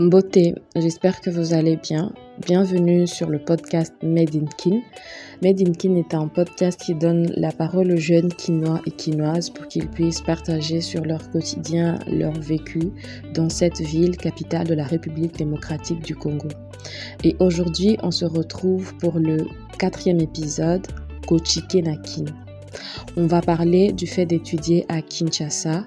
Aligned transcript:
Beauté, 0.00 0.54
j'espère 0.76 1.20
que 1.20 1.28
vous 1.28 1.52
allez 1.52 1.76
bien. 1.76 2.10
Bienvenue 2.38 3.06
sur 3.06 3.28
le 3.28 3.38
podcast 3.38 3.92
Made 4.02 4.34
in 4.34 4.46
Kin. 4.56 4.80
Made 5.42 5.60
in 5.60 5.72
Kin 5.72 5.94
est 5.94 6.14
un 6.14 6.26
podcast 6.26 6.80
qui 6.80 6.94
donne 6.94 7.30
la 7.36 7.52
parole 7.52 7.92
aux 7.92 7.98
jeunes 7.98 8.32
quinois 8.32 8.80
et 8.86 8.92
quinoises 8.92 9.50
pour 9.50 9.68
qu'ils 9.68 9.88
puissent 9.88 10.22
partager 10.22 10.80
sur 10.80 11.04
leur 11.04 11.30
quotidien, 11.30 11.98
leur 12.10 12.32
vécu 12.32 12.80
dans 13.34 13.50
cette 13.50 13.82
ville 13.82 14.16
capitale 14.16 14.66
de 14.66 14.72
la 14.72 14.84
République 14.84 15.36
démocratique 15.36 16.02
du 16.02 16.16
Congo. 16.16 16.48
Et 17.22 17.36
aujourd'hui, 17.38 17.98
on 18.02 18.10
se 18.10 18.24
retrouve 18.24 18.96
pour 18.96 19.18
le 19.18 19.46
quatrième 19.78 20.20
épisode, 20.20 20.86
Kochike 21.28 21.74
Nakin. 21.74 22.24
On 23.18 23.26
va 23.26 23.42
parler 23.42 23.92
du 23.92 24.06
fait 24.06 24.24
d'étudier 24.24 24.86
à 24.88 25.02
Kinshasa, 25.02 25.84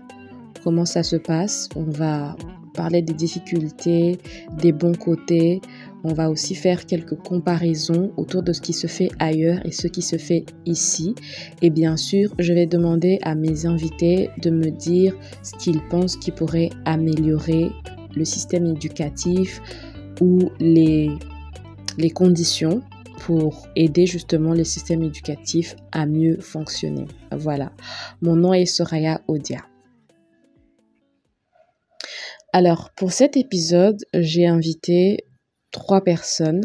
comment 0.64 0.86
ça 0.86 1.02
se 1.02 1.16
passe? 1.16 1.68
On 1.76 1.86
va 1.86 2.36
parler 2.74 3.02
des 3.02 3.14
difficultés, 3.14 4.18
des 4.58 4.72
bons 4.72 4.96
côtés. 4.96 5.62
On 6.04 6.14
va 6.14 6.30
aussi 6.30 6.56
faire 6.56 6.86
quelques 6.86 7.16
comparaisons 7.16 8.12
autour 8.18 8.44
de 8.44 8.52
ce 8.52 8.62
qui 8.62 8.74
se 8.74 8.88
fait 8.88 9.10
ailleurs 9.20 9.66
et 9.66 9.72
ce 9.72 9.88
qui 9.88 10.02
se 10.02 10.18
fait 10.18 10.46
ici. 10.66 11.16
Et 11.62 11.70
bien 11.70 11.96
sûr, 11.96 12.34
je 12.40 12.54
vais 12.54 12.66
demander 12.66 13.20
à 13.22 13.36
mes 13.36 13.66
invités 13.66 14.30
de 14.42 14.50
me 14.50 14.70
dire 14.70 15.16
ce 15.44 15.54
qu'ils 15.58 15.82
pensent 15.88 16.18
qui 16.18 16.32
pourrait 16.32 16.70
améliorer 16.86 17.72
le 18.16 18.26
système 18.26 18.66
éducatif 18.66 19.62
ou 20.22 20.50
les, 20.60 21.10
les 21.98 22.10
conditions 22.10 22.82
pour 23.20 23.68
aider 23.76 24.06
justement 24.06 24.54
le 24.54 24.66
système 24.66 25.04
éducatif 25.04 25.76
à 25.94 26.06
mieux 26.06 26.38
fonctionner. 26.42 27.06
Voilà. 27.32 27.72
Mon 28.22 28.36
nom 28.36 28.54
est 28.54 28.66
Soraya 28.66 29.22
Odia. 29.28 29.60
Alors, 32.56 32.92
pour 32.96 33.12
cet 33.12 33.36
épisode, 33.36 33.98
j'ai 34.14 34.46
invité 34.46 35.26
trois 35.72 36.02
personnes, 36.02 36.62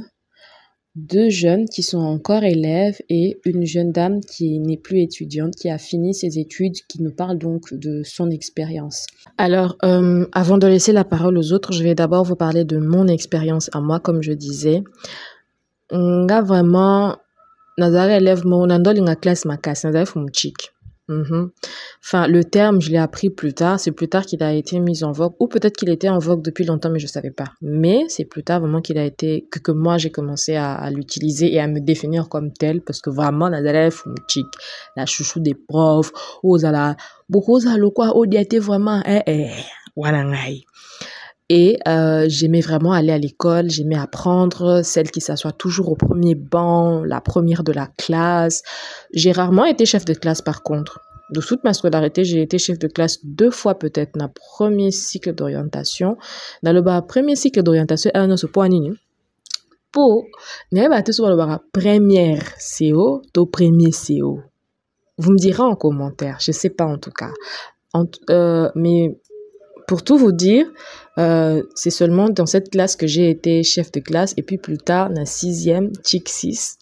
deux 0.94 1.30
jeunes 1.30 1.64
qui 1.64 1.82
sont 1.82 1.96
encore 1.96 2.44
élèves 2.44 2.98
et 3.08 3.40
une 3.46 3.64
jeune 3.64 3.90
dame 3.90 4.20
qui 4.20 4.60
n'est 4.60 4.76
plus 4.76 5.00
étudiante, 5.00 5.54
qui 5.54 5.70
a 5.70 5.78
fini 5.78 6.12
ses 6.12 6.38
études, 6.38 6.74
qui 6.90 7.02
nous 7.02 7.14
parle 7.14 7.38
donc 7.38 7.72
de 7.72 8.02
son 8.04 8.28
expérience. 8.28 9.06
Alors, 9.38 9.78
euh, 9.82 10.26
avant 10.32 10.58
de 10.58 10.66
laisser 10.66 10.92
la 10.92 11.04
parole 11.04 11.38
aux 11.38 11.54
autres, 11.54 11.72
je 11.72 11.82
vais 11.82 11.94
d'abord 11.94 12.24
vous 12.24 12.36
parler 12.36 12.66
de 12.66 12.76
mon 12.76 13.06
expérience 13.06 13.70
à 13.72 13.80
moi, 13.80 13.98
comme 13.98 14.22
je 14.22 14.32
disais. 14.32 14.82
Nga 15.90 16.42
vraiment, 16.42 17.16
nazara 17.78 18.18
élève 18.18 18.44
mon 18.44 18.66
la 18.66 19.16
classe 19.16 19.46
ma 19.46 19.56
chic. 20.34 20.70
Mhm. 21.08 21.50
Enfin, 22.04 22.26
le 22.26 22.44
terme, 22.44 22.80
je 22.80 22.90
l'ai 22.90 22.98
appris 22.98 23.30
plus 23.30 23.54
tard. 23.54 23.80
C'est 23.80 23.92
plus 23.92 24.08
tard 24.08 24.26
qu'il 24.26 24.42
a 24.42 24.52
été 24.52 24.78
mis 24.78 25.04
en 25.04 25.12
vogue. 25.12 25.32
Ou 25.40 25.48
peut-être 25.48 25.76
qu'il 25.76 25.88
était 25.88 26.08
en 26.08 26.18
vogue 26.18 26.42
depuis 26.42 26.64
longtemps, 26.64 26.90
mais 26.90 26.98
je 26.98 27.06
ne 27.06 27.10
savais 27.10 27.30
pas. 27.30 27.46
Mais 27.62 28.04
c'est 28.08 28.24
plus 28.24 28.42
tard 28.42 28.60
vraiment 28.60 28.80
qu'il 28.80 28.98
a 28.98 29.04
été, 29.04 29.48
que, 29.50 29.72
moi 29.72 29.98
j'ai 29.98 30.10
commencé 30.10 30.56
à, 30.56 30.90
l'utiliser 30.90 31.52
et 31.52 31.60
à 31.60 31.66
me 31.66 31.80
définir 31.80 32.28
comme 32.28 32.52
tel. 32.52 32.82
Parce 32.82 33.00
que 33.00 33.10
vraiment, 33.10 33.48
la 33.48 33.90
chic, 34.28 34.46
la 34.96 35.06
chouchou 35.06 35.40
des 35.40 35.54
profs, 35.54 36.12
aux 36.42 36.64
ala, 36.64 36.96
beaucoup 37.28 37.58
le 37.58 37.90
quoi, 37.90 38.12
été 38.32 38.58
vraiment, 38.58 39.02
eh, 39.06 39.22
eh, 39.26 39.50
et 41.48 41.78
euh, 41.88 42.26
j'aimais 42.28 42.60
vraiment 42.60 42.92
aller 42.92 43.12
à 43.12 43.18
l'école, 43.18 43.70
j'aimais 43.70 43.98
apprendre, 43.98 44.82
celle 44.82 45.10
qui 45.10 45.20
s'assoit 45.20 45.52
toujours 45.52 45.90
au 45.90 45.96
premier 45.96 46.34
banc, 46.34 47.02
la 47.04 47.20
première 47.20 47.64
de 47.64 47.72
la 47.72 47.86
classe. 47.86 48.62
J'ai 49.14 49.32
rarement 49.32 49.64
été 49.64 49.86
chef 49.86 50.04
de 50.04 50.14
classe 50.14 50.42
par 50.42 50.62
contre. 50.62 51.00
De 51.30 51.40
toute 51.40 51.62
ma 51.64 51.74
scolarité, 51.74 52.24
j'ai 52.24 52.40
été 52.40 52.58
chef 52.58 52.78
de 52.78 52.88
classe 52.88 53.24
deux 53.24 53.50
fois 53.50 53.78
peut-être 53.78 54.16
dans 54.16 54.26
le 54.26 54.32
premier 54.32 54.90
cycle 54.90 55.34
d'orientation. 55.34 56.16
Dans 56.62 56.72
le 56.72 56.82
premier 57.06 57.36
cycle 57.36 57.62
d'orientation, 57.62 58.10
un 58.14 58.30
ce 58.36 58.46
point 58.46 58.68
pour 59.92 60.24
la 61.46 61.60
première 61.72 62.42
CO, 62.58 63.22
au 63.36 63.46
premier 63.46 63.90
CO. 63.90 64.40
Vous 65.18 65.32
me 65.32 65.38
direz 65.38 65.62
en 65.62 65.74
commentaire, 65.74 66.38
je 66.40 66.52
sais 66.52 66.70
pas 66.70 66.84
en 66.86 66.98
tout 66.98 67.10
cas. 67.10 67.32
euh, 68.30 68.70
mais 68.74 69.18
pour 69.88 70.04
tout 70.04 70.18
vous 70.18 70.32
dire, 70.32 70.66
euh, 71.16 71.62
c'est 71.74 71.90
seulement 71.90 72.28
dans 72.28 72.46
cette 72.46 72.70
classe 72.70 72.94
que 72.94 73.06
j'ai 73.06 73.30
été 73.30 73.62
chef 73.62 73.90
de 73.90 74.00
classe 74.00 74.34
et 74.36 74.42
puis 74.42 74.58
plus 74.58 74.78
tard, 74.78 75.10
dans 75.10 75.24
sixième, 75.24 75.90
chic 76.04 76.28
6, 76.28 76.78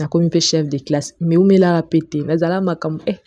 na 0.00 0.08
komi 0.08 0.30
pe 0.30 0.40
chef 0.40 0.68
de 0.68 0.78
classe 0.78 1.14
mais 1.20 1.36
umelaka 1.36 1.82
pe 1.90 1.98
te 2.10 2.18
nazala 2.28 2.60
makambo 2.60 3.04
eh 3.06 3.18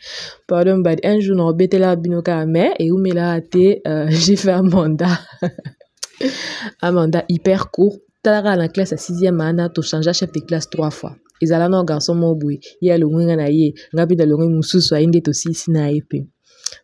pardon 0.48 0.80
but 0.86 1.00
un 1.06 1.20
jour 1.20 1.36
na 1.38 1.44
obetelaka 1.52 1.96
bino 2.02 2.22
kaka 2.22 2.46
mais 2.46 2.74
e 2.80 2.92
umelaka 2.92 3.42
te 3.54 3.66
euh, 3.88 4.08
j'ai 4.24 4.36
fait 4.36 4.52
un 4.52 4.64
mandat. 4.64 5.20
Un 6.82 6.92
mandat 6.94 7.26
hyper 7.28 7.72
court. 7.72 7.98
Talaka 8.24 8.56
na 8.56 8.68
classe 8.70 8.92
ya 8.92 8.98
sixième 8.98 9.42
ana 9.42 9.70
tochangea 9.70 10.14
chef 10.14 10.32
de 10.32 10.40
classe 10.40 10.70
trois 10.70 10.90
fois. 10.90 11.16
Ezala 11.42 11.70
na 11.70 11.84
garçon 11.84 12.16
moko 12.16 12.36
boye 12.42 12.60
ye 12.82 12.92
alongwe 12.92 13.26
nga 13.26 13.36
na 13.36 13.48
ye 13.50 13.74
nga 13.94 14.06
mpe 14.06 14.16
nalongwe 14.16 14.48
mosusu 14.50 14.96
aye 14.96 15.08
nde 15.08 15.22
tosilisi 15.22 15.72
na 15.72 15.92
ye 15.92 16.02
pe 16.02 16.20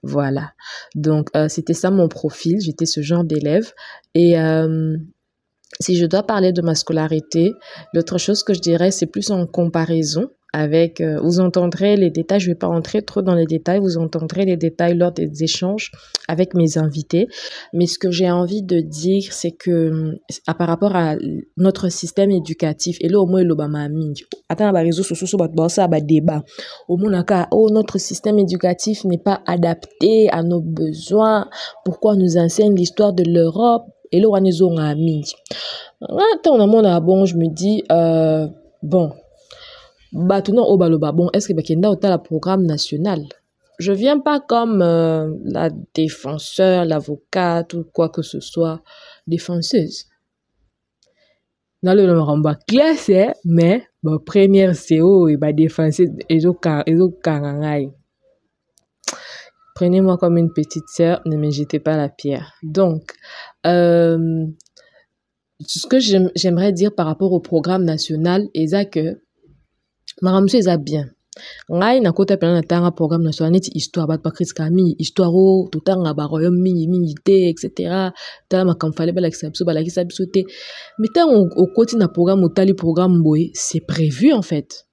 voilà. 0.04 0.54
Donc, 0.96 1.30
euh, 1.36 1.48
c'était 1.48 1.74
ça 1.74 1.92
mon 1.92 2.08
profil. 2.08 2.60
J'étais 2.60 2.86
ce 2.86 3.02
genre 3.02 3.24
d'élève. 3.24 3.72
Et 4.16 4.40
euh, 4.40 4.98
si 5.80 5.98
je 5.98 6.06
dois 6.06 6.24
parler 6.24 6.52
de 6.52 6.62
ma 6.62 6.76
scolarité, 6.76 7.54
l'autre 7.94 8.18
chose 8.18 8.44
que 8.44 8.54
je 8.54 8.60
dirais, 8.60 8.92
c'est 8.92 9.06
plus 9.06 9.32
en 9.32 9.46
comparaison 9.46 10.30
avec, 10.54 11.00
euh, 11.00 11.20
vous 11.22 11.40
entendrez 11.40 11.96
les 11.96 12.10
détails, 12.10 12.40
je 12.40 12.52
vais 12.52 12.56
pas 12.56 12.68
rentrer 12.68 13.02
trop 13.02 13.22
dans 13.22 13.36
les 13.36 13.46
détails, 13.46 13.80
vous 13.80 13.98
entendrez 13.98 14.46
les 14.46 14.58
détails 14.58 14.98
lors 14.98 15.12
des 15.12 15.44
échanges 15.44 15.92
avec 16.28 16.54
mes 16.54 16.78
invités. 16.78 17.28
Mais 17.74 17.88
ce 17.88 17.98
que 17.98 18.12
j'ai 18.12 18.30
envie 18.30 18.62
de 18.62 18.80
dire, 18.80 19.32
c'est 19.32 19.52
que 19.52 20.16
à, 20.48 20.54
par 20.54 20.68
rapport 20.68 20.96
à 20.96 21.16
notre 21.58 21.90
système 21.90 22.32
éducatif, 22.32 22.98
et 23.00 23.08
là 23.08 23.20
au 23.20 23.26
moins 23.26 23.44
l'Obama 23.44 23.88
attends, 24.50 24.72
bah, 24.72 24.82
réseau 24.82 25.04
social, 25.04 25.42
bah, 25.54 25.70
ça, 25.70 25.88
bah, 25.88 26.02
débat. 26.02 26.44
Au 26.88 26.98
moins, 26.98 27.24
oh, 27.52 27.70
notre 27.72 27.98
système 27.98 28.40
éducatif 28.40 29.06
n'est 29.06 29.18
pas 29.18 29.42
adapté 29.46 30.30
à 30.32 30.44
nos 30.44 30.62
besoins. 30.62 31.50
Pourquoi 31.86 32.16
nous 32.16 32.38
enseigne 32.38 32.76
l'histoire 32.76 33.14
de 33.14 33.24
l'Europe? 33.24 33.84
Et 34.12 34.20
là, 34.20 34.28
on 34.30 34.44
est 34.44 34.62
à 34.80 34.96
Attends, 36.36 37.02
bon, 37.02 37.26
je 37.26 37.38
me 37.38 37.48
dis, 37.48 37.84
euh, 37.92 38.48
bon, 38.84 39.12
bato 40.12 40.54
na 40.54 40.62
baloba 40.78 41.12
bon 41.12 41.30
est-ce 41.34 41.48
que 41.48 41.54
bakenda 41.54 41.90
otala 41.90 42.18
programme 42.18 42.66
national? 42.66 43.28
Je 43.80 43.92
viens 43.94 44.20
pas 44.20 44.40
comme 44.40 44.82
euh, 44.82 45.34
la 45.44 45.70
défenseur 45.94 46.86
l'avocate 46.86 47.74
ou 47.74 47.84
quoi 47.84 48.10
que 48.10 48.22
ce 48.22 48.40
soit 48.40 48.82
défenseuse. 49.28 50.06
Naloba 51.84 52.14
makambo 52.14 52.50
ya 52.50 52.60
classe 52.68 53.36
mais 53.46 53.84
ba 54.04 54.20
première 54.24 54.76
co 54.76 55.28
et 55.28 55.38
badéfenseuse 55.38 56.12
ezokanga 56.30 56.84
prenez-moi 59.82 60.18
comme 60.18 60.38
une 60.38 60.54
petite 60.54 60.88
sœur 60.90 61.22
ne 61.26 61.36
me 61.38 61.50
jetez 61.50 61.80
pas 61.80 61.98
la 61.98 62.08
pierre. 62.08 62.54
Donc 62.62 63.14
euh, 63.66 64.46
ce 65.66 65.88
que 65.88 65.98
j'aimerais 66.00 66.72
dire 66.72 66.94
par 66.94 67.08
rapport 67.08 67.32
au 67.32 67.40
programme 67.40 67.84
national 67.84 68.48
eza 68.54 68.86
que 68.86 69.22
mosusu 70.22 70.58
eza 70.58 70.78
bien. 70.78 71.08
Ngai 71.72 72.00
nakota 72.02 72.36
mpena 72.36 72.54
natanga 72.54 72.92
programme 72.92 73.24
national 73.24 73.52
neti 73.54 73.72
histoire 73.74 74.08
bato 74.08 74.24
bakritikaka 74.24 74.70
mingi 74.70 74.96
histoire 75.00 75.32
o 75.34 75.70
totanga 75.72 76.14
baroyaume 76.14 76.60
mingi 76.66 76.88
mingi 76.88 77.16
te 77.26 77.50
etc 77.52 77.68
tala 78.50 78.66
makambo 78.66 78.96
fale 78.98 79.12
balakisa 79.16 79.50
biso 79.50 79.66
balakisa 79.66 80.04
biso 80.04 80.26
te. 80.34 80.42
Mais 81.00 81.10
ntango 81.10 81.38
okoti 81.64 81.96
na 81.96 82.08
programme 82.08 82.44
otali 82.44 82.74
programme 82.74 83.24
boye 83.24 83.52
c'est 83.54 83.86
prévu 83.94 84.34
en 84.34 84.42
fait. 84.42 84.88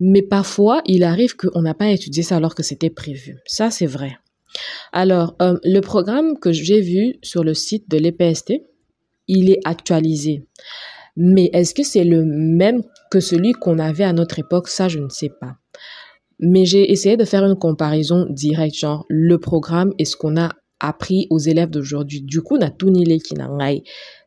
Mais 0.00 0.22
parfois 0.22 0.82
il 0.84 1.04
arrive 1.04 1.36
qu'on 1.36 1.62
n'a 1.62 1.74
pas 1.74 1.90
étudié 1.90 2.22
ça 2.22 2.36
alors 2.36 2.54
que 2.54 2.64
c'était 2.64 2.90
prévu. 2.90 3.38
Ça 3.46 3.70
c'est 3.70 3.86
vrai. 3.86 4.12
Alors 4.92 5.36
euh, 5.40 5.56
le 5.62 5.80
programme 5.80 6.38
que 6.38 6.50
j'ai 6.52 6.80
vu 6.80 7.14
sur 7.22 7.44
le 7.44 7.54
site 7.54 7.88
de 7.88 7.98
l'EPST 7.98 8.52
il 9.28 9.48
est 9.50 9.60
actualisé 9.64 10.44
mais 11.22 11.50
est-ce 11.52 11.74
que 11.74 11.82
c'est 11.82 12.04
le 12.04 12.24
même 12.24 12.82
que 13.10 13.20
celui 13.20 13.52
qu'on 13.52 13.78
avait 13.78 14.04
à 14.04 14.14
notre 14.14 14.38
époque? 14.38 14.68
Ça, 14.68 14.88
je 14.88 14.98
ne 14.98 15.10
sais 15.10 15.28
pas. 15.28 15.56
Mais 16.38 16.64
j'ai 16.64 16.90
essayé 16.90 17.18
de 17.18 17.26
faire 17.26 17.44
une 17.44 17.58
comparaison 17.58 18.26
directe, 18.30 18.76
genre 18.76 19.04
le 19.10 19.36
programme 19.36 19.92
et 19.98 20.06
ce 20.06 20.16
qu'on 20.16 20.38
a 20.38 20.48
appris 20.80 21.26
aux 21.28 21.38
élèves 21.38 21.68
d'aujourd'hui. 21.68 22.22
Du 22.22 22.40
coup, 22.40 22.56
qui 22.58 23.34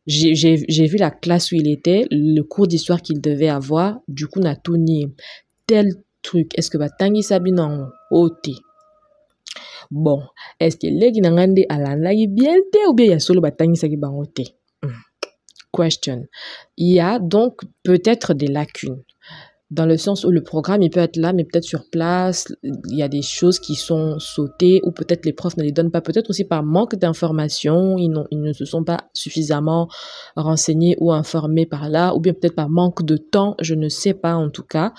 J'ai 0.06 0.86
vu 0.86 0.98
la 0.98 1.10
classe 1.10 1.52
où 1.52 1.56
il 1.56 1.68
était, 1.68 2.06
le 2.12 2.42
cours 2.44 2.68
d'histoire 2.68 3.02
qu'il 3.02 3.20
devait 3.20 3.50
avoir. 3.50 4.00
Du 4.08 4.28
coup, 4.28 4.40
nié. 4.78 5.08
Tel 5.66 5.88
truc. 6.22 6.52
Est-ce 6.56 6.70
que 6.70 6.78
Batangi 6.78 7.24
Sabina 7.24 7.90
ôté 8.12 8.54
Bon, 9.90 10.22
est-ce 10.60 10.78
que 10.78 10.86
les 10.86 11.12
Ginangande 11.12 11.60
alandaki 11.70 12.28
bien 12.28 12.54
ou 12.88 12.94
bien 12.94 13.06
il 13.08 13.12
y 13.12 13.14
a 13.14 13.20
solo 13.20 13.42
Batangi 13.42 13.78
Sabi 13.78 13.98
bango 13.98 14.26
question. 15.74 16.26
Il 16.78 16.94
y 16.94 17.00
a 17.00 17.20
donc 17.20 17.62
peut-être 17.84 18.34
des 18.34 18.48
lacunes. 18.48 19.04
dans 19.72 19.88
le 19.88 19.98
sens 19.98 20.24
où 20.24 20.30
le 20.30 20.44
programme, 20.44 20.84
il 20.84 20.92
peut 20.92 21.00
être 21.00 21.18
là, 21.18 21.34
mais 21.34 21.46
peut-être 21.46 21.64
sur 21.64 21.90
place, 21.90 22.54
il 22.62 22.96
y 22.96 23.02
a 23.02 23.08
des 23.08 23.24
choses 23.24 23.58
qui 23.58 23.74
sont 23.74 24.20
sautées 24.20 24.82
ou 24.84 24.92
peut-être 24.92 25.26
les 25.26 25.34
profs 25.34 25.58
ne 25.58 25.64
les 25.64 25.72
donnent 25.72 25.90
pas, 25.90 26.02
peut-être 26.02 26.30
aussi 26.30 26.44
par 26.44 26.62
manque 26.62 26.96
d'informations, 26.96 27.98
ils, 27.98 28.12
ne 28.12 28.54
se 28.54 28.66
sont 28.66 28.84
pas 28.84 29.06
suffisamment 29.14 29.88
renseignés 30.36 30.96
ou 31.00 31.12
informés 31.12 31.66
par 31.66 31.90
là, 31.90 32.14
ou 32.14 32.20
bien 32.20 32.34
peut-être 32.34 32.54
par 32.54 32.70
manque 32.70 33.04
de 33.04 33.18
temps, 33.18 33.56
je 33.62 33.74
ne 33.74 33.90
sais 33.90 34.14
pas 34.14 34.36
en 34.36 34.52
tout 34.52 34.68
cas. 34.76 34.94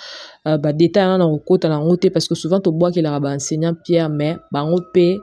Euh, 0.49 0.59
bah, 0.59 0.73
détail 0.73 1.19
dans 1.21 1.31
le 1.31 1.59
dans 1.59 2.11
parce 2.13 2.27
que 2.27 2.35
souvent, 2.35 2.59
tu 2.59 2.73
bois 2.73 2.91
qu'il 2.91 3.07
a 3.07 3.21
enseignant 3.21 3.75
Pierre, 3.85 4.11
mais, 4.11 4.37
bah, 4.51 4.65
on 4.65 4.81
paie, 4.93 5.19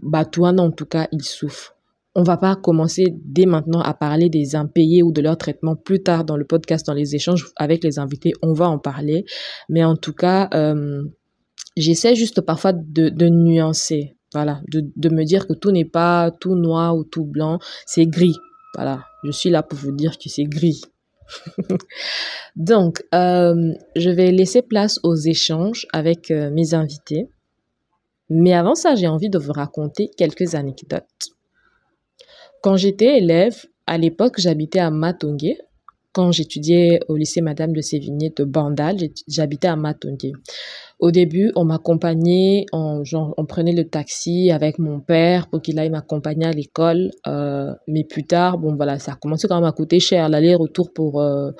bah, 0.00 0.24
toi, 0.24 0.48
en 0.48 0.72
tout 0.72 0.86
cas, 0.86 1.06
il 1.12 1.22
souffre. 1.22 1.77
On 2.18 2.24
va 2.24 2.36
pas 2.36 2.56
commencer 2.56 3.14
dès 3.24 3.46
maintenant 3.46 3.80
à 3.80 3.94
parler 3.94 4.28
des 4.28 4.56
impayés 4.56 5.04
ou 5.04 5.12
de 5.12 5.20
leur 5.20 5.38
traitement 5.38 5.76
plus 5.76 6.02
tard 6.02 6.24
dans 6.24 6.36
le 6.36 6.44
podcast, 6.44 6.84
dans 6.84 6.92
les 6.92 7.14
échanges 7.14 7.46
avec 7.54 7.84
les 7.84 8.00
invités. 8.00 8.32
On 8.42 8.54
va 8.54 8.68
en 8.68 8.80
parler. 8.80 9.24
Mais 9.68 9.84
en 9.84 9.94
tout 9.94 10.14
cas, 10.14 10.48
euh, 10.52 11.04
j'essaie 11.76 12.16
juste 12.16 12.40
parfois 12.40 12.72
de, 12.72 13.28
nuancer. 13.28 14.16
Voilà, 14.34 14.60
de, 14.68 14.82
de 14.96 15.08
me 15.10 15.22
dire 15.22 15.46
que 15.46 15.52
tout 15.52 15.70
n'est 15.70 15.84
pas 15.84 16.32
tout 16.40 16.56
noir 16.56 16.96
ou 16.96 17.04
tout 17.04 17.24
blanc, 17.24 17.60
c'est 17.86 18.06
gris. 18.06 18.34
Voilà, 18.74 19.04
je 19.22 19.30
suis 19.30 19.50
là 19.50 19.62
pour 19.62 19.78
vous 19.78 19.92
dire 19.92 20.18
que 20.18 20.28
c'est 20.28 20.42
gris. 20.42 20.82
Donc, 22.56 23.00
euh, 23.14 23.74
je 23.94 24.10
vais 24.10 24.32
laisser 24.32 24.62
place 24.62 24.98
aux 25.04 25.14
échanges 25.14 25.86
avec 25.92 26.32
euh, 26.32 26.50
mes 26.50 26.74
invités. 26.74 27.28
Mais 28.28 28.54
avant 28.54 28.74
ça, 28.74 28.96
j'ai 28.96 29.06
envie 29.06 29.30
de 29.30 29.38
vous 29.38 29.52
raconter 29.52 30.10
quelques 30.16 30.56
anecdotes. 30.56 31.37
Quand 32.62 32.76
j'étais 32.76 33.18
élève, 33.18 33.66
à 33.86 33.98
l'époque, 33.98 34.34
j'habitais 34.38 34.80
à 34.80 34.90
Matongé. 34.90 35.58
Quand 36.12 36.32
j'étudiais 36.32 37.00
au 37.08 37.16
lycée 37.16 37.40
Madame 37.40 37.72
de 37.72 37.80
Sévigné 37.80 38.32
de 38.36 38.44
Bandal, 38.44 38.96
j'habitais 39.28 39.68
à 39.68 39.76
Matongé. 39.76 40.32
Au 40.98 41.12
début, 41.12 41.52
on 41.54 41.64
m'accompagnait, 41.64 42.66
on, 42.72 43.04
on 43.14 43.46
prenait 43.46 43.72
le 43.72 43.84
taxi 43.88 44.50
avec 44.50 44.80
mon 44.80 44.98
père 44.98 45.46
pour 45.48 45.62
qu'il 45.62 45.78
aille 45.78 45.90
m'accompagner 45.90 46.46
à 46.46 46.50
l'école. 46.50 47.12
Euh, 47.28 47.72
mais 47.86 48.02
plus 48.02 48.24
tard, 48.24 48.58
bon 48.58 48.74
voilà, 48.74 48.98
ça 48.98 49.12
a 49.12 49.14
commencé 49.14 49.46
quand 49.46 49.54
même 49.54 49.64
à 49.64 49.72
coûter 49.72 50.00
cher 50.00 50.28
l'aller-retour 50.28 50.92
pour 50.92 51.20
euh, 51.20 51.52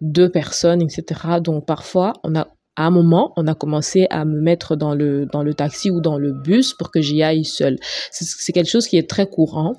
deux 0.00 0.30
personnes, 0.30 0.80
etc. 0.80 1.40
Donc 1.42 1.66
parfois, 1.66 2.14
on 2.24 2.34
a 2.34 2.48
à 2.76 2.86
un 2.86 2.90
moment, 2.90 3.32
on 3.36 3.46
a 3.46 3.54
commencé 3.54 4.06
à 4.10 4.24
me 4.24 4.40
mettre 4.40 4.76
dans 4.76 4.94
le, 4.94 5.26
dans 5.26 5.42
le 5.42 5.54
taxi 5.54 5.90
ou 5.90 6.00
dans 6.00 6.18
le 6.18 6.32
bus 6.32 6.74
pour 6.74 6.90
que 6.90 7.00
j'y 7.00 7.22
aille 7.22 7.44
seule. 7.44 7.78
C'est 8.10 8.52
quelque 8.52 8.70
chose 8.70 8.86
qui 8.86 8.96
est 8.98 9.08
très 9.08 9.26
courant. 9.26 9.74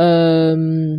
Euh, 0.00 0.96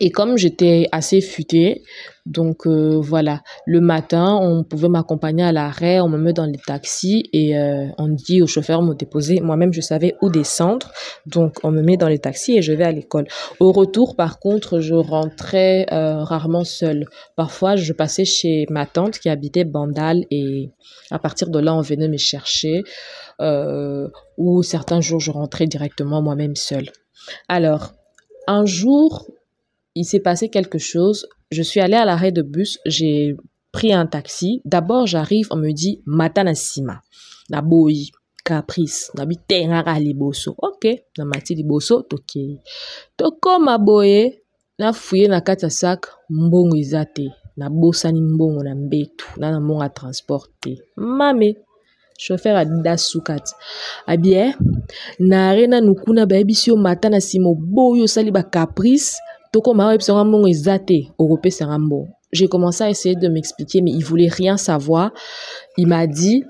et 0.00 0.10
comme 0.10 0.36
j'étais 0.36 0.88
assez 0.92 1.20
futée, 1.20 1.82
donc 2.28 2.66
euh, 2.66 3.00
voilà, 3.00 3.40
le 3.66 3.80
matin, 3.80 4.38
on 4.40 4.62
pouvait 4.62 4.88
m'accompagner 4.88 5.44
à 5.44 5.50
l'arrêt, 5.50 6.00
on 6.00 6.08
me 6.08 6.18
met 6.18 6.32
dans 6.34 6.44
les 6.44 6.58
taxis 6.58 7.24
et 7.32 7.58
euh, 7.58 7.86
on 7.96 8.08
dit 8.08 8.42
au 8.42 8.46
chauffeur 8.46 8.82
de 8.82 8.88
me 8.88 8.94
déposer. 8.94 9.40
Moi-même, 9.40 9.72
je 9.72 9.80
savais 9.80 10.14
où 10.20 10.28
descendre, 10.28 10.92
donc 11.26 11.56
on 11.64 11.70
me 11.70 11.82
met 11.82 11.96
dans 11.96 12.08
les 12.08 12.18
taxis 12.18 12.58
et 12.58 12.62
je 12.62 12.72
vais 12.72 12.84
à 12.84 12.92
l'école. 12.92 13.26
Au 13.60 13.72
retour, 13.72 14.14
par 14.14 14.38
contre, 14.40 14.80
je 14.80 14.94
rentrais 14.94 15.86
euh, 15.90 16.22
rarement 16.22 16.64
seule. 16.64 17.06
Parfois, 17.34 17.76
je 17.76 17.92
passais 17.94 18.26
chez 18.26 18.66
ma 18.68 18.84
tante 18.84 19.18
qui 19.18 19.30
habitait 19.30 19.64
Bandal 19.64 20.26
et 20.30 20.70
à 21.10 21.18
partir 21.18 21.48
de 21.48 21.58
là, 21.58 21.74
on 21.74 21.80
venait 21.80 22.08
me 22.08 22.18
chercher. 22.18 22.82
ou 24.36 24.62
certains 24.62 25.00
jours, 25.00 25.20
je 25.20 25.30
rentrais 25.30 25.66
directement 25.66 26.20
moi-même 26.20 26.56
seule. 26.56 26.90
Alors, 27.48 27.94
un 28.46 28.64
jour, 28.64 29.26
il 29.98 30.04
s'est 30.04 30.20
passé 30.20 30.48
quelque 30.48 30.78
chose. 30.78 31.26
Je 31.50 31.62
suis 31.62 31.80
allée 31.80 31.96
à 31.96 32.04
l'arrêt 32.04 32.32
de 32.32 32.42
bus, 32.42 32.78
j'ai 32.86 33.36
pris 33.72 33.92
un 33.92 34.06
taxi. 34.06 34.60
D'abord, 34.64 35.06
j'arrive, 35.06 35.48
on 35.50 35.56
me 35.56 35.72
dit 35.72 36.02
Matanasima. 36.06 37.02
Na 37.50 37.62
boy, 37.62 38.10
caprice, 38.44 39.10
na 39.16 39.24
bitengaka 39.26 39.98
liboso. 39.98 40.54
OK, 40.58 40.84
na 41.18 41.24
mati 41.24 41.54
liboso 41.54 42.02
toke. 42.02 42.60
Tokoma 43.16 43.78
boye, 43.78 44.42
na 44.78 44.92
fuye 44.92 45.28
na 45.28 45.40
kati 45.40 45.64
ya 45.64 45.70
sac 45.70 46.06
mbongo 46.30 46.76
eza 46.76 47.04
te. 47.04 47.28
nabosani 47.58 48.20
mbongo 48.20 48.62
na 48.62 48.74
mbetu 48.74 49.26
na 49.36 49.50
na 49.50 49.60
mbongo 49.60 49.82
ya 49.82 49.88
transport 49.88 50.50
te 50.60 50.82
mame 50.96 51.56
chauffeur 52.18 52.56
adida 52.56 52.98
suka 52.98 53.40
ti 53.40 53.54
abie 54.06 54.54
na 55.18 55.50
are 55.50 55.66
nanu 55.66 55.94
kuna 55.94 56.26
bayebisi 56.26 56.70
yo 56.70 56.76
mata 56.76 57.08
na 57.08 57.18
nsima 57.18 57.48
oboyi 57.50 58.02
osali 58.02 58.30
bacaprice 58.30 59.18
j'ai 62.30 62.46
commencé 62.46 62.84
à 62.84 62.90
essayer 62.90 63.14
de 63.14 63.28
m'expliquer, 63.28 63.80
mais 63.80 63.90
il 63.90 64.04
voulait 64.04 64.28
rien 64.28 64.56
savoir. 64.56 65.12
Il 65.76 65.86
m'a 65.86 66.06
dit, 66.06 66.44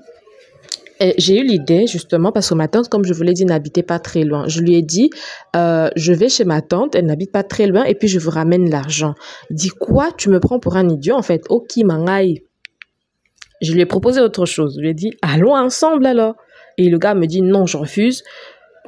j'ai 1.17 1.39
eu 1.39 1.43
l'idée 1.43 1.87
justement 1.87 2.31
parce 2.31 2.49
que 2.49 2.55
ma 2.55 2.67
tante, 2.67 2.89
comme 2.89 3.05
je 3.05 3.13
vous 3.13 3.23
l'ai 3.23 3.33
dit, 3.33 3.45
n'habitait 3.45 3.83
pas 3.83 3.99
très 3.99 4.23
loin. 4.23 4.47
Je 4.47 4.59
lui 4.61 4.75
ai 4.75 4.81
dit, 4.81 5.09
euh, 5.55 5.89
je 5.95 6.11
vais 6.11 6.29
chez 6.29 6.43
ma 6.43 6.61
tante, 6.61 6.95
elle 6.95 7.05
n'habite 7.05 7.31
pas 7.31 7.43
très 7.43 7.67
loin, 7.67 7.85
et 7.85 7.95
puis 7.95 8.07
je 8.07 8.19
vous 8.19 8.29
ramène 8.29 8.69
l'argent. 8.69 9.15
Il 9.49 9.55
dit 9.55 9.69
quoi? 9.69 10.09
Tu 10.17 10.29
me 10.29 10.39
prends 10.39 10.59
pour 10.59 10.75
un 10.75 10.89
idiot 10.89 11.15
en 11.15 11.21
fait? 11.21 11.43
Ok, 11.49 11.77
mangai. 11.77 12.43
Je 13.61 13.73
lui 13.73 13.81
ai 13.81 13.85
proposé 13.85 14.21
autre 14.21 14.45
chose. 14.45 14.75
Je 14.77 14.81
lui 14.81 14.89
ai 14.89 14.93
dit, 14.93 15.11
allons 15.21 15.55
ensemble 15.55 16.05
alors. 16.05 16.35
Et 16.77 16.89
le 16.89 16.97
gars 16.97 17.13
me 17.13 17.25
dit 17.25 17.41
non, 17.41 17.65
je 17.65 17.77
refuse 17.77 18.23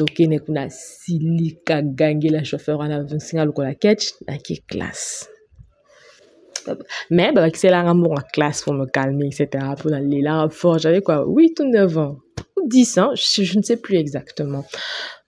tokende 0.00 0.38
kuna 0.44 0.70
silika 0.70 1.82
gangela 1.82 2.44
chauffeur 2.44 2.78
wana 2.78 3.20
singa 3.20 3.44
lokola 3.44 3.74
ketch 3.74 4.04
naki 4.26 4.54
classe 4.70 5.28
mais 7.10 7.32
babakiselanga 7.34 7.94
mbongo 7.94 8.22
classe 8.32 8.62
pour 8.64 8.74
me 8.74 8.86
calmer 8.86 9.26
etc 9.26 9.40
pour 9.78 9.90
nalela 9.90 10.48
fort 10.48 10.78
j'avais 10.78 11.02
quoi 11.02 11.24
8 11.26 11.60
ou 11.60 11.64
9 11.64 11.98
ans 11.98 12.16
ou 12.56 12.68
10 12.68 12.98
ans 12.98 13.10
je, 13.14 13.58
ne 13.58 13.62
sais 13.62 13.76
plus 13.76 13.96
exactement 13.96 14.64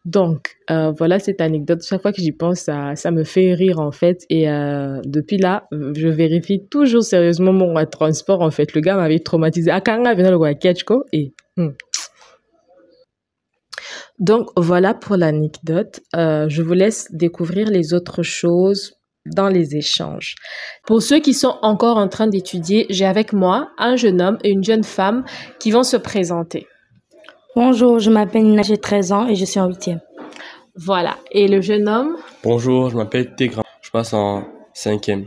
donc, 0.04 0.56
euh, 0.68 0.90
voilà 0.90 1.20
cette 1.20 1.40
anecdote. 1.40 1.80
Chaque 1.84 2.02
fois 2.02 2.12
que 2.12 2.20
j'y 2.20 2.32
pense, 2.32 2.62
ça, 2.62 3.10
me 3.12 3.22
fait 3.22 3.54
rire 3.54 3.78
en 3.78 3.92
fait. 3.92 4.26
Et 4.30 4.50
euh, 4.50 5.00
depuis 5.04 5.38
là, 5.38 5.68
je 5.70 6.08
vérifie 6.08 6.66
toujours 6.68 7.04
sérieusement 7.04 7.52
mon 7.52 7.72
transport 7.86 8.40
en 8.40 8.50
fait. 8.50 8.74
Le 8.74 8.80
gars 8.80 8.96
m'avait 8.96 9.20
traumatisé. 9.20 9.70
Akanga 9.70 10.12
venait 10.14 10.32
le 10.32 10.54
Ketchko 10.54 11.04
et 11.12 11.34
hmm, 11.56 11.68
donc 14.22 14.50
voilà 14.56 14.94
pour 14.94 15.16
l'anecdote. 15.16 16.00
Euh, 16.14 16.48
je 16.48 16.62
vous 16.62 16.74
laisse 16.74 17.08
découvrir 17.10 17.68
les 17.68 17.92
autres 17.92 18.22
choses 18.22 18.94
dans 19.26 19.48
les 19.48 19.74
échanges. 19.74 20.36
Pour 20.86 21.02
ceux 21.02 21.18
qui 21.18 21.34
sont 21.34 21.58
encore 21.62 21.96
en 21.96 22.06
train 22.06 22.28
d'étudier, 22.28 22.86
j'ai 22.88 23.04
avec 23.04 23.32
moi 23.32 23.70
un 23.78 23.96
jeune 23.96 24.22
homme 24.22 24.38
et 24.44 24.50
une 24.50 24.62
jeune 24.62 24.84
femme 24.84 25.24
qui 25.58 25.72
vont 25.72 25.82
se 25.82 25.96
présenter. 25.96 26.68
Bonjour, 27.56 27.98
je 27.98 28.10
m'appelle 28.10 28.44
Nina, 28.44 28.62
j'ai 28.62 28.78
13 28.78 29.12
ans 29.12 29.28
et 29.28 29.34
je 29.34 29.44
suis 29.44 29.58
en 29.58 29.68
8e. 29.68 29.98
Voilà. 30.76 31.16
Et 31.32 31.48
le 31.48 31.60
jeune 31.60 31.88
homme? 31.88 32.16
Bonjour, 32.44 32.90
je 32.90 32.96
m'appelle 32.96 33.34
Tegra, 33.34 33.64
je 33.82 33.90
passe 33.90 34.14
en 34.14 34.44
5e. 34.76 35.24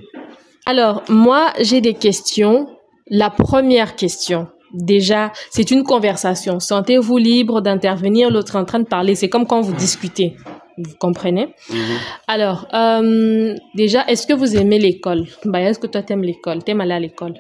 Alors, 0.66 1.04
moi, 1.10 1.52
j'ai 1.60 1.82
des 1.82 1.94
questions. 1.96 2.68
La 3.08 3.30
première 3.30 3.96
question, 3.96 4.48
déjà, 4.74 5.32
c'est 5.50 5.72
une 5.72 5.84
conversation. 5.84 6.60
Sentez-vous 6.60 7.18
libre 7.18 7.62
d'intervenir, 7.62 8.30
l'autre 8.32 8.56
en 8.56 8.66
train 8.66 8.80
de 8.80 8.88
parler. 8.88 9.16
C'est 9.16 9.30
comme 9.30 9.46
quand 9.46 9.62
vous 9.62 9.74
discutez. 9.74 10.36
Vous 10.78 10.96
comprenez? 11.00 11.54
Mhm. 11.70 11.98
Alors, 12.28 12.68
euh, 12.74 13.56
déjà, 13.76 14.06
est-ce 14.08 14.28
que 14.28 14.34
vous 14.34 14.58
aimez 14.58 14.78
l'école? 14.78 15.26
Bah, 15.46 15.62
Est-ce 15.62 15.80
que 15.80 15.88
toi, 15.88 16.02
t'aimes 16.02 16.24
l'école? 16.24 16.64
T'aimes 16.64 16.82
aller 16.82 16.94
à 16.94 17.00
l'école? 17.00 17.36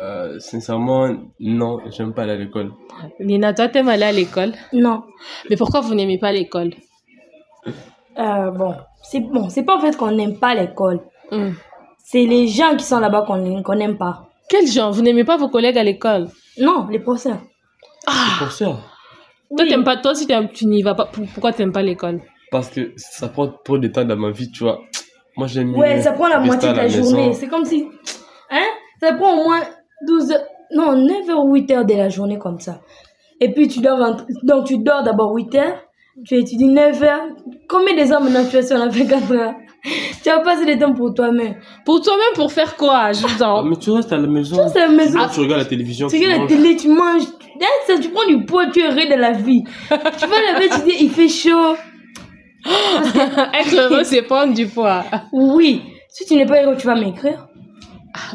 Euh, 0.00 0.38
sincèrement, 0.38 1.08
non, 1.40 1.80
j'aime 1.90 2.14
pas 2.14 2.22
aller 2.22 2.32
à 2.32 2.36
l'école. 2.36 2.70
Nina, 3.18 3.52
toi, 3.52 3.66
t'aimes 3.68 3.88
aller 3.88 4.04
à 4.04 4.12
l'école? 4.12 4.52
Non. 4.72 5.02
Mais 5.50 5.56
pourquoi 5.56 5.80
vous 5.80 5.94
n'aimez 5.94 6.18
pas 6.18 6.30
l'école? 6.30 6.74
Euh, 8.18 8.50
bon, 8.52 8.74
c'est 9.02 9.20
bon, 9.20 9.48
c'est 9.48 9.64
pas 9.64 9.76
en 9.76 9.80
fait 9.80 9.96
qu'on 9.96 10.12
n'aime 10.12 10.38
pas 10.38 10.54
l'école. 10.54 11.00
Hmm. 11.30 11.50
C'est 11.98 12.24
les 12.24 12.46
gens 12.48 12.76
qui 12.76 12.84
sont 12.84 13.00
là-bas 13.00 13.22
qu'on 13.26 13.62
qu'on 13.62 13.74
n'aime 13.74 13.96
pas. 13.98 14.27
Quel 14.48 14.66
genre? 14.66 14.92
Vous 14.92 15.02
n'aimez 15.02 15.24
pas 15.24 15.36
vos 15.36 15.48
collègues 15.48 15.78
à 15.78 15.82
l'école? 15.84 16.28
Non, 16.58 16.86
les 16.90 16.98
professeurs. 16.98 17.38
C'est 18.06 18.38
pour 18.38 18.50
ça. 18.52 18.64
Toi, 18.64 18.76
Oui. 19.50 19.68
t'aimes 19.68 19.84
pas, 19.84 19.96
toi, 19.96 20.14
si 20.14 20.26
tu 20.54 20.66
n'y 20.66 20.82
vas 20.82 20.94
pas, 20.94 21.06
pour- 21.06 21.26
pourquoi 21.26 21.52
t'aimes 21.52 21.72
pas 21.72 21.82
l'école? 21.82 22.20
Parce 22.50 22.68
que 22.70 22.92
ça 22.96 23.28
prend 23.28 23.48
trop 23.48 23.78
de 23.78 23.88
temps 23.88 24.04
dans 24.04 24.16
ma 24.16 24.30
vie, 24.30 24.50
tu 24.50 24.64
vois. 24.64 24.80
Moi, 25.36 25.46
j'aime 25.46 25.74
Ouais, 25.76 26.00
ça 26.00 26.12
prend 26.12 26.28
la 26.28 26.38
moitié 26.40 26.70
de 26.70 26.76
la 26.76 26.88
journée. 26.88 27.32
C'est 27.34 27.46
comme 27.48 27.64
si. 27.64 27.86
Hein? 28.50 28.64
Ça 29.00 29.12
prend 29.14 29.38
au 29.38 29.44
moins 29.44 29.60
12 30.06 30.32
heures. 30.32 30.44
non, 30.74 30.94
9h 30.94 31.32
ou 31.46 31.54
8h 31.56 31.84
de 31.86 31.94
la 31.94 32.08
journée 32.08 32.38
comme 32.38 32.58
ça. 32.60 32.80
Et 33.40 33.52
puis 33.52 33.68
tu 33.68 33.80
dors, 33.80 34.16
donc 34.42 34.66
tu 34.66 34.78
dors 34.78 35.02
d'abord 35.02 35.34
8h, 35.34 35.62
tu 36.26 36.34
étudies 36.36 36.68
9h. 36.68 37.08
Combien 37.68 37.94
des 37.94 38.10
heures 38.12 38.20
maintenant 38.20 38.44
tu 38.50 38.56
es 38.56 38.62
sur 38.62 38.76
la 38.76 38.88
24 38.90 39.32
heures 39.32 39.54
Tu 40.22 40.28
vas 40.30 40.40
passer 40.40 40.64
le 40.64 40.78
temps 40.78 40.92
pour 40.92 41.14
toi-même. 41.14 41.54
Pour 41.84 42.00
toi-même, 42.02 42.34
pour 42.34 42.52
faire 42.52 42.76
quoi 42.76 43.12
Je 43.12 43.26
vous 43.26 43.42
en- 43.42 43.62
Mais 43.62 43.76
tu 43.76 43.90
restes 43.90 44.12
à 44.12 44.18
la 44.18 44.26
maison. 44.26 44.56
Tu 44.56 44.62
restes 44.62 44.76
à 44.76 44.86
la 44.86 44.92
maison. 44.92 45.18
Tu 45.32 45.40
regardes 45.40 45.60
la 45.62 45.64
télévision. 45.66 46.08
Tu 46.08 46.16
regardes 46.16 46.32
la 46.32 46.38
manges. 46.40 46.48
télé, 46.48 46.76
tu 46.76 46.88
manges. 46.88 47.22
Là, 47.60 47.66
ça, 47.86 47.98
tu 48.00 48.08
prends 48.10 48.26
du 48.26 48.44
poids, 48.44 48.66
tu 48.70 48.80
es 48.80 48.84
heureux 48.86 49.08
de 49.08 49.20
la 49.20 49.32
vie. 49.32 49.64
tu 49.64 50.26
vas 50.26 50.52
laver, 50.52 50.68
tu 50.68 50.80
dis, 50.90 50.96
il 51.04 51.10
fait 51.10 51.28
chaud. 51.28 51.76
Être 52.66 53.74
heureux, 53.74 54.04
c'est 54.04 54.22
prendre 54.22 54.54
du 54.54 54.66
poids. 54.66 55.04
Oui. 55.32 55.82
Si 56.08 56.24
tu 56.26 56.34
n'es 56.36 56.46
pas 56.46 56.62
heureux, 56.62 56.76
tu 56.76 56.86
vas 56.86 56.94
m'écrire. 56.94 57.46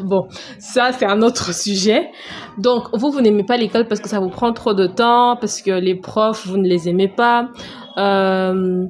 Bon, 0.02 0.28
ça, 0.58 0.92
c'est 0.92 1.04
un 1.04 1.20
autre 1.22 1.52
sujet. 1.52 2.10
Donc, 2.58 2.84
vous, 2.94 3.10
vous 3.10 3.20
n'aimez 3.20 3.44
pas 3.44 3.56
l'école 3.56 3.86
parce 3.86 4.00
que 4.00 4.08
ça 4.08 4.18
vous 4.20 4.30
prend 4.30 4.52
trop 4.52 4.72
de 4.72 4.86
temps, 4.86 5.36
parce 5.36 5.60
que 5.60 5.70
les 5.72 5.94
profs, 5.94 6.46
vous 6.46 6.56
ne 6.56 6.66
les 6.66 6.88
aimez 6.88 7.08
pas. 7.08 7.48
Euh, 7.96 8.84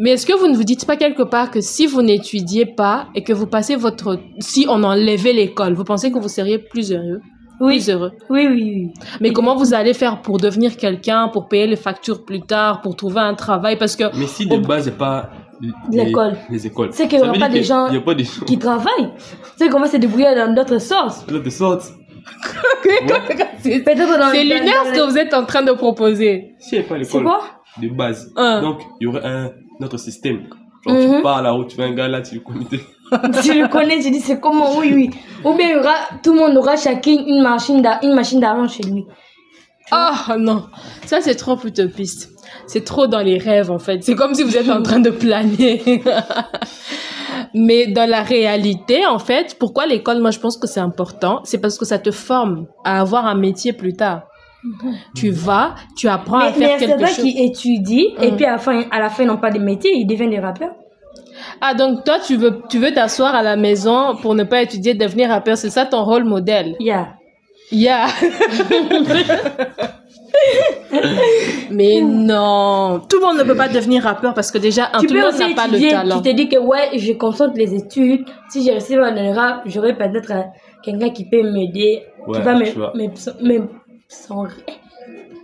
mais 0.00 0.10
est-ce 0.10 0.26
que 0.26 0.36
vous 0.38 0.48
ne 0.48 0.56
vous 0.56 0.64
dites 0.64 0.86
pas 0.86 0.96
quelque 0.96 1.22
part 1.22 1.50
que 1.50 1.60
si 1.60 1.86
vous 1.86 2.02
n'étudiez 2.02 2.66
pas 2.66 3.06
et 3.14 3.22
que 3.22 3.32
vous 3.32 3.46
passez 3.46 3.76
votre... 3.76 4.18
Si 4.40 4.66
on 4.68 4.82
enlevait 4.82 5.32
l'école, 5.32 5.74
vous 5.74 5.84
pensez 5.84 6.10
que 6.10 6.18
vous 6.18 6.28
seriez 6.28 6.58
plus 6.58 6.92
heureux? 6.92 7.20
Oui. 7.60 7.74
Plus 7.76 7.90
heureux. 7.90 8.12
Oui, 8.30 8.46
oui, 8.48 8.62
oui. 8.62 8.92
Mais 9.20 9.32
comment 9.32 9.56
vous 9.56 9.74
allez 9.74 9.92
faire 9.94 10.22
pour 10.22 10.38
devenir 10.38 10.76
quelqu'un, 10.76 11.28
pour 11.28 11.48
payer 11.48 11.66
les 11.66 11.76
factures 11.76 12.24
plus 12.24 12.40
tard, 12.42 12.82
pour 12.82 12.94
trouver 12.94 13.20
un 13.20 13.34
travail? 13.34 13.76
Parce 13.76 13.96
que 13.96 14.04
Mais 14.16 14.26
si 14.26 14.46
de 14.46 14.54
Au- 14.56 14.60
base, 14.60 14.86
il 14.86 14.90
n'y 14.90 14.94
a 14.94 14.98
pas 14.98 15.30
L'école. 15.90 16.36
Les 16.50 16.66
écoles. 16.68 16.90
C'est 16.92 17.08
qu'il 17.08 17.18
y 17.18 17.20
Ça 17.20 17.28
aura 17.28 17.36
pas 17.36 17.48
des 17.48 17.64
gens 17.64 17.86
Il 17.88 17.92
n'y 17.92 17.98
a 17.98 18.00
pas 18.02 18.14
des 18.14 18.22
gens 18.22 18.44
Qui 18.46 18.58
travaillent. 18.60 19.10
Tu 19.18 19.64
sais 19.64 19.68
comment 19.68 19.86
se 19.86 19.96
débrouiller 19.96 20.32
dans 20.36 20.54
d'autres 20.54 20.78
sources. 20.80 21.26
de 21.26 21.50
sorte. 21.50 21.82
c'est 23.62 23.80
Peut-être 23.82 24.18
dans 24.18 24.30
c'est 24.30 24.44
dans- 24.46 24.54
lunaire 24.54 24.84
ce 24.86 24.92
que 25.00 25.10
vous 25.10 25.18
êtes 25.18 25.34
en 25.34 25.44
train 25.44 25.62
de 25.62 25.72
proposer. 25.72 26.54
N'y 26.72 26.78
a 26.78 26.82
pas 26.82 26.88
C'est 26.94 26.98
l'école 26.98 27.22
quoi? 27.24 27.40
De 27.80 27.88
base, 27.88 28.32
donc 28.34 28.80
il 29.00 29.04
y 29.04 29.06
aurait 29.06 29.24
un 29.24 29.50
autre 29.82 29.96
système. 29.98 30.46
Genre, 30.86 30.96
Mhm. 30.96 31.16
tu 31.16 31.22
pars 31.22 31.42
là 31.42 31.54
où 31.54 31.64
tu 31.64 31.76
vois 31.76 31.86
un 31.86 31.92
gars 31.94 32.08
là, 32.08 32.20
tu 32.22 32.36
le 32.36 32.40
connais. 32.40 32.66
tu 33.42 33.52
le 33.60 33.68
connais, 33.68 34.00
tu 34.00 34.10
dis 34.10 34.20
c'est 34.20 34.38
comment, 34.40 34.76
oui, 34.78 34.92
oui. 34.94 35.10
Ou 35.44 35.54
bien 35.56 35.68
il 35.70 35.72
y 35.72 35.76
aura, 35.76 35.94
tout 36.22 36.32
le 36.34 36.38
monde 36.40 36.56
aura 36.56 36.76
chacun 36.76 37.12
une 37.26 37.42
machine 37.42 37.80
d'a- 37.82 37.98
une 38.02 38.14
machine 38.14 38.40
d'argent 38.40 38.68
chez 38.68 38.82
lui. 38.84 39.04
Ah 39.90 40.36
non, 40.38 40.64
ça 41.06 41.20
c'est 41.20 41.34
trop 41.34 41.58
utopiste. 41.64 42.30
C'est 42.66 42.84
trop 42.84 43.06
dans 43.06 43.20
les 43.20 43.38
rêves 43.38 43.70
en 43.70 43.78
fait. 43.78 44.02
C'est 44.04 44.14
comme 44.14 44.34
si 44.34 44.42
vous 44.42 44.56
êtes 44.56 44.68
en 44.70 44.82
train 44.82 45.00
de 45.00 45.10
planer. 45.10 46.02
Mais 47.54 47.86
dans 47.86 48.08
la 48.08 48.22
réalité, 48.22 49.06
en 49.06 49.18
fait, 49.18 49.56
pourquoi 49.58 49.86
l'école, 49.86 50.20
moi 50.20 50.30
je 50.30 50.38
pense 50.38 50.56
que 50.56 50.66
c'est 50.66 50.80
important, 50.80 51.40
c'est 51.44 51.58
parce 51.58 51.78
que 51.78 51.84
ça 51.84 51.98
te 51.98 52.10
forme 52.10 52.66
à 52.84 53.00
avoir 53.00 53.26
un 53.26 53.34
métier 53.34 53.72
plus 53.72 53.94
tard. 53.94 54.22
Tu 55.14 55.30
vas, 55.30 55.74
tu 55.96 56.08
apprends 56.08 56.38
à 56.40 56.50
mais 56.50 56.56
mais 56.58 56.66
faire 56.66 56.78
c'est 56.80 56.86
quelque 56.86 57.06
chose. 57.06 57.16
qui 57.24 57.44
étudient 57.44 58.04
et 58.20 58.30
Mhm. 58.30 58.36
puis 58.36 58.44
à 58.44 58.50
la 58.52 58.58
fin, 58.58 58.82
à 58.90 58.98
la 58.98 59.08
fin 59.08 59.22
ils 59.22 59.26
n'ont 59.26 59.36
pas 59.36 59.50
de 59.50 59.58
métier, 59.58 59.92
ils 59.94 60.06
deviennent 60.06 60.30
des 60.30 60.40
rappeurs. 60.40 60.72
Ah 61.60 61.74
donc 61.74 62.04
toi 62.04 62.18
tu 62.18 62.36
veux 62.36 62.60
tu 62.68 62.78
veux 62.78 62.92
t'asseoir 62.92 63.34
à 63.34 63.42
la 63.42 63.56
maison 63.56 64.16
pour 64.20 64.34
ne 64.34 64.42
pas 64.44 64.62
étudier, 64.62 64.94
devenir 64.94 65.28
rappeur, 65.30 65.56
c'est 65.56 65.70
ça 65.70 65.86
ton 65.86 66.04
rôle 66.04 66.24
modèle? 66.24 66.74
Yeah. 66.80 67.14
Yeah. 67.70 68.06
Mais 71.70 72.00
non, 72.00 73.00
tout 73.08 73.18
le 73.20 73.26
monde 73.26 73.38
ne 73.38 73.42
peut 73.44 73.56
pas 73.56 73.68
devenir 73.68 74.02
rappeur 74.02 74.34
parce 74.34 74.50
que 74.50 74.58
déjà 74.58 74.88
un, 74.92 75.00
tout 75.00 75.12
le 75.14 75.20
monde 75.20 75.38
n'a 75.38 75.54
pas 75.54 75.66
le 75.68 75.78
talent. 75.90 76.20
tu 76.22 76.30
te 76.30 76.34
dis 76.34 76.48
que 76.48 76.58
ouais, 76.58 76.90
je 76.98 77.12
concentre 77.12 77.54
les 77.56 77.74
études. 77.74 78.24
Si 78.48 78.62
j'ai 78.64 78.72
réussi 78.72 78.94
dans 78.94 79.14
le 79.14 79.34
rap, 79.34 79.62
j'aurai 79.66 79.96
peut-être 79.96 80.30
euh, 80.32 80.42
quelqu'un 80.82 81.10
qui 81.10 81.28
peut 81.28 81.42
m'aider, 81.42 82.02
Ouais, 82.26 82.38
qui 82.38 82.42
va 82.44 82.54
me, 82.54 83.68
son- 84.08 84.46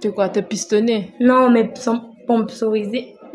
Tu 0.00 0.12
quoi, 0.12 0.28
te 0.28 0.40
pistonner? 0.40 1.14
Non, 1.20 1.50
mais 1.50 1.70
son- 1.76 2.00
sponsoriser. 2.24 3.14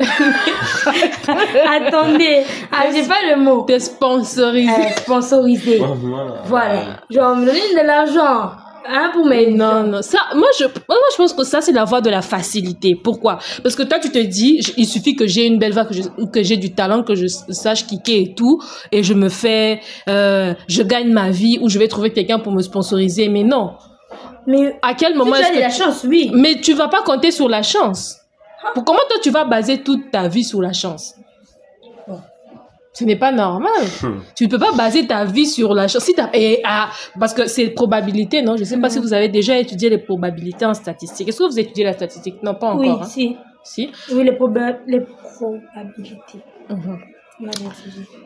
Attendez, 1.68 2.42
ah, 2.72 2.84
j'ai 2.92 3.06
pas 3.06 3.18
le 3.30 3.36
mot. 3.42 3.62
Te 3.64 3.78
sponsoriser. 3.78 4.70
Euh, 4.70 4.90
sponsoriser. 4.96 5.78
Voilà. 5.78 6.42
Voilà. 6.46 6.82
Genre, 7.10 7.36
me 7.36 7.46
donner 7.46 7.60
de 7.82 7.86
l'argent. 7.86 8.52
Hein, 8.92 9.10
pour 9.12 9.26
mes. 9.26 9.50
Non, 9.52 9.82
non, 9.84 10.00
ça, 10.00 10.18
moi 10.34 10.48
je, 10.58 10.64
moi 10.64 10.96
je 11.12 11.16
pense 11.18 11.34
que 11.34 11.44
ça 11.44 11.60
c'est 11.60 11.70
la 11.70 11.84
voie 11.84 12.00
de 12.00 12.08
la 12.08 12.22
facilité. 12.22 12.96
Pourquoi? 12.96 13.38
Parce 13.62 13.76
que 13.76 13.82
toi 13.82 13.98
tu 14.00 14.10
te 14.10 14.18
dis, 14.18 14.58
il 14.78 14.86
suffit 14.86 15.14
que 15.14 15.26
j'ai 15.26 15.46
une 15.46 15.58
belle 15.58 15.74
voix, 15.74 15.84
que 15.84 15.92
je- 15.94 16.24
que 16.32 16.42
j'ai 16.42 16.56
du 16.56 16.72
talent, 16.74 17.02
que 17.02 17.14
je 17.14 17.26
sache 17.26 17.86
kicker 17.86 18.22
et 18.22 18.34
tout, 18.34 18.58
et 18.90 19.02
je 19.02 19.12
me 19.12 19.28
fais, 19.28 19.80
euh, 20.08 20.54
je 20.66 20.82
gagne 20.82 21.12
ma 21.12 21.30
vie 21.30 21.58
ou 21.60 21.68
je 21.68 21.78
vais 21.78 21.88
trouver 21.88 22.10
quelqu'un 22.10 22.38
pour 22.38 22.52
me 22.52 22.62
sponsoriser. 22.62 23.28
Mais 23.28 23.44
non. 23.44 23.74
Mais. 24.46 24.78
À 24.82 24.94
quel 24.94 25.12
Si 25.12 25.18
moment 25.18 25.32
tu 25.32 25.38
est-ce 25.40 25.48
as 25.48 25.52
de 25.52 25.56
que 25.56 25.60
la 25.62 25.70
chance, 25.70 26.04
oui. 26.08 26.30
Mais 26.34 26.56
tu 26.60 26.72
vas 26.74 26.88
pas 26.88 27.02
compter 27.02 27.30
sur 27.30 27.48
la 27.48 27.62
chance. 27.62 28.16
Pour 28.74 28.84
comment 28.84 29.00
toi 29.08 29.18
tu 29.22 29.30
vas 29.30 29.44
baser 29.44 29.82
toute 29.82 30.10
ta 30.10 30.28
vie 30.28 30.44
sur 30.44 30.60
la 30.60 30.72
chance? 30.72 31.14
Ce 32.92 33.04
n'est 33.04 33.16
pas 33.16 33.30
normal. 33.30 33.70
Hmm. 34.02 34.18
Tu 34.34 34.44
ne 34.44 34.50
peux 34.50 34.58
pas 34.58 34.72
baser 34.72 35.06
ta 35.06 35.24
vie 35.24 35.46
sur 35.46 35.74
la 35.74 35.86
chance. 35.86 36.02
Si 36.04 36.12
t'as- 36.12 36.28
et, 36.34 36.60
ah, 36.64 36.90
parce 37.18 37.32
que 37.32 37.46
c'est 37.46 37.68
probabilité, 37.70 38.42
non? 38.42 38.56
Je 38.56 38.60
ne 38.62 38.64
sais 38.66 38.78
pas 38.78 38.90
si 38.90 38.98
vous 38.98 39.14
avez 39.14 39.28
déjà 39.28 39.56
étudié 39.56 39.88
les 39.88 39.98
probabilités 39.98 40.66
en 40.66 40.74
statistique. 40.74 41.28
Est-ce 41.28 41.38
que 41.38 41.44
vous 41.44 41.58
étudiez 41.58 41.84
la 41.84 41.92
statistique? 41.92 42.42
Non, 42.42 42.54
pas 42.56 42.66
encore. 42.70 42.80
oui, 42.80 42.88
hein. 43.00 43.04
si. 43.04 43.36
Si? 43.62 43.90
Oui, 44.12 44.24
les, 44.24 44.32
proba- 44.32 44.78
les 44.86 45.00
probabilités. 45.00 46.40
Mhm. 46.68 46.98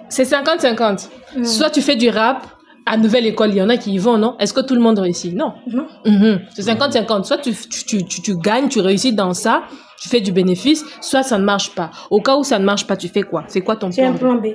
C'est 0.09 0.25
50-50. 0.25 1.09
Mm. 1.37 1.45
Soit 1.45 1.71
tu 1.71 1.83
fais 1.83 1.95
du 1.97 2.09
rap, 2.09 2.45
à 2.87 2.97
Nouvelle 2.97 3.27
École, 3.27 3.51
il 3.51 3.57
y 3.57 3.63
en 3.63 3.69
a 3.69 3.77
qui 3.77 3.93
y 3.93 3.99
vont, 3.99 4.19
non? 4.19 4.37
Est-ce 4.39 4.53
que 4.53 4.61
tout 4.61 4.75
le 4.75 4.81
monde 4.81 4.99
réussit? 4.99 5.35
Non. 5.35 5.55
Non. 5.67 5.87
Mhm. 6.05 6.41
C'est 6.55 6.63
50-50. 6.63 7.25
Soit 7.25 7.39
tu, 7.39 7.53
tu, 7.55 7.85
tu, 7.85 8.05
tu, 8.05 8.21
tu 8.23 8.37
gagnes, 8.37 8.69
tu 8.69 8.81
réussis 8.81 9.13
dans 9.13 9.33
ça, 9.35 9.63
tu 10.01 10.09
fais 10.09 10.21
du 10.21 10.33
bénéfice, 10.33 10.85
soit 11.01 11.23
ça 11.23 11.39
ne 11.39 11.45
marche 11.45 11.75
pas. 11.75 11.91
Au 12.11 12.21
cas 12.21 12.37
où 12.37 12.45
ça 12.45 12.59
ne 12.59 12.65
marche 12.65 12.87
pas, 12.87 12.97
tu 12.97 13.09
fais 13.09 13.23
quoi? 13.23 13.45
C'est 13.49 13.63
quoi 13.63 13.77
ton 13.77 13.91
J'ai 13.91 14.03
plan 14.03 14.11
un 14.11 14.15
B? 14.15 14.19
plan 14.19 14.35
B. 14.35 14.47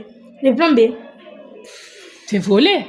Le 0.44 0.56
plan 0.56 0.72
B. 0.74 0.80
T'es 2.28 2.38
volé. 2.38 2.86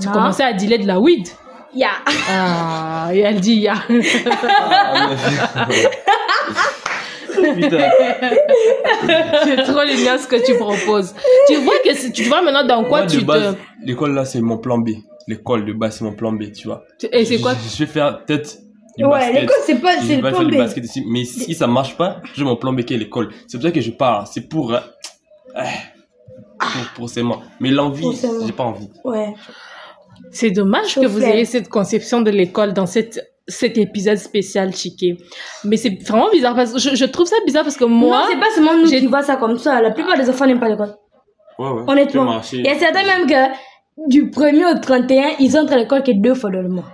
Tu 0.00 0.08
commençais 0.08 0.42
à 0.44 0.52
dealer 0.52 0.78
de 0.78 0.86
la 0.86 0.98
weed. 0.98 1.26
Ya. 1.74 1.90
Ah, 2.32 3.10
et 3.12 3.20
elle 3.20 3.40
dit, 3.40 3.60
ya. 3.60 3.74
Putain. 7.54 7.88
c'est 9.44 9.62
trop 9.64 9.86
génial 9.86 10.18
ce 10.18 10.26
que 10.26 10.44
tu 10.44 10.54
proposes. 10.56 11.14
Tu 11.48 11.56
vois 11.56 11.74
que 11.84 12.10
tu 12.12 12.24
vois 12.24 12.42
maintenant 12.42 12.64
dans 12.66 12.84
quoi 12.84 13.00
Moi, 13.00 13.06
tu 13.06 13.22
base, 13.22 13.54
te... 13.54 13.86
l'école 13.86 14.14
là, 14.14 14.24
c'est 14.24 14.40
mon 14.40 14.58
plan 14.58 14.78
B. 14.78 14.90
L'école 15.26 15.64
de 15.64 15.72
base, 15.72 15.98
c'est 15.98 16.04
mon 16.04 16.12
plan 16.14 16.32
B, 16.32 16.52
tu 16.52 16.66
vois. 16.68 16.84
Et 17.12 17.24
c'est 17.24 17.38
quoi 17.40 17.52
je, 17.54 17.68
je 17.76 17.84
vais 17.84 17.90
faire 17.90 18.24
peut-être 18.24 18.58
du 18.96 19.04
Ouais, 19.04 19.10
basket. 19.18 19.40
l'école, 19.40 19.56
c'est 19.66 19.80
pas, 19.80 20.00
Je 20.00 20.06
c'est 20.06 20.16
le 20.16 20.22
plan 20.30 20.42
B. 20.44 20.50
du 20.50 20.56
basket 20.58 20.84
ici. 20.84 21.04
Mais 21.08 21.24
si 21.24 21.54
ça 21.54 21.66
marche 21.66 21.96
pas, 21.96 22.20
j'ai 22.34 22.44
mon 22.44 22.56
plan 22.56 22.72
B 22.72 22.82
qui 22.82 22.94
est 22.94 22.98
l'école. 22.98 23.30
C'est 23.46 23.58
pour 23.58 23.66
ça 23.66 23.70
que 23.72 23.80
je 23.80 23.90
pars. 23.90 24.26
C'est 24.26 24.48
pour. 24.48 24.74
euh, 24.74 24.78
euh, 25.56 25.62
pour, 26.58 26.68
pour 26.94 27.08
ces 27.10 27.22
mois. 27.22 27.42
Mais 27.60 27.70
l'envie, 27.70 28.06
j'ai 28.44 28.52
pas 28.52 28.64
envie. 28.64 28.88
Ouais. 29.04 29.32
C'est 30.32 30.50
dommage 30.50 30.94
que 30.96 31.06
vous 31.06 31.22
ayez 31.22 31.44
cette 31.44 31.68
conception 31.68 32.20
de 32.20 32.30
l'école 32.30 32.72
dans 32.74 32.86
cette, 32.86 33.29
cet 33.50 33.76
épisode 33.76 34.16
spécial 34.16 34.74
Chiqué. 34.74 35.16
Mais 35.64 35.76
c'est 35.76 35.98
vraiment 36.08 36.30
bizarre 36.30 36.54
parce 36.54 36.72
que 36.72 36.78
je, 36.78 36.94
je 36.94 37.04
trouve 37.04 37.26
ça 37.26 37.36
bizarre 37.44 37.64
parce 37.64 37.76
que 37.76 37.84
moi, 37.84 38.22
non, 38.22 38.24
c'est 38.30 38.40
pas 38.40 38.50
seulement 38.54 38.76
nous 38.76 38.86
j'ai- 38.86 39.00
qui 39.00 39.06
voient 39.06 39.22
ça 39.22 39.36
comme 39.36 39.58
ça. 39.58 39.80
La 39.82 39.90
plupart 39.90 40.16
des 40.16 40.28
enfants 40.30 40.46
n'aiment 40.46 40.60
pas 40.60 40.68
l'école. 40.68 40.94
Ouais, 41.58 41.68
ouais. 41.68 41.82
Honnêtement. 41.86 42.40
Il 42.52 42.64
y 42.64 42.68
a 42.68 42.78
certains 42.78 43.04
même 43.04 43.26
que 43.26 43.54
du 44.08 44.30
1er 44.30 44.76
au 44.76 44.78
31, 44.80 45.32
ils 45.40 45.58
entrent 45.58 45.74
à 45.74 45.76
l'école 45.76 46.02
que 46.02 46.12
deux 46.12 46.34
fois 46.34 46.50
dans 46.50 46.62
le 46.62 46.68
mois. 46.70 46.86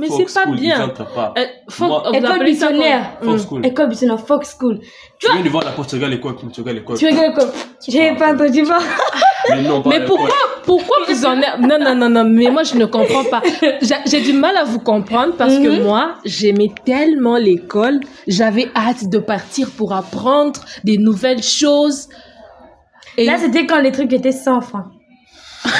Mais 0.00 0.08
c'est 0.08 0.32
pas 0.34 0.50
bien. 0.50 0.88
pas. 0.88 1.34
Euh, 1.38 1.44
Moi- 1.80 2.02
vous 2.08 2.14
École 2.14 2.42
missionnaire. 2.44 3.10
Hmm. 3.22 3.64
École 3.64 3.88
business, 3.88 4.20
Fox 4.26 4.56
School. 4.58 4.80
Tu 5.18 5.30
viens 5.32 5.42
de 5.44 5.48
voir 5.48 5.64
la 5.64 5.72
regardes 5.96 6.12
l'école, 6.12 6.36
tu 6.52 6.60
regardes 6.60 6.78
l'école. 6.78 6.96
Tu 6.98 7.06
regardes 7.06 7.28
l'école. 7.36 7.52
J'ai 7.86 8.14
pas 8.16 8.32
entendu 8.32 8.62
pas. 8.64 8.78
Mais 9.50 9.62
non, 9.62 9.82
Mais 9.86 10.04
pourquoi, 10.04 10.28
pourquoi 10.64 10.96
vous 11.08 11.24
en 11.26 11.38
êtes... 11.40 11.58
Non, 11.60 11.78
non, 11.80 11.94
non, 11.94 12.08
non, 12.10 12.24
mais 12.24 12.50
moi, 12.50 12.62
je 12.62 12.74
ne 12.76 12.84
comprends 12.86 13.24
pas. 13.24 13.42
J'ai 14.06 14.20
du 14.20 14.32
mal 14.32 14.56
à 14.56 14.64
vous 14.64 14.78
comprendre 14.80 15.34
parce 15.36 15.54
que 15.58 15.68
Mhm. 15.68 15.82
moi, 15.82 16.14
j'aimais 16.24 16.70
tellement 16.84 17.36
l'école. 17.36 18.00
J'avais 18.26 18.68
hâte 18.76 19.08
de 19.08 19.18
partir 19.18 19.70
pour 19.70 19.92
apprendre 19.92 20.60
des 20.84 20.98
nouvelles 20.98 21.42
choses. 21.42 22.08
Et 23.16 23.24
Là, 23.24 23.38
c'était 23.38 23.66
quand 23.66 23.80
les 23.80 23.92
trucs 23.92 24.12
étaient 24.12 24.32
sans 24.32 24.60
francs. 24.60 24.86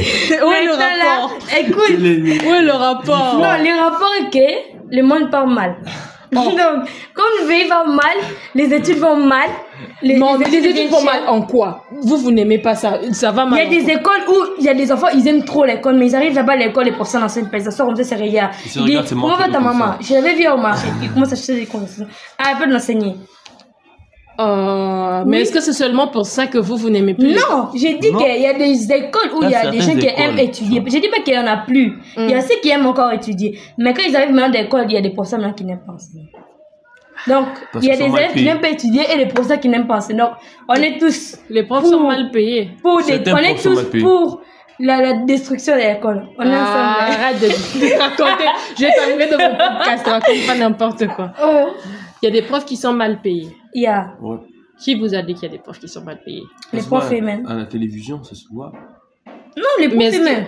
où 0.00 0.50
est 0.52 0.64
le 0.64 0.78
là, 0.78 0.86
rapport 1.20 1.38
Écoute, 1.58 1.98
Les- 1.98 2.38
Où 2.46 2.54
est 2.54 2.62
le 2.62 2.72
rapport 2.72 3.34
non, 3.38 3.62
les 3.62 3.72
rapports 3.72 4.12
est 4.20 4.30
que 4.30 4.96
le 4.96 5.02
monde 5.02 5.30
part 5.30 5.46
mal. 5.46 5.76
Donc, 6.32 6.54
comme 6.54 7.24
le 7.42 7.48
pays 7.48 7.66
va 7.68 7.84
mal, 7.84 8.16
les 8.54 8.72
études 8.72 8.98
vont 8.98 9.16
mal. 9.16 9.48
Les, 10.02 10.16
Non, 10.16 10.38
mais 10.38 10.44
les 10.44 10.58
études 10.58 10.70
deviennent 10.70 10.88
vont 10.88 10.98
chères. 11.00 11.22
mal 11.22 11.28
en 11.28 11.42
quoi? 11.42 11.84
Vous, 11.90 12.18
vous 12.18 12.30
n'aimez 12.30 12.58
pas 12.58 12.76
ça. 12.76 13.00
Ça 13.12 13.32
va 13.32 13.42
Il 13.42 13.48
y 13.48 13.50
mal. 13.50 13.60
a 13.62 13.66
des 13.66 13.90
écoles 13.90 14.20
où 14.28 14.34
il 14.58 14.64
y 14.64 14.68
a 14.68 14.74
des 14.74 14.92
enfants, 14.92 15.08
ils 15.12 15.26
aiment 15.26 15.44
trop 15.44 15.64
l'école, 15.64 15.96
mais 15.96 16.06
ils 16.06 16.14
arrivent 16.14 16.34
là-bas 16.36 16.52
à 16.52 16.56
l'école, 16.56 16.84
les 16.84 16.92
professeurs 16.92 17.20
n'enseignent 17.20 17.48
pas. 17.48 17.58
Ils 17.58 17.64
s'assoient 17.64 17.84
comme 17.84 17.96
ça, 17.96 18.04
c'est 18.04 18.14
rien. 18.14 18.50
Ils 18.76 19.02
Comment 19.08 19.34
va 19.36 19.48
ta 19.48 19.58
maman 19.58 19.94
Je 20.00 20.14
l'avais 20.14 20.34
vu 20.34 20.46
au 20.48 20.56
marché. 20.56 20.86
Il 21.02 21.10
commence 21.10 21.32
à 21.32 21.36
chercher 21.36 21.54
des 21.62 21.66
conversations. 21.66 22.06
Ah, 22.38 22.50
elle 22.52 22.58
peut 22.64 22.70
l'enseigner. 22.72 23.16
Euh, 24.40 25.22
mais 25.26 25.36
Oui. 25.36 25.42
est-ce 25.42 25.52
que 25.52 25.60
c'est 25.60 25.72
seulement 25.74 26.08
pour 26.08 26.24
ça 26.26 26.46
que 26.46 26.58
vous, 26.58 26.76
vous 26.76 26.88
n'aimez 26.90 27.14
plus 27.14 27.34
Non, 27.34 27.68
j'ai 27.74 27.94
dit 27.94 28.10
qu'il 28.12 28.40
y 28.42 28.46
a 28.46 28.54
des 28.54 28.84
écoles 28.92 29.30
où 29.36 29.42
Il 29.42 29.50
y 29.50 29.54
a 29.54 29.70
des 29.70 29.80
gens 29.80 29.92
qui 29.92 30.06
écoles. 30.06 30.14
aiment 30.24 30.38
étudier. 30.38 30.82
Je 30.86 30.98
dis 30.98 31.08
pas 31.08 31.20
qu'il 31.20 31.34
y 31.34 31.38
en 31.38 31.46
a 31.46 31.58
plus. 31.58 31.98
Il 32.16 32.30
y 32.30 32.34
a 32.34 32.40
ceux 32.40 32.56
qui 32.62 32.70
aiment 32.70 32.86
encore 32.86 33.12
étudier. 33.12 33.58
Mais 33.78 33.92
quand 33.94 34.02
ils 34.08 34.16
arrivent 34.16 34.32
maintenant 34.32 34.58
à 34.58 34.62
l'école, 34.62 34.84
il 34.88 34.92
y 34.94 34.96
a 34.96 35.00
des 35.02 35.10
professeurs 35.10 35.38
maintenant 35.40 35.54
qui 35.54 35.64
n'aiment 35.64 35.84
pas 35.86 35.92
enseigner. 35.92 36.30
Donc, 37.28 37.48
Parce 37.70 37.84
il 37.84 37.88
y 37.88 37.92
a 37.92 37.96
des 37.96 38.04
élèves 38.04 38.32
qui 38.32 38.44
n'aiment 38.44 38.60
pas 38.62 38.70
étudier 38.70 39.02
et 39.12 39.18
des 39.18 39.26
professeurs 39.26 39.60
qui 39.60 39.68
n'aiment 39.68 39.86
pas 39.86 39.96
enseigner. 39.96 40.20
Donc, 40.20 40.30
on 40.68 40.74
est 40.74 40.96
tous 40.98 41.36
Les 41.50 41.64
profs 41.64 41.82
Pour- 41.82 41.90
sont 41.92 42.00
mal 42.08 42.30
payés. 42.30 42.70
pour 42.82 43.02
des, 43.02 43.20
on 43.30 43.36
est 43.36 43.62
tous 43.62 43.82
pour 44.00 44.40
la, 44.78 45.02
la 45.02 45.12
destruction 45.24 45.74
de 45.74 45.80
l'école. 45.80 46.26
On 46.38 46.42
est 46.44 46.54
Ah, 46.54 46.62
ensemble. 46.62 47.22
arrête 47.22 47.40
de, 47.40 47.46
de 47.48 47.98
raconter. 48.00 48.44
Je 48.78 48.84
vais 48.86 48.92
t'amener 48.96 49.26
de 49.26 49.36
mon 49.36 49.50
podcast, 49.50 50.06
raconte 50.06 50.46
pas 50.46 50.54
n'importe 50.54 51.06
quoi. 51.08 51.32
Oh, 51.44 51.66
Il 52.22 52.26
y 52.26 52.28
a 52.28 52.32
des 52.32 52.42
profs 52.42 52.64
qui 52.66 52.76
sont 52.76 52.92
mal 52.92 53.20
payés. 53.22 53.48
il 53.74 53.82
y 53.82 53.86
a. 53.86 54.14
Qui 54.78 54.94
vous 54.94 55.14
a 55.14 55.20
dit 55.22 55.34
qu'il 55.34 55.42
y 55.44 55.46
a 55.46 55.50
des 55.50 55.58
profs 55.58 55.78
qui 55.78 55.88
sont 55.88 56.02
mal 56.02 56.20
payés? 56.24 56.42
Les 56.72 56.80
Ça 56.80 56.86
profs 56.86 57.12
eux-mêmes. 57.12 57.46
À 57.46 57.54
la 57.54 57.66
télévision, 57.66 58.22
ça 58.24 58.34
se 58.34 58.44
voit. 58.50 58.72
Non, 59.56 59.62
les 59.78 59.88
profs 59.88 60.14
eux-mêmes. 60.14 60.46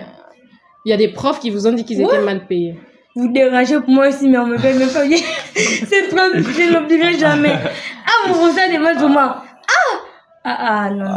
Il 0.85 0.89
y 0.89 0.93
a 0.93 0.97
des 0.97 1.07
profs 1.09 1.39
qui 1.39 1.49
vous 1.51 1.65
ont 1.67 1.71
dit 1.73 1.85
qu'ils 1.85 1.99
Ouais. 1.99 2.05
étaient 2.15 2.23
mal 2.25 2.45
payés? 2.47 2.75
Vous 3.15 3.31
dérangez 3.31 3.79
pour 3.79 3.89
moi 3.91 4.07
aussi, 4.09 4.27
mais 4.27 4.39
on 4.39 4.47
me 4.47 4.57
paye 4.57 4.75
même 4.77 4.89
pas 4.89 5.05
bien. 5.05 5.17
C'est 5.55 6.07
trop, 6.09 6.17
je 6.33 6.71
ne 6.71 6.79
l'oublierai 6.79 7.13
jamais. 7.17 7.53
Ah, 8.05 8.27
mon 8.27 8.33
professeur 8.35 8.69
des 8.69 8.77
maths 8.79 8.97
pour 8.99 9.09
moi. 9.09 9.43
Ah! 9.67 9.99
Ah, 10.45 10.57
ah, 10.85 10.89
non. 10.89 11.07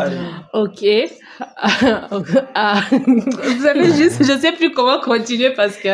Ok. 0.53 0.83
Ah, 2.55 2.81
vous 2.91 3.61
savez 3.63 3.93
juste, 3.95 4.19
je 4.25 4.39
sais 4.39 4.53
plus 4.53 4.71
comment 4.73 5.01
continuer 5.01 5.51
parce 5.51 5.77
que 5.77 5.89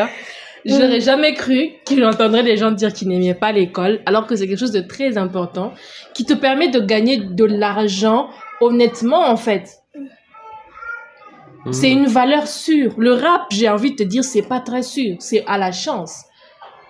je 0.64 0.74
n'aurais 0.74 1.00
jamais 1.00 1.34
cru 1.34 1.70
que 1.86 1.96
j'entendrais 1.96 2.42
des 2.42 2.56
gens 2.56 2.70
dire 2.70 2.92
qu'ils 2.92 3.08
n'aimaient 3.08 3.34
pas 3.34 3.52
l'école, 3.52 4.00
alors 4.06 4.26
que 4.26 4.36
c'est 4.36 4.46
quelque 4.46 4.58
chose 4.58 4.72
de 4.72 4.80
très 4.80 5.18
important 5.18 5.72
qui 6.14 6.24
te 6.24 6.34
permet 6.34 6.68
de 6.68 6.80
gagner 6.80 7.18
de 7.18 7.44
l'argent 7.44 8.28
honnêtement 8.60 9.28
en 9.28 9.36
fait. 9.36 9.82
C'est 11.70 11.90
une 11.90 12.06
valeur 12.06 12.48
sûre. 12.48 12.94
Le 12.98 13.14
rap, 13.14 13.42
j'ai 13.52 13.68
envie 13.68 13.92
de 13.92 13.96
te 13.96 14.02
dire, 14.02 14.24
c'est 14.24 14.42
pas 14.42 14.58
très 14.58 14.82
sûr. 14.82 15.14
C'est 15.20 15.44
à 15.46 15.58
la 15.58 15.70
chance. 15.70 16.24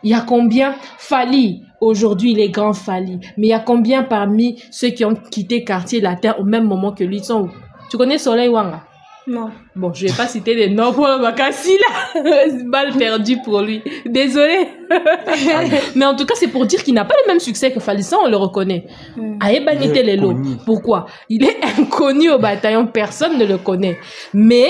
Il 0.03 0.11
y 0.11 0.15
a 0.15 0.21
combien 0.21 0.75
Fali, 0.97 1.63
aujourd'hui, 1.81 2.35
les 2.35 2.49
grands 2.49 2.73
Fali. 2.73 3.19
Mais 3.37 3.49
il 3.49 3.51
y 3.51 3.55
a 3.55 3.61
combien 3.61 4.03
parmi 4.03 4.63
ceux 4.71 4.89
qui 4.89 5.05
ont 5.05 5.15
quitté 5.15 5.63
quartier 5.63 6.01
latin 6.01 6.35
au 6.39 6.45
même 6.45 6.65
moment 6.65 6.93
que 6.93 7.05
lui? 7.05 7.23
Sont 7.23 7.51
Tu 7.91 7.99
connais 7.99 8.17
Soleil 8.17 8.49
Wanga? 8.49 8.85
Non. 9.27 9.51
Bon, 9.77 9.93
je 9.93 10.07
vais 10.07 10.13
pas 10.13 10.27
citer 10.27 10.55
les 10.55 10.69
noms 10.69 10.93
pour 10.93 11.07
Makassi 11.07 11.77
là. 11.79 12.23
Balle 12.65 12.93
perdue 12.97 13.39
pour 13.45 13.61
lui. 13.61 13.83
Désolé. 14.05 14.67
Mais 15.95 16.05
en 16.05 16.17
tout 16.17 16.27
cas, 16.27 16.35
c'est 16.37 16.49
pour 16.49 16.67
dire 16.67 16.83
qu'il 16.83 16.95
n'a 16.95 17.05
pas 17.05 17.15
le 17.25 17.29
même 17.29 17.41
succès 17.41 17.71
que 17.73 17.81
Fali. 17.81 18.03
Ça, 18.03 18.19
on 18.23 18.29
le 18.29 18.37
reconnaît. 18.37 18.87
Il 19.17 19.97
est 19.97 20.17
Lelo. 20.17 20.31
inconnu. 20.31 20.57
Pourquoi? 20.67 21.07
Il 21.29 21.45
est 21.45 21.57
inconnu 21.79 22.31
au 22.31 22.39
bataillon, 22.39 22.87
personne 22.87 23.39
ne 23.39 23.47
le 23.47 23.59
connaît. 23.59 23.99
Mais 24.35 24.69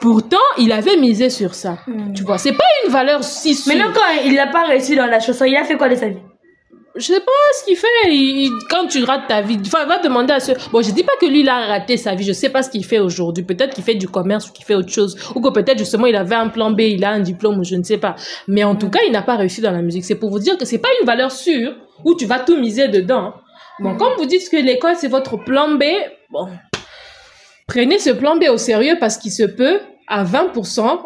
pourtant, 0.00 0.36
il 0.58 0.72
avait 0.72 0.96
misé 0.96 1.28
sur 1.28 1.54
ça. 1.54 1.78
Hmm. 1.86 2.12
Tu 2.14 2.22
vois, 2.22 2.38
c'est 2.38 2.52
pas 2.52 2.64
une 2.84 2.92
valeur 2.92 3.22
si 3.22 3.54
sûre. 3.54 3.74
Maintenant, 3.74 3.92
quand 3.94 4.22
il 4.24 4.34
n'a 4.34 4.46
pas 4.46 4.64
réussi 4.64 4.96
dans 4.96 5.06
la 5.06 5.20
chanson, 5.20 5.44
il 5.44 5.56
a 5.56 5.64
fait 5.64 5.76
quoi 5.76 5.88
de 5.88 5.94
sa 5.94 6.08
vie? 6.08 6.18
Je 6.96 7.02
sais 7.06 7.20
pas 7.20 7.32
ce 7.58 7.64
qu'il 7.64 7.76
fait. 7.76 7.86
Il- 8.06 8.44
il- 8.46 8.52
quand 8.70 8.86
tu 8.86 9.02
rates 9.02 9.26
ta 9.26 9.40
vie, 9.40 9.58
enfin, 9.66 9.84
va 9.84 9.98
demander 9.98 10.32
à 10.32 10.38
ceux. 10.38 10.54
Bon, 10.70 10.80
je 10.80 10.92
dis 10.92 11.02
pas 11.02 11.12
que 11.20 11.26
lui, 11.26 11.40
il 11.40 11.48
a 11.48 11.66
raté 11.66 11.96
sa 11.96 12.14
vie. 12.14 12.24
Je 12.24 12.32
sais 12.32 12.50
pas 12.50 12.62
ce 12.62 12.70
qu'il 12.70 12.84
fait 12.84 13.00
aujourd'hui. 13.00 13.42
Peut-être 13.42 13.74
qu'il 13.74 13.82
fait 13.82 13.96
du 13.96 14.06
commerce 14.08 14.48
ou 14.48 14.52
qu'il 14.52 14.64
fait 14.64 14.76
autre 14.76 14.90
chose. 14.90 15.16
Ou 15.34 15.40
que 15.40 15.48
peut-être 15.50 15.78
justement, 15.78 16.06
il 16.06 16.14
avait 16.14 16.36
un 16.36 16.48
plan 16.48 16.70
B, 16.70 16.80
il 16.82 17.04
a 17.04 17.10
un 17.10 17.18
diplôme 17.20 17.58
ou 17.58 17.64
je 17.64 17.74
ne 17.74 17.82
sais 17.82 17.98
pas. 17.98 18.14
Mais 18.46 18.62
en 18.62 18.76
tout 18.76 18.90
cas, 18.90 19.00
il 19.06 19.12
n'a 19.12 19.22
pas 19.22 19.34
réussi 19.34 19.60
dans 19.60 19.72
la 19.72 19.82
musique. 19.82 20.04
C'est 20.04 20.14
pour 20.14 20.30
vous 20.30 20.38
dire 20.38 20.56
que 20.56 20.64
c'est 20.64 20.78
pas 20.78 20.88
une 21.00 21.06
valeur 21.06 21.32
sûre 21.32 21.74
où 22.04 22.14
tu 22.14 22.26
vas 22.26 22.38
tout 22.38 22.56
miser 22.56 22.86
dedans. 22.86 23.34
Bon, 23.80 23.96
comme 23.96 24.12
vous 24.16 24.26
dites 24.26 24.48
que 24.48 24.56
l'école, 24.56 24.94
c'est 24.96 25.08
votre 25.08 25.36
plan 25.36 25.74
B, 25.74 25.82
bon. 26.30 26.46
Prenez 27.66 27.98
ce 27.98 28.10
plan 28.10 28.36
B 28.36 28.44
au 28.50 28.56
sérieux 28.58 28.96
parce 29.00 29.16
qu'il 29.16 29.32
se 29.32 29.42
peut, 29.42 29.80
à 30.06 30.22
20%, 30.22 31.00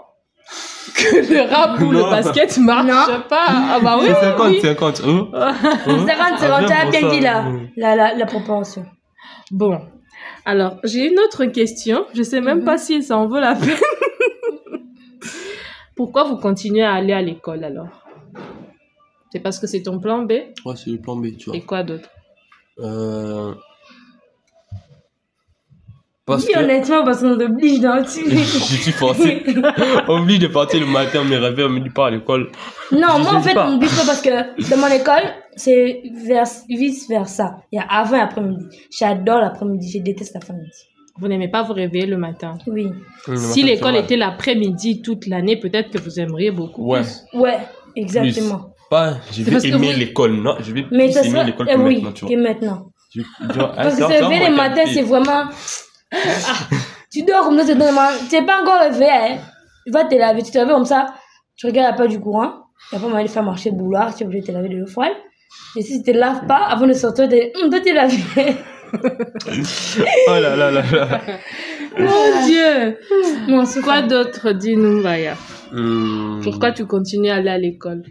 que 0.94 1.32
le 1.32 1.40
rap 1.52 1.80
ou 1.80 1.90
le 1.90 1.98
Non. 2.00 2.10
basket 2.10 2.58
marche 2.58 2.86
Non. 2.86 3.22
pas. 3.28 3.46
Ah 3.48 3.78
bah 3.82 3.98
oui, 4.00 4.06
C'est 4.08 4.14
oui, 4.14 4.20
50, 4.22 4.48
oui. 4.50 4.60
50. 4.60 5.00
Hein? 5.04 5.28
Hein? 5.34 5.54
50 5.54 5.76
Ah, 6.20 6.38
secondes, 6.38 6.66
tu 6.66 6.72
as 6.72 6.90
bien 6.90 7.08
dit 7.10 7.22
ça. 7.22 7.44
la, 7.76 7.96
la, 7.96 8.14
la, 8.14 8.26
proportion. 8.26 8.84
Bon, 9.50 9.80
alors 10.44 10.78
j'ai 10.84 11.06
une 11.10 11.18
autre 11.18 11.44
question. 11.46 12.06
Je 12.14 12.22
sais 12.22 12.40
même 12.40 12.64
pas 12.64 12.78
si 12.78 13.02
ça 13.02 13.16
en 13.16 13.26
vaut 13.26 13.40
la 13.40 13.54
peine. 13.54 13.70
Pourquoi 15.96 16.24
vous 16.24 16.36
continuez 16.36 16.84
à 16.84 16.92
aller 16.94 17.12
à 17.12 17.22
l'école 17.22 17.64
alors? 17.64 17.88
C'est 19.32 19.40
parce 19.40 19.58
que 19.58 19.66
c'est 19.66 19.82
ton 19.82 19.98
plan 19.98 20.22
B? 20.22 20.32
Ouais, 20.64 20.74
c'est 20.76 20.90
le 20.90 20.98
plan 20.98 21.16
B, 21.16 21.36
tu 21.36 21.50
vois. 21.50 21.56
et 21.56 21.62
quoi 21.62 21.82
d'autre? 21.82 22.08
Euh... 22.78 23.52
Parce 26.28 26.44
que 26.46 26.58
honnêtement, 26.58 27.04
parce 27.04 27.20
qu'on 27.20 27.36
t'oblige 27.36 27.80
dans 27.80 28.02
je 28.04 28.76
suis 28.76 28.92
forcé. 28.92 29.42
On 30.08 30.20
oublie 30.22 30.38
de 30.38 30.46
partir 30.46 30.80
le 30.80 30.86
matin, 30.86 31.20
on 31.22 31.24
me 31.24 31.36
réveille, 31.36 31.64
on 31.64 31.70
me 31.70 31.80
dit 31.80 31.90
pas 31.90 32.06
à 32.06 32.10
l'école. 32.10 32.50
Non, 32.92 33.08
Je 33.18 33.22
moi 33.22 33.34
en 33.34 33.40
fait, 33.42 33.54
pas. 33.54 33.68
on 33.68 33.76
me 33.76 33.80
dit 33.80 33.86
pas 33.94 34.04
parce 34.06 34.20
que 34.22 34.70
dans 34.70 34.76
mon 34.76 34.88
école, 34.94 35.22
c'est 35.56 36.02
vers, 36.24 36.44
vice 36.68 37.08
versa. 37.08 37.56
Il 37.72 37.76
y 37.76 37.78
a 37.78 37.86
avant 37.90 38.16
et 38.16 38.20
après-midi. 38.20 38.64
J'adore 38.96 39.40
l'après-midi, 39.40 39.90
je 39.98 40.02
déteste 40.02 40.34
l'après-midi. 40.34 40.70
Vous 41.20 41.26
n'aimez 41.26 41.48
pas 41.48 41.62
vous 41.64 41.72
réveiller 41.72 42.06
le 42.06 42.16
matin? 42.16 42.54
Oui. 42.68 42.86
Si 43.34 43.62
l'école 43.64 43.96
était 43.96 44.16
l'après-midi 44.16 45.02
toute 45.02 45.26
l'année, 45.26 45.56
peut-être 45.58 45.90
que 45.90 45.98
vous 45.98 46.20
aimeriez 46.20 46.52
beaucoup. 46.52 46.86
Ouais. 46.92 47.00
plus. 47.00 47.38
Ouais, 47.40 47.58
exactement. 47.96 48.70
Pas, 48.90 49.16
je 49.32 49.42
vais 49.42 49.68
aimer 49.68 49.92
vous- 49.92 49.98
l'école, 49.98 50.32
non. 50.34 50.54
Je 50.60 50.72
vais 50.72 50.84
Mais 50.90 51.06
plus 51.06 51.12
ça 51.14 51.20
aimer 51.22 51.30
serait. 51.30 51.44
l'école 51.46 51.66
eh 51.70 51.74
que 51.74 51.80
oui, 51.80 51.94
maintenant, 51.96 52.12
tu 52.12 52.24
que 52.26 52.32
vois. 52.32 52.42
maintenant. 52.42 52.86
Tu- 53.10 53.24
genre, 53.54 53.72
Parce 53.74 53.96
que 53.96 54.02
se 54.02 54.08
va 54.22 54.48
le 54.50 54.56
matin, 54.56 54.82
c'est 54.86 55.02
vraiment. 55.02 55.44
Ah, 56.12 56.68
tu 57.10 57.22
dors 57.22 57.44
comme 57.44 57.58
ça, 57.58 57.66
c'est 57.66 57.74
normal. 57.74 58.14
Tu 58.28 58.36
n'es 58.36 58.46
pas 58.46 58.62
encore 58.62 58.80
réveillé. 58.80 59.10
Hein. 59.10 59.38
Tu 59.86 59.92
vas 59.92 60.04
te 60.04 60.14
laver, 60.14 60.42
tu 60.42 60.50
te 60.50 60.58
réveilles 60.58 60.74
comme 60.74 60.84
ça. 60.84 61.14
Tu 61.56 61.66
regardes 61.66 61.90
la 61.92 61.96
pas 61.96 62.06
du 62.06 62.20
courant. 62.20 62.52
Il 62.92 62.98
n'y 62.98 62.98
a 62.98 63.04
pas 63.04 63.10
moyen 63.10 63.26
de 63.26 63.30
faire 63.30 63.42
marcher 63.42 63.70
le 63.70 63.76
bouloir. 63.76 64.14
Tu 64.14 64.22
es 64.22 64.26
obligé 64.26 64.42
de 64.42 64.46
te 64.46 64.52
laver 64.52 64.68
de 64.68 64.76
l'eau 64.76 64.86
froide. 64.86 65.12
Et 65.76 65.82
si 65.82 66.02
tu 66.02 66.10
ne 66.10 66.14
te 66.14 66.18
laves 66.18 66.46
pas, 66.46 66.66
avant 66.66 66.86
de 66.86 66.92
sortir, 66.92 67.28
tu 67.28 67.36
dis 67.36 67.70
toi, 67.70 67.80
tu 67.80 67.88
es 67.88 67.94
lavé. 67.94 68.56
Oh 70.28 70.30
là 70.30 70.56
là 70.56 70.70
là 70.70 70.82
là. 70.82 71.20
Mon 71.98 72.42
Dieu 72.46 72.98
non, 73.48 73.64
c'est 73.66 73.82
Quoi 73.82 74.02
d'autre 74.02 74.52
Dis-nous, 74.52 75.02
Maya? 75.02 75.34
Hum, 75.72 76.40
Pourquoi 76.42 76.72
tu 76.72 76.86
continues 76.86 77.28
à 77.28 77.34
aller 77.36 77.50
à 77.50 77.58
l'école? 77.58 78.02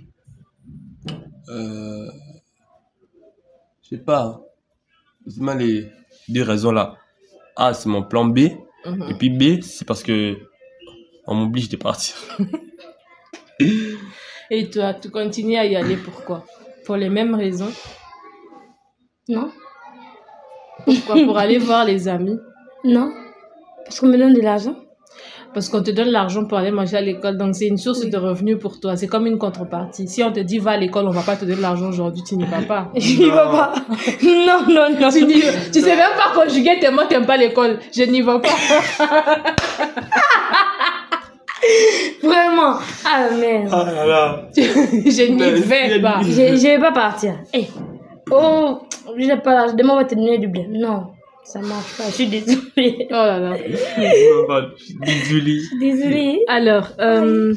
Euh, 1.50 2.08
Je 3.82 3.90
sais 3.96 4.04
pas. 4.04 4.42
C'est 5.28 5.42
mal 5.42 5.58
les 5.58 5.90
deux 6.30 6.44
raisons 6.44 6.72
là. 6.72 6.96
A, 7.58 7.74
c'est 7.74 7.90
mon 7.90 8.04
plan 8.04 8.26
B. 8.26 8.40
Mhm. 8.86 9.08
Et 9.10 9.14
puis 9.16 9.30
B, 9.30 9.62
c'est 9.62 9.86
parce 9.86 10.04
que 10.04 10.38
on 11.26 11.36
m'oblige 11.36 11.70
de 11.70 11.76
partir. 11.78 12.16
Et 14.50 14.70
toi, 14.70 14.94
tu 14.94 15.10
continues 15.10 15.58
à 15.58 15.66
y 15.66 15.76
aller 15.76 15.98
pourquoi 15.98 16.46
Pour 16.86 16.96
les 16.96 17.10
mêmes 17.10 17.36
raisons? 17.36 17.72
Non, 19.28 19.52
Pourquoi 20.86 21.16
Pour 21.26 21.38
aller 21.38 21.58
voir 21.70 21.84
les 21.84 22.08
amis? 22.08 22.40
Non. 22.86 23.12
Parce 23.84 24.00
qu'on 24.00 24.08
me 24.08 24.18
donne 24.18 24.34
de 24.34 24.40
l'argent. 24.42 24.76
Parce 25.54 25.70
qu'on 25.70 25.82
te 25.82 25.90
donne 25.92 26.10
l'argent 26.10 26.46
pour 26.46 26.58
aller 26.60 26.72
manger 26.72 26.98
à 26.98 27.02
l'école, 27.02 27.38
donc 27.38 27.56
c'est 27.56 27.68
une 27.68 27.78
source 27.78 28.02
de 28.06 28.18
revenus 28.18 28.58
pour 28.60 28.80
toi. 28.80 28.96
C'est 28.96 29.08
comme 29.08 29.26
une 29.26 29.38
contrepartie. 29.40 30.08
Si 30.08 30.22
on 30.24 30.32
te 30.32 30.40
dit 30.40 30.60
va 30.60 30.72
à 30.72 30.78
l'école, 30.78 31.08
on 31.08 31.12
va 31.12 31.22
pas 31.22 31.36
te 31.36 31.46
donner 31.46 31.62
l'argent 31.62 31.88
aujourd'hui, 31.90 32.22
tu 32.28 32.36
n'y 32.36 32.46
vas 32.46 32.62
pas. 32.62 32.92
Je 32.96 33.18
n'y 33.18 33.26
vais 33.26 33.32
pas. 33.32 33.74
Non, 34.24 34.60
non, 34.68 34.90
non. 35.00 35.10
tu, 35.10 35.26
n'y- 35.26 35.42
tu 35.74 35.82
sais 35.82 35.96
même 35.96 36.12
pas 36.16 36.40
conjuguer 36.40 36.78
tellement 36.80 37.08
t'aimes 37.08 37.26
pas 37.26 37.38
l'école. 37.38 37.80
Je 37.96 38.04
n'y 38.04 38.22
vais 38.22 38.40
pas. 38.40 38.50
Vraiment. 42.24 42.76
Ah, 43.06 43.28
merde. 43.40 43.70
Ah 43.72 43.84
là 43.86 44.06
là. 44.06 44.42
je 44.56 45.32
n'y 45.32 45.36
Mais 45.38 45.52
vais 45.52 46.02
pas. 46.02 46.20
Je 46.22 46.56
je 46.56 46.68
vais 46.68 46.80
pas 46.80 46.92
partir. 46.92 47.34
Eh. 47.54 47.66
Oh, 48.32 48.80
je 49.18 49.26
n'ai 49.26 49.38
pas 49.38 49.54
l'argent. 49.54 49.76
Demain, 49.76 49.94
on 49.94 49.98
va 49.98 50.06
te 50.06 50.16
donner 50.16 50.38
du 50.38 50.48
blé. 50.48 50.68
Non, 50.70 51.08
ça 51.48 51.62
marche 51.62 51.98
pas. 51.98 52.04
Je 52.10 52.12
suis 52.12 52.28
désolée. 52.28 53.08
Oh 53.10 53.14
là 53.14 53.40
là. 53.40 53.58
Désolé. 55.06 55.62
Désolée. 55.80 56.40
Alors, 56.48 56.90
euh, 57.00 57.54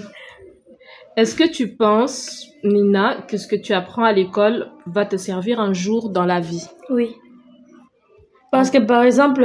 est-ce 1.17 1.35
que 1.35 1.49
tu 1.49 1.75
penses, 1.75 2.47
Nina, 2.63 3.25
que 3.29 3.37
ce 3.37 3.49
que 3.49 3.57
tu 3.57 3.73
apprends 3.73 4.05
à 4.05 4.13
l'école 4.13 4.71
va 4.87 5.07
te 5.07 5.17
servir 5.17 5.59
un 5.61 5.73
jour 5.73 6.11
dans 6.11 6.25
la 6.25 6.39
vie? 6.39 6.65
Oui. 6.89 7.11
Parce 8.53 8.71
que, 8.71 8.79
par 8.79 9.03
exemple, 9.03 9.45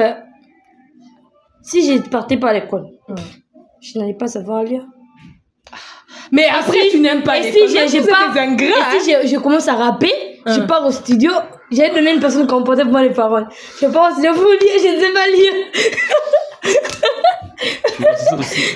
si 1.63 1.91
je 1.91 1.99
partais 2.07 2.37
pas 2.37 2.49
à 2.49 2.53
l'école, 2.53 2.85
je 3.81 3.97
n'allais 3.97 4.13
pas 4.13 4.27
savoir 4.27 4.63
lire. 4.63 4.85
Mais 6.31 6.45
après, 6.45 6.87
tu 6.91 6.99
n'aimes 6.99 7.23
pas 7.23 7.39
Et 7.39 7.51
l'école. 7.51 7.69
si 7.69 7.75
j'ai 7.89 8.01
pas. 8.01 8.31
et 8.35 8.99
si 8.99 9.11
je, 9.11 9.27
je 9.27 9.39
commence 9.39 9.67
à 9.67 9.73
rapper, 9.73 10.34
je 10.45 10.51
Hein. 10.61 10.65
pars 10.67 10.85
au 10.85 10.91
studio, 10.91 11.31
j'ai 11.71 11.89
donné 11.89 12.13
une 12.13 12.19
personne 12.19 12.45
comportée 12.47 12.83
pour 12.83 12.91
moi 12.91 13.01
les 13.03 13.09
paroles. 13.13 13.47
Je 13.81 13.87
pars 13.87 14.09
au 14.09 14.13
studio 14.13 14.33
pour 14.33 14.43
lire, 14.51 14.79
je 14.79 14.95
ne 14.95 15.01
sais 15.01 15.11
pas 15.13 15.27
lire. 15.27 15.53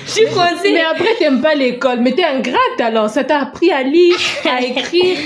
Je 0.06 0.10
suis 0.10 0.26
coincée. 0.32 0.72
Mais 0.72 0.80
après, 0.82 1.14
t'aimes 1.18 1.40
pas 1.42 1.54
l'école. 1.54 2.00
Mais 2.00 2.12
t'es 2.12 2.24
ingrate 2.24 2.80
alors. 2.80 3.08
Ça 3.10 3.24
t'a 3.24 3.40
appris 3.40 3.70
à 3.70 3.82
lire, 3.82 4.16
à 4.48 4.62
écrire. 4.64 5.18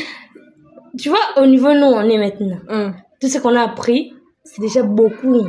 Tu 0.98 1.08
vois, 1.08 1.18
au 1.36 1.46
niveau 1.46 1.68
où 1.68 1.74
nous 1.74 1.86
on 1.86 2.08
est 2.08 2.18
maintenant, 2.18 2.58
Hum. 2.68 2.94
tout 3.20 3.28
ce 3.28 3.38
qu'on 3.38 3.54
a 3.56 3.62
appris, 3.62 4.12
c'est 4.44 4.60
déjà 4.60 4.82
beaucoup. 4.82 5.46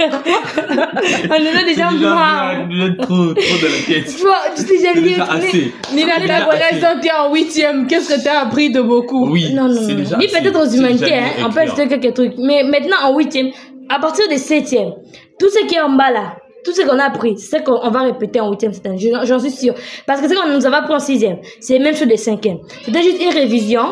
on 0.00 1.34
est 1.34 1.64
déjà 1.64 1.90
marre. 1.90 2.68
trop, 3.00 3.34
trop 3.34 3.34
de 3.34 3.66
la 3.66 3.86
tête. 3.86 4.14
Tu 4.16 4.22
vois, 4.22 4.38
tu 4.56 4.64
t'es 4.64 4.76
déjà 4.78 4.92
lié. 4.94 5.16
t'as 5.18 6.20
déjà 6.20 6.40
pour 6.42 6.52
assez. 6.52 6.62
l'instant, 6.72 7.00
t'es 7.02 7.10
en 7.12 7.32
huitième. 7.34 7.86
Qu'est-ce 7.86 8.14
que 8.14 8.22
t'as 8.22 8.40
appris 8.42 8.70
de 8.70 8.80
beaucoup? 8.80 9.28
Oui, 9.30 9.52
Non, 9.54 9.68
non, 9.68 9.80
non. 9.80 9.94
déjà 9.94 10.16
peut-être 10.16 10.60
aux 10.62 10.66
déjà 10.66 11.16
hein. 11.16 11.30
On 11.44 11.50
peut 11.50 11.60
ajouter 11.60 11.88
quelques 11.88 12.14
trucs. 12.14 12.34
Mais 12.38 12.62
maintenant, 12.62 12.96
en 13.04 13.16
huitième, 13.16 13.50
à 13.88 13.98
partir 13.98 14.28
de 14.28 14.36
septième, 14.36 14.92
tout 15.38 15.48
ce 15.50 15.66
qui 15.66 15.74
est 15.74 15.80
en 15.80 15.90
bas 15.90 16.12
là, 16.12 16.36
tout 16.64 16.72
ce 16.72 16.82
qu'on 16.82 16.98
a 16.98 17.04
appris, 17.04 17.38
c'est 17.38 17.58
ce 17.58 17.62
qu'on 17.62 17.80
on 17.82 17.90
va 17.90 18.02
répéter 18.02 18.38
en 18.40 18.50
huitième 18.50 18.72
cette 18.72 18.86
année. 18.86 18.98
J'en 19.24 19.38
suis 19.40 19.50
sûre. 19.50 19.74
Parce 20.06 20.20
que 20.20 20.28
ce 20.28 20.34
qu'on 20.34 20.48
nous 20.48 20.64
avait 20.64 20.76
appris 20.76 20.94
en 20.94 20.98
sixième, 21.00 21.38
c'est 21.58 21.78
même 21.80 21.96
chose 21.96 22.08
de 22.08 22.16
cinquième. 22.16 22.58
C'était 22.84 23.02
juste 23.02 23.20
une 23.20 23.32
révision 23.32 23.82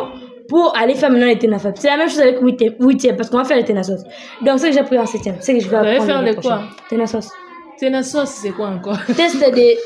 pour 0.49 0.77
aller 0.77 0.95
faire 0.95 1.11
maintenant 1.11 1.27
les 1.27 1.39
ténasos. 1.39 1.71
C'est 1.77 1.89
la 1.89 1.97
même 1.99 2.09
chose 2.09 2.21
avec 2.21 2.41
huitième, 2.41 2.75
huitième 2.81 3.17
parce 3.17 3.29
qu'on 3.31 3.37
va 3.37 3.45
faire 3.45 3.57
les 3.59 3.65
ténasos. 3.65 4.03
Donc, 4.45 4.59
ce 4.59 4.67
que 4.67 4.73
j'ai 4.73 4.81
appris 4.81 4.99
en 4.99 5.07
septième, 5.07 5.37
c'est 5.41 5.55
que 5.55 5.61
je 5.61 5.69
vais 5.69 5.77
allez 5.77 5.91
apprendre 5.97 6.13
faire 6.13 6.23
les 6.23 6.35
quoi? 6.35 6.63
Ténasos. 6.89 7.31
Ténasos, 7.79 8.27
c'est 8.27 8.51
quoi 8.51 8.69
encore? 8.69 8.99
Test 9.17 9.39
des... 9.55 9.77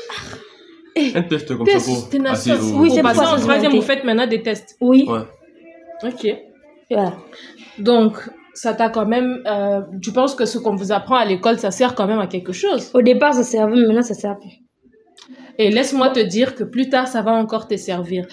Un 1.15 1.23
test 1.23 1.55
comme 1.55 1.65
Test, 1.65 1.87
ça 1.87 1.91
pour 1.91 2.09
Ténasos. 2.09 2.71
Oui, 2.75 2.91
c'est 2.91 3.01
pour 3.01 3.11
ça 3.11 3.33
en 3.33 3.37
troisième, 3.37 3.73
vous 3.73 3.81
faites 3.81 4.03
maintenant 4.03 4.27
des 4.27 4.41
tests. 4.41 4.77
Oui. 4.79 5.05
Ouais. 5.07 5.21
Ok. 6.03 6.27
Voilà. 6.89 7.13
Donc, 7.79 8.17
ça 8.53 8.73
t'a 8.73 8.89
quand 8.89 9.07
même. 9.07 9.41
euh, 9.47 9.81
tu 10.01 10.11
penses 10.11 10.35
que 10.35 10.45
ce 10.45 10.59
qu'on 10.59 10.75
vous 10.75 10.91
apprend 10.91 11.15
à 11.15 11.25
l'école, 11.25 11.57
ça 11.57 11.71
sert 11.71 11.95
quand 11.95 12.05
même 12.05 12.19
à 12.19 12.27
quelque 12.27 12.53
chose? 12.53 12.91
Au 12.93 13.01
départ, 13.01 13.33
ça 13.33 13.43
servait, 13.43 13.75
mais 13.75 13.87
maintenant, 13.87 14.03
ça 14.03 14.13
sert 14.13 14.37
plus. 14.39 14.51
Et 15.57 15.69
laisse-moi 15.71 16.09
te 16.09 16.19
dire 16.19 16.55
que 16.55 16.63
plus 16.63 16.89
tard, 16.89 17.07
ça 17.07 17.21
va 17.21 17.31
encore 17.31 17.67
te 17.67 17.75
servir. 17.75 18.25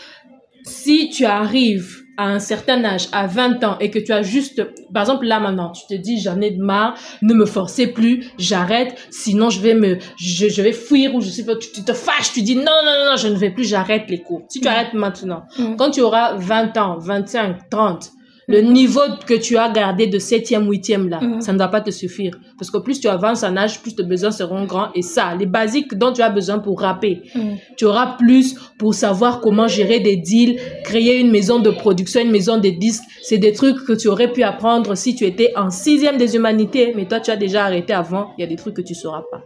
Si 0.64 1.10
tu 1.10 1.24
arrives 1.24 1.96
à 2.16 2.24
un 2.26 2.38
certain 2.38 2.84
âge, 2.84 3.08
à 3.12 3.26
20 3.26 3.64
ans, 3.64 3.78
et 3.80 3.90
que 3.90 3.98
tu 3.98 4.12
as 4.12 4.20
juste, 4.22 4.62
par 4.92 5.04
exemple, 5.04 5.24
là 5.24 5.40
maintenant, 5.40 5.72
tu 5.72 5.86
te 5.86 5.98
dis, 5.98 6.20
j'en 6.20 6.38
ai 6.42 6.50
de 6.50 6.62
marre, 6.62 6.94
ne 7.22 7.32
me 7.32 7.46
forcez 7.46 7.86
plus, 7.86 8.26
j'arrête, 8.36 8.94
sinon 9.10 9.48
je 9.48 9.60
vais 9.60 9.72
me, 9.74 9.96
je, 10.18 10.48
je 10.48 10.60
vais 10.60 10.72
fuir 10.72 11.14
ou 11.14 11.22
je 11.22 11.30
sais 11.30 11.46
pas, 11.46 11.56
tu, 11.56 11.68
tu 11.72 11.82
te 11.82 11.94
fâches, 11.94 12.32
tu 12.34 12.42
dis, 12.42 12.56
non, 12.56 12.64
non, 12.84 13.06
non, 13.10 13.16
je 13.16 13.28
ne 13.28 13.36
vais 13.36 13.48
plus, 13.50 13.66
j'arrête 13.66 14.04
les 14.10 14.20
cours. 14.20 14.42
Si 14.50 14.60
tu 14.60 14.68
arrêtes 14.68 14.92
maintenant, 14.92 15.44
Mm. 15.58 15.76
quand 15.76 15.90
tu 15.92 16.02
auras 16.02 16.34
20 16.34 16.76
ans, 16.76 16.98
25, 16.98 17.70
30, 17.70 18.10
le 18.50 18.60
niveau 18.60 19.00
que 19.26 19.34
tu 19.34 19.56
as 19.56 19.70
gardé 19.70 20.06
de 20.06 20.18
7e, 20.18 20.66
8e 20.68 21.08
là, 21.08 21.20
Mhm. 21.20 21.40
ça 21.40 21.52
ne 21.52 21.58
va 21.58 21.68
pas 21.68 21.80
te 21.80 21.90
suffire. 21.90 22.34
Parce 22.58 22.70
que 22.70 22.78
plus 22.78 23.00
tu 23.00 23.08
avances 23.08 23.42
en 23.42 23.56
âge, 23.56 23.80
plus 23.80 23.94
tes 23.94 24.02
besoins 24.02 24.30
seront 24.32 24.64
grands. 24.64 24.88
Et 24.94 25.02
ça, 25.02 25.34
les 25.38 25.46
basiques 25.46 25.94
dont 25.94 26.12
tu 26.12 26.20
as 26.22 26.30
besoin 26.30 26.58
pour 26.58 26.80
rapper, 26.80 27.22
Mm. 27.34 27.40
tu 27.76 27.84
auras 27.84 28.16
plus 28.18 28.54
pour 28.78 28.92
savoir 28.94 29.40
comment 29.40 29.68
gérer 29.68 30.00
des 30.00 30.16
deals, 30.16 30.58
créer 30.84 31.18
une 31.20 31.30
maison 31.30 31.58
de 31.60 31.70
production, 31.70 32.20
une 32.20 32.30
maison 32.30 32.58
de 32.58 32.68
disques. 32.70 33.04
C'est 33.22 33.38
des 33.38 33.52
trucs 33.52 33.84
que 33.84 33.92
tu 33.92 34.08
aurais 34.08 34.32
pu 34.32 34.42
apprendre 34.42 34.96
si 34.96 35.14
tu 35.14 35.24
étais 35.24 35.52
en 35.56 35.70
sixième 35.70 36.16
des 36.18 36.34
humanités, 36.36 36.92
mais 36.96 37.06
toi 37.06 37.20
tu 37.20 37.30
as 37.30 37.36
déjà 37.36 37.64
arrêté 37.64 37.92
avant. 37.92 38.32
Il 38.36 38.40
y 38.42 38.44
a 38.44 38.48
des 38.48 38.56
trucs 38.56 38.74
que 38.74 38.82
tu 38.82 38.94
sauras 38.94 39.22
pas. 39.30 39.42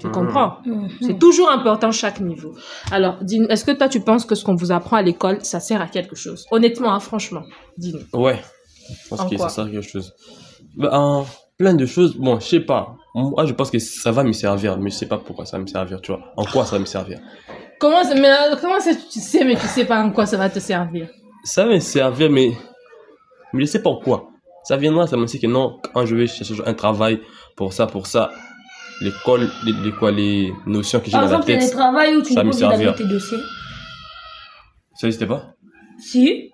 Tu 0.00 0.06
Mhm. 0.06 0.12
comprends 0.12 0.58
Mm. 0.64 0.88
C'est 1.02 1.18
toujours 1.18 1.50
important 1.50 1.90
chaque 1.92 2.20
niveau. 2.20 2.54
Alors, 2.90 3.16
est-ce 3.50 3.64
que 3.64 3.72
toi 3.72 3.88
tu 3.88 4.00
penses 4.00 4.24
que 4.24 4.34
ce 4.34 4.44
qu'on 4.44 4.54
vous 4.54 4.72
apprend 4.72 4.96
à 4.96 5.02
l'école, 5.02 5.38
ça 5.42 5.60
sert 5.60 5.80
à 5.80 5.86
quelque 5.86 6.16
chose? 6.16 6.46
Honnêtement, 6.50 6.92
hein, 6.94 7.00
franchement, 7.00 7.42
dis-nous. 7.76 8.00
Ouais. 8.18 8.40
Je 9.02 9.08
pense 9.08 9.20
En 9.20 9.28
que 9.28 9.36
quoi? 9.36 9.48
ça 9.48 9.54
sert 9.56 9.64
à 9.64 9.68
quelque 9.70 9.88
chose. 9.88 10.12
Bah, 10.76 10.90
en 10.92 11.26
plein 11.58 11.74
de 11.74 11.86
choses. 11.86 12.16
Bon, 12.16 12.38
je 12.40 12.46
sais 12.46 12.60
pas. 12.60 12.94
Moi, 13.14 13.44
je 13.46 13.52
pense 13.52 13.70
que 13.70 13.78
ça 13.80 14.12
va 14.12 14.22
me 14.22 14.32
servir, 14.32 14.78
mais 14.78 14.90
je 14.90 14.96
sais 14.96 15.06
pas 15.08 15.18
pourquoi 15.18 15.44
ça 15.44 15.56
va 15.56 15.62
me 15.62 15.66
servir, 15.66 16.00
tu 16.00 16.12
vois. 16.12 16.20
En 16.36 16.44
quoi 16.44 16.64
ça 16.64 16.72
va 16.76 16.78
me 16.78 16.84
servir? 16.86 17.18
Comment, 17.80 18.04
ça- 18.04 18.14
mais, 18.14 18.28
euh, 18.30 18.56
comment 18.60 18.78
ça 18.80 18.90
tu 18.94 19.18
sais, 19.20 19.44
mais 19.44 19.56
tu 19.56 19.66
sais 19.66 19.84
pas 19.84 20.00
en 20.02 20.10
quoi 20.10 20.24
ça 20.26 20.36
va 20.36 20.48
te 20.48 20.58
servir? 20.60 21.08
Ça 21.44 21.66
va 21.66 21.74
me 21.74 21.80
servir, 21.80 22.30
mais. 22.30 22.52
Mais 23.52 23.62
je 23.62 23.66
sais 23.66 23.82
pas 23.82 23.90
en 23.90 23.96
quoi. 23.98 24.28
Ça 24.64 24.76
viendra, 24.76 25.06
ça 25.06 25.16
me 25.16 25.24
dit 25.24 25.40
que 25.40 25.46
non, 25.46 25.78
quand 25.94 26.04
je 26.04 26.14
vais 26.14 26.26
chercher 26.26 26.54
un 26.66 26.74
travail 26.74 27.20
pour 27.56 27.72
ça, 27.72 27.86
pour 27.86 28.06
ça, 28.06 28.30
l'école, 29.00 29.48
les, 29.64 29.72
les, 29.72 29.92
quoi, 29.92 30.10
les 30.10 30.52
notions 30.66 31.00
que 31.00 31.06
j'ai 31.06 31.12
Par 31.12 31.22
dans 31.22 31.26
la 31.28 31.36
exemple, 31.38 31.50
il 31.50 31.52
y 31.52 31.56
a 31.56 31.60
des 31.60 31.66
tête, 31.66 31.76
travails 31.76 32.16
où 32.16 32.22
tu 32.22 32.34
tes 32.34 33.04
dossiers. 33.04 33.38
ça 34.94 35.06
n'existait 35.06 35.26
pas? 35.26 35.54
Si. 35.98 36.50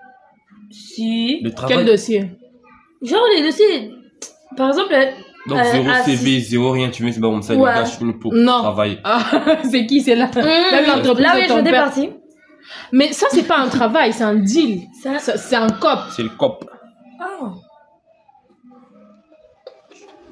Si. 0.71 1.41
Le 1.43 1.51
Quel 1.51 1.55
travail? 1.55 1.85
dossier? 1.85 2.31
Genre, 3.03 3.23
les 3.37 3.43
dossiers. 3.43 3.91
Par 4.57 4.69
exemple, 4.69 4.95
Donc, 5.47 5.59
Euh, 5.59 5.65
zéro 5.73 5.89
CV, 6.07 6.41
zéro 6.41 6.71
rien, 6.71 6.89
tu 6.89 7.05
mets, 7.05 7.13
c'est 7.13 7.21
pas 7.21 7.29
comme 7.29 7.43
ça, 7.43 7.55
Ouais. 7.55 7.71
les 7.75 7.81
gars, 7.81 7.85
je 7.85 8.13
pour 8.13 8.33
Non. 8.33 8.61
travailler. 8.61 8.99
Ah, 9.05 9.23
c'est 9.71 9.85
qui 9.85 10.01
c'est 10.01 10.15
là 10.15 10.31
Même 10.35 10.87
l'entreprise 10.87 11.23
là 11.27 11.61
de 11.63 11.67
je 11.67 11.71
partie. 11.71 12.11
Mais 12.93 13.13
ça, 13.13 13.27
c'est 13.31 13.47
pas 13.47 13.59
un 13.59 13.69
travail, 13.69 14.13
c'est 14.15 14.25
un 14.25 14.37
deal. 14.37 14.81
Ça, 15.03 15.19
C'est 15.19 15.57
un 15.57 15.69
cop. 15.69 15.99
C'est 16.17 16.23
le 16.23 16.31
COP. 16.31 16.65
Ah. 17.21 17.53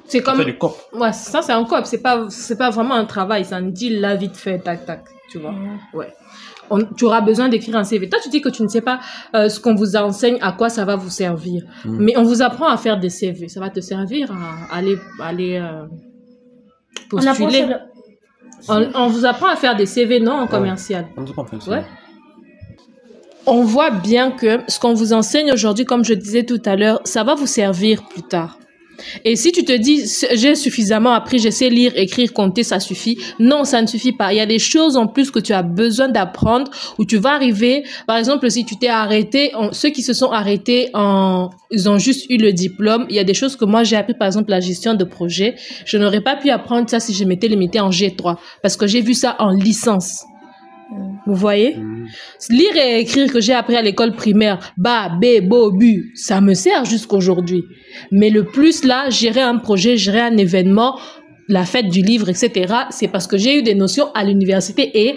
C'est 0.05 0.21
Comme... 0.21 0.37
C'est 0.37 0.43
le 0.45 0.53
COP. 0.53 0.77
Ouais, 0.93 1.13
ça, 1.13 1.41
c'est 1.41 1.53
un 1.53 1.63
cop. 1.63 1.85
C'est 1.85 2.01
pas, 2.01 2.25
c'est 2.29 2.57
pas 2.57 2.69
vraiment 2.69 2.93
un 2.95 3.05
travail, 3.05 3.45
c'est 3.45 3.55
un 3.55 3.61
deal 3.63 3.99
là, 4.01 4.15
vite 4.15 4.35
fait, 4.35 4.59
tac, 4.59 4.85
tac. 4.85 5.05
Tu 5.29 5.39
vois 5.39 5.55
Ouais. 5.93 6.13
On- 6.69 6.83
tu 6.83 7.05
auras 7.05 7.21
besoin 7.21 7.49
d'écrire 7.49 7.75
un 7.77 7.83
CV. 7.83 8.09
Toi, 8.09 8.19
tu 8.21 8.29
dis 8.29 8.41
que 8.41 8.49
tu 8.49 8.63
ne 8.63 8.67
sais 8.67 8.81
pas 8.81 8.99
euh, 9.35 9.49
ce 9.49 9.59
qu'on 9.59 9.75
vous 9.75 9.95
enseigne, 9.95 10.37
à 10.41 10.51
quoi 10.51 10.69
ça 10.69 10.85
va 10.85 10.95
vous 10.95 11.09
servir. 11.09 11.63
Mm. 11.85 11.97
Mais 11.99 12.17
on 12.17 12.23
vous 12.23 12.41
apprend 12.41 12.67
à 12.67 12.77
faire 12.77 12.99
des 12.99 13.09
CV. 13.09 13.47
Ça 13.49 13.59
va 13.59 13.69
te 13.69 13.79
servir 13.81 14.31
à 14.31 14.75
aller, 14.75 14.97
aller 15.21 15.55
euh, 15.57 15.85
On 17.11 17.17
postuler. 17.17 17.67
On, 18.69 18.87
on 18.95 19.07
vous 19.07 19.25
apprend 19.25 19.47
à 19.47 19.55
faire 19.55 19.75
des 19.75 19.85
CV, 19.85 20.19
non, 20.19 20.33
en 20.33 20.47
commercial. 20.47 21.07
On 21.17 21.21
ne 21.21 21.27
sait 21.27 21.33
pas 21.33 21.41
en 21.41 21.45
fait. 21.45 21.69
Ouais. 21.69 21.83
On 23.45 23.63
voit 23.63 23.89
bien 23.91 24.31
que 24.31 24.59
ce 24.69 24.79
qu'on 24.79 24.93
vous 24.93 25.11
enseigne 25.11 25.51
aujourd'hui, 25.51 25.83
comme 25.85 26.05
je 26.05 26.13
disais 26.13 26.43
tout 26.43 26.61
à 26.65 26.75
l'heure, 26.77 27.01
ça 27.03 27.23
va 27.25 27.35
vous 27.35 27.47
servir 27.47 28.03
plus 28.07 28.23
tard. 28.23 28.57
Et 29.25 29.35
si 29.35 29.51
tu 29.51 29.63
te 29.63 29.73
dis, 29.73 30.03
j'ai 30.33 30.55
suffisamment 30.55 31.13
appris, 31.13 31.39
je 31.39 31.49
sais 31.49 31.69
lire, 31.69 31.91
écrire, 31.95 32.33
compter, 32.33 32.63
ça 32.63 32.79
suffit. 32.79 33.17
Non, 33.39 33.63
ça 33.63 33.81
ne 33.81 33.87
suffit 33.87 34.11
pas. 34.11 34.33
Il 34.33 34.37
y 34.37 34.41
a 34.41 34.45
des 34.45 34.59
choses 34.59 34.97
en 34.97 35.07
plus 35.07 35.31
que 35.31 35.39
tu 35.39 35.53
as 35.53 35.63
besoin 35.63 36.09
d'apprendre 36.09 36.71
où 36.97 37.05
tu 37.05 37.17
vas 37.17 37.33
arriver. 37.33 37.83
Par 38.07 38.17
exemple, 38.17 38.49
si 38.49 38.65
tu 38.65 38.77
t'es 38.77 38.87
arrêté, 38.87 39.51
ceux 39.71 39.89
qui 39.89 40.01
se 40.01 40.13
sont 40.13 40.31
arrêtés 40.31 40.89
en, 40.93 41.49
ils 41.71 41.89
ont 41.89 41.97
juste 41.97 42.25
eu 42.29 42.37
le 42.37 42.53
diplôme. 42.53 43.05
Il 43.09 43.15
y 43.15 43.19
a 43.19 43.23
des 43.23 43.33
choses 43.33 43.55
que 43.55 43.65
moi 43.65 43.83
j'ai 43.83 43.95
appris, 43.95 44.13
par 44.13 44.27
exemple, 44.27 44.49
la 44.49 44.59
gestion 44.59 44.93
de 44.93 45.03
projet. 45.03 45.55
Je 45.85 45.97
n'aurais 45.97 46.21
pas 46.21 46.35
pu 46.35 46.49
apprendre 46.49 46.89
ça 46.89 46.99
si 46.99 47.13
je 47.13 47.23
m'étais 47.25 47.47
limité 47.47 47.79
en 47.79 47.89
G3 47.89 48.37
parce 48.61 48.77
que 48.77 48.87
j'ai 48.87 49.01
vu 49.01 49.13
ça 49.13 49.35
en 49.39 49.49
licence. 49.49 50.23
Vous 51.25 51.35
voyez? 51.35 51.75
Mm. 51.75 52.07
Lire 52.49 52.75
et 52.75 52.99
écrire 52.99 53.31
que 53.31 53.39
j'ai 53.39 53.53
appris 53.53 53.75
à 53.75 53.81
l'école 53.81 54.13
primaire, 54.13 54.73
ba, 54.77 55.09
bé, 55.19 55.41
bo, 55.41 55.71
bu, 55.71 56.11
ça 56.15 56.41
me 56.41 56.53
sert 56.53 56.85
jusqu'aujourd'hui. 56.85 57.63
Mais 58.11 58.29
le 58.29 58.43
plus 58.43 58.83
là, 58.83 59.09
gérer 59.09 59.41
un 59.41 59.57
projet, 59.57 59.97
gérer 59.97 60.21
un 60.21 60.37
événement, 60.37 60.99
la 61.49 61.65
fête 61.65 61.87
du 61.87 62.01
livre, 62.01 62.29
etc., 62.29 62.73
c'est 62.89 63.07
parce 63.07 63.27
que 63.27 63.37
j'ai 63.37 63.59
eu 63.59 63.63
des 63.63 63.75
notions 63.75 64.11
à 64.13 64.23
l'université 64.23 65.07
et 65.07 65.15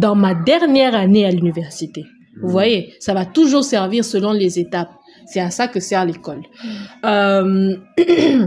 dans 0.00 0.14
ma 0.14 0.34
dernière 0.34 0.94
année 0.94 1.24
à 1.24 1.30
l'université. 1.30 2.04
Vous 2.42 2.48
voyez, 2.48 2.94
ça 2.98 3.14
va 3.14 3.24
toujours 3.24 3.64
servir 3.64 4.04
selon 4.04 4.32
les 4.32 4.58
étapes. 4.58 4.90
C'est 5.26 5.40
à 5.40 5.50
ça 5.50 5.68
que 5.68 5.80
sert 5.80 6.04
l'école. 6.04 6.42
Euh, 7.04 7.76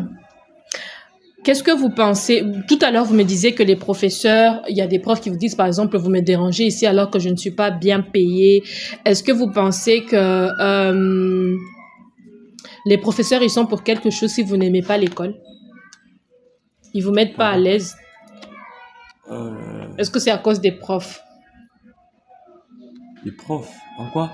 Qu'est-ce 1.48 1.64
que 1.64 1.72
vous 1.72 1.90
pensez? 1.90 2.44
Tout 2.68 2.78
à 2.82 2.92
l'heure, 2.92 3.06
vous 3.06 3.14
me 3.16 3.24
disiez 3.24 3.56
que 3.56 3.64
les 3.64 3.78
professeurs, 3.78 4.62
il 4.68 4.76
y 4.76 4.82
a 4.82 4.86
des 4.86 5.00
profs 5.00 5.22
qui 5.22 5.30
vous 5.30 5.38
disent, 5.38 5.56
par 5.56 5.66
exemple, 5.66 5.98
vous 5.98 6.10
me 6.10 6.20
dérangez 6.20 6.66
ici 6.66 6.86
alors 6.86 7.10
que 7.10 7.20
je 7.20 7.30
ne 7.30 7.38
suis 7.38 7.52
pas 7.52 7.72
bien 7.72 8.02
payé. 8.02 8.64
Est-ce 9.06 9.24
que 9.24 9.32
vous 9.32 9.50
pensez 9.50 10.04
que 10.04 10.50
euh, 10.60 11.56
les 12.86 12.98
professeurs, 12.98 13.42
ils 13.44 13.50
sont 13.50 13.66
pour 13.66 13.84
quelque 13.84 14.10
chose 14.10 14.30
si 14.30 14.44
vous 14.44 14.58
n'aimez 14.58 14.82
pas 14.82 14.98
l'école? 14.98 15.36
Ils 16.94 17.00
vous 17.02 17.14
mettent 17.14 17.38
pas 17.38 17.52
à 17.52 17.58
l'aise? 17.58 17.96
Euh, 19.32 19.88
Est-ce 19.98 20.12
que 20.12 20.20
c'est 20.20 20.32
à 20.32 20.40
cause 20.40 20.60
des 20.60 20.74
profs? 20.74 21.22
Les 23.24 23.32
profs, 23.32 23.72
en 23.98 24.10
quoi? 24.10 24.32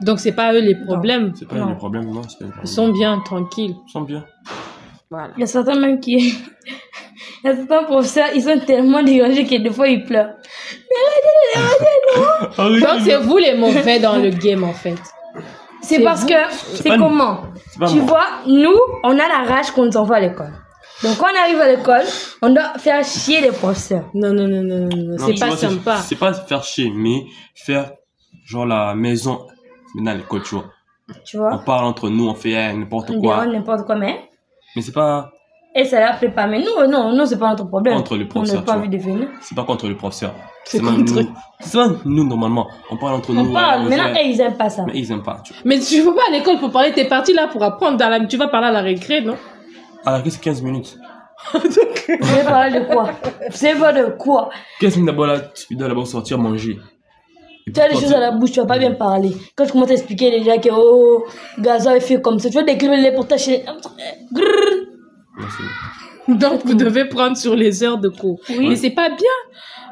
Donc, 0.00 0.20
c'est 0.20 0.30
pas 0.30 0.54
eux 0.54 0.60
les 0.60 0.76
problèmes? 0.76 1.32
C'est 1.34 1.48
pas 1.48 1.56
Non. 1.56 1.70
le 1.70 1.76
problème, 1.76 2.04
non, 2.04 2.22
pas. 2.22 2.46
Ils 2.62 2.68
sont 2.68 2.92
bien, 2.92 3.18
tranquilles. 3.18 3.74
Ils 3.88 3.90
sont 3.90 4.02
bien. 4.02 4.24
Voilà. 5.10 5.30
Il 5.36 5.40
y 5.40 5.44
a 5.44 5.46
certains 5.46 5.78
même 5.78 6.00
qui. 6.00 6.16
Il 7.44 7.46
y 7.46 7.50
a 7.50 7.56
certains 7.56 7.84
professeurs, 7.84 8.28
ils 8.34 8.42
sont 8.42 8.58
tellement 8.66 9.02
dérangés 9.02 9.44
que 9.44 9.56
des 9.62 9.70
fois 9.70 9.86
ils 9.88 10.04
pleurent. 10.04 10.34
Donc, 12.58 13.00
c'est 13.04 13.16
vous 13.18 13.36
les 13.36 13.54
mauvais 13.54 14.00
dans 14.00 14.16
le 14.16 14.30
game, 14.30 14.64
en 14.64 14.72
fait. 14.72 14.96
C'est 15.82 16.02
parce 16.02 16.22
vous. 16.22 16.28
que. 16.28 16.34
C'est 16.74 16.96
comment 16.96 17.42
Tu 17.88 17.96
moi. 18.00 18.06
vois, 18.06 18.26
nous, 18.46 18.76
on 19.04 19.10
a 19.12 19.28
la 19.28 19.44
rage 19.46 19.70
qu'on 19.70 19.84
nous 19.86 19.96
envoie 19.96 20.16
à 20.16 20.20
l'école. 20.20 20.52
Donc 21.02 21.18
quand 21.18 21.26
on 21.32 21.38
arrive 21.42 21.60
à 21.60 21.68
l'école, 21.76 22.02
on 22.42 22.48
doit 22.50 22.72
faire 22.78 23.04
chier 23.04 23.40
les 23.42 23.52
professeurs. 23.52 24.04
Non, 24.14 24.32
non, 24.32 24.48
non, 24.48 24.62
non, 24.62 24.78
non, 24.78 24.88
non. 24.96 25.16
Non, 25.18 25.26
c'est 25.26 25.38
pas 25.38 25.48
vois, 25.48 25.56
sympa. 25.56 25.96
C'est 25.98 26.16
pas 26.18 26.32
faire 26.32 26.64
chier, 26.64 26.90
mais 26.94 27.26
faire 27.54 27.92
genre 28.46 28.64
la 28.66 28.94
maison 28.94 29.46
maintenant 29.94 30.14
l'école, 30.14 30.42
tu 30.42 30.54
vois. 30.54 30.64
Tu 31.24 31.36
On 31.36 31.40
vois 31.42 31.58
parle 31.64 31.84
entre 31.84 32.08
nous, 32.08 32.26
on 32.28 32.34
fait 32.34 32.72
n'importe 32.74 33.10
On 33.10 33.20
quoi. 33.20 33.40
dérange 33.40 33.54
n'importe 33.54 33.84
quoi, 33.84 33.96
mais. 33.96 34.30
Mais 34.76 34.82
c'est 34.82 34.92
pas. 34.92 35.30
Et 35.74 35.84
ça 35.84 36.00
l'a 36.00 36.12
appelé 36.14 36.30
pas. 36.30 36.46
Mais 36.46 36.60
nous, 36.60 36.82
euh, 36.82 36.86
non, 36.86 37.12
nous, 37.12 37.26
c'est 37.26 37.38
pas 37.38 37.50
notre 37.50 37.64
problème. 37.64 37.96
Contre 37.96 38.16
le 38.16 38.24
On 38.24 38.28
professeur, 38.28 38.56
n'a 38.60 38.62
pas 38.62 38.76
envie 38.78 38.88
de 38.88 38.96
venir. 38.96 39.28
C'est 39.42 39.54
pas 39.54 39.64
contre 39.64 39.88
le 39.88 39.96
professeur. 39.96 40.32
C'est 40.64 40.80
contre- 40.80 40.98
nous. 41.14 41.28
C'est 41.60 41.76
pas 41.76 41.88
nous, 42.04 42.24
normalement. 42.26 42.66
On 42.90 42.96
parle 42.96 43.14
entre 43.14 43.32
nous. 43.32 43.50
On 43.50 43.52
parle. 43.52 43.88
Maintenant, 43.88 44.14
ils 44.24 44.40
aiment 44.40 44.56
pas 44.56 44.70
ça. 44.70 44.84
Mais 44.86 44.92
ils 44.98 45.10
aiment 45.12 45.22
pas. 45.22 45.40
Tu 45.44 45.52
vois. 45.52 45.62
Mais 45.66 45.78
tu 45.80 46.00
vas 46.02 46.12
pas 46.12 46.22
à 46.28 46.32
l'école 46.32 46.58
pour 46.58 46.70
parler, 46.70 46.92
t'es 46.92 47.04
parti 47.06 47.34
là 47.34 47.48
pour 47.48 47.62
apprendre. 47.62 47.98
Dans 47.98 48.08
la... 48.08 48.24
Tu 48.24 48.36
vas 48.38 48.48
parler 48.48 48.68
à 48.68 48.72
la 48.72 48.80
récré, 48.80 49.20
non? 49.20 49.36
Alors 50.04 50.22
que 50.22 50.30
c'est 50.30 50.40
15 50.40 50.62
minutes. 50.62 50.96
Vous 51.52 51.60
savez 52.26 52.44
parler 52.44 52.80
de 52.80 52.84
quoi? 52.86 53.10
Vous 53.50 53.56
savez 53.56 53.78
pas 53.78 53.92
de 53.92 54.06
quoi? 54.16 54.48
15 54.80 54.94
minutes 54.96 55.06
d'abord 55.10 55.26
là, 55.26 55.40
tu 55.40 55.76
dois 55.76 55.88
d'abord 55.88 56.06
sortir 56.06 56.38
manger. 56.38 56.78
Tu 57.74 57.80
as 57.80 57.88
des 57.88 57.94
choses 57.94 58.12
à 58.12 58.20
la 58.20 58.30
bouche, 58.30 58.52
tu 58.52 58.60
vas 58.60 58.66
pas 58.66 58.78
bien 58.78 58.92
parler. 58.92 59.32
Quand 59.56 59.66
tu 59.66 59.72
commences 59.72 59.90
à 59.90 59.94
expliquer 59.94 60.30
déjà 60.30 60.58
que, 60.58 60.68
oh, 60.72 61.24
Gaza 61.58 61.96
est 61.96 62.00
fait 62.00 62.20
comme 62.22 62.38
ça, 62.38 62.48
tu 62.48 62.54
vas 62.54 62.62
décrire 62.62 62.92
les 62.92 63.12
c'est- 63.38 63.64
Donc, 66.28 66.64
vous 66.64 66.74
devez 66.74 67.06
prendre 67.06 67.36
sur 67.36 67.54
les 67.56 67.82
heures 67.82 67.98
de 67.98 68.08
cours. 68.08 68.38
Oui. 68.48 68.68
Mais 68.68 68.76
c'est 68.76 68.90
pas 68.90 69.08
bien. 69.08 69.36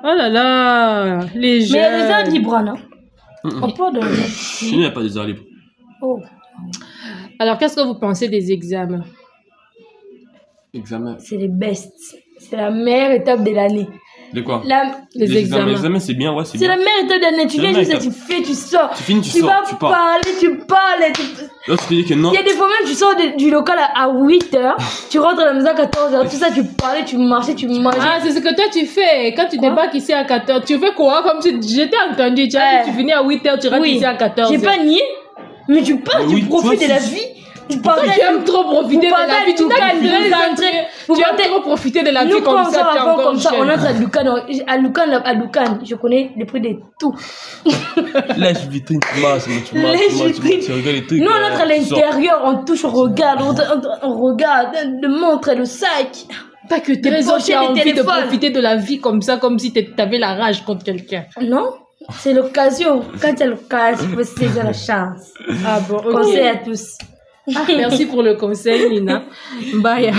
Oh 0.04 0.12
là 0.16 0.28
là, 0.28 1.20
les 1.34 1.62
jeunes. 1.62 1.80
Mais 1.80 1.88
il 1.88 1.98
y 1.98 2.02
a 2.02 2.06
des 2.06 2.12
heures 2.28 2.32
libres, 2.32 2.60
non? 2.62 2.74
Mm, 3.44 3.62
On 3.62 3.70
peut 3.70 3.90
nous, 3.92 4.00
il 4.62 4.78
n'y 4.78 4.87
a 4.87 4.90
pas 4.90 5.02
des 5.02 5.16
heures 5.16 5.26
libres. 5.26 5.42
Oh. 6.00 6.20
Alors, 7.38 7.58
qu'est-ce 7.58 7.74
que 7.76 7.80
vous 7.82 7.94
pensez 7.98 8.28
des 8.28 8.52
examens? 8.52 9.04
Examen. 10.72 11.16
C'est 11.18 11.37
les 11.37 11.48
best. 11.48 11.92
C'est 12.38 12.56
la 12.56 12.70
meilleure 12.70 13.12
étape 13.12 13.42
de 13.44 13.50
l'année. 13.52 13.88
De 14.32 14.40
quoi 14.40 14.62
La... 14.66 14.82
Les 15.14 15.37
examens. 15.38 15.66
Les 15.66 15.72
examens, 15.72 15.98
c'est 16.00 16.14
bien, 16.14 16.32
ouais, 16.32 16.44
c'est 16.44 16.52
C'est 16.52 16.66
bien. 16.66 16.68
la 16.68 16.76
meilleure 16.76 17.04
étape 17.04 17.18
de 17.18 17.22
l'année. 17.22 17.46
Tu 17.46 17.60
meilleure 17.60 17.98
tu 18.00 18.10
fais, 18.10 18.42
tu 18.42 18.54
sors. 18.54 18.90
Tu 18.96 19.02
finis, 19.02 19.20
tu, 19.20 19.30
Tu 19.30 19.38
sors, 19.40 19.48
vas 19.48 19.62
tu 19.68 19.74
pars. 19.76 19.90
parler, 19.90 20.37
tu 20.40 20.56
parles. 20.58 21.02
et 21.08 21.12
tu- 21.12 21.70
Là, 21.70 21.76
tu 21.78 21.84
te 21.87 21.94
dis 21.94 22.04
que 22.04 22.14
non. 22.14 22.30
Il 22.32 22.34
y 22.34 22.38
a 22.38 22.42
des 22.42 22.50
fois 22.50 22.66
même, 22.66 22.88
tu 22.88 22.94
sors 22.94 23.14
de- 23.14 23.37
du 23.37 23.50
local 23.50 23.78
à, 23.94 24.08
8h, 24.08 24.74
tu 25.10 25.18
rentres 25.18 25.40
à 25.40 25.44
la 25.46 25.52
maison 25.54 25.68
à 25.68 25.74
14h, 25.74 26.28
tout 26.30 26.37
ça, 26.37 26.50
tu 26.52 26.64
parlais, 26.64 27.04
tu 27.04 27.16
marchais, 27.16 27.54
tu 27.54 27.66
mangeais. 27.68 27.98
Ah, 28.00 28.18
c'est 28.22 28.32
ce 28.32 28.40
que 28.40 28.54
toi 28.54 28.64
tu 28.72 28.84
fais. 28.87 29.32
Quand 29.34 29.46
tu 29.50 29.56
Quoi 29.58 29.68
débarques 29.70 29.94
ici 29.94 30.12
à 30.12 30.24
14 30.24 30.64
tu 30.66 30.78
fais 30.78 30.92
quoi? 30.94 31.22
Comme 31.22 31.40
si 31.40 31.50
j'étais 31.74 31.96
entendu. 32.10 32.48
Tu, 32.48 32.56
as 32.56 32.60
Ouais. 32.60 32.82
tu 32.87 32.92
finis 32.92 33.12
à 33.12 33.22
8h, 33.22 33.58
tu 33.60 33.68
rentres 33.68 33.82
Oui. 33.82 33.92
ici 33.92 34.04
à 34.04 34.14
14 34.14 34.50
J'ai 34.52 34.58
pas 34.58 34.76
nié, 34.78 35.00
mais 35.68 35.82
tu 35.82 35.96
parles, 36.00 36.24
Mais 36.24 36.28
tu 36.28 36.34
oui, 36.34 36.42
profites 36.44 36.78
toi 36.80 36.87
de 36.88 36.92
la 36.92 36.98
vie. 36.98 37.20
Parles 37.83 38.11
tu 38.14 38.20
aimes 38.20 38.44
trop 38.44 38.64
profiter 38.64 39.09
de 39.09 39.12
la 39.12 39.44
vie. 39.44 39.55
Tu 39.55 39.62
vous 39.62 41.14
vous 41.14 41.20
aimes 41.20 41.37
trop 41.37 41.61
profiter 41.61 42.03
de 42.03 42.11
la 42.11 42.24
vie 42.24 42.40
comme 42.42 42.64
ça. 42.64 42.90
Tu 42.92 42.96
es 42.96 43.00
encore 43.00 43.24
comme 43.24 43.38
ça, 43.38 43.50
on 43.57 43.68
entre 43.68 43.87
à 43.87 43.92
Lucan, 43.92 44.37
à 44.66 44.77
Lucan, 44.77 45.22
à 45.24 45.33
Lucan, 45.35 45.79
je 45.85 45.94
connais 45.94 46.33
les 46.37 46.44
prix 46.44 46.61
de 46.61 46.77
tout. 46.98 47.14
Lèche 48.37 48.66
vitrine, 48.68 49.00
tu 49.00 49.20
masses, 49.20 49.48
tu 49.66 49.79
masses, 49.79 50.00
tu 50.64 50.72
regardes 50.72 50.87
les 50.87 51.07
trucs. 51.07 51.20
Nous, 51.20 51.27
on 51.27 51.31
euh, 51.31 51.53
entre 51.53 51.62
à 51.62 51.66
l'intérieur, 51.66 52.42
on 52.44 52.64
touche, 52.64 52.85
on 52.85 52.90
regarde, 52.90 53.40
on, 54.03 54.22
regarde, 54.22 54.74
le 55.00 55.09
montre, 55.09 55.53
le 55.55 55.64
sac. 55.64 56.27
Pas 56.68 56.81
que 56.81 56.92
Des 56.92 57.00
13 57.03 57.29
ans, 57.29 57.33
tu 57.33 57.53
pochettes 57.53 57.57
as 57.57 57.61
de 57.61 57.81
envie 57.81 57.92
de 57.92 58.03
profiter 58.03 58.50
de 58.50 58.61
la 58.61 58.77
vie 58.77 58.98
comme 59.00 59.20
ça, 59.20 59.37
comme 59.37 59.59
si 59.59 59.72
tu 59.72 59.85
avais 59.98 60.18
la 60.18 60.35
rage 60.35 60.64
contre 60.64 60.85
quelqu'un. 60.85 61.24
Non, 61.42 61.74
c'est 62.12 62.33
l'occasion. 62.33 63.03
Quand 63.20 63.33
il 63.33 63.40
y 63.40 63.42
a 63.42 63.46
l'occasion, 63.46 64.07
il 64.11 64.16
faut 64.16 64.22
saisir 64.22 64.64
la 64.64 64.72
chance. 64.72 65.33
Ah 65.66 65.81
bon, 65.81 65.96
ok. 65.98 66.12
Conseil 66.12 66.48
à 66.48 66.57
tous. 66.57 66.96
Ah, 67.54 67.64
merci 67.76 68.07
pour 68.07 68.22
le 68.22 68.35
conseil, 68.35 68.88
Nina. 68.90 69.24
Bye. 69.74 70.12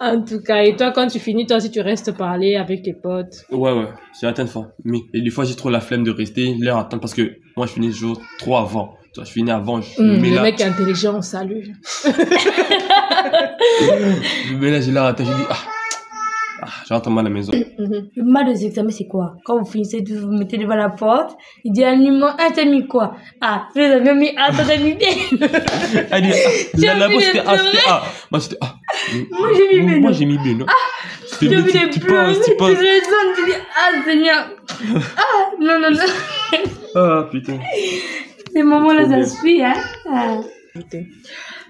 En 0.00 0.20
tout 0.22 0.40
cas, 0.42 0.62
et 0.64 0.74
toi, 0.74 0.90
quand 0.90 1.06
tu 1.06 1.20
finis, 1.20 1.46
toi, 1.46 1.60
si 1.60 1.70
tu 1.70 1.80
restes 1.80 2.16
parler 2.16 2.56
avec 2.56 2.82
tes 2.82 2.92
potes. 2.94 3.44
Ouais, 3.52 3.72
ouais, 3.72 3.86
certaines 4.12 4.48
fois. 4.48 4.72
Mais 4.84 4.98
et 5.14 5.20
des 5.20 5.30
fois, 5.30 5.44
j'ai 5.44 5.54
trop 5.54 5.70
la 5.70 5.80
flemme 5.80 6.02
de 6.02 6.10
rester, 6.10 6.56
leur 6.58 6.78
attendre 6.78 7.00
parce 7.00 7.14
que 7.14 7.36
moi, 7.56 7.66
je 7.66 7.72
finis 7.72 7.90
toujours 7.90 8.20
trop 8.38 8.56
avant. 8.56 8.96
Tu 9.14 9.20
vois, 9.20 9.24
je 9.24 9.30
finis 9.32 9.50
avant, 9.52 9.80
je 9.80 10.00
Hum, 10.00 10.18
mets 10.20 10.30
le 10.30 10.36
là. 10.36 10.42
mec 10.42 10.60
intelligent, 10.60 11.20
salut. 11.22 11.74
Je 14.48 14.54
me 14.54 14.58
mets 14.60 14.70
là, 14.70 14.80
j'ai 14.80 14.90
l'air 14.92 15.04
attendre, 15.04 15.30
je 15.30 15.36
dis, 15.36 15.46
ah, 15.50 15.56
ah 16.62 16.68
j'entends 16.88 17.10
mal 17.10 17.26
à 17.26 17.28
la 17.28 17.34
maison. 17.34 17.52
Le 17.78 18.22
mal 18.22 18.46
des 18.46 18.64
examens, 18.66 18.90
c'est 18.90 19.06
quoi? 19.06 19.34
Quand 19.44 19.58
vous 19.58 19.64
finissez, 19.70 20.02
tout, 20.04 20.14
vous 20.14 20.26
vous 20.28 20.32
mettez 20.32 20.56
devant 20.58 20.74
la 20.76 20.88
porte, 20.88 21.36
il 21.64 21.72
dit 21.72 21.84
un 21.84 21.96
numéro 21.96 22.26
1, 22.28 22.36
t'as 22.54 22.64
mis 22.64 22.86
quoi? 22.86 23.16
Ah, 23.40 23.66
vous 23.74 23.80
avez 23.80 24.14
mis 24.14 24.30
A, 24.36 24.52
t'as 24.52 24.76
mis 24.78 24.94
B. 24.94 24.98
Elle 26.10 26.22
dit, 26.22 26.88
ah, 26.88 26.94
là-bas, 26.98 27.20
c'était 27.20 27.38
A, 27.40 27.58
c'était. 27.58 27.88
A. 27.88 28.02
Moi, 28.30 28.40
c'était 28.40 28.56
A. 28.60 28.74
Moi, 29.38 29.48
j'ai 29.56 29.80
mis 29.82 29.86
B, 29.86 30.00
Moi, 30.00 30.10
non. 30.10 30.12
j'ai 30.16 30.24
mis 30.26 30.38
B, 30.38 30.58
non 30.58 30.66
C'était 31.26 31.48
J'ai 31.56 31.62
B, 31.62 31.64
vu 31.66 31.72
tu- 31.72 31.78
les 31.78 31.90
tu 31.90 32.00
pleurs, 32.00 32.26
penses, 32.26 32.44
tu 32.44 32.50
tu 32.52 32.56
penses. 32.56 32.68
raisonnes, 32.70 33.32
tu 33.36 33.44
dis 33.46 33.56
Ah, 33.76 33.90
Seigneur. 34.04 34.48
Ah, 35.16 35.50
non, 35.60 35.80
non, 35.80 35.90
non. 35.90 36.58
Ah, 36.94 37.26
putain. 37.30 37.58
Ces 38.54 38.62
moments-là, 38.62 39.08
ça 39.08 39.24
suit, 39.24 39.62
hein 39.62 39.72
Ah. 40.10 40.36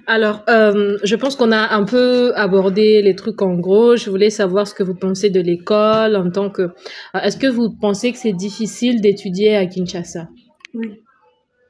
Alors, 0.07 0.43
euh, 0.49 0.99
je 1.05 1.17
pense 1.17 1.37
qu'on 1.37 1.53
a 1.53 1.75
un 1.75 1.85
peu 1.85 2.33
abordé 2.35 3.03
les 3.03 3.15
trucs 3.15 3.41
en 3.43 3.55
gros. 3.55 3.97
Je 3.97 4.11
voulais 4.11 4.31
savoir 4.31 4.67
ce 4.67 4.75
que 4.75 4.83
vous 4.83 4.95
pensez 4.95 5.31
de 5.31 5.41
l'école 5.41 6.17
en 6.17 6.31
tant 6.31 6.51
que. 6.51 6.62
Euh, 6.62 7.21
Est-ce 7.23 7.37
que 7.37 7.47
vous 7.47 7.71
pensez 7.81 8.12
que 8.12 8.19
c'est 8.19 8.33
difficile 8.33 9.01
d'étudier 9.01 9.57
à 9.57 9.67
Kinshasa? 9.67 10.29
Oui. 10.75 11.01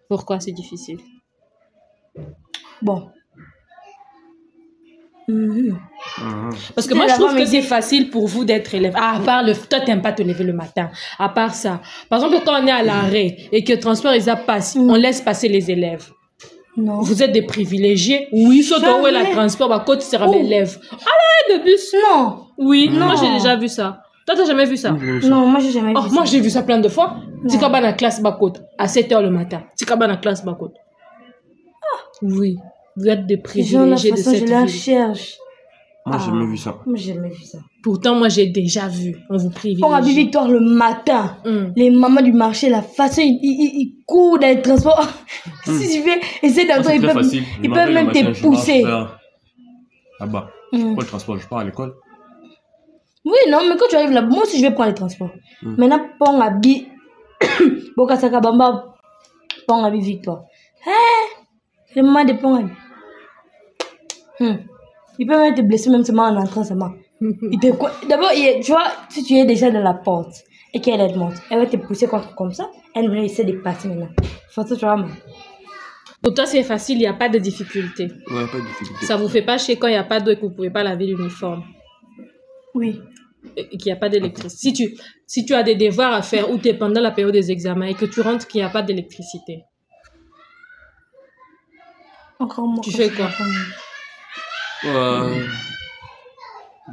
Pourquoi 0.09 0.41
c'est 0.41 0.53
difficile? 0.53 0.99
Bon. 2.81 3.09
Mhm. 5.29 5.79
Mhm. 6.19 6.51
Parce 6.75 6.87
que 6.87 6.95
moi, 6.95 7.07
je 7.09 7.15
trouve 7.15 7.37
que 7.37 7.45
c'est 7.47 7.63
facile 7.63 8.11
pour 8.11 8.27
vous 8.27 8.45
d'être 8.45 8.75
élève. 8.75 8.95
Ah, 8.97 9.17
à 9.17 9.21
part 9.21 9.43
le. 9.43 9.55
Toi, 9.55 9.81
t'aimes 9.81 10.03
pas 10.03 10.13
te 10.13 10.23
lever 10.23 10.45
le 10.45 10.53
matin. 10.53 10.91
À 11.19 11.29
part 11.29 11.55
ça. 11.55 11.81
Par 12.09 12.19
exemple, 12.23 12.43
quand 12.45 12.61
on 12.63 12.67
est 12.67 12.71
à 12.73 12.83
l'arrêt 12.83 13.37
et 13.53 13.63
que 13.63 13.73
le 13.73 13.79
transport, 13.79 14.15
ils 14.15 14.25
passe, 14.47 14.77
on 14.77 14.95
laisse 14.95 15.21
passer 15.21 15.49
les 15.49 15.71
élèves. 15.71 16.11
Non. 16.77 17.01
Vous 17.01 17.23
êtes 17.23 17.33
des 17.33 17.43
privilégiés. 17.43 18.29
Oui, 18.33 18.63
sauf 18.63 18.83
où 18.83 19.07
est 19.07 19.13
la 19.13 19.27
transport, 19.27 19.69
bah, 19.69 19.83
côté 19.85 20.03
sera 20.03 20.27
Oh. 20.29 20.35
élève. 20.35 20.79
Ah 20.91 20.95
là, 21.51 21.59
de 21.59 21.63
bus. 21.65 21.95
Non. 22.11 22.47
Oui, 22.59 22.89
Non. 22.91 23.07
moi, 23.07 23.15
j'ai 23.21 23.31
déjà 23.33 23.57
vu 23.57 23.69
ça. 23.69 24.03
Toi, 24.27 24.37
t'as 24.37 24.45
jamais 24.47 24.65
vu 24.65 24.77
ça? 24.77 24.93
Non, 25.25 25.47
moi, 25.47 25.61
j'ai 25.61 25.71
jamais 25.73 25.93
Oh, 25.97 26.01
vu 26.03 26.11
moi, 26.15 26.25
ça. 26.25 26.31
j'ai 26.33 26.41
vu 26.41 26.49
ça 26.49 26.63
plein 26.63 26.79
de 26.79 26.89
fois. 26.89 27.17
Tikaba 27.49 27.81
dans 27.81 27.89
la 27.89 27.93
classe 27.93 28.23
Bakot, 28.23 28.53
à 28.79 28.87
7h 28.87 29.21
le 29.21 29.31
matin. 29.31 29.65
Tikaba 29.77 30.07
dans 30.07 30.13
la 30.13 30.19
classe 30.19 30.45
Bakot. 30.45 30.73
Oui, 32.23 32.57
vous 32.97 33.09
êtes 33.09 33.27
des 33.27 33.37
privilégiés 33.37 34.13
de 34.13 34.17
façon, 34.17 34.31
je 34.33 34.37
cette 34.39 34.49
la 34.49 34.61
ville. 34.65 34.69
cherche. 34.75 35.37
Moi, 36.05 36.19
j'ai 36.19 36.25
Ah. 36.25 36.31
jamais 36.31 36.47
vu 36.47 36.57
ça. 36.57 36.75
Moi, 36.85 36.97
j'ai 36.97 37.15
jamais 37.15 37.29
vu 37.29 37.45
ça. 37.45 37.59
Pourtant, 37.83 38.15
moi, 38.17 38.29
j'ai 38.29 38.49
déjà 38.49 38.89
vu. 38.89 39.17
On 39.31 39.37
vous 39.37 39.51
privilégie. 39.51 39.85
Abby 39.95 40.15
Victoire 40.15 40.49
le 40.49 40.59
matin, 40.61 41.37
Hum. 41.45 41.73
les 41.77 41.91
mamans 41.91 42.23
du 42.23 42.33
marché, 42.33 42.69
la 42.71 42.83
façon, 42.83 43.21
ils, 43.23 43.39
ils, 43.41 43.81
ils 43.81 44.05
courent 44.05 44.39
dans 44.41 44.49
les 44.49 44.61
transports. 44.61 45.07
si 45.65 45.89
tu 45.91 46.01
veux 46.03 46.17
essayer 46.43 46.67
d'entrer, 46.67 46.97
ils 46.97 47.03
peuvent, 47.03 47.21
ils 47.33 47.45
Je 47.63 47.71
peuvent 47.71 47.93
même 47.93 48.11
te 48.11 48.33
je 48.35 48.43
pousser. 48.43 48.83
Là-bas. 48.83 50.51
Mm. 50.73 50.95
Pas 50.97 51.03
le 51.03 51.07
transport, 51.07 51.39
je 51.39 51.47
pars 51.47 51.59
à 51.61 51.65
l'école. 51.65 51.95
Oui, 53.25 53.37
non, 53.49 53.59
mais 53.69 53.77
quand 53.77 53.87
tu 53.89 53.95
arrives 53.97 54.11
là, 54.11 54.23
moi 54.23 54.43
aussi 54.43 54.57
je 54.59 54.63
vais 54.63 54.73
prendre 54.73 54.89
les 54.89 54.95
transports. 54.95 55.31
Mm. 55.63 55.75
Maintenant, 55.79 56.01
pont 56.19 56.41
à 56.41 56.51
Bi, 56.51 56.89
Bokasaka 57.97 58.41
Bamba, 58.41 58.97
Bi 59.93 60.01
Victoire. 60.01 60.43
Hein? 60.87 60.91
Le 61.95 62.03
moment 62.03 62.25
de 62.25 62.33
pont 62.33 62.57
à 62.57 62.63
Bi. 65.25 65.31
Hmm. 65.31 65.35
Il 65.35 65.37
peut 65.37 65.41
même 65.41 65.55
te 65.55 65.61
blesser 65.63 65.91
même 65.91 66.05
seulement 66.05 66.25
en 66.25 66.37
entrant 66.37 66.65
seulement. 66.65 66.93
D'abord, 68.09 68.31
tu 68.63 68.73
vois, 68.73 68.89
si 69.09 69.23
tu 69.23 69.35
es 69.35 69.45
déjà 69.45 69.71
dans 69.71 69.83
la 69.83 69.95
porte 69.95 70.35
et 70.75 70.81
qu'elle 70.81 71.01
elle 71.01 71.17
monte, 71.17 71.35
elle 71.51 71.59
va 71.59 71.67
te 71.67 71.77
pousser 71.77 72.09
contre 72.09 72.35
comme 72.35 72.53
ça. 72.53 72.71
Elle 72.95 73.11
va 73.11 73.19
essayer 73.19 73.51
de 73.51 73.59
passer 73.59 73.89
maintenant. 73.89 74.11
Faut 74.51 74.67
ça, 74.67 74.77
tu 74.77 74.85
vois, 74.85 74.97
man. 74.97 75.11
Pour 76.23 76.35
toi, 76.35 76.47
c'est 76.47 76.63
facile, 76.63 76.97
il 76.99 77.01
n'y 77.01 77.07
a 77.07 77.15
pas 77.15 77.29
de 77.29 77.39
difficulté. 77.39 78.05
Ouais, 78.05 78.47
pas 78.47 78.59
de 78.59 78.67
difficulté. 78.67 79.07
Ça 79.07 79.17
vous 79.17 79.29
fait 79.29 79.43
pas 79.43 79.59
chier 79.59 79.77
quand 79.77 79.89
il 79.89 79.93
n'y 79.93 79.97
a 79.97 80.05
pas 80.05 80.21
d'eau 80.21 80.31
et 80.31 80.37
que 80.37 80.43
vous 80.43 80.51
ne 80.51 80.55
pouvez 80.55 80.71
pas 80.71 80.83
laver 80.83 81.07
l'uniforme? 81.07 81.65
Oui. 82.75 83.01
Et 83.57 83.77
qu'il 83.77 83.87
n'y 83.87 83.93
a 83.93 83.97
pas 83.97 84.09
d'électricité. 84.09 84.57
Si 84.57 84.73
tu, 84.73 84.97
si 85.27 85.45
tu 85.45 85.55
as 85.55 85.63
des 85.63 85.75
devoirs 85.75 86.13
à 86.13 86.23
faire 86.23 86.51
ou 86.51 86.59
tu 86.59 86.69
es 86.69 86.75
pendant 86.75 87.01
la 87.01 87.11
période 87.11 87.35
des 87.35 87.51
examens 87.51 87.87
et 87.87 87.95
que 87.95 88.05
tu 88.05 88.21
rentres 88.21 88.47
qu'il 88.47 88.61
n'y 88.61 88.65
a 88.65 88.71
pas 88.71 88.83
d'électricité? 88.83 89.65
Encore 92.39 92.69
moi. 92.69 92.81
Tu 92.83 92.93
fais 92.93 93.11
quoi? 93.11 93.29
Euh, 94.85 95.47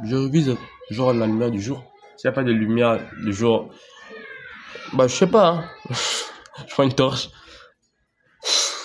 je 0.04 0.16
révise 0.16 0.56
genre 0.90 1.12
la 1.12 1.26
lumière 1.26 1.50
du 1.50 1.60
jour. 1.60 1.82
S'il 2.16 2.28
n'y 2.28 2.32
a 2.32 2.34
pas 2.34 2.44
de 2.44 2.52
lumière 2.52 3.00
du 3.24 3.32
jour, 3.32 3.70
bah 4.92 5.06
je 5.06 5.14
sais 5.14 5.26
pas. 5.26 5.48
hein. 5.48 5.64
je 6.68 6.72
prends 6.74 6.82
une 6.82 6.92
torche. 6.92 7.30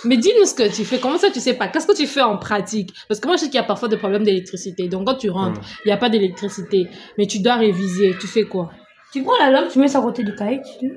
Mais 0.05 0.17
dis-nous 0.17 0.45
ce 0.45 0.53
que 0.53 0.73
tu 0.73 0.85
fais. 0.85 0.99
Comment 0.99 1.17
ça, 1.17 1.31
tu 1.31 1.39
sais 1.39 1.55
pas? 1.55 1.67
Qu'est-ce 1.67 1.87
que 1.87 1.95
tu 1.95 2.05
fais 2.05 2.21
en 2.21 2.37
pratique? 2.37 2.93
Parce 3.07 3.19
que 3.19 3.27
moi, 3.27 3.37
je 3.37 3.41
sais 3.41 3.45
qu'il 3.47 3.55
y 3.55 3.63
a 3.63 3.63
parfois 3.63 3.87
des 3.87 3.97
problèmes 3.97 4.23
d'électricité. 4.23 4.87
Donc, 4.87 5.07
quand 5.07 5.15
tu 5.15 5.31
rentres, 5.31 5.59
il 5.83 5.87
n'y 5.87 5.91
a 5.93 5.97
pas 5.97 6.09
d'électricité. 6.09 6.87
Mais 7.17 7.25
tu 7.25 7.39
dois 7.39 7.55
réviser. 7.55 8.15
Tu 8.19 8.27
fais 8.27 8.43
quoi? 8.43 8.69
Tu 9.11 9.23
prends 9.23 9.37
la 9.39 9.49
lampe, 9.49 9.71
tu 9.71 9.79
mets 9.79 9.87
ça 9.87 9.99
à 9.99 10.01
côté 10.03 10.23
du 10.23 10.35
cahier, 10.35 10.61
tu 10.79 10.91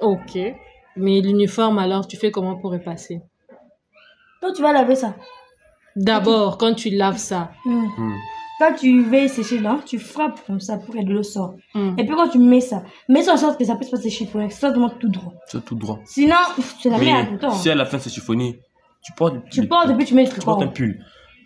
Ok. 0.00 0.38
Mais 0.96 1.20
l'uniforme, 1.20 1.78
alors, 1.80 2.06
tu 2.06 2.16
fais 2.16 2.30
comment 2.30 2.56
pour 2.60 2.74
y 2.76 2.78
passer? 2.82 3.20
Donc 4.40 4.54
tu 4.54 4.62
vas 4.62 4.72
laver 4.72 4.94
ça. 4.94 5.16
D'abord, 5.98 6.58
quand 6.58 6.74
tu 6.74 6.90
laves 6.90 7.18
ça. 7.18 7.50
Hmm. 7.64 7.86
Hmm. 7.96 8.14
Quand 8.60 8.74
tu 8.74 9.02
veux 9.02 9.28
sécher 9.28 9.58
là, 9.60 9.78
tu 9.86 9.98
frappes 10.00 10.40
comme 10.46 10.58
ça 10.58 10.78
pour 10.78 10.92
que 10.94 11.02
de 11.04 11.12
l'eau 11.12 11.22
sorte. 11.22 11.56
Hmm. 11.74 11.94
Et 11.96 12.04
puis 12.04 12.14
quand 12.16 12.28
tu 12.28 12.38
mets 12.38 12.60
ça, 12.60 12.82
mets 13.08 13.22
ça 13.22 13.34
en 13.34 13.36
sorte 13.36 13.58
que 13.58 13.64
ça 13.64 13.76
puisse 13.76 13.90
pas 13.90 13.98
se 13.98 14.08
chiffonner, 14.08 14.48
que 14.48 14.54
ça 14.54 14.70
demande 14.72 14.98
tout 14.98 15.08
droit. 15.08 15.32
C'est 15.46 15.64
tout 15.64 15.76
droit. 15.76 16.00
Sinon, 16.06 16.34
c'est 16.80 16.90
la 16.90 16.98
merde 16.98 17.26
tout 17.28 17.32
le 17.34 17.38
temps. 17.38 17.52
si 17.52 17.70
à 17.70 17.74
la 17.74 17.84
fin 17.84 17.98
c'est 17.98 18.10
chiffonné, 18.10 18.58
Tu 19.02 19.12
portes, 19.12 19.36
Tu 19.50 19.66
portes 19.68 19.90
et 19.90 19.94
puis 19.94 20.04
tu 20.06 20.14
mets 20.14 20.24
le 20.24 20.30
tu 20.30 20.40
portes 20.40 20.62
un 20.62 20.68
tricot. 20.68 20.92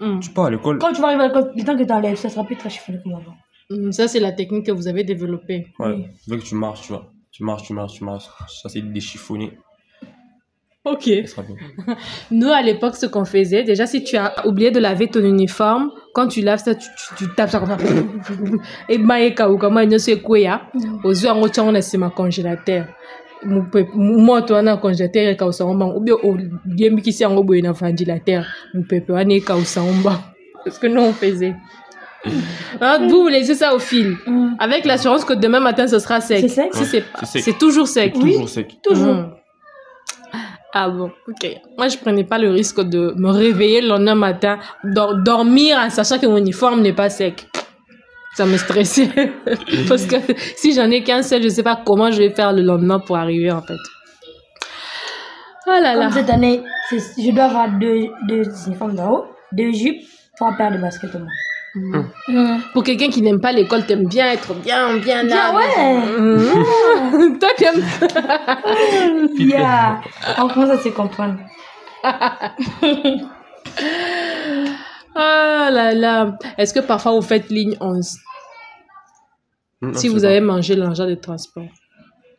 pull. 0.00 0.08
Mm. 0.16 0.20
Tu 0.20 0.30
pars 0.30 0.46
à 0.46 0.50
l'école. 0.50 0.78
Quand 0.78 0.92
tu 0.92 1.00
vas 1.02 1.08
arriver 1.08 1.24
à 1.24 1.26
l'école, 1.28 1.52
le 1.54 1.64
temps 1.64 1.76
que 1.76 1.82
tu 1.84 1.92
enlèves, 1.92 2.16
ça 2.16 2.28
sera 2.30 2.44
plus 2.44 2.56
très 2.56 2.70
chiffonné 2.70 2.98
comme 3.02 3.12
avant. 3.14 3.34
Mm, 3.70 3.92
Ça, 3.92 4.08
c'est 4.08 4.18
la 4.20 4.32
technique 4.32 4.64
que 4.66 4.72
vous 4.72 4.88
avez 4.88 5.04
développée. 5.04 5.66
Ouais. 5.78 5.88
Oui. 5.94 6.06
Dès 6.26 6.38
que 6.38 6.42
tu 6.44 6.54
marches, 6.54 6.82
tu 6.82 6.92
vois. 6.92 7.12
Tu 7.30 7.44
marches, 7.44 7.64
tu 7.64 7.72
marches, 7.74 7.92
tu 7.98 8.04
marches. 8.04 8.26
Ça, 8.62 8.68
c'est 8.70 8.80
déchiffonné. 8.80 9.52
Ok. 10.84 11.08
Nous, 12.32 12.50
à 12.50 12.60
l'époque, 12.60 12.96
ce 12.96 13.06
qu'on 13.06 13.24
faisait, 13.24 13.62
déjà, 13.62 13.86
si 13.86 14.02
tu 14.02 14.16
as 14.16 14.46
oublié 14.46 14.72
de 14.72 14.80
laver 14.80 15.06
ton 15.06 15.20
uniforme, 15.20 15.90
quand 16.12 16.26
tu 16.26 16.40
laves 16.40 16.58
ça, 16.58 16.74
tu, 16.74 16.88
tu, 16.96 17.24
tu 17.24 17.34
tapes 17.36 17.50
ça 17.50 17.60
comme 17.60 17.68
ça. 17.68 17.76
Et 18.88 18.98
maïka 18.98 19.48
ou 19.48 19.58
comment 19.58 19.80
il 19.80 19.88
ne 19.88 19.98
sait 19.98 20.18
quoi, 20.18 20.40
ya. 20.40 20.62
Aux 21.04 21.12
yeux, 21.12 21.30
en 21.30 21.40
on 21.40 21.74
a 21.74 21.98
ma 21.98 22.10
congélateur. 22.10 22.86
Moi, 23.44 24.42
toi, 24.42 24.60
on 24.62 24.66
a 24.66 24.72
un 24.72 24.76
congélateur, 24.76 25.28
et 25.28 25.36
quand 25.36 25.50
on 25.60 25.96
ou 25.96 26.00
bien, 26.00 26.14
au 26.14 26.36
bien, 26.64 26.96
qui 26.96 27.12
s'est 27.12 27.24
en 27.24 27.36
haut, 27.36 27.54
il 27.54 27.64
y 27.64 27.66
a 27.66 27.70
un 27.70 27.72
ventilateur. 27.72 28.44
Mon 28.74 28.82
peuple, 28.82 29.12
on 29.12 29.28
est 29.28 29.40
quand 29.40 29.58
on 29.76 30.02
bas. 30.02 30.20
Parce 30.64 30.78
que 30.78 30.88
nous, 30.88 31.00
on 31.00 31.12
faisait. 31.12 31.54
Hein, 32.80 32.98
vous, 33.08 33.22
vous 33.22 33.28
laissez 33.28 33.54
ça 33.54 33.74
au 33.74 33.78
fil. 33.78 34.16
Mm. 34.26 34.54
Avec 34.58 34.84
l'assurance 34.84 35.24
que 35.24 35.32
demain 35.32 35.60
matin, 35.60 35.86
ce 35.86 35.98
sera 35.98 36.20
sec. 36.20 36.40
C'est 36.40 36.48
sec? 36.48 36.74
Si 36.74 36.84
c'est 36.84 37.04
C'est 37.20 37.26
sec. 37.26 37.42
c'est 37.44 37.58
toujours 37.58 37.88
sec. 37.88 38.14
Toujours 38.14 38.48
sec. 38.48 38.78
Toujours. 38.82 39.14
Mhm. 39.14 39.30
Ah 40.74 40.88
bon, 40.88 41.10
ok. 41.28 41.46
Moi, 41.76 41.88
je 41.88 41.98
prenais 41.98 42.24
pas 42.24 42.38
le 42.38 42.50
risque 42.50 42.80
de 42.80 43.12
me 43.16 43.30
réveiller 43.30 43.82
le 43.82 43.88
lendemain 43.88 44.14
matin, 44.14 44.58
dor- 44.84 45.16
dormir 45.22 45.76
en 45.78 45.90
sachant 45.90 46.18
que 46.18 46.26
mon 46.26 46.38
uniforme 46.38 46.80
n'est 46.80 46.94
pas 46.94 47.10
sec. 47.10 47.46
Ça 48.34 48.46
me 48.46 48.56
stressait. 48.56 49.10
Parce 49.88 50.06
que 50.06 50.16
si 50.56 50.72
j'en 50.74 50.90
ai 50.90 51.02
qu'un 51.02 51.22
seul, 51.22 51.42
je 51.42 51.48
sais 51.48 51.62
pas 51.62 51.78
comment 51.84 52.10
je 52.10 52.16
vais 52.18 52.30
faire 52.30 52.52
le 52.54 52.62
lendemain 52.62 52.98
pour 52.98 53.18
arriver, 53.18 53.50
en 53.52 53.60
fait. 53.60 53.76
Oh 55.66 55.70
là 55.70 55.94
là. 55.94 56.04
Comme 56.06 56.12
cette 56.12 56.30
année, 56.30 56.62
je 56.90 57.30
dois 57.32 57.44
avoir 57.44 57.68
deux, 57.78 58.06
deux 58.26 58.42
uniformes 58.66 58.94
d'en 58.96 59.10
haut, 59.12 59.24
deux 59.52 59.72
jupes, 59.72 60.00
trois 60.36 60.52
paires 60.56 60.72
de 60.72 60.78
baskets 60.78 61.14
au 61.14 61.18
moins. 61.18 61.28
Mhm. 61.74 62.04
Mm. 62.28 62.58
Pour 62.74 62.82
quelqu'un 62.84 63.08
qui 63.08 63.22
n'aime 63.22 63.40
pas 63.40 63.52
l'école, 63.52 63.86
t'aimes 63.86 64.06
bien 64.06 64.30
être 64.30 64.52
bien, 64.54 64.96
bien 64.98 65.22
là. 65.22 65.52
Bien, 65.52 65.56
ouais. 65.56 66.18
Mhm. 66.18 67.38
Toi, 67.40 67.48
t'aimes. 67.56 67.82
Yeah. 69.38 70.00
On 70.38 70.48
commence 70.48 70.70
à 70.70 70.78
se 70.78 70.88
comprendre. 70.90 71.36
Ah 75.14 75.68
là 75.70 75.94
là. 75.94 76.36
Est-ce 76.58 76.74
que 76.74 76.80
parfois 76.80 77.12
vous 77.12 77.22
faites 77.22 77.48
ligne 77.50 77.76
11 77.80 78.16
Mm, 79.82 79.94
si 79.94 80.06
vous 80.06 80.24
avez 80.24 80.40
mangé 80.40 80.76
l'argent 80.76 81.06
de 81.08 81.14
transport. 81.16 81.64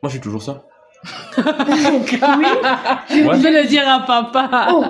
Moi, 0.02 0.10
je 0.10 0.10
fais 0.12 0.20
toujours 0.20 0.42
ça. 0.42 0.64
Oui. 1.58 3.24
Ouais. 3.24 3.38
Je 3.38 3.44
vais 3.44 3.62
le 3.64 3.68
dire 3.68 3.84
à 3.88 4.00
papa. 4.02 4.68
Oh, 4.74 4.84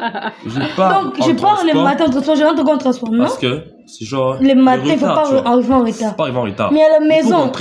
Je 0.45 0.76
pars. 0.76 1.04
donc 1.04 1.15
je 1.26 1.32
pars 1.32 1.63
le 1.65 1.73
matin 1.82 2.06
en 2.06 2.10
transport, 2.12 2.36
je 2.36 2.43
rentre 2.43 2.69
en 2.69 2.78
transport, 2.78 3.12
non 3.12 3.19
Parce 3.26 3.38
que 3.38 3.63
c'est 3.88 4.06
genre. 4.06 4.38
Le 4.41 4.54
matin, 4.56 4.84
il 4.86 4.97
faut 4.97 5.06
pas 5.06 5.21
arriver 5.45 5.73
en 5.73 5.80
Faut 5.86 5.91
retard. 5.91 6.15
pas 6.15 6.23
arriver 6.23 6.38
en 6.38 6.43
retard. 6.43 6.71
Mais 6.71 6.84
à 6.84 6.99
la 6.99 7.06
maison. 7.06 7.52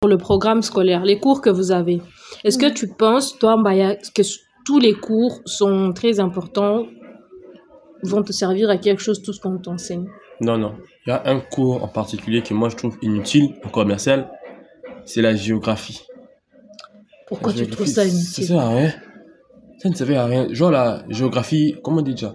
Pour 0.00 0.08
le 0.08 0.16
programme 0.16 0.62
scolaire, 0.62 1.04
les 1.04 1.18
cours 1.18 1.40
que 1.42 1.50
vous 1.50 1.72
avez, 1.72 2.00
est-ce 2.44 2.56
que 2.58 2.70
tu 2.72 2.88
penses, 2.88 3.38
toi, 3.38 3.56
Mbaya, 3.58 3.96
que 4.14 4.22
tous 4.64 4.78
les 4.78 4.94
cours 4.94 5.40
sont 5.44 5.92
très 5.92 6.20
importants, 6.20 6.86
vont 8.02 8.22
te 8.22 8.32
servir 8.32 8.70
à 8.70 8.78
quelque 8.78 9.02
chose, 9.02 9.20
tout 9.22 9.32
ce 9.34 9.40
qu'on 9.40 9.58
t'enseigne? 9.58 10.06
Non, 10.40 10.56
non. 10.56 10.74
Il 11.06 11.10
y 11.10 11.12
a 11.12 11.22
un 11.26 11.40
cours 11.40 11.82
en 11.84 11.88
particulier 11.88 12.40
que 12.42 12.54
moi 12.54 12.68
je 12.70 12.76
trouve 12.76 12.96
inutile 13.02 13.56
en 13.64 13.68
commercial. 13.68 14.30
C'est 15.04 15.20
la 15.22 15.34
géographie. 15.34 16.00
Pourquoi 17.30 17.52
tu 17.54 17.66
trouves 17.68 17.86
ça 17.86 18.02
Ça 18.02 18.08
inutile 18.08 18.44
sert 18.44 18.60
à 18.60 18.68
rien. 18.68 18.92
Ça 19.78 19.88
ne 19.88 19.94
servait 19.94 20.16
à 20.16 20.26
rien. 20.26 20.46
Genre 20.52 20.70
la 20.70 21.02
géographie, 21.08 21.76
comment 21.82 21.98
on 22.00 22.02
dit 22.02 22.10
déjà? 22.12 22.34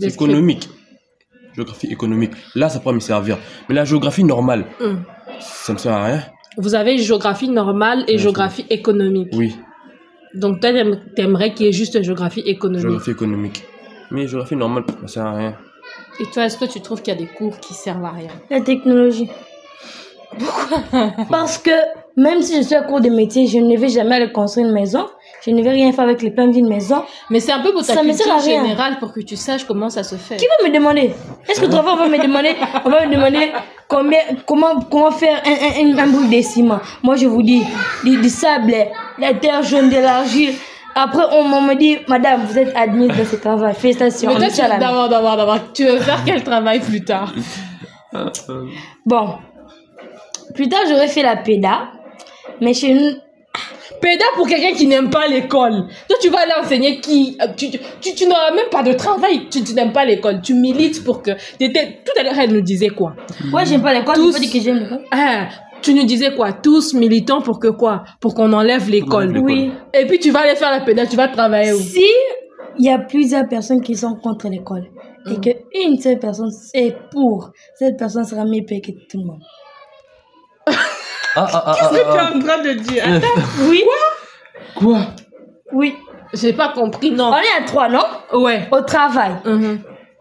Économique. 0.00 0.68
Géographie 1.54 1.88
économique. 1.88 2.32
Là, 2.54 2.68
ça 2.68 2.78
pourrait 2.78 2.94
me 2.94 3.00
servir. 3.00 3.36
Mais 3.68 3.74
la 3.74 3.84
géographie 3.84 4.22
normale, 4.22 4.66
Hum. 4.80 5.02
ça 5.40 5.72
me 5.72 5.78
sert 5.78 5.92
à 5.92 6.04
rien. 6.04 6.22
Vous 6.56 6.74
avez 6.76 6.98
géographie 6.98 7.48
normale 7.48 8.04
et 8.06 8.18
géographie 8.18 8.64
économique. 8.70 9.30
Oui, 9.32 9.56
Donc, 10.34 10.60
toi, 10.60 10.70
t'aimerais 11.16 11.54
qu'il 11.54 11.66
y 11.66 11.68
ait 11.70 11.72
juste 11.72 12.00
géographie 12.02 12.40
économique. 12.40 12.82
géographie 12.82 13.10
économique. 13.10 13.64
Mais 14.10 14.28
géographie 14.28 14.56
normale, 14.56 14.84
ça 15.02 15.06
sert 15.08 15.26
à 15.26 15.34
rien. 15.34 15.56
Et 16.20 16.24
toi, 16.26 16.44
est-ce 16.44 16.58
que 16.58 16.64
tu 16.66 16.80
trouves 16.80 17.00
qu'il 17.02 17.14
y 17.14 17.16
a 17.16 17.20
des 17.20 17.26
cours 17.26 17.58
qui 17.60 17.74
servent 17.74 18.04
à 18.04 18.10
rien? 18.10 18.28
La 18.50 18.60
technologie. 18.60 19.28
Pourquoi? 20.38 21.12
Parce 21.30 21.58
que 21.58 21.70
même 22.18 22.42
si 22.42 22.56
je 22.56 22.62
suis 22.62 22.74
à 22.74 22.82
cours 22.82 23.00
de 23.00 23.08
métier, 23.10 23.46
je 23.46 23.58
ne 23.58 23.76
vais 23.76 23.88
jamais 23.88 24.16
aller 24.16 24.32
construire 24.32 24.66
une 24.66 24.72
maison. 24.72 25.06
Je 25.44 25.52
ne 25.52 25.62
vais 25.62 25.70
rien 25.70 25.92
faire 25.92 26.04
avec 26.04 26.20
les 26.20 26.32
plans 26.32 26.48
d'une 26.48 26.68
maison. 26.68 27.04
Mais 27.30 27.38
c'est 27.38 27.52
un 27.52 27.60
peu 27.60 27.72
pour 27.72 27.86
ta 27.86 27.94
Ça 27.94 28.00
culture 28.02 28.40
générale 28.40 28.98
pour 28.98 29.12
que 29.12 29.20
tu 29.20 29.36
saches 29.36 29.64
comment 29.64 29.88
ça 29.88 30.02
se 30.02 30.16
fait. 30.16 30.36
Qui 30.36 30.46
va 30.46 30.68
me 30.68 30.74
demander? 30.74 31.12
Est-ce 31.48 31.60
que 31.60 31.66
toi, 31.66 31.84
on 31.86 31.96
va 31.96 32.08
me 32.08 32.20
demander 32.20 32.56
On 32.84 32.90
va 32.90 33.06
me 33.06 33.14
demander 33.14 33.52
combien, 33.86 34.18
comment, 34.44 34.80
comment 34.90 35.12
faire 35.12 35.40
un, 35.46 35.50
un, 35.50 35.96
un, 35.96 35.98
un 35.98 36.06
bout 36.08 36.26
de 36.28 36.42
ciment? 36.42 36.80
Moi, 37.04 37.14
je 37.14 37.26
vous 37.26 37.42
dis, 37.42 37.62
du, 38.04 38.20
du 38.20 38.28
sable, 38.28 38.74
la 39.18 39.34
terre 39.34 39.62
jaune, 39.62 39.88
de 39.88 39.96
l'argile. 39.96 40.54
Après, 40.96 41.22
on, 41.30 41.44
me 41.44 41.74
dit, 41.76 41.98
madame, 42.08 42.42
vous 42.44 42.58
êtes 42.58 42.76
admise 42.76 43.16
dans 43.16 43.24
ce 43.24 43.36
travail. 43.36 43.74
Félicitations. 43.74 44.36
Mais 44.36 44.50
toi, 44.50 44.68
d'abord, 44.80 45.08
d'abord, 45.08 45.36
d'abord, 45.36 45.58
tu 45.72 45.84
veux 45.84 46.00
faire 46.00 46.22
quel 46.26 46.42
travail 46.42 46.80
plus 46.80 47.04
tard? 47.04 47.32
Bon. 49.06 49.34
Plus 50.54 50.68
tard, 50.68 50.80
j'aurais 50.88 51.08
fait 51.08 51.22
la 51.22 51.36
péda. 51.36 51.90
Mais 52.60 52.74
chez 52.74 52.92
nous, 52.94 53.12
Péda 54.00 54.24
pour 54.36 54.46
quelqu'un 54.46 54.72
qui 54.76 54.86
n'aime 54.86 55.10
pas 55.10 55.26
l'école. 55.26 55.86
Toi, 56.08 56.16
tu 56.20 56.28
vas 56.28 56.40
aller 56.40 56.52
enseigner 56.62 57.00
qui 57.00 57.36
euh, 57.42 57.46
Tu, 57.56 57.70
tu, 57.70 57.78
tu, 58.00 58.14
tu 58.14 58.26
n'auras 58.26 58.52
même 58.54 58.68
pas 58.70 58.82
de 58.84 58.92
travail. 58.92 59.48
Tu, 59.50 59.64
tu 59.64 59.74
n'aimes 59.74 59.92
pas 59.92 60.04
l'école. 60.04 60.40
Tu 60.40 60.54
milites 60.54 61.02
pour 61.04 61.22
que. 61.22 61.32
t'étais- 61.58 61.98
Tout 62.04 62.12
à 62.20 62.22
l'heure, 62.22 62.38
elle 62.38 62.52
nous 62.52 62.60
disait 62.60 62.90
quoi? 62.90 63.14
Ouais, 63.52 63.66
j'aime 63.66 63.82
pas 63.82 63.92
l'école. 63.94 64.14
Tous- 64.14 64.28
Je 64.28 64.32
pas 64.34 64.38
dit 64.38 64.50
que 64.50 64.60
j'aime 64.60 64.78
l'école. 64.78 65.02
Ah, 65.10 65.48
Tu 65.82 65.94
nous 65.94 66.04
disais 66.04 66.34
quoi? 66.34 66.52
Tous 66.52 66.92
militants 66.94 67.40
pour 67.40 67.58
que 67.58 67.68
quoi? 67.68 68.04
Pour 68.20 68.34
qu'on 68.34 68.52
enlève 68.52 68.88
l'école. 68.90 69.36
Oui. 69.38 69.70
Et 69.94 70.06
puis, 70.06 70.18
tu 70.20 70.30
vas 70.30 70.40
aller 70.40 70.54
faire 70.56 70.70
la 70.70 70.80
péda. 70.80 71.06
Tu 71.06 71.16
vas 71.16 71.28
travailler 71.28 71.72
où? 71.72 71.78
Si 71.78 72.04
il 72.78 72.84
y 72.84 72.90
a 72.90 72.98
plusieurs 72.98 73.48
personnes 73.48 73.80
qui 73.80 73.96
sont 73.96 74.14
contre 74.22 74.48
l'école 74.48 74.86
et 75.28 75.34
Mm. 75.36 75.40
que 75.40 75.50
une 75.84 75.98
seule 75.98 76.18
personne 76.20 76.50
est 76.74 76.94
pour, 77.10 77.50
cette 77.74 77.96
personne 77.98 78.24
sera 78.24 78.44
mieux 78.44 78.62
payée 78.64 78.80
que 78.80 78.92
tout 78.92 79.18
le 79.18 79.24
monde. 79.24 79.40
Ah, 81.40 81.46
ah, 81.52 81.62
ah, 81.66 81.74
Qu'est-ce 81.76 81.90
que 81.90 82.10
tu 82.10 82.16
es 82.16 82.36
en 82.36 82.40
train 82.46 82.62
de 82.62 82.72
dire? 82.72 83.04
Ah. 83.06 83.40
Oui, 83.68 83.84
Quoi? 84.74 84.98
Oui. 85.72 85.94
J'ai 86.34 86.52
pas 86.52 86.68
compris, 86.68 87.10
non. 87.10 87.30
On 87.30 87.36
est 87.36 87.62
à 87.62 87.64
trois, 87.64 87.88
non? 87.88 88.04
Ouais. 88.32 88.68
Au 88.70 88.80
travail. 88.82 89.32
Mhm. 89.44 89.80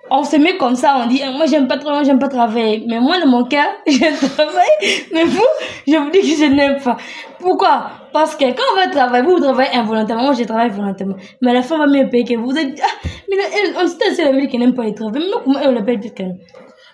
On 0.09 0.23
se 0.23 0.37
met 0.37 0.55
comme 0.55 0.75
ça, 0.75 0.95
on 1.03 1.07
dit, 1.07 1.21
Eh, 1.21 1.35
moi 1.35 1.45
j'aime 1.47 1.67
pas 1.67 1.77
trop, 1.77 1.89
moi 1.89 2.03
j'aime 2.03 2.19
pas 2.19 2.29
travailler. 2.29 2.85
Mais 2.87 2.99
moi, 2.99 3.19
dans 3.19 3.27
mon 3.27 3.43
cas, 3.43 3.67
je 3.87 4.27
travaille. 4.35 5.05
Mais 5.13 5.25
vous, 5.25 5.43
je 5.85 5.97
vous 5.97 6.09
dis 6.11 6.21
que 6.21 6.27
je 6.27 6.45
n'aime 6.45 6.79
pas. 6.81 6.95
Pourquoi? 7.39 7.87
Parce 8.13 8.35
que 8.37 8.45
quand 8.45 8.63
on 8.73 8.75
va 8.79 8.87
travailler, 8.87 9.25
vous, 9.25 9.33
vous 9.35 9.43
travaillez 9.43 9.75
involontairement, 9.75 10.23
moi 10.25 10.33
je 10.33 10.43
travaille 10.45 10.69
volontairement. 10.69 11.17
Mais 11.41 11.53
la 11.53 11.61
femme 11.61 11.79
va 11.79 11.87
mieux 11.87 12.07
payer 12.09 12.23
que 12.23 12.35
vous. 12.35 12.45
Vous 12.51 12.57
êtes, 12.57 12.79
ah, 12.81 13.07
mais 13.29 13.35
là, 13.35 13.43
elle, 13.53 13.73
on 13.83 13.85
sait, 13.87 14.13
c'est 14.15 14.23
la 14.23 14.31
vie 14.31 14.47
qui 14.47 14.57
n'aime 14.57 14.73
pas 14.73 14.83
les 14.83 14.93
travail. 14.95 15.21
Mais 15.21 15.31
comment 15.43 15.59
elle 15.59 15.73
le 15.75 15.83
paye 15.83 15.97
plus 15.97 16.11
qu'elle? 16.11 16.35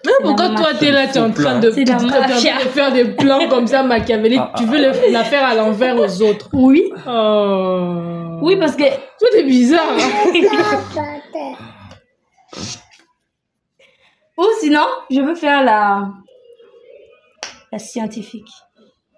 Mais 0.06 0.12
pourquoi 0.22 0.50
toi, 0.50 0.74
t'es 0.78 0.92
là, 0.92 1.08
t'es 1.08 1.20
en 1.20 1.32
train 1.32 1.60
de, 1.60 1.70
la 1.70 1.96
en 1.96 2.08
train 2.08 2.28
de 2.28 2.68
faire 2.70 2.92
des 2.92 3.06
plans 3.06 3.48
comme 3.48 3.68
ça 3.68 3.84
machiavéliques 3.84 4.39
Ah, 4.42 4.52
ah, 4.54 4.58
Tu 4.60 4.66
veux 4.66 4.78
le- 4.80 5.12
la 5.12 5.24
faire 5.24 5.46
à 5.46 5.56
l'envers 5.56 5.98
aux 5.98 6.22
autres. 6.22 6.50
Oui. 6.54 6.92
Oh. 7.08 8.39
Oui, 8.42 8.58
parce 8.58 8.76
que 8.76 8.84
Toi, 8.84 9.30
t'es 9.32 9.44
bizarre. 9.44 9.88
hein. 9.98 10.32
Ou 14.38 14.46
sinon, 14.62 14.86
je 15.12 15.22
veux 15.22 15.36
faire 15.36 15.63
la, 15.63 16.10
la 17.72 17.80
scientifique, 17.80 18.48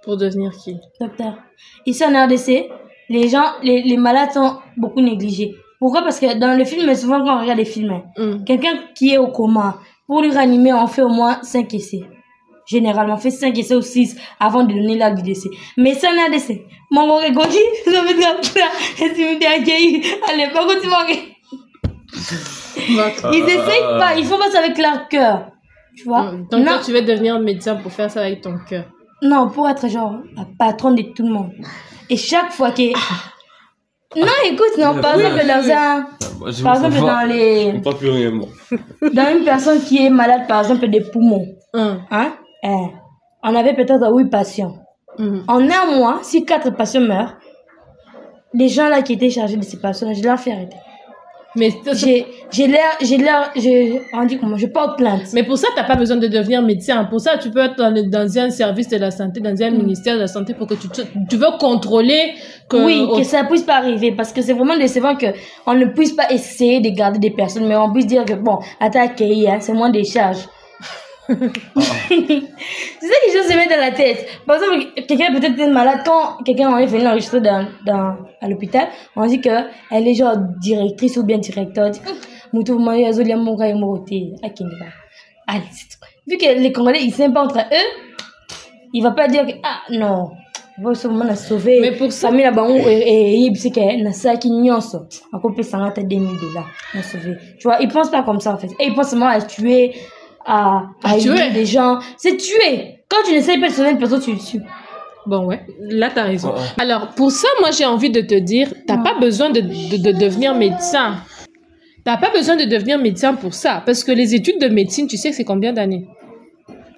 Pour 0.04 0.18
devenir 0.18 0.52
qui? 0.52 0.78
Docteur. 1.00 1.38
Ici 1.86 2.04
en 2.06 2.26
RDC, 2.26 2.70
les 3.10 3.30
gens, 3.30 3.46
les, 3.64 3.82
les 3.82 3.98
malades 3.98 4.32
sont 4.34 4.58
beaucoup 4.78 5.02
négligés. 5.02 5.56
Pourquoi? 5.80 6.02
Parce 6.02 6.20
que 6.20 6.38
dans 6.38 6.58
le 6.58 6.66
film, 6.66 6.94
souvent 6.96 7.24
quand 7.24 7.38
on 7.38 7.42
regarde 7.42 7.60
les 7.60 7.66
films, 7.66 7.92
hein, 7.92 8.04
Mm. 8.18 8.44
quelqu'un 8.44 8.74
qui 8.96 9.14
est 9.14 9.18
au 9.18 9.28
coma, 9.28 9.78
pour 10.08 10.22
lui 10.22 10.32
ranimer, 10.32 10.74
on 10.74 10.88
fait 10.88 11.02
au 11.02 11.10
moins 11.10 11.40
5 11.42 11.74
essais. 11.74 12.02
Généralement, 12.68 13.14
on 13.16 13.18
fait 13.18 13.32
5 13.32 13.58
essais 13.58 13.76
ou 13.76 13.82
6 13.82 14.16
avant 14.40 14.64
de 14.64 14.74
donner 14.74 14.98
l'acte 14.98 15.18
du 15.18 15.24
décès. 15.24 15.50
Mais 15.78 15.94
c'est 15.94 16.08
un 16.08 16.26
ADC. 16.28 16.62
Mon 16.92 17.08
bon 17.08 17.20
Gogi, 17.32 17.58
je 17.86 17.92
vais 17.92 18.14
te 18.14 18.26
rappeler, 18.26 19.06
et 19.06 19.14
tu 19.14 19.22
me 19.22 19.40
dis 19.40 19.46
accueilli. 19.46 20.04
Allez, 20.28 20.48
pas 20.52 20.66
tu 20.82 20.88
manques. 20.88 21.36
Ils 23.34 23.44
essayent 23.44 23.98
pas, 23.98 24.16
ils 24.18 24.26
font 24.26 24.38
pas 24.38 24.50
ça 24.52 24.60
avec 24.60 24.78
leur 24.78 25.08
cœur. 25.08 25.52
Tu 25.96 26.04
vois? 26.06 26.32
Mm. 26.32 26.48
Donc, 26.50 26.60
Non. 26.62 26.66
toi, 26.66 26.80
tu 26.84 26.92
veux 26.92 27.02
devenir 27.02 27.40
médecin 27.40 27.76
pour 27.76 27.92
faire 27.92 28.10
ça 28.12 28.22
avec 28.22 28.42
ton 28.42 28.58
cœur. 28.68 28.86
Non, 29.22 29.50
pour 29.50 29.68
être 29.70 29.88
genre 29.88 30.16
la 30.36 30.46
patronne 30.58 30.96
de 30.96 31.04
tout 31.04 31.24
le 31.24 31.32
monde. 31.32 31.52
Et 32.10 32.18
chaque 32.18 32.52
fois 32.52 32.72
que. 32.72 32.82
Non, 34.16 34.28
écoute, 34.46 34.78
non, 34.78 35.02
par 35.02 35.16
exemple, 35.16 35.46
dans 35.48 35.72
un. 35.72 36.08
Je 36.52 36.64
Par 36.64 36.76
exemple, 36.76 37.00
dans 37.00 37.22
Je 37.22 37.28
les. 37.34 37.72
comprends 37.74 37.94
plus 37.94 38.10
rien, 38.10 38.32
moi. 38.32 38.48
Dans 39.14 39.38
une 39.38 39.44
personne 39.44 39.80
qui 39.82 40.06
est 40.06 40.10
malade, 40.10 40.48
par 40.48 40.60
exemple, 40.62 40.88
des 40.90 41.02
poumons. 41.02 41.46
Hum, 41.74 42.02
Hein? 42.12 42.34
Eh, 42.64 42.68
on 43.44 43.56
avait 43.56 43.74
peut-être 43.74 44.10
8 44.14 44.30
patients. 44.30 44.76
hum. 45.18 45.44
En 45.48 45.60
un 45.70 45.98
mois, 45.98 46.20
si 46.24 46.46
4 46.46 46.72
patients 46.76 47.02
meurent, 47.02 47.36
les 48.54 48.68
gens 48.70 48.88
là 48.90 49.02
qui 49.02 49.14
étaient 49.14 49.30
chargés 49.30 49.58
de 49.58 49.64
ces 49.64 49.78
patients, 49.80 50.14
je 50.14 50.24
leur 50.24 50.40
fais 50.40 50.52
arrêter. 50.52 50.78
Mais, 51.56 51.70
J'ai 51.94 52.26
j'ai 52.52 52.68
l'air, 52.68 52.92
j'ai 53.02 53.18
l'air, 53.18 53.52
j'ai, 53.56 54.02
on 54.14 54.26
dit 54.26 54.38
comment, 54.38 54.58
je 54.58 54.68
porte 54.68 54.98
plainte. 54.98 55.22
mais 55.34 55.44
pour 55.44 55.58
ça, 55.58 55.68
t'as 55.76 55.84
pas 55.84 55.96
besoin 55.96 56.18
de 56.18 56.28
devenir 56.28 56.62
médecin. 56.62 57.06
Pour 57.06 57.20
ça, 57.20 57.38
tu 57.38 57.50
peux 57.50 57.60
être 57.60 57.76
dans, 57.76 57.94
dans 58.10 58.38
un 58.38 58.50
service 58.50 58.88
de 58.90 58.98
la 58.98 59.12
santé, 59.12 59.40
dans 59.40 59.62
un 59.62 59.72
ministère 59.72 60.16
de 60.16 60.22
la 60.22 60.28
santé 60.28 60.54
pour 60.54 60.68
que 60.68 60.76
tu, 60.76 60.88
tu 60.88 61.36
veux 61.36 61.58
contrôler 61.60 62.34
que... 62.70 62.78
oui, 62.78 63.08
que 63.16 63.24
ça 63.24 63.44
puisse 63.44 63.64
pas 63.64 63.78
arriver 63.78 64.12
parce 64.12 64.32
que 64.32 64.42
c'est 64.42 64.54
vraiment 64.54 64.78
décevant 64.78 65.16
que 65.16 65.28
on 65.66 65.74
ne 65.74 65.86
puisse 65.86 66.14
pas 66.14 66.30
essayer 66.32 66.82
de 66.82 66.90
garder 66.90 67.20
des 67.20 67.32
personnes, 67.32 67.68
mais 67.68 67.76
on 67.76 67.92
puisse 67.92 68.08
dire 68.08 68.26
que 68.26 68.34
bon, 68.34 68.60
attaque, 68.80 69.22
hein, 69.22 69.58
c'est 69.60 69.74
moins 69.74 69.90
des 69.90 70.04
charges. 70.04 70.48
C'est 71.28 73.08
ça 73.08 73.16
que 73.26 73.32
gens 73.34 73.50
se 73.50 73.56
mettent 73.58 73.70
dans 73.70 73.78
la 73.80 73.92
tête. 73.92 74.28
Par 74.46 74.58
exemple, 74.58 74.94
quelqu'un 75.08 75.34
est 75.34 75.40
peut-être 75.40 75.72
malade 75.72 76.00
quand 76.06 76.44
quelqu'un 76.44 76.78
est 76.78 76.86
venu 76.86 77.04
l'enregistrer 77.04 77.42
dans, 77.42 77.66
dans, 77.86 78.16
à 78.42 78.48
l'hôpital, 78.48 78.88
on 79.16 79.26
dit 79.26 79.42
que 79.42 79.50
elle 79.92 80.08
est 80.08 80.14
genre 80.14 80.36
directrice 80.62 81.18
ou 81.18 81.24
bien 81.24 81.38
directeur. 81.38 81.88
On 81.88 81.90
dit, 81.90 82.02
Moutou, 82.54 82.78
moi, 82.80 82.96
il 82.98 83.04
y 83.04 83.06
a 83.08 83.12
Zolia 83.12 83.38
Moura 83.38 83.68
et 83.68 83.74
Moroté, 83.74 84.34
à 84.44 84.50
Kinga. 84.50 84.70
Allez, 85.48 85.64
c'est 85.72 85.88
tout. 85.90 86.06
Vu 86.28 86.38
que 86.38 86.60
les 86.60 86.72
Congolais, 86.72 87.02
ils 87.04 87.12
s'aiment 87.14 87.34
pas 87.34 87.44
entre 87.44 87.60
eux, 87.60 88.04
il 88.94 89.04
va 89.04 89.12
pas 89.12 89.28
dire 89.28 89.46
que, 89.46 89.52
ah, 89.64 89.82
non, 89.92 90.30
sauvé. 91.36 91.80
Mais 91.82 91.92
pour 91.92 92.12
ça- 92.12 92.30
là-bas, 92.44 92.68
et 92.70 93.42
sait 93.56 93.72
que, 93.72 93.80
ça 94.12 94.36
qui 94.38 94.50
nyonso, 94.50 95.00
payer 95.52 95.64
50 95.64 96.00
2000 96.00 96.28
dollars, 96.40 96.70
sauvé. 97.04 97.38
Tu 97.60 97.64
vois, 97.68 97.78
ils 97.82 97.88
pensent 97.90 98.10
pas 98.12 98.24
comme 98.24 98.40
ça, 98.40 98.54
en 98.54 98.58
fait. 98.58 98.68
Et 98.80 98.88
ils 98.88 98.94
pensent 98.96 99.10
seulement 99.10 99.28
à 99.28 99.42
tuer, 99.42 99.94
à, 100.46 100.88
à, 101.04 101.18
aider 101.18 101.52
des 101.54 101.66
gens. 101.66 102.00
C'est 102.18 102.38
tuer. 102.38 103.00
Quand 103.10 103.18
tu 103.26 103.34
n'essayes 103.34 103.60
pas 103.60 103.70
de 103.70 103.74
sauver 103.74 103.92
une 103.92 103.98
personne, 103.98 104.22
tu 104.22 104.32
le 104.34 104.40
tues. 104.40 104.62
Bon, 105.26 105.46
ouais, 105.46 105.66
là, 105.80 106.12
t'as 106.14 106.24
raison. 106.24 106.54
Alors, 106.80 107.10
pour 107.16 107.32
ça, 107.32 107.48
moi, 107.60 107.72
j'ai 107.72 107.86
envie 107.86 108.12
de 108.12 108.22
te 108.22 108.36
dire, 108.36 108.72
t'as 108.86 108.98
pas 108.98 109.16
besoin 109.20 109.50
de, 109.50 109.62
de, 109.62 109.98
de 109.98 110.12
devenir 110.12 110.54
médecin. 110.54 111.16
T'as 112.04 112.18
pas 112.18 112.30
besoin 112.30 112.56
de 112.56 112.66
devenir 112.66 113.00
médecin 113.00 113.34
pour 113.34 113.56
ça. 113.56 113.82
Parce 113.84 114.04
que 114.04 114.12
les 114.12 114.36
études 114.36 114.62
de 114.62 114.68
médecine, 114.68 115.08
tu 115.08 115.18
sais 115.18 115.32
que 115.32 115.36
c'est 115.36 115.44
combien 115.44 115.74
d'années? 115.74 116.06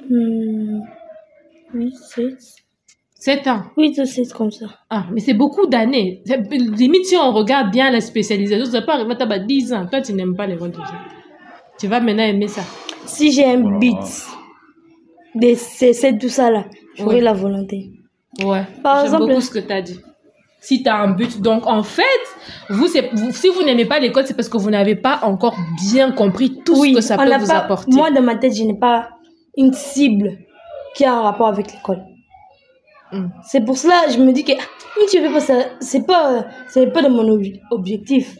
Hmm. 0.10 0.82
Oui, 1.74 1.94
c'est, 2.10 2.36
7 3.20 3.48
ans. 3.48 3.62
oui, 3.78 3.94
c'est 4.06 4.32
comme 4.34 4.52
ça. 4.52 4.68
Ah, 4.90 5.06
mais 5.12 5.22
c'est 5.22 5.34
beaucoup 5.34 5.66
d'années. 5.66 6.22
Limite, 6.52 7.06
si 7.06 7.16
on 7.16 7.32
regarde 7.32 7.72
bien 7.72 7.90
la 7.92 8.02
spécialisation, 8.02 8.66
ça 8.66 8.82
peut 8.82 8.92
arriver 8.92 9.14
à 9.14 9.16
t'avoir 9.16 9.40
10 9.40 9.74
ans. 9.74 9.88
Toi, 9.90 10.02
tu 10.02 10.14
n'aimes 10.14 10.36
pas 10.36 10.46
les 10.48 10.56
religions. 10.56 10.84
Tu 11.80 11.88
vas 11.88 12.00
maintenant 12.00 12.24
aimer 12.24 12.48
ça. 12.48 12.62
Si 13.08 13.32
j'ai 13.32 13.46
un 13.46 13.62
Voilà. 13.62 13.78
beat 13.80 14.26
de 15.36 15.54
c'est 15.56 15.94
c'est 15.94 16.18
tout 16.18 16.30
ça 16.30 16.50
là, 16.52 16.66
j'aurai 16.96 17.16
Ouais. 17.16 17.22
la 17.22 17.34
volonté. 17.34 17.92
Ouais. 18.44 18.64
Par 18.84 18.98
J'aime 18.98 19.06
exemple- 19.06 19.28
beaucoup 19.30 19.42
ce 19.42 19.50
que 19.52 19.60
tu 19.60 19.72
as 19.74 19.82
dit. 19.82 20.00
Si 20.60 20.84
tu 20.84 20.90
as 20.90 20.98
un 20.98 21.10
but. 21.12 21.40
Donc, 21.42 21.66
en 21.68 21.84
fait, 21.84 22.04
vous, 22.70 22.88
c'est- 22.88 23.10
vous- 23.14 23.32
si 23.32 23.48
vous 23.50 23.64
n'aimez 23.64 23.86
pas 23.86 24.00
l'école, 24.00 24.26
c'est 24.28 24.34
parce 24.36 24.50
que 24.50 24.58
vous 24.58 24.70
n'avez 24.72 24.96
pas 24.96 25.20
encore 25.24 25.56
bien 25.92 26.12
compris 26.12 26.60
tout 26.66 26.84
ce 26.84 26.94
que 26.96 27.02
ça 27.02 27.16
on 27.16 27.24
peut 27.24 27.30
n'a 27.30 27.38
vous 27.38 27.48
pas- 27.48 27.58
apporter. 27.60 27.92
Moi, 27.96 28.12
dans 28.12 28.22
ma 28.24 28.36
tête, 28.36 28.56
je 28.56 28.64
n'ai 28.64 28.78
pas 28.78 29.10
une 29.56 29.72
cible 29.74 30.38
qui 30.96 31.06
a 31.06 31.14
un 31.14 31.22
rapport 31.22 31.48
avec 31.48 31.72
l'école. 31.72 32.04
Mm. 33.14 33.28
C'est 33.44 33.64
pour 33.64 33.78
cela 33.78 34.10
je 34.10 34.18
me 34.20 34.34
dis 34.34 34.44
que 34.44 34.52
ah, 34.52 34.64
mais 35.00 35.06
tu 35.10 35.20
fais 35.20 35.30
pas 35.32 35.40
ça, 35.40 35.54
c'est 35.80 36.06
pas, 36.06 36.46
c'est 36.68 36.88
pas 36.92 37.02
de 37.04 37.08
mon 37.08 37.26
ob- 37.30 37.56
objectif. 37.72 38.36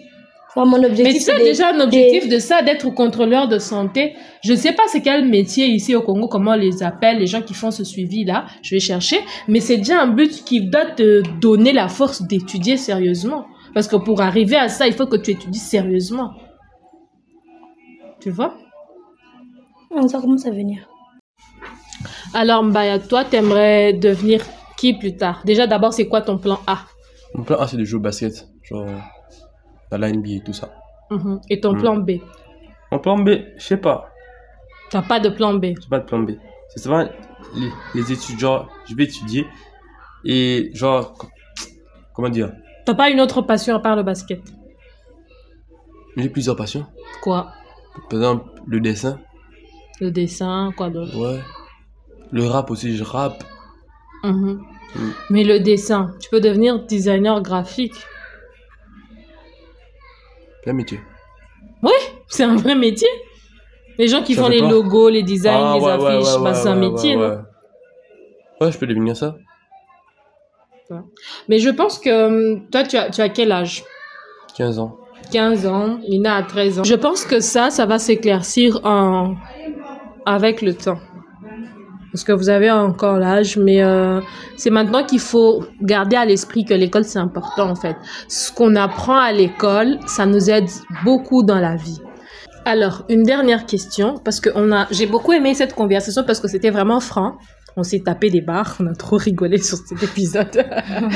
Enfin, 0.60 0.70
mon 0.70 0.78
objectif. 0.84 1.04
Mais 1.06 1.14
tu 1.14 1.20
c'est 1.20 1.32
as 1.34 1.38
déjà 1.40 1.70
un 1.74 1.80
objectif 1.80 2.28
de- 2.28 2.34
de 2.36 2.40
ça, 2.40 2.62
d'être 2.64 2.90
contrôleur 2.90 3.48
de 3.48 3.60
santé. 3.60 4.16
Je 4.44 4.54
ne 4.54 4.58
sais 4.58 4.74
pas 4.74 4.84
c'est 4.88 5.02
quel 5.02 5.28
métier 5.28 5.68
ici 5.68 5.96
au 5.96 6.02
Congo, 6.02 6.28
comment 6.28 6.52
on 6.52 6.56
les 6.56 6.82
appelle, 6.84 7.20
les 7.20 7.28
gens 7.28 7.42
qui 7.42 7.54
font 7.54 7.70
ce 7.72 7.84
suivi-là. 7.84 8.46
Je 8.64 8.74
vais 8.76 8.80
chercher. 8.80 9.20
Mais 9.48 9.60
c'est 9.60 9.78
déjà 9.78 10.02
un 10.02 10.08
but 10.08 10.44
qui 10.44 10.62
doit 10.62 10.86
te 10.88 11.22
donner 11.40 11.74
la 11.74 11.88
force 11.90 12.22
d'étudier 12.24 12.78
sérieusement. 12.78 13.46
Parce 13.76 13.88
que 13.88 13.96
pour 13.98 14.22
arriver 14.22 14.56
à 14.56 14.70
ça, 14.70 14.88
il 14.88 14.94
faut 14.94 15.06
que 15.06 15.18
tu 15.18 15.32
étudies 15.32 15.60
sérieusement. 15.60 16.32
Tu 18.20 18.32
vois? 18.32 18.56
Ah, 19.96 20.08
Ça 20.08 20.20
commence 20.20 20.46
à 20.48 20.52
venir. 20.52 20.88
Alors, 22.34 22.64
Mbaya, 22.64 23.00
toi, 23.00 23.24
t'aimerais 23.24 23.94
devenir 23.94 24.42
qui 24.78 24.94
plus 24.94 25.16
tard? 25.16 25.42
Déjà, 25.46 25.68
d'abord, 25.68 25.94
c'est 25.94 26.08
quoi 26.08 26.22
ton 26.22 26.38
plan 26.38 26.60
A? 26.68 26.80
Mon 27.36 27.44
plan 27.44 27.58
A, 27.60 27.68
c'est 27.68 27.78
de 27.78 27.84
jouer 27.84 28.00
au 28.00 28.02
basket. 28.02 28.48
Genre, 28.64 28.86
dans 29.92 29.98
la 29.98 30.10
NBA 30.10 30.30
et 30.38 30.42
tout 30.42 30.54
ça. 30.54 30.70
Mhm. 31.12 31.40
Et 31.50 31.60
ton 31.62 31.74
Mm. 31.74 31.78
plan 31.78 31.98
B? 31.98 32.12
Mon 32.92 33.00
plan 33.00 33.18
B, 33.18 33.30
je 33.58 33.64
sais 33.64 33.78
pas. 33.78 34.10
T'as 34.90 35.02
pas 35.02 35.20
de 35.20 35.30
plan 35.30 35.54
B? 35.54 35.66
J'ai 35.82 35.90
pas 35.90 36.00
de 36.00 36.06
plan 36.06 36.20
B. 36.20 36.32
C'est 36.70 36.80
souvent 36.82 37.08
les, 37.56 37.70
les 37.96 38.12
études, 38.12 38.40
genre, 38.40 38.70
je 38.90 38.96
vais 38.96 39.04
étudier. 39.06 39.46
Et 40.26 40.72
genre, 40.74 41.14
co- 41.14 41.28
comment 42.14 42.30
dire? 42.30 42.52
T'as 42.86 42.94
pas 42.96 43.10
une 43.10 43.20
autre 43.22 43.42
passion 43.42 43.76
à 43.76 43.80
part 43.80 43.96
le 43.96 44.04
basket? 44.04 44.42
J'ai 46.16 46.30
plusieurs 46.30 46.56
passions. 46.56 46.86
Quoi? 47.22 47.52
Par 48.10 48.20
exemple, 48.20 48.46
le 48.68 48.80
dessin. 48.80 49.20
Le 50.00 50.12
dessin, 50.12 50.72
quoi 50.76 50.90
d'autre? 50.90 51.16
Ouais. 51.18 51.40
Le 52.32 52.46
rap 52.46 52.70
aussi, 52.72 52.96
je 52.98 53.04
rappe. 53.04 53.44
Mhm. 54.24 54.64
Mm. 54.96 55.10
Mais 55.30 55.44
le 55.44 55.60
dessin, 55.60 56.12
tu 56.20 56.30
peux 56.30 56.40
devenir 56.42 56.86
designer 56.86 57.42
graphique? 57.42 57.96
Plein 60.68 60.74
métier. 60.74 61.00
C'est 62.28 62.44
un 62.44 62.58
vrai 62.58 62.76
métier. 62.76 63.08
Les 63.98 64.10
gens 64.10 64.22
qui 64.22 64.34
Ça 64.34 64.42
font 64.42 64.50
les 64.50 64.60
logos, 64.60 65.08
les 65.08 65.24
designs, 65.24 65.54
Ah, 65.56 65.76
les 65.78 65.82
ouais, 65.86 65.92
affiches, 65.92 66.36
ouais, 66.36 66.44
bah, 66.44 66.54
c'est 66.54 66.68
un 66.68 66.76
métier, 66.76 67.16
ouais, 67.16 67.26
non 67.26 67.36
ouais. 67.36 67.40
Ouais, 68.60 68.72
je 68.74 68.78
peux 68.78 68.86
devenir 68.86 69.16
ça. 69.16 69.38
Mais 71.48 71.60
je 71.60 71.70
pense 71.70 72.00
que 72.00 72.56
hum, 72.56 72.70
toi, 72.70 72.84
tu 72.84 72.98
as, 72.98 73.10
tu 73.10 73.22
as 73.22 73.30
quel 73.30 73.54
âge? 73.54 73.86
15 74.58 74.80
ans. 74.80 74.98
15 75.32 75.68
ans, 75.68 76.00
Lina 76.06 76.36
a 76.36 76.44
13 76.44 76.80
ans. 76.80 76.84
Je 76.84 76.96
pense 76.96 77.24
que 77.24 77.40
ça, 77.40 77.70
ça 77.70 77.86
va 77.86 77.98
s'éclaircir 77.98 78.82
en... 78.84 79.36
avec 80.26 80.62
le 80.62 80.74
temps. 80.74 81.00
Parce 82.18 82.24
que 82.24 82.32
vous 82.32 82.50
avez 82.50 82.72
encore 82.72 83.20
l'âge, 83.20 83.58
mais 83.58 83.84
euh, 83.84 84.22
c'est 84.56 84.72
maintenant 84.72 85.04
qu'il 85.04 85.20
faut 85.20 85.64
garder 85.84 86.16
à 86.16 86.26
l'esprit 86.26 86.66
que 86.66 86.74
l'école, 86.74 87.04
c'est 87.04 87.20
important 87.20 87.70
en 87.70 87.76
fait. 87.76 87.96
Ce 88.28 88.52
qu'on 88.52 88.76
apprend 88.76 89.20
à 89.20 89.32
l'école, 89.32 90.00
ça 90.08 90.26
nous 90.26 90.50
aide 90.50 90.68
beaucoup 91.06 91.44
dans 91.44 91.60
la 91.60 91.76
vie. 91.76 92.02
Alors, 92.66 93.04
une 93.08 93.22
dernière 93.22 93.68
question, 93.68 94.16
parce 94.26 94.40
que 94.40 94.50
j'ai 94.90 95.06
beaucoup 95.06 95.32
aimé 95.32 95.54
cette 95.54 95.76
conversation 95.76 96.24
parce 96.26 96.40
que 96.40 96.48
c'était 96.48 96.72
vraiment 96.72 97.00
franc. 97.00 97.38
On 97.80 97.84
s'est 97.84 98.00
tapé 98.04 98.32
des 98.32 98.42
barres, 98.42 98.76
on 98.80 98.88
a 98.88 98.96
trop 98.96 99.18
rigolé 99.18 99.60
sur 99.60 99.78
cet 99.78 100.02
épisode. 100.02 100.66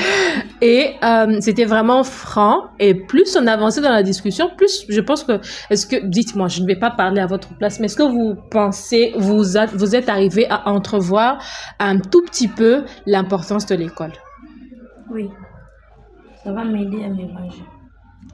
et 0.61 0.91
euh, 1.03 1.37
c'était 1.41 1.65
vraiment 1.65 2.03
franc. 2.03 2.65
Et 2.79 2.93
plus 2.93 3.35
on 3.35 3.47
avançait 3.47 3.81
dans 3.81 3.91
la 3.91 4.03
discussion, 4.03 4.49
plus 4.55 4.85
je 4.87 5.01
pense 5.01 5.23
que, 5.23 5.39
est-ce 5.71 5.87
que, 5.87 6.05
dites-moi, 6.05 6.47
je 6.49 6.61
ne 6.61 6.67
vais 6.67 6.75
pas 6.75 6.91
parler 6.91 7.19
à 7.19 7.25
votre 7.25 7.49
place, 7.57 7.79
mais 7.79 7.85
est-ce 7.87 7.95
que 7.95 8.03
vous 8.03 8.35
pensez, 8.51 9.13
vous, 9.17 9.57
a- 9.57 9.65
vous 9.65 9.95
êtes 9.95 10.07
arrivé 10.07 10.45
à 10.51 10.69
entrevoir 10.69 11.43
un 11.79 11.97
tout 11.97 12.21
petit 12.23 12.47
peu 12.47 12.83
l'importance 13.07 13.65
de 13.65 13.75
l'école, 13.75 14.13
Oui. 15.11 15.29
Ça 16.43 16.51
va 16.51 16.63
m'aider 16.63 17.03
à 17.03 17.09
me 17.09 17.25
venger. 17.27 17.63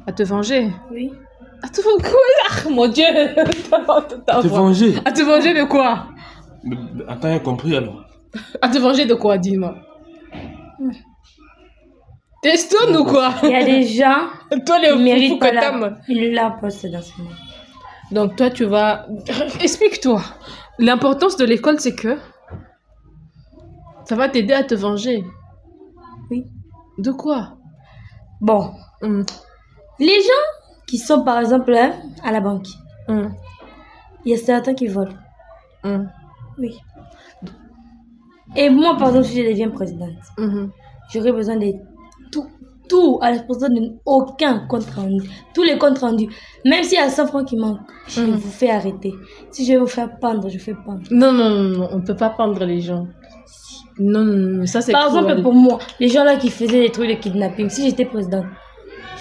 à 0.06 0.12
te 0.12 0.24
venger? 0.24 0.70
Oui. 0.92 1.12
À 1.64 1.70
te 1.70 1.82
venger? 1.82 2.14
Ah, 2.50 2.70
mon 2.70 2.88
Dieu 2.88 3.04
Te 4.42 4.48
venger. 4.48 4.96
À 5.06 5.12
te 5.12 5.22
venger 5.24 5.54
de 5.54 5.64
quoi? 5.64 6.08
Attends, 7.08 7.32
j'ai 7.34 7.40
compris 7.42 7.76
alors. 7.78 8.04
À 8.62 8.70
te 8.70 8.78
venger 8.78 9.06
de 9.06 9.14
quoi, 9.16 9.38
dis-moi 9.38 9.76
T'es 12.42 12.56
stone 12.58 12.96
ou 12.98 13.04
quoi 13.04 13.34
Il 13.44 13.50
y 13.50 13.56
a 13.56 13.64
des 13.64 13.84
gens 13.84 14.28
Toi, 14.66 14.80
les 14.80 14.90
qui 14.92 15.04
méritent 15.04 15.40
pas 15.40 15.52
la, 15.52 15.72
la 16.08 16.52
poste 16.52 16.86
dans 16.86 17.02
ce 17.02 17.20
monde. 17.20 17.34
Donc 18.12 18.36
toi, 18.36 18.50
tu 18.50 18.66
vas... 18.66 19.08
Explique-toi. 19.62 20.22
L'importance 20.80 21.36
de 21.38 21.46
l'école, 21.46 21.80
c'est 21.80 21.96
que 21.96 22.18
ça 24.06 24.16
va 24.16 24.30
t'aider 24.30 24.54
à 24.54 24.64
te 24.64 24.76
venger. 24.76 25.24
Oui. 26.30 26.46
De 27.00 27.12
quoi? 27.12 27.58
Bon. 28.40 28.72
Hum, 29.02 29.26
Les 30.00 30.22
gens 30.22 30.46
qui 30.88 30.98
sont 31.00 31.24
par 31.24 31.40
exemple 31.40 31.74
hein, 31.76 31.92
à 32.24 32.32
la 32.32 32.40
banque, 32.40 32.68
hum, 33.08 33.34
il 34.26 34.32
y 34.32 34.36
a 34.36 34.38
certains 34.38 34.74
qui 34.74 34.88
volent. 34.88 35.14
hum, 35.84 36.10
Oui. 36.58 36.78
Et 38.58 38.70
moi, 38.70 38.98
par 38.98 39.10
exemple, 39.10 39.26
si 39.28 39.42
je 39.44 39.50
deviens 39.50 39.70
présidente, 39.70 40.10
hum. 40.38 40.72
j'aurais 41.14 41.32
besoin 41.32 41.56
de 41.58 41.72
tout, 42.32 42.46
tout, 42.90 43.20
à 43.22 43.32
l'exposition 43.32 43.70
de 43.74 43.92
aucun 44.06 44.66
compte 44.68 44.90
rendu. 44.96 45.30
Tous 45.54 45.64
les 45.64 45.78
comptes 45.78 46.00
rendus. 46.00 46.28
Même 46.66 46.84
s'il 46.84 46.98
y 46.98 47.02
a 47.02 47.10
100 47.10 47.28
francs 47.28 47.48
qui 47.48 47.56
manquent, 47.56 47.80
je 48.08 48.22
Mhm. 48.22 48.32
vous 48.32 48.50
fais 48.50 48.70
arrêter. 48.72 49.14
Si 49.52 49.66
je 49.66 49.74
vais 49.74 49.78
vous 49.80 49.88
faire 49.88 50.18
pendre, 50.20 50.50
je 50.50 50.58
fais 50.58 50.74
pendre. 50.86 51.02
Non, 51.12 51.32
non, 51.32 51.50
non, 51.50 51.64
non, 51.78 51.90
on 51.92 52.02
peut 52.02 52.16
pas 52.16 52.30
pendre 52.32 52.64
les 52.66 52.82
gens. 52.82 53.06
Non, 54.00 54.24
non, 54.24 54.34
non, 54.60 54.66
ça 54.66 54.82
c'est 54.82 54.92
Par 54.92 55.08
exemple, 55.08 55.42
pour 55.42 55.54
moi, 55.54 55.80
les 56.00 56.08
gens 56.08 56.24
là 56.24 56.36
qui 56.36 56.50
faisaient 56.50 56.82
des 56.82 56.90
trucs 56.92 57.10
de 57.10 57.16
kidnapping, 57.16 57.70
si 57.70 57.84
j'étais 57.88 58.06
présidente, 58.06 58.46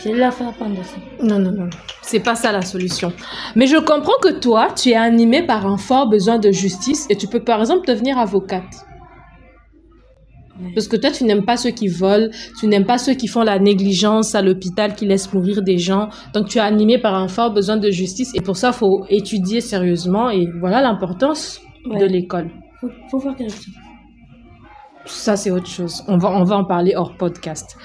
je 0.03 0.11
vais 0.11 0.19
leur 0.19 0.33
faire 0.35 0.53
pendre 0.53 0.79
aussi. 0.81 1.01
Non, 1.27 1.39
non, 1.39 1.51
non. 1.53 1.71
C'est 2.03 2.21
pas 2.21 2.35
ça 2.35 2.53
la 2.53 2.61
solution. 2.63 3.13
Mais 3.55 3.67
je 3.67 3.79
comprends 3.79 4.19
que 4.23 4.39
toi, 4.39 4.69
tu 4.77 4.91
es 4.91 4.95
animé 4.97 5.43
par 5.47 5.67
un 5.67 5.79
fort 5.79 6.09
besoin 6.09 6.39
de 6.39 6.51
justice 6.53 7.07
et 7.11 7.17
tu 7.17 7.27
peux 7.27 7.41
par 7.43 7.61
exemple 7.61 7.87
devenir 7.89 8.19
avocate. 8.19 8.87
Parce 10.75 10.89
que 10.89 10.97
toi, 10.97 11.11
tu 11.11 11.25
n'aimes 11.25 11.45
pas 11.45 11.57
ceux 11.57 11.71
qui 11.71 11.89
volent, 11.89 12.29
tu 12.59 12.67
n'aimes 12.67 12.87
pas 12.87 12.99
ceux 12.99 13.15
qui 13.15 13.27
font 13.29 13.43
la 13.43 13.59
négligence 13.59 14.35
à 14.35 14.43
l'hôpital, 14.43 14.95
qui 14.95 15.07
laissent 15.07 15.33
mourir 15.33 15.63
des 15.63 15.79
gens. 15.79 16.09
Donc, 16.35 16.49
tu 16.49 16.59
es 16.59 16.61
animé 16.63 16.99
par 16.99 17.15
un 17.15 17.29
fort 17.29 17.53
besoin 17.53 17.77
de 17.77 17.91
justice. 17.91 18.33
Et 18.35 18.41
pour 18.41 18.57
ça, 18.57 18.69
il 18.73 18.79
faut 18.79 19.05
étudier 19.09 19.61
sérieusement. 19.61 20.31
Et 20.31 20.47
voilà 20.61 20.81
l'importance 20.81 21.61
Ouais. 21.89 22.01
de 22.01 22.07
l'école. 22.07 22.51
Faut, 22.81 22.89
faut 23.11 23.21
faire 23.21 23.37
quelque 23.37 23.53
chose. 23.53 23.75
Ça, 25.05 25.37
c'est 25.37 25.53
autre 25.53 25.69
chose. 25.69 26.03
On 26.09 26.17
va, 26.19 26.31
on 26.31 26.43
va 26.43 26.57
en 26.57 26.65
parler 26.65 26.95
hors 26.97 27.17
podcast. 27.17 27.77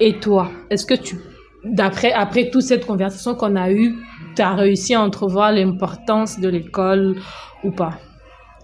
Et 0.00 0.18
toi, 0.18 0.50
est-ce 0.68 0.84
que 0.84 0.94
tu, 0.94 1.16
d'après, 1.64 2.12
après 2.12 2.50
toute 2.50 2.62
cette 2.62 2.86
conversation 2.86 3.34
qu'on 3.36 3.54
a 3.54 3.70
eue, 3.70 3.94
tu 4.34 4.42
as 4.42 4.54
réussi 4.54 4.94
à 4.94 5.00
entrevoir 5.02 5.52
l'importance 5.52 6.40
de 6.40 6.48
l'école 6.48 7.16
ou 7.62 7.70
pas? 7.70 7.98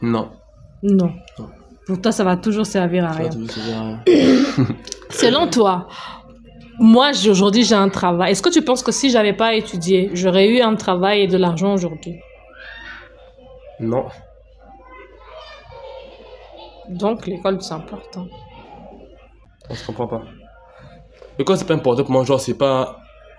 Non. 0.02 0.30
Non. 0.82 1.12
Non. 1.38 1.48
Pour 1.86 2.00
toi, 2.00 2.10
ça 2.12 2.24
va 2.24 2.36
toujours 2.36 2.66
servir 2.66 3.04
à 3.04 3.12
Ça 3.12 3.14
va 3.14 3.20
rien. 3.20 3.30
toujours 3.30 3.50
servir 3.50 3.76
à 3.76 3.82
rien. 3.82 4.02
Selon 5.10 5.48
toi, 5.48 5.86
moi, 6.78 7.10
aujourd'hui, 7.28 7.64
j'ai 7.64 7.74
un 7.76 7.88
travail. 7.88 8.32
Est-ce 8.32 8.42
que 8.42 8.48
tu 8.50 8.62
penses 8.62 8.82
que 8.82 8.92
si 8.92 9.08
j'avais 9.10 9.32
pas 9.32 9.54
étudié, 9.54 10.10
j'aurais 10.14 10.48
eu 10.48 10.60
un 10.60 10.74
travail 10.74 11.22
et 11.22 11.26
de 11.26 11.36
l'argent 11.38 11.72
aujourd'hui? 11.74 12.16
Non. 13.80 14.06
Donc, 16.88 17.26
l'école, 17.26 17.62
c'est 17.62 17.74
important. 17.74 18.26
On 19.70 19.74
se 19.74 19.86
comprend 19.86 20.06
pas. 20.06 20.22
L'école, 21.38 21.56
c'est 21.56 21.66
pas 21.66 21.74
important 21.74 22.02
pour 22.02 22.12
moi, 22.12 22.24
genre, 22.24 22.40
c'est 22.40 22.54
pas 22.54 22.98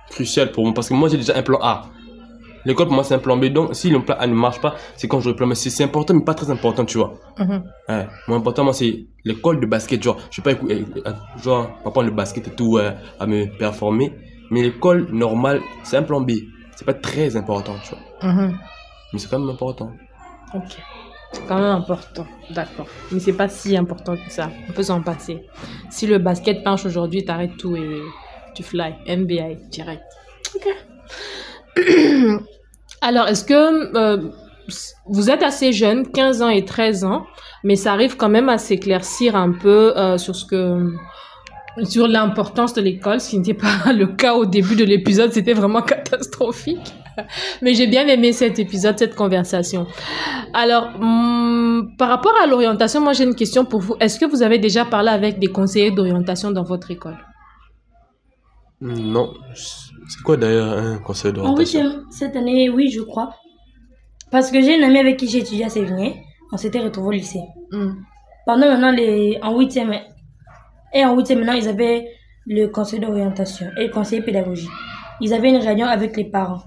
crucial 0.10 0.52
pour 0.52 0.64
moi. 0.64 0.74
Parce 0.74 0.89
que 0.89 0.93
moi, 0.93 1.10
j'ai 1.10 1.18
déjà 1.18 1.36
un 1.38 1.43
plan 1.43 1.60
A. 1.62 1.84
L'école, 2.68 2.88
pour 2.88 2.95
moi, 2.95 3.03
c'est 3.05 3.15
un 3.15 3.20
plan 3.20 3.38
B. 3.38 3.45
Donc, 3.45 3.74
si 3.76 3.89
le 3.89 4.03
plan 4.03 4.15
A 4.20 4.28
ne 4.28 4.34
marche 4.34 4.59
pas, 4.59 4.76
c'est 4.97 5.07
quand 5.07 5.22
je 5.22 5.30
le 5.30 5.36
plan 5.36 5.47
B. 5.47 5.53
C'est 5.53 5.84
important, 5.84 6.13
mais 6.13 6.24
pas 6.24 6.34
très 6.34 6.51
important, 6.51 6.84
tu 6.86 6.97
vois. 6.97 7.13
Ouais. 7.39 8.05
Moi, 8.28 8.38
important, 8.38 8.63
moi, 8.65 8.74
c'est 8.74 9.05
l'école 9.24 9.59
de 9.61 9.65
basket. 9.65 10.03
Genre, 10.03 10.18
je 10.30 10.36
sais 10.36 10.41
pas, 10.41 10.51
écou- 10.51 10.70
euh, 10.70 10.84
euh, 11.05 11.13
genre, 11.41 11.68
pas 11.84 11.91
prendre 11.91 12.07
le 12.09 12.13
basket 12.15 12.47
et 12.47 12.51
tout 12.51 12.78
euh, 12.78 12.91
à 13.20 13.26
me 13.26 13.45
performer. 13.57 14.11
Mais 14.51 14.61
l'école 14.63 15.07
normale, 15.11 15.61
c'est 15.84 15.95
un 15.97 16.03
plan 16.03 16.20
B. 16.22 16.32
C'est 16.76 16.86
pas 16.86 16.93
très 16.93 17.36
important, 17.38 17.76
tu 17.84 17.91
vois. 17.95 18.32
Mhm. 18.32 18.57
Mais 19.13 19.20
c'est 19.20 19.30
quand 19.30 19.39
même 19.39 19.49
important. 19.49 19.91
Ok. 20.53 20.78
C'est 21.32 21.45
quand 21.47 21.55
même 21.55 21.65
important. 21.82 22.26
D'accord. 22.51 22.88
Mais 23.11 23.20
c'est 23.20 23.34
pas 23.34 23.47
si 23.49 23.76
important 23.78 24.15
que 24.15 24.30
ça. 24.30 24.49
On 24.70 24.74
peut 24.74 24.84
s'en 24.84 25.01
passer. 25.01 25.45
Si 25.89 26.05
le 26.07 26.18
basket 26.20 26.63
penche 26.63 26.86
aujourd'hui, 26.86 27.24
t'arrêtes 27.26 27.57
tout 27.57 27.76
et 27.78 27.99
tu 28.55 28.63
fly. 28.63 28.93
NBA 29.07 29.55
direct. 29.72 30.03
Ok. 30.55 30.68
Alors, 33.02 33.28
est-ce 33.28 33.43
que 33.43 33.95
euh, 33.95 34.30
vous 35.06 35.30
êtes 35.30 35.43
assez 35.43 35.72
jeune, 35.72 36.08
15 36.12 36.41
ans 36.41 36.50
et 36.50 36.66
13 36.66 37.04
ans, 37.06 37.26
mais 37.64 37.76
ça 37.76 37.93
arrive 37.93 38.18
quand 38.18 38.30
même 38.30 38.50
à 38.50 38.58
s'éclaircir 38.58 39.36
un 39.36 39.52
peu 39.52 39.98
euh, 39.98 40.18
sur 40.18 40.36
ce 40.36 40.45
que 40.45 40.93
sur 41.84 42.08
l'importance 42.08 42.74
de 42.74 42.82
l'école, 42.82 43.22
ce 43.22 43.30
qui 43.30 43.38
n'était 43.38 43.54
pas 43.54 43.93
le 43.93 44.08
cas 44.08 44.34
au 44.34 44.45
début 44.45 44.76
de 44.76 44.84
l'épisode, 44.84 45.32
c'était 45.32 45.54
vraiment 45.54 45.82
catastrophique. 45.93 46.93
Mais 47.62 47.74
j'ai 47.74 47.88
bien 47.88 48.08
aimé 48.08 48.32
cet 48.32 48.60
épisode, 48.60 48.98
cette 48.98 49.16
conversation. 49.16 49.88
Alors, 50.54 50.89
hum, 51.00 51.91
par 51.98 52.10
rapport 52.10 52.34
à 52.43 52.48
l'orientation, 52.48 53.02
moi 53.02 53.14
j'ai 53.14 53.24
une 53.24 53.36
question 53.36 53.66
pour 53.66 53.82
vous. 53.82 53.95
Est-ce 54.00 54.20
que 54.20 54.26
vous 54.26 54.43
avez 54.43 54.60
déjà 54.60 54.86
parlé 54.86 55.10
avec 55.10 55.39
des 55.39 55.48
conseillers 55.48 55.91
d'orientation 55.91 56.52
dans 56.52 56.64
votre 56.64 56.91
école? 56.91 57.18
Non. 58.82 59.34
C'est 60.10 60.22
quoi 60.24 60.38
d'ailleurs 60.38 60.78
un 60.78 60.97
conseil 60.99 61.32
En 61.32 61.36
d'orientation 61.36 61.82
huitième, 61.82 62.05
cette 62.12 62.36
année, 62.36 62.70
oui, 62.70 62.89
je 62.89 63.01
crois. 63.01 63.34
Parce 64.32 64.51
que 64.51 64.62
j'ai 64.62 64.78
une 64.78 64.84
amie 64.84 64.99
avec 64.99 65.18
qui 65.18 65.28
j'ai 65.28 65.39
étudié 65.39 65.66
à 65.66 65.70
Sévigné. 65.70 66.24
On 66.51 66.58
s'était 66.58 66.80
retrouvés 66.80 67.08
au 67.08 67.12
lycée. 67.12 67.43
Hum. 67.72 68.03
Pendant 68.45 68.68
maintenant, 68.68 68.91
les, 68.91 69.38
en 69.41 69.58
huitième, 69.58 69.93
et 70.93 71.05
en 71.05 71.16
huitième 71.16 71.39
maintenant, 71.39 71.53
ils 71.53 71.68
avaient 71.68 72.08
le 72.45 72.68
conseil 72.68 72.99
d'orientation 72.99 73.68
et 73.78 73.88
le 73.88 73.93
conseiller 73.93 74.22
pédagogique. 74.22 74.70
Ils 75.20 75.34
avaient 75.34 75.49
une 75.49 75.58
réunion 75.58 75.88
avec 75.88 76.16
les 76.16 76.26
parents. 76.26 76.64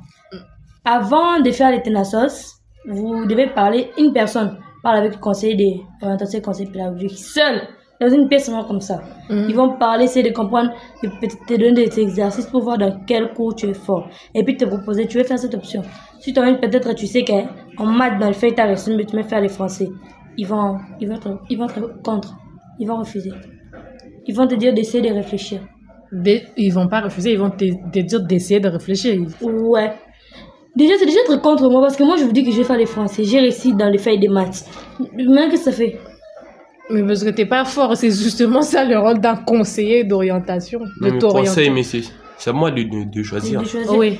Avant 0.85 1.41
de 1.41 1.51
faire 1.51 1.71
les 1.71 1.83
tenassos, 1.83 2.61
vous 2.87 3.25
devez 3.27 3.47
parler, 3.47 3.91
une 3.99 4.13
personne 4.13 4.59
parle 4.83 4.99
avec 4.99 5.15
le 5.15 5.19
conseiller 5.19 5.83
d'orientation 6.01 6.39
et 6.39 6.41
le 6.41 6.45
conseiller 6.45 6.71
pédagogique, 6.71 7.19
seul, 7.19 7.63
dans 8.01 8.09
une 8.09 8.29
pièce 8.29 8.47
seulement 8.47 8.65
comme 8.65 8.81
ça. 8.81 9.03
Mhm. 9.29 9.47
Ils 9.51 9.55
vont 9.57 9.77
parler, 9.77 10.05
essayer 10.05 10.29
de 10.29 10.35
comprendre, 10.35 10.71
te 11.03 11.55
donner 11.55 11.85
des 11.87 12.01
exercices 12.01 12.47
pour 12.47 12.63
voir 12.63 12.79
dans 12.79 13.01
quel 13.07 13.33
cours 13.35 13.55
tu 13.55 13.67
es 13.69 13.75
fort. 13.75 14.09
Et 14.35 14.43
puis 14.43 14.57
te 14.57 14.65
proposer, 14.65 15.07
tu 15.07 15.19
veux 15.19 15.25
faire 15.25 15.39
cette 15.39 15.55
option. 15.55 15.83
Si 16.19 16.33
toi-même, 16.33 16.59
peut-être, 16.61 16.95
tu 16.95 17.07
sais 17.07 17.25
qu'en 17.25 17.87
maths, 17.87 18.19
dans 18.19 18.29
le 18.29 18.33
fait, 18.33 18.55
tu 18.55 18.61
as 18.61 18.67
reçu, 18.71 18.95
mais 18.97 19.05
tu 19.05 19.17
veux 19.17 19.23
faire 19.23 19.41
les 19.41 19.49
français. 19.49 19.89
Ils 20.39 20.47
vont, 20.47 20.77
ils 21.01 21.09
vont, 21.09 21.17
être, 21.17 21.39
ils 21.51 21.59
vont 21.59 21.67
être 21.67 22.03
contre. 22.03 22.35
Ils 22.79 22.87
vont 22.89 22.97
refuser. 22.99 23.33
Ils 24.27 24.35
vont 24.35 24.47
te 24.47 24.55
dire 24.55 24.73
d'essayer 24.73 25.07
de 25.07 25.15
réfléchir. 25.15 25.61
Des- 26.13 26.45
ils 26.57 26.71
vont 26.73 26.89
pas 26.89 27.01
refuser, 27.03 27.33
ils 27.33 27.39
vont 27.39 27.51
te, 27.51 27.65
te 27.93 27.99
dire 28.01 28.23
d'essayer 28.23 28.61
de 28.61 28.69
réfléchir. 28.69 29.21
Ouais. 29.43 29.93
Déjà, 30.77 30.95
c'est 30.99 31.05
déjà 31.07 31.19
être 31.21 31.41
contre 31.43 31.69
moi 31.69 31.81
parce 31.83 31.97
que 31.97 32.05
moi, 32.05 32.17
je 32.17 32.25
vous 32.25 32.33
dis 32.33 32.45
que 32.45 32.51
je 32.51 32.57
vais 32.59 32.65
faire 32.65 32.77
les 32.79 32.87
français. 32.87 33.25
J'ai 33.25 33.41
réussi 33.41 33.75
dans 33.75 33.89
les 33.89 33.99
feuilles 33.99 34.21
des 34.21 34.29
maths. 34.29 34.65
Maintenant, 34.99 35.51
qu'est-ce 35.51 35.65
que 35.67 35.71
ça 35.71 35.73
fait? 35.73 35.99
Mais 36.93 37.03
parce 37.03 37.23
que 37.25 37.31
t'es 37.31 37.47
pas 37.47 37.65
fort, 37.65 37.97
c'est 37.97 38.11
justement 38.11 38.63
ça 38.63 38.85
le 38.85 38.99
rôle 38.99 39.21
d'un 39.21 39.37
conseiller 39.37 40.05
d'orientation, 40.05 40.81
de 41.01 41.21
conseil, 41.21 41.71
mais 41.71 41.83
c'est 41.83 42.03
à 42.47 42.53
moi 42.53 42.71
de, 42.71 42.83
de, 42.83 43.05
de 43.05 43.23
choisir. 43.23 43.61
De 43.61 43.67
choisir. 43.67 43.99
Oui. 43.99 44.19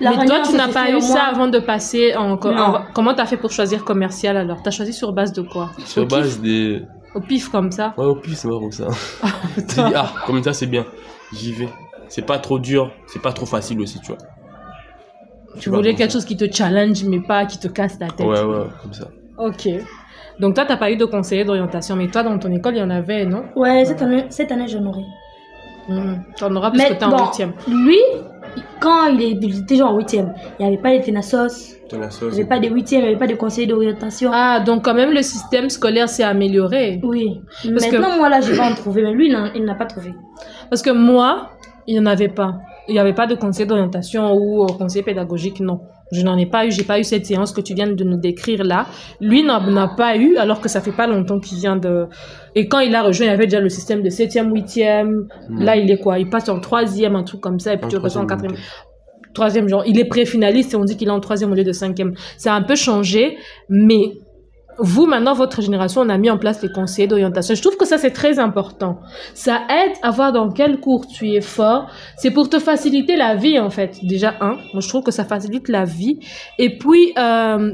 La 0.00 0.10
mais 0.16 0.24
toi, 0.26 0.40
tu 0.40 0.56
n'as 0.56 0.68
pas 0.68 0.90
eu 0.90 1.00
ça 1.00 1.24
avant 1.24 1.48
de 1.48 1.58
passer 1.58 2.14
en... 2.16 2.32
en- 2.32 2.82
comment 2.94 3.12
t'as 3.14 3.26
fait 3.26 3.36
pour 3.36 3.50
choisir 3.50 3.84
commercial 3.84 4.36
alors? 4.36 4.62
T'as 4.62 4.70
choisi 4.70 4.92
sur 4.92 5.12
base 5.12 5.32
de 5.32 5.42
quoi? 5.42 5.70
Sur 5.84 6.02
Au 6.02 6.06
base 6.06 6.34
kiff 6.34 6.42
des. 6.42 6.82
Au 7.14 7.20
pif 7.20 7.48
comme 7.50 7.70
ça? 7.70 7.94
Ouais, 7.96 8.04
au 8.06 8.16
plus, 8.16 8.34
c'est 8.34 8.48
comme 8.48 8.72
ça. 8.72 8.88
J'ai 9.56 9.82
dit, 9.84 9.92
ah, 9.94 10.12
comme 10.26 10.42
ça, 10.42 10.52
c'est 10.52 10.66
bien. 10.66 10.84
J'y 11.32 11.52
vais. 11.52 11.68
C'est 12.08 12.24
pas 12.24 12.38
trop 12.38 12.58
dur, 12.58 12.90
c'est 13.06 13.20
pas 13.22 13.32
trop 13.32 13.46
facile 13.46 13.80
aussi, 13.80 14.00
tu 14.00 14.08
vois. 14.08 14.18
Tu 15.58 15.70
voulais 15.70 15.94
quelque 15.94 16.12
chose 16.12 16.24
qui 16.24 16.36
te 16.36 16.50
challenge, 16.52 17.04
mais 17.04 17.20
pas 17.20 17.46
qui 17.46 17.58
te 17.58 17.68
casse 17.68 17.98
la 18.00 18.08
tête. 18.08 18.26
Ouais, 18.26 18.42
ouais, 18.42 18.66
comme 18.82 18.92
ça. 18.92 19.08
Ok. 19.38 19.68
Donc 20.40 20.54
toi, 20.54 20.64
t'as 20.66 20.76
pas 20.76 20.90
eu 20.90 20.96
de 20.96 21.04
conseiller 21.04 21.44
d'orientation, 21.44 21.96
mais 21.96 22.08
toi, 22.08 22.22
dans 22.22 22.38
ton 22.38 22.50
école, 22.52 22.74
il 22.74 22.80
y 22.80 22.82
en 22.82 22.90
avait, 22.90 23.24
non? 23.24 23.44
Ouais, 23.56 23.84
cette 23.84 24.02
année, 24.02 24.26
cette 24.28 24.52
année 24.52 24.68
j'en 24.68 24.84
aurai. 24.84 25.02
Mhm. 25.88 26.22
T'en 26.36 26.54
auras 26.56 26.70
parce 26.72 26.84
que 26.84 26.94
t'es 26.94 27.04
en 27.04 27.10
bon, 27.10 27.24
huitième. 27.24 27.52
lui, 27.68 27.96
quand 28.80 29.06
il, 29.06 29.22
est, 29.22 29.30
il 29.40 29.60
était 29.60 29.76
genre 29.76 29.92
en 29.92 29.96
huitième, 29.96 30.34
il 30.58 30.62
n'y 30.66 30.72
avait 30.72 30.82
pas 30.82 30.90
les 30.90 31.00
tenassos, 31.00 31.76
Ton 31.88 31.98
il 32.22 32.28
n'y 32.28 32.34
avait 32.40 32.44
pas 32.44 32.58
de 32.58 32.68
huitième, 32.68 33.02
il 33.02 33.04
n'y 33.04 33.08
avait 33.10 33.18
pas 33.18 33.28
de 33.28 33.34
conseiller 33.36 33.66
d'orientation. 33.68 34.30
Ah, 34.34 34.58
donc 34.60 34.84
quand 34.84 34.94
même, 34.94 35.12
le 35.12 35.22
système 35.22 35.70
scolaire 35.70 36.08
s'est 36.08 36.24
amélioré. 36.24 37.00
Oui. 37.04 37.40
Parce 37.70 37.86
que- 37.86 37.96
Maintenant, 37.96 38.16
moi 38.16 38.28
là, 38.28 38.40
je 38.40 38.52
vais 38.52 38.60
en 38.60 38.74
trouver, 38.74 39.02
mais 39.02 39.12
lui, 39.12 39.30
non, 39.30 39.50
il 39.54 39.64
n'a 39.64 39.74
pas 39.76 39.86
trouvé. 39.86 40.12
Parce 40.68 40.82
que 40.82 40.90
moi, 40.90 41.50
il 41.86 41.94
n'y 41.94 42.00
en 42.00 42.06
avait 42.06 42.28
pas. 42.28 42.54
Il 42.88 42.92
n'y 42.92 42.98
avait 42.98 43.14
pas 43.14 43.26
de 43.28 43.34
conseiller 43.36 43.66
d'orientation 43.66 44.32
ou 44.34 44.64
euh, 44.64 44.66
conseiller 44.78 45.04
pédagogique, 45.04 45.60
non. 45.60 45.80
Je 46.12 46.22
n'en 46.22 46.36
ai 46.38 46.46
pas 46.46 46.66
eu, 46.66 46.70
j'ai 46.70 46.84
pas 46.84 47.00
eu 47.00 47.04
cette 47.04 47.26
séance 47.26 47.52
que 47.52 47.60
tu 47.60 47.74
viens 47.74 47.88
de 47.88 48.04
nous 48.04 48.16
décrire 48.16 48.62
là. 48.62 48.86
Lui 49.20 49.42
n'en 49.42 49.60
n'a 49.60 49.88
pas 49.88 50.16
eu, 50.16 50.36
alors 50.36 50.60
que 50.60 50.68
ça 50.68 50.80
fait 50.80 50.92
pas 50.92 51.06
longtemps 51.06 51.40
qu'il 51.40 51.58
vient 51.58 51.76
de... 51.76 52.06
Et 52.54 52.68
quand 52.68 52.78
il 52.78 52.94
a 52.94 53.02
rejoint, 53.02 53.26
il 53.26 53.30
avait 53.30 53.46
déjà 53.46 53.60
le 53.60 53.68
système 53.68 54.02
de 54.02 54.08
7e, 54.08 54.50
8e. 54.52 55.26
Là, 55.58 55.76
il 55.76 55.90
est 55.90 55.98
quoi? 55.98 56.18
Il 56.18 56.30
passe 56.30 56.48
en 56.48 56.58
3e, 56.58 57.14
un 57.14 57.24
truc 57.24 57.40
comme 57.40 57.58
ça, 57.58 57.74
et 57.74 57.76
puis 57.76 57.86
En 57.86 57.88
tu 57.88 57.96
repasses 57.96 58.16
en 58.16 58.26
troisième, 58.26 58.52
4e. 58.52 58.58
Troisième, 59.34 59.68
genre, 59.68 59.82
il 59.86 59.98
est 59.98 60.06
pré-finaliste 60.06 60.74
et 60.74 60.76
on 60.76 60.84
dit 60.84 60.96
qu'il 60.96 61.08
est 61.08 61.12
en 61.12 61.20
troisième 61.20 61.52
au 61.52 61.54
lieu 61.54 61.64
de 61.64 61.72
cinquième. 61.72 62.14
Ça 62.38 62.54
a 62.54 62.56
un 62.56 62.62
peu 62.62 62.76
changé, 62.76 63.36
mais 63.68 64.12
vous, 64.78 65.06
maintenant, 65.06 65.34
votre 65.34 65.62
génération, 65.62 66.02
on 66.02 66.08
a 66.08 66.18
mis 66.18 66.30
en 66.30 66.38
place 66.38 66.62
les 66.62 66.68
conseillers 66.68 67.08
d'orientation. 67.08 67.54
Je 67.54 67.62
trouve 67.62 67.76
que 67.76 67.86
ça, 67.86 67.98
c'est 67.98 68.10
très 68.10 68.38
important. 68.38 68.98
Ça 69.34 69.62
aide 69.70 69.92
à 70.02 70.10
voir 70.10 70.32
dans 70.32 70.50
quel 70.50 70.80
cours 70.80 71.06
tu 71.06 71.30
es 71.32 71.40
fort. 71.40 71.86
C'est 72.16 72.30
pour 72.30 72.48
te 72.50 72.58
faciliter 72.58 73.16
la 73.16 73.34
vie, 73.34 73.58
en 73.58 73.70
fait. 73.70 73.98
Déjà, 74.02 74.34
un, 74.40 74.56
moi, 74.72 74.80
je 74.80 74.88
trouve 74.88 75.02
que 75.02 75.10
ça 75.10 75.24
facilite 75.24 75.68
la 75.68 75.84
vie. 75.84 76.18
Et 76.58 76.76
puis, 76.76 77.12
euh, 77.18 77.72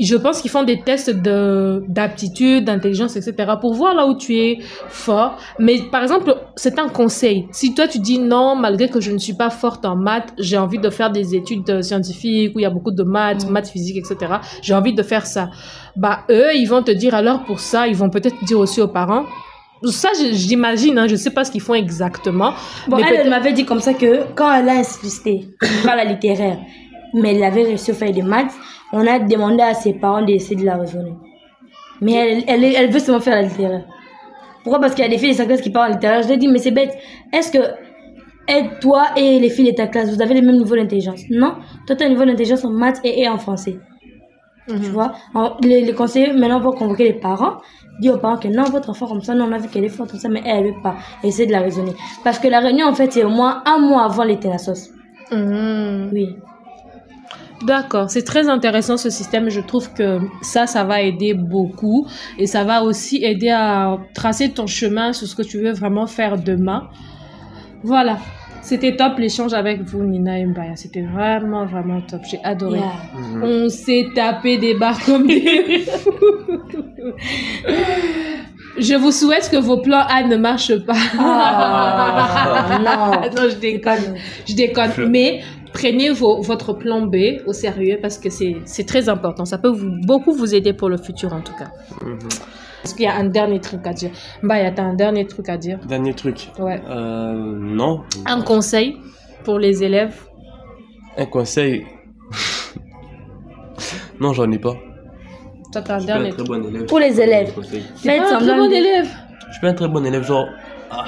je 0.00 0.16
pense 0.16 0.40
qu'ils 0.40 0.50
font 0.50 0.64
des 0.64 0.80
tests 0.80 1.10
de, 1.10 1.84
d'aptitude, 1.88 2.64
d'intelligence, 2.64 3.16
etc. 3.16 3.52
pour 3.60 3.74
voir 3.74 3.94
là 3.94 4.06
où 4.06 4.16
tu 4.16 4.36
es 4.36 4.58
fort. 4.88 5.36
Mais, 5.58 5.78
par 5.90 6.02
exemple, 6.02 6.34
c'est 6.56 6.78
un 6.78 6.88
conseil. 6.88 7.46
Si 7.52 7.74
toi, 7.74 7.86
tu 7.86 7.98
dis 7.98 8.18
non, 8.18 8.56
malgré 8.56 8.88
que 8.88 9.00
je 9.00 9.12
ne 9.12 9.18
suis 9.18 9.34
pas 9.34 9.50
forte 9.50 9.84
en 9.84 9.96
maths, 9.96 10.32
j'ai 10.38 10.58
envie 10.58 10.78
de 10.78 10.90
faire 10.90 11.10
des 11.10 11.34
études 11.34 11.68
euh, 11.70 11.82
scientifiques 11.82 12.54
où 12.54 12.58
il 12.58 12.62
y 12.62 12.66
a 12.66 12.70
beaucoup 12.70 12.90
de 12.90 13.02
maths, 13.02 13.48
maths 13.48 13.68
physiques, 13.68 13.98
etc. 13.98 14.34
J'ai 14.60 14.74
envie 14.74 14.94
de 14.94 15.02
faire 15.02 15.26
ça. 15.26 15.50
Bah, 15.96 16.20
eux, 16.30 16.54
ils 16.54 16.66
vont 16.66 16.82
te 16.82 16.90
dire 16.90 17.14
alors 17.14 17.44
pour 17.44 17.60
ça, 17.60 17.86
ils 17.86 17.96
vont 17.96 18.08
peut-être 18.10 18.42
dire 18.44 18.58
aussi 18.58 18.80
aux 18.80 18.88
parents. 18.88 19.24
Ça, 19.84 20.08
je- 20.18 20.32
j'imagine, 20.32 20.96
hein, 20.98 21.06
je 21.08 21.16
sais 21.16 21.30
pas 21.30 21.44
ce 21.44 21.50
qu'ils 21.50 21.60
font 21.60 21.74
exactement. 21.74 22.52
Bon, 22.88 22.96
mais 22.98 23.02
elle, 23.14 23.28
m'avait 23.28 23.52
dit 23.52 23.64
comme 23.64 23.80
ça 23.80 23.94
que 23.94 24.24
quand 24.34 24.52
elle 24.54 24.68
a 24.68 24.74
insisté, 24.74 25.48
pas 25.84 25.96
la 25.96 26.04
littéraire, 26.04 26.58
mais 27.14 27.34
elle 27.34 27.42
avait 27.42 27.64
réussi 27.64 27.90
à 27.90 27.94
faire 27.94 28.12
des 28.12 28.22
maths, 28.22 28.52
on 28.92 29.06
a 29.06 29.18
demandé 29.18 29.62
à 29.62 29.74
ses 29.74 29.94
parents 29.94 30.22
d'essayer 30.24 30.56
de 30.56 30.64
la 30.64 30.76
raisonner. 30.76 31.14
Mais 32.00 32.12
elle, 32.12 32.44
elle, 32.46 32.64
elle 32.64 32.90
veut 32.90 32.98
seulement 33.00 33.20
faire 33.20 33.34
la 33.34 33.42
littéraire. 33.42 33.84
Pourquoi? 34.62 34.80
Parce 34.80 34.94
qu'il 34.94 35.02
y 35.04 35.06
a 35.06 35.10
des 35.10 35.18
filles 35.18 35.30
de 35.32 35.36
sa 35.36 35.44
classe 35.46 35.60
qui 35.60 35.70
parlent 35.70 35.90
en 35.90 35.94
littéraire. 35.94 36.22
Je 36.22 36.28
lui 36.28 36.34
ai 36.34 36.36
dit, 36.38 36.48
mais 36.48 36.58
c'est 36.58 36.70
bête. 36.70 36.96
Est-ce 37.32 37.50
que 37.52 37.58
et 38.48 38.64
toi 38.80 39.06
et 39.16 39.38
les 39.40 39.50
filles 39.50 39.70
de 39.70 39.76
ta 39.76 39.86
classe, 39.88 40.10
vous 40.14 40.20
avez 40.22 40.34
le 40.34 40.42
même 40.42 40.56
niveau 40.58 40.74
d'intelligence? 40.76 41.20
Non 41.30 41.54
Toi, 41.86 41.96
tu 41.96 42.02
as 42.02 42.06
un 42.06 42.10
niveau 42.10 42.24
d'intelligence 42.24 42.64
en 42.64 42.70
maths 42.70 43.00
et, 43.04 43.22
et 43.22 43.28
en 43.28 43.38
français. 43.38 43.78
Tu 44.68 44.74
Mhm. 44.74 44.82
vois, 44.92 45.12
les, 45.62 45.82
les 45.84 45.92
conseillers 45.92 46.32
maintenant 46.32 46.60
vont 46.60 46.72
convoquer 46.72 47.04
les 47.04 47.14
parents, 47.14 47.54
dire 48.00 48.14
aux 48.14 48.18
parents 48.18 48.36
que 48.36 48.48
non, 48.48 48.62
votre 48.64 48.90
enfant 48.90 49.06
comme 49.08 49.20
ça, 49.22 49.34
non, 49.34 49.46
on 49.48 49.52
a 49.52 49.58
vu 49.58 49.68
qu'elle 49.68 49.84
est 49.84 49.88
forte 49.88 50.10
comme 50.12 50.20
ça, 50.20 50.28
mais 50.28 50.42
elle 50.46 50.62
ne 50.66 50.68
veut 50.68 50.82
pas. 50.82 50.94
Et 51.24 51.28
essayer 51.28 51.46
de 51.46 51.52
la 51.52 51.60
raisonner. 51.60 51.94
Parce 52.22 52.38
que 52.38 52.46
la 52.48 52.60
réunion, 52.60 52.86
en 52.86 52.94
fait, 52.94 53.12
c'est 53.12 53.24
au 53.24 53.28
moins 53.30 53.62
un 53.66 53.78
mois 53.78 54.04
avant 54.04 54.22
l'été 54.24 54.48
la 54.48 54.58
sauce. 54.58 54.90
Mhm. 55.32 56.10
Oui. 56.12 56.36
D'accord, 57.66 58.10
c'est 58.10 58.22
très 58.24 58.48
intéressant 58.48 58.96
ce 58.96 59.08
système. 59.08 59.48
Je 59.48 59.60
trouve 59.60 59.92
que 59.92 60.18
ça, 60.42 60.66
ça 60.66 60.82
va 60.84 61.00
aider 61.00 61.32
beaucoup 61.34 62.08
et 62.36 62.46
ça 62.48 62.64
va 62.64 62.82
aussi 62.82 63.22
aider 63.24 63.50
à 63.50 63.98
tracer 64.14 64.50
ton 64.50 64.66
chemin 64.66 65.12
sur 65.12 65.28
ce 65.28 65.36
que 65.36 65.42
tu 65.42 65.58
veux 65.60 65.72
vraiment 65.72 66.06
faire 66.08 66.38
demain. 66.38 66.88
Voilà, 67.84 68.18
c'était 68.62 68.96
top 68.96 69.18
l'échange 69.18 69.52
avec 69.52 69.82
vous, 69.82 70.02
Nina 70.02 70.38
et 70.38 70.46
Mbaya. 70.46 70.76
C'était 70.76 71.02
vraiment, 71.02 71.66
vraiment 71.66 72.00
top. 72.00 72.22
J'ai 72.30 72.38
adoré. 72.42 72.78
Yeah. 72.78 72.92
On 73.42 73.68
s'est 73.68 74.06
tapé 74.14 74.56
des 74.58 74.74
barres 74.74 74.98
comme 75.06 75.26
des 75.26 75.80
fous. 75.86 76.10
Je 78.78 78.94
vous 78.94 79.12
souhaite 79.12 79.48
que 79.50 79.56
vos 79.58 79.78
plans 79.82 80.04
A 80.08 80.22
ne 80.24 80.36
marchent 80.36 80.78
pas. 80.86 80.94
Ah, 81.18 82.78
non. 82.78 83.20
non, 83.42 83.48
je 83.50 83.56
déconne. 83.56 84.14
Je 84.48 84.54
déconne. 84.54 84.90
Mais 85.10 85.42
prenez 85.72 86.10
vos- 86.10 86.40
votre 86.40 86.72
plan 86.72 87.02
B 87.02 87.16
au 87.46 87.52
sérieux 87.52 87.98
parce 88.00 88.16
que 88.18 88.30
c'est 88.30 88.56
c'est 88.64 88.86
très 88.86 89.08
important. 89.08 89.44
Ça 89.44 89.58
peut 89.58 89.68
vous, 89.70 89.90
beaucoup 90.06 90.32
vous 90.32 90.54
aider 90.54 90.72
pour 90.72 90.88
le 90.88 90.96
futur 90.96 91.32
en 91.34 91.40
tout 91.40 91.54
cas. 91.58 91.70
Mhm. 92.02 92.18
Est-ce 92.84 92.94
qu'il 92.94 93.04
y 93.04 93.08
a 93.08 93.14
un 93.14 93.24
dernier 93.24 93.60
truc 93.60 93.86
à 93.86 93.92
dire? 93.92 94.10
Mbaya, 94.42 94.70
t'as 94.72 94.82
un 94.82 94.94
dernier 94.94 95.26
truc 95.26 95.48
à 95.48 95.56
dire? 95.56 95.78
Dernier 95.86 96.14
truc. 96.14 96.50
Ouais. 96.58 96.80
Euh, 96.88 97.32
non. 97.58 98.02
Un 98.26 98.42
conseil 98.42 98.98
pour 99.44 99.58
les 99.58 99.82
élèves? 99.84 100.20
Un 101.16 101.26
conseil. 101.26 101.86
non, 104.20 104.32
j'en 104.32 104.50
ai 104.50 104.58
pas. 104.58 104.74
Toi, 105.72 105.82
t'as 105.82 105.96
un 105.96 106.04
dernier 106.04 106.30
très 106.30 106.44
truc. 106.44 106.48
bon 106.48 106.64
élève. 106.68 106.86
Pour 106.86 106.98
les 106.98 107.20
élèves. 107.20 107.54
T'es 107.70 107.78
Faites 107.78 108.18
pas 108.22 108.24
un 108.24 108.38
très 108.38 108.46
semblant 108.46 108.56
bon 108.64 108.68
de- 108.68 108.74
élève. 108.74 109.08
Je 109.48 109.52
suis 109.52 109.60
pas 109.60 109.68
un 109.68 109.74
très 109.74 109.88
bon 109.88 110.04
élève, 110.04 110.24
genre. 110.24 110.46
Ah. 110.90 111.04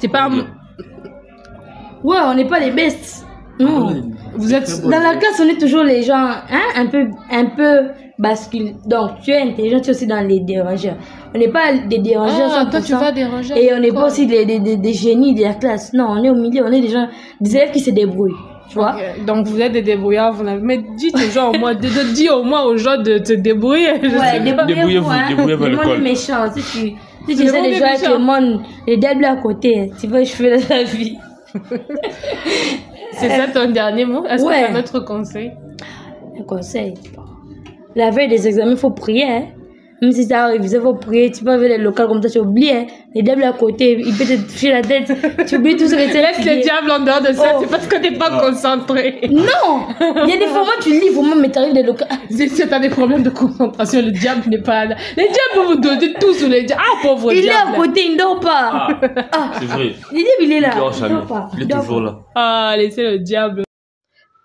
T'es 0.00 0.08
pas 0.08 0.24
un... 0.24 0.38
Ouais, 2.02 2.18
on 2.24 2.34
n'est 2.34 2.46
pas 2.48 2.60
les 2.60 2.70
bestes. 2.70 3.23
Non. 3.60 4.02
Vous 4.36 4.52
êtes- 4.52 4.82
Dans 4.82 4.90
la 5.00 5.14
classe, 5.16 5.40
on 5.40 5.48
est 5.48 5.60
toujours 5.60 5.84
les 5.84 6.02
gens 6.02 6.16
hein, 6.16 6.60
un 6.76 6.86
peu, 6.86 7.06
un 7.30 7.44
peu 7.46 7.88
bascule. 8.18 8.72
Donc, 8.86 9.20
tu 9.22 9.30
es 9.30 9.40
intelligent, 9.40 9.80
tu 9.80 9.88
es 9.88 9.90
aussi 9.94 10.06
dans 10.06 10.20
les 10.26 10.40
dérangeurs. 10.40 10.96
On 11.34 11.38
n'est 11.38 11.48
pas 11.52 11.72
des 11.88 11.98
dérangeurs. 11.98 12.50
Ah, 12.52 12.66
toi, 12.70 12.80
tu 12.80 12.92
100%. 12.92 12.98
vas 12.98 13.12
déranger. 13.12 13.54
Et 13.64 13.72
on 13.72 13.78
n'est 13.80 13.92
pas 13.92 14.06
aussi 14.06 14.26
des, 14.26 14.44
des, 14.44 14.58
des, 14.58 14.76
des 14.76 14.92
génies 14.92 15.34
de 15.34 15.42
la 15.42 15.54
classe. 15.54 15.92
Non, 15.92 16.06
on 16.10 16.24
est 16.24 16.30
au 16.30 16.34
milieu, 16.34 16.64
on 16.64 16.72
est 16.72 16.80
des 16.80 16.88
gens, 16.88 17.06
des 17.40 17.56
élèves 17.56 17.70
qui 17.70 17.80
se 17.80 17.90
débrouillent. 17.90 18.34
Tu 18.70 18.76
vois 18.76 18.96
Donc 19.26 19.46
vous 19.46 19.60
êtes 19.60 19.72
des 19.72 19.82
débrouillards, 19.82 20.32
vous 20.32 20.42
n'avez... 20.42 20.60
mais 20.62 20.80
dites 20.96 21.14
aux 21.14 21.30
gens 21.30 21.50
au 21.52 21.58
moins, 21.58 21.74
de, 21.74 21.80
de- 21.82 22.14
dis 22.14 22.30
au 22.30 22.42
moins 22.44 22.62
aux 22.64 22.76
gens 22.78 22.96
de 22.96 23.18
te 23.18 23.34
débrouiller. 23.34 24.00
je 24.02 24.08
sais. 24.08 24.16
Ouais, 24.18 24.40
débrouillez-vous. 24.40 24.66
Débrouillez-vous, 24.66 25.10
Hein. 25.10 25.26
débrouillez-vous 25.28 25.64
à 25.64 25.68
Le 25.68 25.76
monde 25.76 25.84
l'école. 25.84 25.98
est 25.98 26.02
méchant. 26.02 26.50
Si 26.56 26.62
tu, 26.62 26.92
si 27.28 27.36
tu 27.36 27.46
jouer 27.46 27.58
avec 27.58 27.80
méchant. 27.80 28.12
le 28.14 28.18
monde, 28.18 28.60
le 28.88 28.96
diable 28.96 29.24
est 29.24 29.28
à 29.28 29.36
côté. 29.36 29.90
Tu 30.00 30.06
vas 30.06 30.20
échouer 30.22 30.56
dans 30.58 30.74
la 30.76 30.82
vie. 30.84 31.16
C'est 33.18 33.28
ça 33.28 33.48
ton 33.48 33.70
dernier 33.70 34.04
mot? 34.04 34.24
Est-ce 34.26 34.44
Ouais. 34.44 34.62
que 34.62 34.66
tu 34.68 34.72
as 34.72 34.76
un 34.76 34.78
autre 34.80 35.00
conseil? 35.00 35.52
Un 36.38 36.42
conseil. 36.42 36.94
La 37.94 38.10
veille 38.10 38.28
des 38.28 38.46
examens, 38.48 38.72
il 38.72 38.76
faut 38.76 38.90
prier. 38.90 39.24
Hein. 39.24 39.44
Même 40.04 40.12
si 40.12 40.24
ça 40.24 40.44
arrive, 40.44 40.60
il 40.62 40.80
faut 40.80 40.94
prier. 40.94 41.30
Tu 41.30 41.42
peux 41.44 41.50
avoir 41.52 41.68
les 41.68 41.78
locales 41.78 42.08
comme 42.08 42.20
ça, 42.22 42.28
tu 42.28 42.38
oublies. 42.38 42.70
Hein. 42.70 42.86
Le 43.14 43.22
diable 43.22 43.42
est 43.42 43.46
à 43.46 43.52
côté, 43.52 43.96
il 43.98 44.14
peut 44.14 44.24
te 44.24 44.36
toucher 44.52 44.70
la 44.72 44.82
tête. 44.82 45.10
tu 45.48 45.56
oublies 45.56 45.76
tout 45.76 45.86
ce 45.86 45.94
que 45.94 46.10
tu 46.12 46.18
as 46.18 46.20
Laisse 46.22 46.36
le 46.38 46.42
étudié. 46.42 46.62
diable 46.62 46.90
en 46.90 47.00
dehors 47.00 47.20
de 47.22 47.32
ça, 47.32 47.52
Oh. 47.54 47.58
c'est 47.62 47.70
parce 47.70 47.86
que 47.86 47.96
t'es 47.96 48.12
pas 48.12 48.38
concentré. 48.38 49.20
Non 49.30 49.86
Il 50.00 50.30
y 50.30 50.32
a 50.34 50.36
des 50.36 50.46
formats, 50.46 50.72
tu 50.82 50.90
lis, 50.90 51.08
vraiment, 51.10 51.36
mais 51.36 51.48
t'arrives 51.50 51.74
des 51.74 51.82
locales. 51.82 52.08
Si 52.30 52.48
si 52.48 52.68
t'as 52.68 52.78
des 52.80 52.90
problèmes 52.90 53.22
de 53.22 53.30
concentration, 53.30 54.02
le 54.02 54.10
diable 54.10 54.42
n'est 54.48 54.60
pas 54.62 54.84
là. 54.84 54.96
Le 55.16 55.22
diable 55.22 55.68
vous 55.68 55.80
donner 55.80 56.12
tout 56.20 56.34
sous 56.34 56.48
les 56.48 56.64
diables. 56.64 56.82
Ah, 56.84 56.98
pauvre 57.02 57.32
Il 57.32 57.38
est 57.38 57.42
diable. 57.42 57.72
à 57.72 57.76
côté, 57.76 58.00
il 58.06 58.12
ne 58.14 58.18
dort 58.18 58.40
pas. 58.40 58.70
Ah, 58.72 58.88
Ah, 59.32 59.50
c'est 59.58 59.64
vrai. 59.66 59.94
le 60.12 60.16
diable, 60.18 60.42
il 60.42 60.52
est 60.52 60.60
là. 60.60 60.70
Il 60.74 60.78
dort 60.78 60.92
Il 60.94 61.00
jamais. 61.00 61.14
dort 61.14 61.26
pas. 61.26 61.50
Il 61.56 61.62
est 61.62 61.66
dort 61.66 61.80
toujours 61.80 61.98
pas. 62.00 62.04
là. 62.04 62.18
Ah, 62.34 62.74
laissez 62.76 63.02
le 63.02 63.18
diable. 63.20 63.62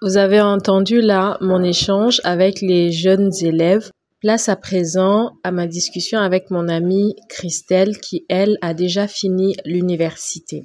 Vous 0.01 0.15
avez 0.17 0.39
entendu 0.39 1.01
là 1.01 1.37
mon 1.41 1.61
échange 1.61 2.21
avec 2.23 2.61
les 2.61 2.91
jeunes 2.91 3.31
élèves. 3.41 3.89
Place 4.21 4.49
à 4.49 4.57
présent 4.57 5.31
à 5.45 5.51
ma 5.51 5.65
discussion 5.65 6.19
avec 6.19 6.51
mon 6.51 6.67
amie 6.67 7.15
Christelle 7.29 7.97
qui, 7.99 8.25
elle, 8.27 8.57
a 8.61 8.73
déjà 8.73 9.07
fini 9.07 9.55
l'université. 9.65 10.61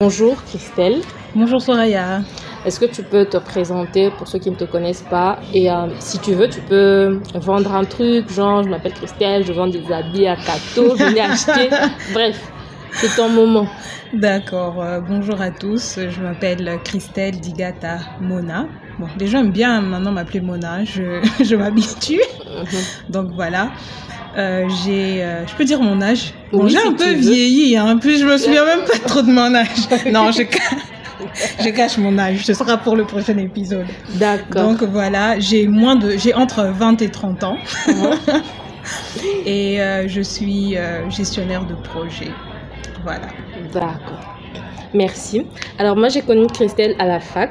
Bonjour 0.00 0.42
Christelle, 0.44 1.02
Bonjour 1.34 1.60
Soraya. 1.60 2.22
est-ce 2.64 2.80
que 2.80 2.86
tu 2.86 3.02
peux 3.02 3.26
te 3.26 3.36
présenter 3.36 4.10
pour 4.10 4.28
ceux 4.28 4.38
qui 4.38 4.50
ne 4.50 4.56
te 4.56 4.64
connaissent 4.64 5.04
pas 5.08 5.38
et 5.54 5.70
euh, 5.70 5.88
si 6.00 6.18
tu 6.18 6.32
veux 6.34 6.48
tu 6.48 6.60
peux 6.60 7.20
vendre 7.34 7.74
un 7.74 7.84
truc 7.84 8.30
genre 8.30 8.62
je 8.62 8.68
m'appelle 8.68 8.92
Christelle, 8.92 9.44
je 9.46 9.52
vends 9.52 9.68
des 9.68 9.90
habits 9.90 10.26
à 10.26 10.36
Cato, 10.36 10.94
venez 10.96 11.20
acheter, 11.20 11.70
bref, 12.12 12.38
c'est 12.92 13.14
ton 13.16 13.28
moment. 13.28 13.66
D'accord, 14.12 14.82
euh, 14.82 15.00
bonjour 15.00 15.40
à 15.40 15.50
tous. 15.50 15.98
Je 15.98 16.20
m'appelle 16.20 16.78
Christelle 16.84 17.40
Digata 17.40 17.98
Mona. 18.20 18.68
Bon, 18.98 19.06
les 19.18 19.26
gens 19.26 19.40
aiment 19.40 19.50
bien 19.52 19.80
maintenant 19.82 20.12
m'appeler 20.12 20.40
Mona, 20.40 20.84
je, 20.84 21.20
je 21.44 21.56
m'habitue. 21.56 22.20
Mhm. 22.46 22.66
Donc 23.10 23.30
voilà. 23.34 23.70
Euh, 24.36 24.66
j'ai, 24.84 25.22
euh, 25.22 25.46
je 25.46 25.54
peux 25.54 25.64
dire 25.64 25.80
mon 25.80 26.00
âge. 26.02 26.34
Bon, 26.52 26.64
Oui, 26.64 26.70
j'ai 26.70 26.78
si 26.78 26.86
un 26.86 26.92
peu 26.92 27.04
veux. 27.04 27.14
vieilli, 27.14 27.76
hein. 27.76 27.98
Puis 28.00 28.18
je 28.18 28.26
me 28.26 28.36
souviens 28.36 28.64
même 28.64 28.84
pas 28.84 28.98
trop 29.06 29.22
de 29.22 29.30
mon 29.30 29.54
âge. 29.54 29.68
Non, 30.12 30.30
je, 30.30 30.42
je 31.62 31.68
cache 31.70 31.96
mon 31.98 32.18
âge. 32.18 32.44
Ce 32.44 32.52
sera 32.54 32.76
pour 32.76 32.96
le 32.96 33.04
prochain 33.04 33.36
épisode. 33.38 33.86
D'accord. 34.14 34.62
Donc 34.62 34.82
voilà, 34.82 35.38
j'ai 35.40 35.66
moins 35.66 35.96
de, 35.96 36.16
j'ai 36.18 36.34
entre 36.34 36.64
20 36.64 37.00
et 37.02 37.08
30 37.10 37.44
ans. 37.44 37.56
Mhm. 37.88 37.94
et 39.46 39.80
euh, 39.80 40.06
je 40.08 40.20
suis 40.20 40.76
gestionnaire 41.10 41.64
de 41.64 41.74
projet. 41.74 42.30
Voilà. 43.04 43.28
D'accord. 43.72 44.36
Merci. 44.92 45.46
Alors 45.78 45.96
moi 45.96 46.08
j'ai 46.08 46.22
connu 46.22 46.46
Christelle 46.46 46.94
à 46.98 47.06
la 47.06 47.20
fac. 47.20 47.50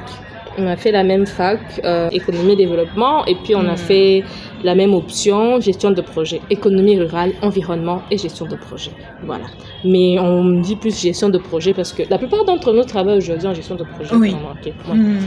On 0.57 0.67
a 0.67 0.75
fait 0.77 0.91
la 0.91 1.03
même 1.03 1.25
fac, 1.25 1.59
euh, 1.83 2.09
économie 2.11 2.53
et 2.53 2.55
développement, 2.55 3.25
et 3.25 3.35
puis 3.43 3.55
on 3.55 3.67
a 3.67 3.73
Mm. 3.73 3.77
fait 3.77 4.23
la 4.63 4.73
même 4.75 4.93
option, 4.93 5.59
gestion 5.59 5.91
de 5.91 6.01
projet, 6.01 6.39
économie 6.49 6.97
rurale, 6.99 7.33
environnement 7.41 8.01
et 8.11 8.17
gestion 8.17 8.45
de 8.45 8.55
projet. 8.55 8.91
Voilà. 9.23 9.45
Mais 9.83 10.17
on 10.19 10.59
dit 10.61 10.75
plus 10.75 10.97
gestion 10.99 11.29
de 11.29 11.37
projet 11.37 11.73
parce 11.73 11.91
que 11.93 12.03
la 12.09 12.17
plupart 12.17 12.45
d'entre 12.45 12.71
nous 12.73 12.83
travaillent 12.83 13.17
aujourd'hui 13.17 13.47
en 13.47 13.53
gestion 13.53 13.75
de 13.75 13.83
projet. 13.83 14.15
Oui. 14.15 14.31
vraiment, 14.31 14.51
ok. 14.51 14.73
Ouais. 14.89 14.97
Hmm. 14.97 15.17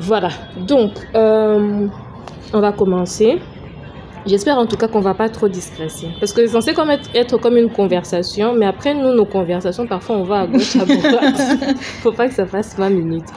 Voilà. 0.00 0.30
Donc, 0.66 0.92
euh, 1.14 1.86
on 2.52 2.60
va 2.60 2.72
commencer. 2.72 3.38
J'espère 4.26 4.58
en 4.58 4.66
tout 4.66 4.76
cas 4.76 4.88
qu'on 4.88 5.00
va 5.00 5.14
pas 5.14 5.28
trop 5.28 5.48
discréter. 5.48 6.08
Parce 6.20 6.32
que 6.32 6.42
c'est 6.46 6.52
censé 6.52 6.74
comme 6.74 6.90
être, 6.90 7.08
être 7.14 7.38
comme 7.38 7.56
une 7.56 7.70
conversation, 7.70 8.52
mais 8.54 8.66
après 8.66 8.92
nous, 8.94 9.12
nos 9.14 9.24
conversations, 9.24 9.86
parfois 9.86 10.16
on 10.16 10.24
va 10.24 10.40
à 10.40 10.46
gauche, 10.46 10.76
à 10.76 10.84
droite. 10.84 11.40
Faut 12.02 12.12
pas 12.12 12.28
que 12.28 12.34
ça 12.34 12.46
fasse 12.46 12.76
20 12.76 12.90
minutes. 12.90 13.28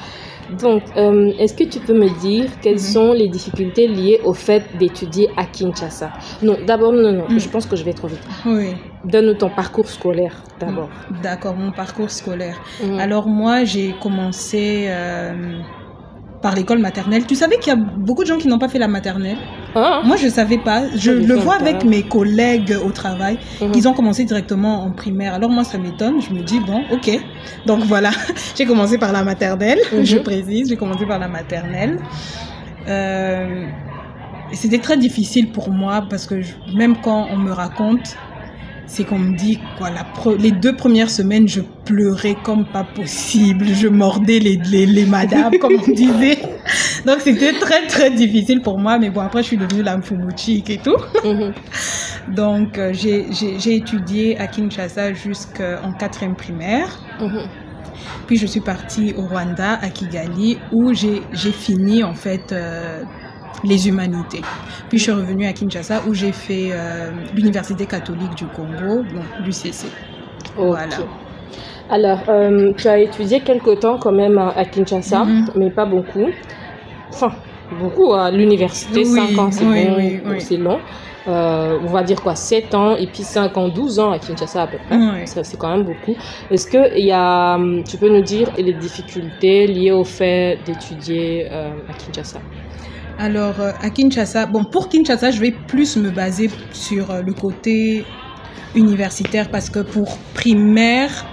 Donc, 0.61 0.83
euh, 0.97 1.31
est-ce 1.39 1.53
que 1.53 1.63
tu 1.63 1.79
peux 1.79 1.93
me 1.93 2.09
dire 2.19 2.45
quelles 2.61 2.73
Mhm. 2.75 2.79
sont 2.95 3.13
les 3.13 3.27
difficultés 3.29 3.87
liées 3.87 4.19
au 4.23 4.33
fait 4.33 4.63
d'étudier 4.79 5.29
à 5.37 5.45
Kinshasa? 5.45 6.11
Non, 6.41 6.57
d'abord, 6.65 6.91
non, 6.93 7.11
non, 7.13 7.25
Mhm. 7.29 7.39
je 7.39 7.49
pense 7.49 7.65
que 7.65 7.75
je 7.75 7.83
vais 7.83 7.93
trop 7.93 8.07
vite. 8.07 8.21
Oui. 8.45 8.73
Donne-nous 9.03 9.35
ton 9.35 9.49
parcours 9.49 9.87
scolaire 9.87 10.35
d'abord. 10.59 10.89
D'accord, 11.23 11.55
mon 11.55 11.71
parcours 11.71 12.09
scolaire. 12.11 12.57
Mhm. 12.83 12.99
Alors 12.99 13.27
moi, 13.27 13.63
j'ai 13.63 13.93
commencé 14.01 14.85
euh, 14.89 15.59
par 16.41 16.55
l'école 16.55 16.79
maternelle. 16.79 17.25
Tu 17.25 17.35
savais 17.35 17.57
qu'il 17.57 17.67
y 17.71 17.75
a 17.75 17.79
beaucoup 17.79 18.23
de 18.23 18.27
gens 18.27 18.37
qui 18.37 18.47
n'ont 18.47 18.57
pas 18.59 18.67
fait 18.67 18.79
la 18.79 18.87
maternelle 18.87 19.37
Ah, 19.75 20.01
Moi, 20.03 20.15
je 20.17 20.27
savais 20.27 20.57
pas. 20.57 20.83
Je 20.95 21.11
le 21.11 21.35
vois 21.35 21.55
avec 21.55 21.83
mes 21.85 22.03
collègues 22.03 22.75
au 22.83 22.91
travail. 22.91 23.37
mhm. 23.61 23.71
Ils 23.75 23.87
ont 23.87 23.93
commencé 23.93 24.25
directement 24.25 24.83
en 24.83 24.91
primaire. 24.91 25.33
Alors 25.35 25.49
moi, 25.51 25.63
ça 25.63 25.77
m'étonne. 25.77 26.21
Je 26.21 26.33
me 26.33 26.41
dis, 26.41 26.59
bon, 26.59 26.81
ok. 26.91 27.09
Donc 27.65 27.81
voilà, 27.83 28.09
j'ai 28.55 28.65
commencé 28.65 28.97
par 28.97 29.11
la 29.11 29.23
maternelle. 29.23 29.79
Mhm. 29.93 30.03
Je 30.05 30.17
précise, 30.17 30.69
j'ai 30.69 30.77
commencé 30.77 31.05
par 31.05 31.19
la 31.19 31.27
maternelle. 31.27 31.99
Euh, 32.87 33.65
C'était 34.53 34.79
très 34.79 34.97
difficile 34.97 35.51
pour 35.51 35.69
moi 35.71 36.03
parce 36.09 36.25
que 36.25 36.41
je- 36.41 36.53
même 36.75 36.95
quand 37.01 37.27
on 37.31 37.37
me 37.37 37.51
raconte, 37.51 38.17
c'est 38.87 39.03
qu'on 39.05 39.19
me 39.19 39.35
dit 39.37 39.59
quoi, 39.77 39.89
la 39.89 40.03
pre- 40.03 40.37
les 40.37 40.51
deux 40.51 40.75
premières 40.75 41.09
semaines, 41.09 41.47
je 41.47 41.61
pleurais 41.85 42.35
comme 42.43 42.65
pas 42.65 42.83
possible. 42.83 43.65
Je 43.73 43.87
mordais 43.87 44.39
les, 44.39 44.57
les, 44.69 44.85
les 44.85 45.05
madames, 45.05 45.57
comme 45.59 45.73
on 45.87 45.91
disait. 45.91 46.39
Donc 47.05 47.17
c'était 47.21 47.53
très 47.53 47.87
très 47.87 48.11
difficile 48.11 48.61
pour 48.61 48.77
moi. 48.79 48.99
Mais 48.99 49.09
bon, 49.09 49.21
après, 49.21 49.41
je 49.43 49.47
suis 49.47 49.57
devenue 49.57 49.83
la 49.83 49.97
mfumuchik 49.97 50.69
et 50.69 50.77
tout. 50.77 50.97
Mhm. 51.23 51.53
Donc, 52.35 52.77
euh, 52.77 52.93
j'ai 52.93 53.75
étudié 53.75 54.37
à 54.37 54.47
Kinshasa 54.47 55.13
jusqu'en 55.13 55.93
quatrième 55.97 56.35
primaire. 56.35 56.99
Mhm. 57.19 57.47
Puis, 58.27 58.37
je 58.37 58.45
suis 58.45 58.61
partie 58.61 59.13
au 59.17 59.23
Rwanda, 59.27 59.79
à 59.81 59.89
Kigali, 59.89 60.57
où 60.71 60.93
j'ai 60.93 61.21
j'ai 61.33 61.51
fini, 61.51 62.03
en 62.03 62.13
fait, 62.13 62.51
euh, 62.51 63.03
les 63.63 63.87
humanités. 63.87 64.41
Puis, 64.89 64.97
je 64.97 65.03
suis 65.03 65.11
revenue 65.11 65.45
à 65.45 65.53
Kinshasa, 65.53 66.01
où 66.07 66.13
j'ai 66.13 66.31
fait 66.31 66.69
euh, 66.71 67.11
l'Université 67.35 67.85
catholique 67.85 68.35
du 68.35 68.45
Congo, 68.47 69.03
donc 69.03 69.25
l'UCC. 69.45 69.85
Ok. 70.57 70.65
Voilà. 70.67 70.95
Alors, 71.89 72.19
euh, 72.29 72.71
tu 72.77 72.87
as 72.87 72.99
étudié 72.99 73.41
quelque 73.41 73.75
temps 73.75 73.97
quand 73.99 74.11
même 74.13 74.37
à, 74.37 74.63
Kinshasa, 74.65 75.25
Mhm. 75.25 75.49
mais 75.55 75.69
pas 75.69 75.85
beaucoup. 75.85 76.27
Enfin, 77.09 77.31
beaucoup 77.79 78.13
à 78.13 78.31
l'université, 78.31 78.99
Oui, 79.05 79.05
5 79.33 79.37
ans 79.39 79.51
c'est 79.51 79.65
oui, 79.65 79.87
bon, 79.87 79.95
oui, 79.97 80.19
oui. 80.25 80.41
c'est 80.41 80.57
long. 80.57 80.79
Euh, 81.27 81.77
on 81.83 81.87
va 81.87 82.01
dire 82.01 82.19
quoi, 82.21 82.33
7 82.33 82.73
ans 82.73 82.95
et 82.95 83.05
puis 83.05 83.21
5 83.23 83.55
ans, 83.55 83.67
12 83.69 83.99
ans 83.99 84.11
à 84.11 84.17
Kinshasa 84.19 84.63
à 84.63 84.67
peu 84.67 84.77
près. 84.87 84.97
C'est 85.25 85.57
quand 85.57 85.69
même 85.69 85.85
beaucoup. 85.85 86.15
Est-ce 86.49 86.65
que 86.65 86.97
y 86.99 87.11
a, 87.11 87.55
hum, 87.55 87.83
tu 87.83 87.97
peux 87.97 88.09
nous 88.09 88.23
dire 88.23 88.49
les 88.57 88.73
difficultés 88.73 89.67
liées 89.67 89.91
au 89.91 90.03
fait 90.03 90.57
d'étudier 90.65 91.47
euh, 91.51 91.69
à 91.89 91.93
Kinshasa? 91.93 92.39
Alors, 93.23 93.59
euh, 93.59 93.71
à 93.79 93.91
Kinshasa, 93.91 94.47
bon, 94.47 94.63
pour 94.63 94.89
Kinshasa, 94.89 95.29
je 95.29 95.39
vais 95.39 95.51
plus 95.51 95.95
me 95.95 96.09
baser 96.09 96.49
sur 96.73 97.11
euh, 97.11 97.21
le 97.21 97.33
côté 97.33 98.03
universitaire 98.73 99.51
parce 99.51 99.69
que 99.69 99.81
pour 99.81 100.17
primaire, 100.33 101.27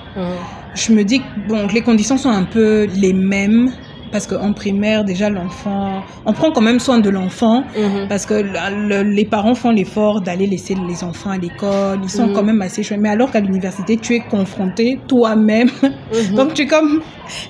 je 0.74 0.92
me 0.92 1.02
dis 1.02 1.20
que 1.20 1.48
bon, 1.48 1.66
les 1.68 1.80
conditions 1.80 2.18
sont 2.18 2.28
un 2.28 2.44
peu 2.44 2.86
les 2.94 3.14
mêmes 3.14 3.70
parce 4.10 4.26
qu'en 4.26 4.52
primaire, 4.52 5.04
déjà, 5.04 5.30
l'enfant, 5.30 6.02
on 6.26 6.32
prend 6.32 6.50
quand 6.52 6.60
même 6.60 6.78
soin 6.78 6.98
de 6.98 7.10
l'enfant 7.10 7.62
mhm. 7.76 8.06
parce 8.08 8.26
que 8.26 8.34
le- 8.34 9.02
les 9.02 9.24
parents 9.24 9.54
font 9.54 9.70
l'effort 9.70 10.20
d'aller 10.20 10.46
laisser 10.46 10.74
les 10.88 11.04
enfants 11.04 11.30
à 11.30 11.38
l'école, 11.38 12.00
ils 12.02 12.10
sont 12.10 12.28
Mhm. 12.28 12.32
quand 12.34 12.42
même 12.44 12.62
assez 12.62 12.82
chouettes. 12.82 13.00
Mais 13.00 13.08
alors 13.10 13.30
qu'à 13.30 13.40
l'université, 13.40 13.96
tu 13.96 14.14
es 14.14 14.20
confronté 14.20 14.98
toi-même 15.08 15.68
Mhm. 15.82 16.34
donc 16.36 16.54
tu 16.54 16.62
es 16.62 16.66
comme 16.66 17.00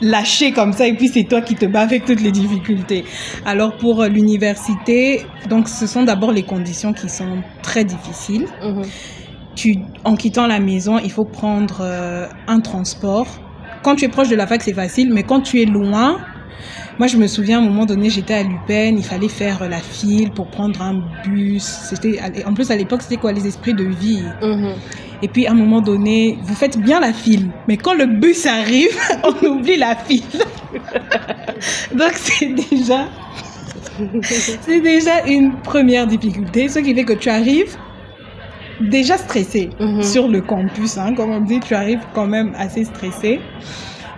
lâché 0.03 0.53
comme 0.53 0.73
ça 0.73 0.87
et 0.87 0.95
puis 0.95 1.09
c'est 1.09 1.25
toi 1.25 1.41
qui 1.41 1.55
te 1.55 1.67
bats 1.67 1.83
avec 1.83 2.05
toutes 2.05 2.21
les 2.23 2.33
difficultés. 2.33 3.05
Alors 3.47 3.77
pour 3.77 4.05
l'université, 4.05 5.23
donc 5.49 5.69
ce 5.69 5.87
sont 5.87 6.03
d'abord 6.05 6.33
les 6.33 6.43
conditions 6.43 6.93
qui 6.93 7.09
sont 7.09 7.43
très 7.63 7.85
difficiles. 7.85 8.47
Tu, 9.55 9.77
en 10.05 10.15
quittant 10.15 10.47
la 10.47 10.61
maison, 10.61 10.99
il 11.03 11.11
faut 11.11 11.25
prendre 11.25 11.79
euh, 11.81 12.27
un 12.47 12.61
transport. 12.61 13.27
Quand 13.83 13.97
tu 13.97 14.05
es 14.05 14.09
proche 14.09 14.29
de 14.29 14.37
la 14.37 14.47
fac, 14.47 14.63
c'est 14.63 14.73
facile, 14.73 15.11
mais 15.13 15.25
quand 15.25 15.41
tu 15.41 15.61
es 15.61 15.65
loin, 15.65 16.19
moi 16.99 17.07
je 17.07 17.16
me 17.16 17.26
souviens 17.26 17.59
à 17.59 17.62
un 17.62 17.64
moment 17.64 17.86
donné, 17.86 18.11
j'étais 18.11 18.34
à 18.34 18.42
Lupin, 18.42 18.94
il 18.96 19.05
fallait 19.05 19.28
faire 19.28 19.62
euh, 19.62 19.68
la 19.68 19.78
file 19.80 20.30
pour 20.32 20.49
prendre 20.49 20.80
un 20.82 21.01
bus. 21.24 21.62
C'était 21.62 22.18
en 22.46 22.55
plus 22.55 22.70
à 22.70 22.76
l'époque 22.76 23.03
c'était 23.03 23.16
quoi 23.16 23.32
les 23.32 23.46
esprits 23.46 23.74
de 23.74 23.84
vie? 23.84 24.22
Mhm. 24.42 24.74
Et 25.22 25.28
puis 25.28 25.46
à 25.46 25.51
un 25.51 25.55
moment 25.55 25.80
donné, 25.80 26.38
vous 26.42 26.55
faites 26.55 26.78
bien 26.78 27.01
la 27.01 27.12
file, 27.12 27.51
mais 27.66 27.76
quand 27.76 27.94
le 27.94 28.07
bus 28.07 28.46
arrive, 28.46 28.96
on 29.24 29.46
oublie 29.46 29.76
la 29.76 29.96
file. 29.96 30.22
Donc 31.94 32.12
c'est 32.14 32.55
déjà, 32.55 33.09
c'est 34.61 34.80
déjà 34.80 35.24
une 35.26 35.53
première 35.62 36.07
difficulté, 36.07 36.68
ce 36.68 36.78
qui 36.78 36.94
fait 36.94 37.05
que 37.05 37.14
tu 37.14 37.28
arrives 37.28 37.76
déjà 38.80 39.16
stressé 39.18 39.70
Mhm. 39.80 40.03
sur 40.03 40.28
le 40.28 40.40
campus, 40.40 40.99
hein, 40.99 41.12
comme 41.16 41.30
on 41.30 41.40
dit, 41.40 41.59
tu 41.59 41.74
arrives 41.74 42.01
quand 42.14 42.26
même 42.28 42.53
assez 42.57 42.84
stressé 42.84 43.40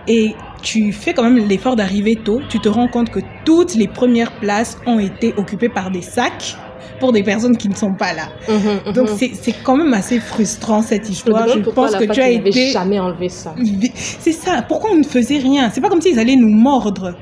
et 0.06 0.34
tu 0.62 0.92
fais 0.92 1.12
quand 1.14 1.22
même 1.22 1.48
l'effort 1.48 1.76
d'arriver 1.76 2.16
tôt. 2.16 2.40
Tu 2.48 2.58
te 2.61 2.68
rends 2.68 2.88
compte 2.88 3.11
que 3.11 3.20
toutes 3.44 3.74
les 3.74 3.88
premières 3.88 4.32
places 4.32 4.76
ont 4.86 4.98
été 4.98 5.34
occupées 5.36 5.68
par 5.68 5.90
des 5.90 6.02
sacs 6.02 6.56
pour 6.98 7.12
des 7.12 7.22
personnes 7.22 7.56
qui 7.56 7.68
ne 7.70 7.74
sont 7.74 7.94
pas 7.94 8.12
là. 8.12 8.28
Mhm. 8.48 8.92
Donc 8.92 9.08
Mhm. 9.08 9.16
c'est 9.16 9.30
c'est 9.34 9.54
quand 9.64 9.76
même 9.76 9.94
assez 9.94 10.20
frustrant 10.20 10.82
cette 10.82 11.08
histoire. 11.08 11.48
Je 11.48 11.58
pense 11.61 11.94
que 11.96 12.04
tu 12.04 12.20
as 12.20 12.28
été. 12.30 12.70
jamais 12.70 12.98
enlevé 12.98 13.28
ça. 13.28 13.54
C'est 13.94 14.32
ça. 14.32 14.62
Pourquoi 14.68 14.90
on 14.92 14.96
ne 14.96 15.04
faisait 15.04 15.38
rien? 15.38 15.70
C'est 15.72 15.80
pas 15.80 15.88
comme 15.88 16.02
s'ils 16.02 16.18
allaient 16.18 16.36
nous 16.36 16.54
mordre. 16.54 17.14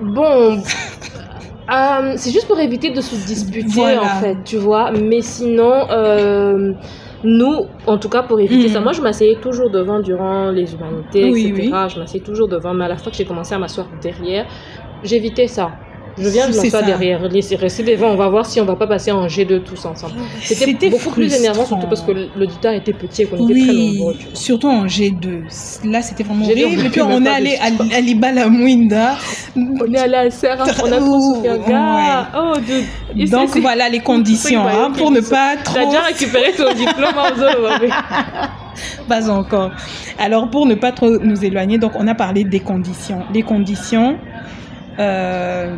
Bon, 0.00 0.58
euh, 1.72 2.12
c'est 2.16 2.30
juste 2.30 2.46
pour 2.46 2.58
éviter 2.60 2.90
de 2.90 3.00
se 3.00 3.14
disputer 3.26 3.66
Voilà. 3.68 4.02
en 4.02 4.20
fait, 4.20 4.36
tu 4.44 4.56
vois. 4.58 4.92
Mais 4.92 5.20
sinon, 5.22 5.72
euh, 5.90 6.72
nous, 7.24 7.66
en 7.86 7.98
tout 7.98 8.08
cas 8.08 8.22
pour 8.22 8.38
éviter 8.40 8.68
ça, 8.68 8.80
moi 8.80 8.92
je 8.92 9.00
m'asseyais 9.00 9.36
toujours 9.36 9.70
devant 9.70 10.00
durant 10.00 10.50
les 10.50 10.72
humanités, 10.74 11.30
Oui, 11.30 11.46
etc. 11.48 11.70
oui. 11.72 11.88
Je 11.90 11.98
m'asseyais 11.98 12.22
toujours 12.22 12.48
devant, 12.48 12.74
mais 12.74 12.84
à 12.84 12.88
la 12.88 12.96
fois 12.96 13.10
que 13.10 13.16
j'ai 13.18 13.24
commencé 13.24 13.54
à 13.54 13.58
m'asseoir 13.58 13.86
derrière, 14.02 14.46
j'évitais 15.02 15.46
ça. 15.46 15.72
Je 16.16 16.28
viens 16.28 16.46
de 16.48 16.52
ça. 16.52 16.80
derrière, 16.82 17.26
laisser 17.28 17.56
rester 17.56 17.82
devant, 17.82 18.10
on 18.10 18.16
va 18.16 18.28
voir 18.28 18.46
si 18.46 18.60
on 18.60 18.64
va 18.64 18.76
pas 18.76 18.86
passer 18.86 19.10
en 19.10 19.26
G2 19.26 19.62
tous 19.62 19.84
ensemble. 19.84 20.14
C'était 20.40 20.64
C'était 20.66 20.90
beaucoup 20.90 21.10
plus 21.10 21.34
énervant, 21.34 21.64
surtout 21.66 21.86
parce 21.88 22.02
que 22.02 22.12
l'auditeur 22.36 22.72
était 22.72 22.92
petit 22.92 23.22
et 23.22 23.26
qu'on 23.26 23.36
était 23.48 23.60
très 23.60 23.72
Oui, 23.72 23.98
nombreux. 23.98 24.14
tu 24.18 24.24
vois. 24.26 24.34
surtout 24.36 24.68
en 24.68 24.86
G2. 24.86 25.88
Là, 25.90 26.02
c'était 26.02 26.22
vraiment 26.22 26.46
G2, 26.46 26.50
on 26.62 26.66
horrible. 26.66 26.86
Et 26.86 26.90
puis 26.90 27.00
on 27.02 27.24
est 27.24 27.28
allé 27.28 27.56
à, 27.56 27.96
à 27.96 28.00
Libala 28.00 28.48
Mouinda. 28.48 29.16
On 29.56 29.92
est 29.92 29.98
allé 29.98 30.14
à 30.14 30.30
Serra, 30.30 30.64
on 30.84 30.92
a 30.92 30.96
trop 30.98 31.16
Ouh, 31.16 31.34
souffert. 31.36 31.58
Gars, 31.68 32.28
oh. 32.38 32.52
Et 33.16 33.26
c'est- 33.26 33.32
Donc 33.32 33.56
voilà 33.58 33.88
les 33.88 34.00
conditions 34.00 34.66
hein, 34.66 34.92
pour 34.96 35.10
ne 35.10 35.20
pas 35.20 35.54
T'as 35.56 35.62
trop. 35.64 35.86
déjà 35.90 36.00
récupéré 36.02 36.52
ton 36.56 36.72
diplôme 36.76 37.16
en 37.18 37.36
zone. 37.36 37.90
Pas 39.08 39.30
encore. 39.30 39.70
Alors, 40.18 40.48
pour 40.50 40.66
ne 40.66 40.74
pas 40.74 40.90
trop 40.92 41.18
nous 41.18 41.44
éloigner, 41.44 41.78
donc 41.78 41.92
on 41.96 42.06
a 42.08 42.14
parlé 42.14 42.42
des 42.44 42.58
conditions. 42.60 43.20
Les 43.32 43.42
conditions 43.42 44.16
euh, 44.98 45.76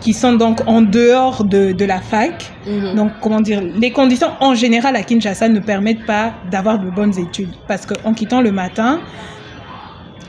qui 0.00 0.14
sont 0.14 0.32
donc 0.32 0.60
en 0.66 0.80
dehors 0.80 1.44
de, 1.44 1.72
de 1.72 1.84
la 1.84 2.00
fac. 2.00 2.52
Mhm. 2.66 2.94
Donc, 2.94 3.12
comment 3.20 3.40
dire, 3.40 3.62
les 3.62 3.90
conditions 3.90 4.30
en 4.40 4.54
général 4.54 4.96
à 4.96 5.02
Kinshasa 5.02 5.48
ne 5.48 5.60
permettent 5.60 6.06
pas 6.06 6.34
d'avoir 6.50 6.78
de 6.78 6.90
bonnes 6.90 7.18
études. 7.18 7.54
Parce 7.68 7.86
qu'en 7.86 8.14
quittant 8.14 8.40
le 8.40 8.52
matin, 8.52 9.00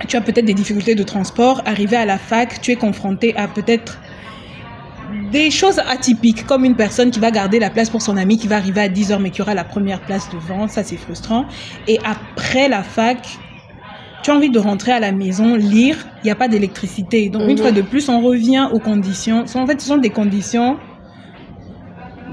tu 0.08 0.18
as 0.18 0.22
peut-être 0.22 0.46
des 0.46 0.54
difficultés 0.54 0.96
de 0.96 1.04
transport. 1.04 1.62
Arrivé 1.66 1.96
à 1.96 2.06
la 2.06 2.18
fac, 2.18 2.62
tu 2.62 2.72
es 2.72 2.76
confronté 2.76 3.36
à 3.36 3.48
peut-être 3.48 4.00
des 5.32 5.52
choses 5.52 5.80
atypiques, 5.80 6.46
comme 6.46 6.66
une 6.66 6.76
personne 6.76 7.12
qui 7.12 7.20
va 7.20 7.32
garder 7.32 7.60
la 7.60 7.70
place 7.70 7.90
pour 7.90 8.02
son 8.02 8.18
ami, 8.18 8.38
qui 8.38 8.48
va 8.48 8.58
arriver 8.58 8.82
à 8.82 8.90
10 8.90 9.12
heures, 9.12 9.20
mais 9.20 9.30
qui 9.30 9.42
aura 9.42 9.54
la 9.54 9.64
première 9.64 10.02
place 10.02 10.30
devant. 10.30 10.68
Ça, 10.68 10.84
c'est 10.84 10.98
frustrant. 10.98 11.46
Et 11.88 12.00
après 12.06 12.68
la 12.68 12.84
fac, 12.84 13.38
tu 14.24 14.32
as 14.32 14.36
envie 14.36 14.50
de 14.50 14.60
rentrer 14.60 14.92
à 14.92 15.00
la 15.00 15.12
maison, 15.12 15.56
lire, 15.56 15.98
il 16.24 16.26
n'y 16.26 16.32
a 16.32 16.36
pas 16.36 16.48
d'électricité. 16.48 17.30
Donc, 17.30 17.44
une 17.44 17.52
Mhm. 17.52 17.58
fois 17.58 17.72
de 17.72 17.82
plus, 17.82 18.08
on 18.10 18.22
revient 18.22 18.68
aux 18.72 18.80
conditions. 18.80 19.46
En 19.56 19.66
fait, 19.68 19.80
ce 19.82 19.88
sont 19.88 19.98
des 19.98 20.10
conditions 20.10 20.78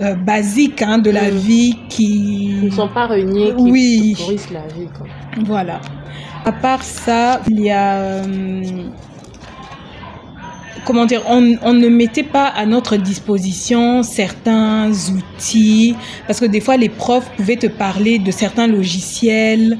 euh, 0.00 0.14
basiques 0.14 0.80
hein, 0.82 0.98
de 0.98 1.10
la 1.10 1.28
Mhm. 1.30 1.36
vie 1.38 1.76
qui... 1.88 2.60
ne 2.62 2.70
sont 2.70 2.86
pas 2.88 3.06
réunis, 3.06 3.52
qui 3.56 3.62
Oui. 3.62 4.14
pourrissent 4.16 4.50
la 4.52 4.66
vie. 4.68 4.86
Quoi. 4.96 5.08
Voilà. 5.44 5.80
À 6.44 6.52
part 6.52 6.84
ça, 6.84 7.40
il 7.50 7.60
y 7.60 7.70
a... 7.72 7.94
euh, 7.96 8.62
comment 10.84 11.04
dire, 11.04 11.22
on, 11.28 11.56
on 11.62 11.72
ne 11.74 11.88
mettait 11.88 12.22
pas 12.22 12.46
à 12.46 12.64
notre 12.64 12.96
disposition 12.96 14.02
certains 14.04 14.90
outils, 15.12 15.96
parce 16.28 16.38
que 16.40 16.46
des 16.46 16.60
fois 16.60 16.76
les 16.76 16.88
profs 16.88 17.30
pouvaient 17.36 17.56
te 17.56 17.66
parler 17.66 18.18
de 18.20 18.30
certains 18.30 18.68
logiciels, 18.68 19.78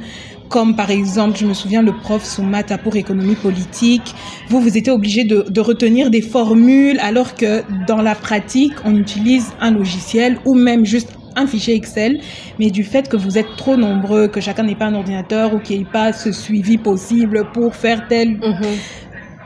comme 0.48 0.76
par 0.76 0.90
exemple, 0.90 1.36
je 1.38 1.46
me 1.46 1.54
souviens, 1.54 1.82
le 1.82 1.92
prof 1.92 2.24
Soumata 2.24 2.78
pour 2.78 2.96
économie 2.96 3.34
politique, 3.34 4.14
vous, 4.48 4.60
vous 4.60 4.76
étiez 4.78 4.92
obligé 4.92 5.24
de, 5.24 5.44
de 5.48 5.60
retenir 5.60 6.10
des 6.10 6.22
formules, 6.22 6.98
alors 7.00 7.34
que 7.34 7.62
dans 7.86 8.00
la 8.02 8.14
pratique, 8.14 8.72
on 8.84 8.94
utilise 8.96 9.52
un 9.60 9.70
logiciel 9.72 10.38
ou 10.46 10.54
même 10.54 10.84
juste 10.84 11.10
un 11.36 11.46
fichier 11.46 11.74
Excel, 11.74 12.20
mais 12.58 12.70
du 12.70 12.82
fait 12.82 13.08
que 13.08 13.16
vous 13.16 13.38
êtes 13.38 13.54
trop 13.56 13.76
nombreux, 13.76 14.26
que 14.26 14.40
chacun 14.40 14.64
n'ait 14.64 14.74
pas 14.74 14.86
un 14.86 14.94
ordinateur 14.94 15.54
ou 15.54 15.58
qu'il 15.60 15.76
n'y 15.76 15.82
ait 15.82 15.92
pas 15.92 16.12
ce 16.12 16.32
suivi 16.32 16.78
possible 16.78 17.46
pour 17.52 17.74
faire 17.76 18.08
tel 18.08 18.30
Mhm. 18.38 18.76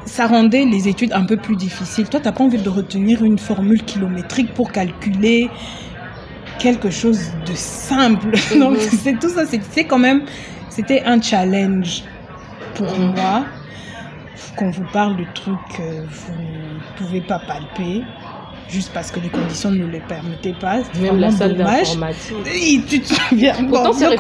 ça 0.07 0.27
rendait 0.27 0.65
les 0.65 0.89
études 0.89 1.13
un 1.13 1.25
peu 1.25 1.37
plus 1.37 1.55
difficiles. 1.57 2.09
Toi, 2.09 2.19
t'as 2.21 2.33
pas 2.33 2.43
envie 2.45 2.59
de 2.59 2.69
retenir 2.69 3.23
une 3.25 3.39
formule 3.39 3.83
kilométrique 3.85 4.53
pour 4.55 4.73
calculer 4.73 5.49
quelque 6.59 6.91
chose 6.91 7.21
de 7.47 7.53
simple. 7.55 8.31
Donc, 8.59 8.75
Mhm. 8.79 8.99
c'est 9.03 9.19
tout 9.19 9.29
ça. 9.29 9.43
C'est 9.47 9.85
quand 9.85 9.99
même, 9.99 10.23
c'était 10.75 11.03
un 11.05 11.21
challenge 11.21 12.03
pour 12.75 12.97
moi. 12.99 13.45
Qu'on 14.57 14.71
vous 14.71 14.85
parle 14.93 15.17
de 15.17 15.25
trucs 15.35 15.55
que 15.77 15.83
vous 16.07 16.33
ne 16.35 16.97
pouvez 16.99 17.23
pas 17.23 17.39
palper, 17.39 18.03
juste 18.69 18.91
parce 18.93 19.11
que 19.11 19.19
les 19.21 19.31
conditions 19.31 19.71
ne 19.71 19.87
le 19.87 19.99
permettaient 20.07 20.55
pas. 20.61 20.81
Même 21.01 21.19
la 21.21 21.31
salle 21.31 21.57
d'informatique. 21.57 22.85
Tu 22.87 23.01
te 23.01 23.15
souviens 23.15 23.55
Pourtant, 23.69 23.91
bon, 23.91 23.93
c'est. 23.95 24.17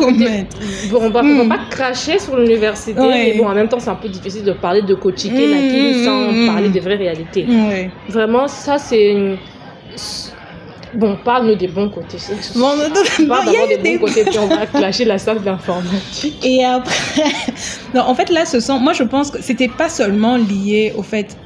Bon, 0.90 1.00
on 1.02 1.10
va, 1.10 1.20
on 1.22 1.36
va 1.38 1.44
Mm. 1.44 1.48
pas 1.50 1.58
cracher 1.68 2.18
sur 2.18 2.36
l'université, 2.38 2.98
Ouais. 2.98 3.32
mais 3.34 3.38
bon, 3.38 3.46
en 3.48 3.54
même 3.54 3.68
temps, 3.68 3.78
c'est 3.78 3.90
un 3.90 3.94
peu 3.96 4.08
difficile 4.08 4.44
de 4.44 4.52
parler 4.52 4.80
de 4.82 4.94
coaching, 4.94 5.32
Mm, 5.34 6.04
sans 6.04 6.32
mm, 6.32 6.46
parler 6.46 6.68
mm. 6.68 6.72
des 6.72 6.80
vraies 6.80 6.96
réalités. 6.96 7.46
Vraiment, 8.08 8.48
ça, 8.48 8.78
c'est. 8.78 9.10
une- 9.12 9.36
Bon, 10.94 11.16
parle-nous 11.24 11.54
des 11.54 11.68
bons 11.68 11.88
côtés. 11.88 12.18
Bon, 12.54 12.76
non, 12.76 13.26
Parle 13.28 13.46
d'abord 13.46 13.68
des 13.68 13.78
bons 13.98 14.06
côtés, 14.06 14.24
puis 14.24 14.38
on 14.38 14.46
va 14.46 14.66
clasher 14.72 15.04
la 15.04 15.18
salle 15.18 15.40
d'informatique. 15.42 16.44
Et 16.44 16.64
après, 16.64 17.24
non, 17.94 18.02
en 18.02 18.14
fait, 18.14 18.28
là, 18.30 18.44
ce 18.44 18.60
sont, 18.60 18.78
moi, 18.78 18.92
je 18.92 19.02
pense 19.04 19.30
que 19.30 19.42
c'était 19.42 19.68
pas 19.68 19.88
seulement 19.88 20.36
lié 20.36 20.92
au 20.96 21.02
fait 21.02 21.36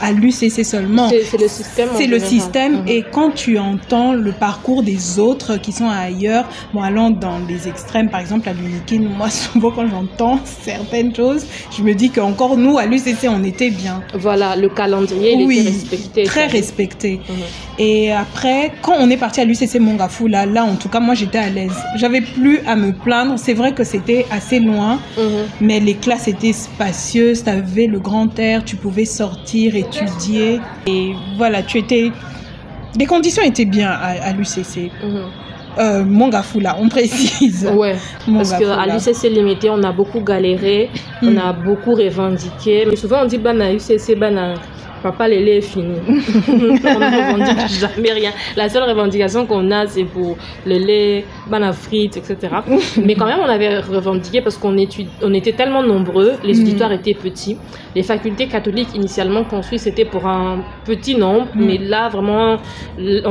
à 0.00 0.10
l'UCC 0.10 0.64
seulement. 0.64 1.08
C'est 1.08 1.40
le 1.40 1.46
système. 1.48 1.88
C'est 1.96 2.08
le 2.08 2.18
système 2.18 2.72
Mhm. 2.82 2.88
et 2.88 3.04
quand 3.10 3.30
tu 3.30 3.58
entends 3.58 4.12
le 4.12 4.32
parcours 4.32 4.82
des 4.82 5.20
autres 5.20 5.56
qui 5.56 5.70
sont 5.70 5.88
ailleurs, 5.88 6.44
bon 6.74 6.82
allant 6.82 7.10
dans 7.10 7.38
les 7.48 7.68
extrêmes, 7.68 8.10
par 8.10 8.20
exemple 8.20 8.48
à 8.48 8.52
l'Unikin, 8.52 9.08
moi 9.16 9.30
souvent 9.30 9.70
quand 9.70 9.86
j'entends 9.88 10.40
certaines 10.62 11.14
choses, 11.14 11.46
je 11.74 11.82
me 11.84 11.94
dis 11.94 12.10
qu'encore 12.10 12.56
nous 12.56 12.76
à 12.76 12.86
l'UCC 12.86 13.28
on 13.28 13.44
était 13.44 13.70
bien, 13.70 14.02
Voilà, 14.14 14.56
le 14.56 14.68
calendrier, 14.68 15.34
il 15.38 15.46
Oui, 15.46 15.60
était 15.60 15.70
respecté. 15.70 16.22
très 16.24 16.46
ça. 16.48 16.52
respecté. 16.52 17.20
Mhm. 17.28 17.34
Et 17.78 18.12
après, 18.12 18.70
quand 18.82 18.94
on 19.00 19.10
est 19.10 19.16
parti 19.16 19.40
à 19.40 19.44
l'UCC 19.44 19.80
Mongafou, 19.80 20.28
là, 20.28 20.46
là, 20.46 20.64
en 20.64 20.76
tout 20.76 20.88
cas, 20.88 21.00
moi, 21.00 21.14
j'étais 21.14 21.38
à 21.38 21.50
l'aise. 21.50 21.74
J'avais 21.96 22.20
plus 22.20 22.60
à 22.66 22.76
me 22.76 22.92
plaindre. 22.92 23.34
C'est 23.36 23.54
vrai 23.54 23.72
que 23.72 23.82
c'était 23.82 24.26
assez 24.30 24.60
loin, 24.60 25.00
Mhm. 25.18 25.24
mais 25.60 25.80
les 25.80 25.94
classes 25.94 26.28
étaient 26.28 26.52
spacieuses. 26.52 27.42
Tu 27.42 27.50
avais 27.50 27.86
le 27.86 27.98
grand 27.98 28.38
air, 28.38 28.64
tu 28.64 28.76
pouvais 28.76 29.04
sortir, 29.04 29.74
étudier. 29.74 30.60
Et 30.86 31.12
voilà, 31.36 31.62
tu 31.64 31.78
étais. 31.78 32.12
Les 32.96 33.06
conditions 33.06 33.42
étaient 33.42 33.64
bien 33.64 33.90
à, 33.90 34.28
à 34.28 34.32
l'UCC. 34.32 34.92
Mhm. 35.02 35.22
Euh, 35.76 36.04
Mongafou, 36.04 36.60
là, 36.60 36.76
on 36.80 36.88
précise. 36.88 37.68
Ouais, 37.74 37.96
parce 38.32 38.52
qu'à 38.52 38.86
l'UCC 38.86 39.28
limité, 39.30 39.68
on 39.68 39.82
a 39.82 39.90
beaucoup 39.90 40.20
galéré, 40.20 40.90
on 41.20 41.32
Mm. 41.32 41.38
a 41.38 41.52
beaucoup 41.52 41.94
revendiqué. 41.94 42.84
Mais 42.88 42.94
souvent, 42.94 43.22
on 43.22 43.26
dit, 43.26 43.38
bah, 43.38 43.52
na 43.52 43.72
UCC, 43.72 44.14
bah, 44.14 44.30
na 44.30 44.54
papa, 45.04 45.28
le 45.28 45.36
lait 45.36 45.58
est 45.58 45.60
fini. 45.60 45.96
on 46.48 46.52
ne 46.52 47.16
revendique 47.18 47.68
jamais 47.82 48.12
rien. 48.20 48.32
La 48.56 48.68
seule 48.70 48.84
revendication 48.92 49.44
qu'on 49.46 49.70
a, 49.70 49.86
c'est 49.86 50.04
pour 50.04 50.36
le 50.66 50.76
lait, 50.88 51.24
na 51.50 51.72
frites, 51.72 52.16
etc. 52.16 52.36
Mais 53.04 53.14
quand 53.14 53.26
même, 53.26 53.40
on 53.46 53.52
avait 53.58 53.80
revendiqué 53.80 54.40
parce 54.40 54.56
qu'on 54.56 54.74
on 55.28 55.34
était 55.40 55.52
tellement 55.60 55.82
nombreux, 55.82 56.32
les 56.42 56.54
Mm. 56.54 56.62
auditoires 56.62 56.92
étaient 56.92 57.18
petits. 57.26 57.56
Les 57.94 58.02
facultés 58.02 58.46
catholiques, 58.46 58.92
initialement 58.94 59.44
construites, 59.44 59.82
c'était 59.88 60.06
pour 60.12 60.24
un 60.26 60.62
petit 60.86 61.14
nombre. 61.24 61.48
Mm. 61.54 61.64
Mais 61.66 61.78
là, 61.92 62.08
vraiment, 62.08 62.56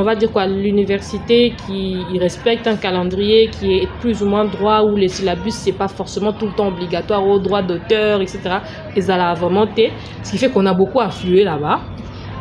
on 0.00 0.04
va 0.08 0.14
dire 0.14 0.30
quoi, 0.34 0.46
l'université 0.46 1.54
qui 1.66 1.96
respecte 2.26 2.66
un 2.74 2.76
calendrier 2.86 3.40
qui 3.54 3.66
est 3.78 3.88
plus 4.00 4.22
ou 4.22 4.26
moins 4.32 4.44
droit, 4.56 4.78
où 4.88 4.92
les 5.02 5.08
syllabus, 5.16 5.50
c'est 5.62 5.78
pas 5.82 5.88
forcément 5.88 6.32
tout 6.38 6.46
le 6.46 6.52
temps 6.58 6.68
obligatoire, 6.68 7.22
au 7.26 7.38
droit 7.46 7.62
d'auteur, 7.62 8.20
etc. 8.24 8.38
Ils 8.96 9.10
allaient 9.10 9.34
vraiment 9.42 9.64
été, 9.72 9.86
ce 10.22 10.30
qui 10.30 10.38
fait 10.38 10.50
qu'on 10.52 10.66
a 10.66 10.74
beaucoup 10.80 11.00
afflué 11.00 11.42
là-bas. 11.42 11.63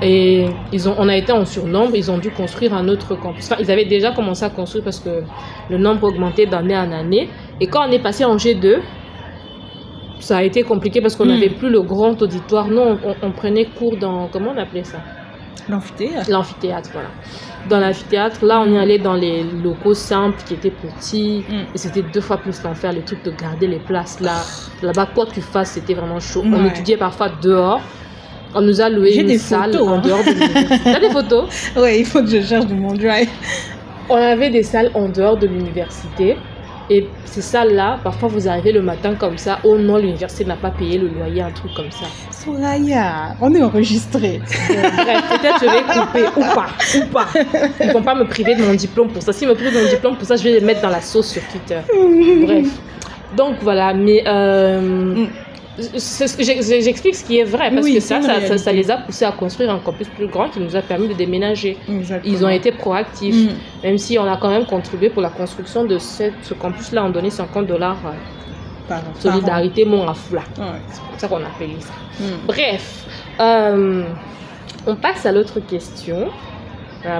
Et 0.01 0.47
ils 0.73 0.89
ont, 0.89 0.95
on 0.97 1.07
a 1.07 1.15
été 1.15 1.31
en 1.31 1.45
surnombre, 1.45 1.95
ils 1.95 2.09
ont 2.11 2.17
dû 2.17 2.29
construire 2.31 2.73
un 2.73 2.87
autre 2.89 3.15
campus. 3.15 3.45
Enfin, 3.45 3.61
ils 3.63 3.71
avaient 3.71 3.85
déjà 3.85 4.11
commencé 4.11 4.43
à 4.43 4.49
construire 4.49 4.83
parce 4.83 4.99
que 4.99 5.23
le 5.69 5.77
nombre 5.77 6.03
augmentait 6.07 6.45
d'année 6.45 6.75
en 6.75 6.91
année. 6.91 7.29
Et 7.61 7.67
quand 7.67 7.87
on 7.87 7.91
est 7.91 7.99
passé 7.99 8.25
en 8.25 8.35
G2, 8.35 8.79
ça 10.19 10.37
a 10.37 10.43
été 10.43 10.63
compliqué 10.63 10.99
parce 11.01 11.15
qu'on 11.15 11.25
Mm. 11.25 11.29
n'avait 11.35 11.49
plus 11.49 11.69
le 11.69 11.81
grand 11.81 12.21
auditoire. 12.21 12.67
Non, 12.67 12.97
on, 13.03 13.15
on 13.21 13.31
prenait 13.31 13.65
cours 13.65 13.97
dans, 13.97 14.27
comment 14.27 14.51
on 14.55 14.57
appelait 14.59 14.83
ça? 14.83 14.97
L'amphithéâtre. 15.69 16.29
L'amphithéâtre, 16.29 16.89
voilà. 16.91 17.09
Dans 17.69 17.79
l'amphithéâtre, 17.79 18.43
là, 18.43 18.59
on 18.65 18.73
est 18.73 18.77
allé 18.79 18.97
dans 18.99 19.13
les 19.13 19.43
locaux 19.43 19.93
simples 19.93 20.41
qui 20.45 20.55
étaient 20.55 20.71
petits. 20.71 21.45
Mm. 21.47 21.53
Et 21.73 21.77
c'était 21.77 22.01
deux 22.01 22.19
fois 22.21 22.37
plus 22.37 22.61
l'enfer, 22.63 22.91
le 22.93 23.01
truc 23.03 23.23
de 23.23 23.31
garder 23.31 23.67
les 23.67 23.79
places 23.79 24.19
là. 24.19 24.41
Là-bas, 24.81 25.07
quoi 25.15 25.25
que 25.27 25.31
tu 25.35 25.41
fasses, 25.41 25.71
c'était 25.71 25.93
vraiment 25.93 26.19
chaud. 26.19 26.43
On 26.45 26.51
Ouais. 26.63 26.67
étudiait 26.67 26.97
parfois 26.97 27.29
dehors. 27.41 27.79
On 28.55 28.61
nous 28.61 28.81
a 28.81 28.89
loué 28.89 29.15
une 29.15 29.27
des 29.27 29.37
salle 29.37 29.71
photos, 29.73 29.87
en 29.87 29.93
hein. 29.93 30.01
dehors 30.01 30.23
de 30.23 30.31
l'université. 30.31 30.79
T'as 30.83 30.99
des 30.99 31.09
photos 31.09 31.71
Ouais, 31.75 31.99
il 31.99 32.05
faut 32.05 32.21
que 32.21 32.29
je 32.29 32.41
cherche 32.41 32.67
de 32.67 32.73
mon 32.73 32.93
drive. 32.93 33.29
On 34.09 34.15
avait 34.15 34.49
des 34.49 34.63
salles 34.63 34.91
en 34.93 35.09
dehors 35.09 35.37
de 35.37 35.47
l'université. 35.47 36.37
Et 36.89 37.07
ces 37.23 37.41
salles-là, 37.41 37.99
parfois 38.03 38.27
vous 38.27 38.47
arrivez 38.47 38.73
le 38.73 38.81
matin 38.81 39.15
comme 39.15 39.37
ça, 39.37 39.59
oh 39.63 39.77
non, 39.77 39.97
l'université 39.97 40.43
n'a 40.43 40.57
pas 40.57 40.69
payé 40.69 40.97
le 40.97 41.07
loyer, 41.07 41.41
un 41.41 41.51
truc 41.51 41.73
comme 41.73 41.89
ça. 41.89 42.05
Soraya, 42.29 43.35
on 43.39 43.55
est 43.55 43.63
enregistré. 43.63 44.41
Bref, 44.67 45.23
peut-être 45.29 45.59
je 45.61 45.65
vais 45.65 45.81
couper 45.81 46.25
ou 46.35 46.53
pas, 46.53 46.67
ou 46.95 47.05
pas. 47.07 47.27
Ils 47.81 47.91
vont 47.91 48.03
pas 48.03 48.15
me 48.15 48.25
priver 48.25 48.55
de 48.55 48.63
mon 48.63 48.73
diplôme 48.73 49.07
pour 49.07 49.23
ça. 49.23 49.31
S'ils 49.31 49.47
me 49.47 49.55
privent 49.55 49.73
de 49.73 49.79
mon 49.79 49.89
diplôme 49.89 50.17
pour 50.17 50.27
ça, 50.27 50.35
je 50.35 50.43
vais 50.43 50.51
les 50.51 50.61
mettre 50.61 50.81
dans 50.81 50.89
la 50.89 51.01
sauce 51.01 51.29
sur 51.29 51.41
Twitter. 51.47 51.79
Bref. 52.45 52.67
Donc 53.37 53.55
voilà, 53.61 53.93
mais 53.93 54.23
euh, 54.27 55.25
c'est 55.97 56.27
ce 56.27 56.37
que 56.37 56.43
j'ai- 56.43 56.61
j'ai- 56.61 56.81
j'explique 56.81 57.15
ce 57.15 57.23
qui 57.25 57.39
est 57.39 57.43
vrai 57.43 57.71
parce 57.71 57.83
Oui, 57.85 57.95
que 57.95 57.99
ça 57.99 58.21
ça, 58.21 58.27
ça, 58.41 58.57
ça 58.57 58.69
réalité. 58.71 58.73
les 58.73 58.91
a 58.91 58.97
poussés 58.97 59.25
à 59.25 59.31
construire 59.31 59.71
un 59.71 59.79
campus 59.79 60.07
plus 60.07 60.27
grand 60.27 60.49
qui 60.49 60.59
nous 60.59 60.75
a 60.75 60.81
permis 60.81 61.07
de 61.07 61.13
déménager. 61.13 61.77
Exactement. 61.89 62.33
Ils 62.33 62.45
ont 62.45 62.49
été 62.49 62.71
proactifs, 62.71 63.49
Mm. 63.51 63.55
même 63.83 63.97
si 63.97 64.17
on 64.19 64.25
a 64.31 64.37
quand 64.37 64.49
même 64.49 64.65
contribué 64.65 65.09
pour 65.09 65.21
la 65.21 65.29
construction 65.29 65.83
de 65.85 65.97
ce 65.97 66.53
campus-là. 66.53 67.05
On 67.05 67.09
donnait 67.09 67.29
50 67.31 67.65
dollars 67.67 67.97
Par- 68.87 69.01
par 69.01 69.01
Solidarité 69.19 69.85
Mont 69.85 70.07
Afoula. 70.07 70.41
an. 70.59 70.61
Ouais. 70.61 70.67
C'est 70.89 70.99
comme 71.01 71.17
ça 71.19 71.27
qu'on 71.27 71.37
appelait 71.37 71.79
ça. 71.79 71.93
Mm. 72.19 72.23
Bref, 72.45 73.05
euh, 73.39 74.03
on 74.85 74.95
passe 74.95 75.25
à 75.25 75.31
l'autre 75.31 75.59
question. 75.59 76.27
Euh, 77.05 77.19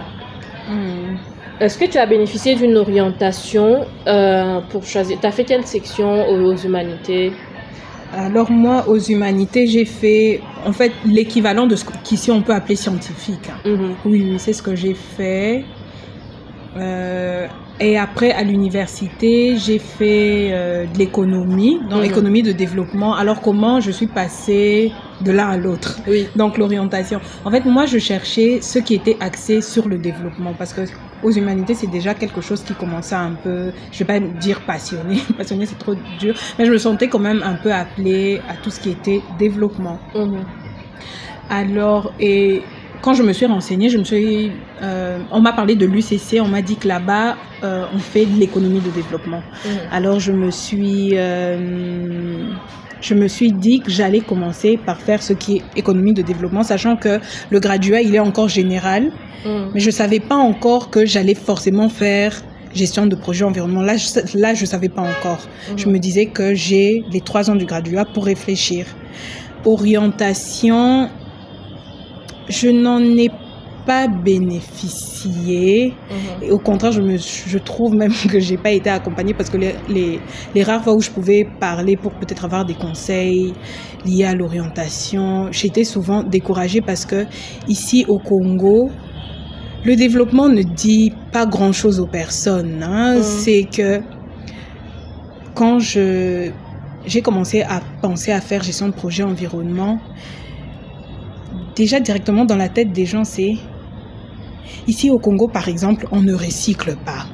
Mm. 0.69 1.17
Est-ce 1.59 1.77
que 1.77 1.85
tu 1.85 1.97
as 1.97 2.05
bénéficié 2.05 2.55
d'une 2.55 2.77
orientation 2.77 3.85
euh, 4.07 4.59
pour 4.69 4.83
choisir 4.85 5.19
Tu 5.19 5.25
as 5.27 5.31
fait 5.31 5.43
quelle 5.43 5.65
section 5.65 6.27
aux 6.29 6.55
humanités? 6.55 7.31
Alors 8.15 8.51
moi, 8.51 8.87
aux 8.87 8.97
humanités, 8.99 9.65
j'ai 9.67 9.85
fait 9.85 10.39
en 10.65 10.71
fait 10.71 10.91
l'équivalent 11.05 11.65
de 11.65 11.75
ce 11.75 11.83
qu'ici 12.03 12.29
on 12.31 12.41
peut 12.41 12.53
appeler 12.53 12.75
scientifique. 12.75 13.49
Mhm. 13.65 13.95
Oui, 14.05 14.27
oui, 14.31 14.35
c'est 14.37 14.53
ce 14.53 14.61
que 14.61 14.75
j'ai 14.75 14.93
fait. 14.93 15.65
Euh, 16.77 17.47
et 17.79 17.97
après, 17.97 18.31
à 18.31 18.43
l'université, 18.43 19.55
j'ai 19.57 19.79
fait 19.79 20.49
euh, 20.51 20.85
de 20.85 20.97
l'économie, 20.97 21.79
dans 21.89 21.97
Mhm. 21.97 22.03
l'économie 22.03 22.43
de 22.43 22.51
développement. 22.51 23.15
Alors 23.15 23.41
comment 23.41 23.79
je 23.79 23.91
suis 23.91 24.07
passée 24.07 24.91
de 25.21 25.31
l'un 25.31 25.49
à 25.49 25.57
l'autre 25.57 25.99
Oui. 26.07 26.27
Donc 26.35 26.57
l'orientation. 26.57 27.19
En 27.45 27.51
fait, 27.51 27.65
moi, 27.65 27.85
je 27.85 27.97
cherchais 27.97 28.59
ce 28.61 28.79
qui 28.79 28.95
était 28.95 29.17
axé 29.19 29.61
sur 29.61 29.87
le 29.87 29.97
développement 29.97 30.53
parce 30.57 30.73
que 30.73 30.81
aux 31.23 31.31
humanités, 31.31 31.73
c'est 31.73 31.87
déjà 31.89 32.13
quelque 32.13 32.41
chose 32.41 32.63
qui 32.63 32.73
commençait 32.73 33.15
un 33.15 33.31
peu, 33.31 33.71
je 33.91 33.99
vais 33.99 34.05
pas 34.05 34.19
dire 34.19 34.61
passionné, 34.61 35.19
passionné 35.37 35.65
c'est 35.65 35.79
trop 35.79 35.95
dur, 36.19 36.35
mais 36.59 36.65
je 36.65 36.71
me 36.71 36.77
sentais 36.77 37.07
quand 37.07 37.19
même 37.19 37.41
un 37.43 37.55
peu 37.55 37.71
appelée 37.71 38.41
à 38.49 38.55
tout 38.61 38.69
ce 38.69 38.79
qui 38.79 38.89
était 38.89 39.21
développement. 39.39 39.99
Mhm. 40.15 40.43
Alors, 41.49 42.13
et 42.19 42.61
quand 43.01 43.13
je 43.13 43.23
me 43.23 43.33
suis 43.33 43.45
renseignée, 43.45 43.89
je 43.89 43.97
me 43.97 44.03
suis, 44.03 44.51
euh, 44.81 45.19
on 45.31 45.41
m'a 45.41 45.51
parlé 45.51 45.75
de 45.75 45.85
l'UCC, 45.85 46.39
on 46.41 46.47
m'a 46.47 46.61
dit 46.61 46.77
que 46.77 46.87
là-bas, 46.87 47.35
euh, 47.63 47.85
on 47.93 47.99
fait 47.99 48.25
de 48.25 48.39
l'économie 48.39 48.79
de 48.79 48.89
développement. 48.89 49.43
Mhm. 49.65 49.71
Alors, 49.91 50.19
je 50.19 50.31
me 50.31 50.51
suis, 50.51 51.11
euh, 51.13 52.49
je 53.03 53.13
me 53.13 53.27
suis 53.27 53.51
dit 53.51 53.79
que 53.81 53.91
j'allais 53.91 54.21
commencer 54.21 54.79
par 54.87 54.97
faire 55.07 55.21
ce 55.21 55.33
qui 55.33 55.57
est 55.57 55.61
économie 55.75 56.13
de 56.13 56.21
développement, 56.21 56.63
sachant 56.63 56.95
que 56.95 57.19
le 57.51 57.59
graduat, 57.59 58.01
il 58.01 58.15
est 58.15 58.19
encore 58.19 58.47
général, 58.49 59.11
Mhm. 59.45 59.71
mais 59.73 59.79
je 59.87 59.91
savais 59.91 60.21
pas 60.31 60.35
encore 60.51 60.89
que 60.89 61.05
j'allais 61.05 61.35
forcément 61.35 61.89
faire 61.89 62.31
gestion 62.73 63.05
de 63.05 63.15
projet 63.15 63.43
environnement. 63.43 63.81
Là, 63.81 63.97
je, 63.97 64.37
là, 64.43 64.53
je 64.53 64.65
savais 64.65 64.89
pas 64.97 65.01
encore. 65.01 65.41
Je 65.75 65.87
me 65.93 65.99
disais 65.99 66.27
que 66.37 66.55
j'ai 66.55 67.03
les 67.11 67.21
trois 67.21 67.43
ans 67.51 67.55
du 67.55 67.65
graduat 67.65 68.05
pour 68.13 68.25
réfléchir. 68.25 68.85
Orientation, 69.65 71.09
je 72.49 72.69
n'en 72.69 72.99
ai 73.17 73.29
pas 73.85 74.07
bénéficié. 74.07 75.93
Mhm. 76.09 76.43
Et 76.43 76.51
au 76.51 76.59
contraire, 76.59 76.91
je, 76.91 77.01
me, 77.01 77.17
je 77.17 77.57
trouve 77.57 77.95
même 77.95 78.13
que 78.29 78.39
j'ai 78.39 78.57
pas 78.57 78.71
été 78.71 78.89
accompagnée 78.89 79.33
parce 79.33 79.49
que 79.49 79.57
les, 79.57 79.75
les, 79.89 80.19
les 80.55 80.63
rares 80.63 80.83
fois 80.83 80.93
où 80.95 81.01
je 81.01 81.09
pouvais 81.09 81.47
parler 81.59 81.95
pour 81.97 82.11
peut-être 82.13 82.45
avoir 82.45 82.65
des 82.65 82.75
conseils 82.75 83.53
liés 84.05 84.25
à 84.25 84.35
l'orientation, 84.35 85.51
j'étais 85.51 85.83
souvent 85.83 86.23
découragée 86.23 86.81
parce 86.81 87.05
que 87.05 87.25
ici 87.67 88.05
au 88.07 88.19
Congo, 88.19 88.89
le 89.85 89.95
développement 89.95 90.47
ne 90.49 90.61
dit 90.63 91.11
pas 91.31 91.45
grand-chose 91.45 91.99
aux 91.99 92.07
personnes. 92.07 92.83
hein. 92.83 93.19
Mm. 93.19 93.23
C'est 93.23 93.63
que 93.65 94.01
quand 95.55 95.79
je 95.79 96.51
j'ai 97.05 97.21
commencé 97.21 97.61
à 97.63 97.81
penser 98.01 98.31
à 98.31 98.39
faire 98.39 98.63
gestion 98.63 98.87
de 98.87 98.93
projet 98.93 99.23
environnement, 99.23 99.99
déjà 101.75 101.99
directement 101.99 102.45
dans 102.45 102.55
la 102.55 102.69
tête 102.69 102.93
des 102.93 103.05
gens, 103.05 103.25
c'est 103.25 103.55
ici 104.87 105.09
au 105.09 105.19
Congo, 105.19 105.47
par 105.47 105.67
exemple, 105.67 106.07
on 106.11 106.21
ne 106.21 106.33
recycle 106.33 106.95
pas. 107.05 107.25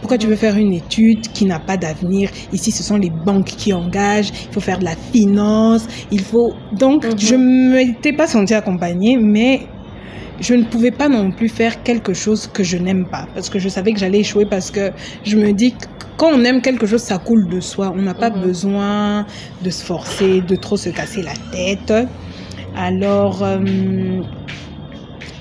Pourquoi 0.00 0.16
tu 0.16 0.28
veux 0.28 0.36
faire 0.36 0.56
une 0.56 0.72
étude 0.72 1.22
qui 1.32 1.44
n'a 1.44 1.58
pas 1.58 1.76
d'avenir? 1.76 2.30
Ici, 2.52 2.70
ce 2.70 2.82
sont 2.84 2.96
les 2.98 3.10
banques 3.10 3.46
qui 3.46 3.72
engagent. 3.72 4.30
Il 4.48 4.52
faut 4.54 4.60
faire 4.60 4.78
de 4.78 4.84
la 4.84 4.94
finance. 5.12 5.86
Il 6.12 6.20
faut 6.20 6.54
donc, 6.72 7.04
Mhm. 7.04 7.18
je 7.18 7.34
m'étais 7.34 8.12
pas 8.12 8.28
sentie 8.28 8.54
accompagnée, 8.54 9.16
mais 9.20 9.66
je 10.40 10.54
ne 10.54 10.62
pouvais 10.62 10.92
pas 10.92 11.08
non 11.08 11.32
plus 11.32 11.48
faire 11.48 11.82
quelque 11.82 12.14
chose 12.14 12.46
que 12.46 12.62
je 12.62 12.76
n'aime 12.76 13.06
pas 13.10 13.26
parce 13.34 13.50
que 13.50 13.58
je 13.58 13.68
savais 13.68 13.92
que 13.92 13.98
j'allais 13.98 14.20
échouer 14.20 14.46
parce 14.46 14.70
que 14.70 14.92
je 15.24 15.36
me 15.36 15.52
dis 15.52 15.72
que 15.72 15.86
quand 16.16 16.30
on 16.32 16.44
aime 16.44 16.60
quelque 16.62 16.86
chose, 16.86 17.02
ça 17.02 17.18
coule 17.18 17.48
de 17.48 17.58
soi. 17.58 17.92
On 17.92 18.02
n'a 18.02 18.14
pas 18.14 18.30
Mhm. 18.30 18.42
besoin 18.42 19.26
de 19.64 19.70
se 19.70 19.84
forcer, 19.84 20.40
de 20.42 20.54
trop 20.54 20.76
se 20.76 20.90
casser 20.90 21.22
la 21.22 21.34
tête. 21.50 21.92
Alors, 22.76 23.42
euh, 23.42 23.58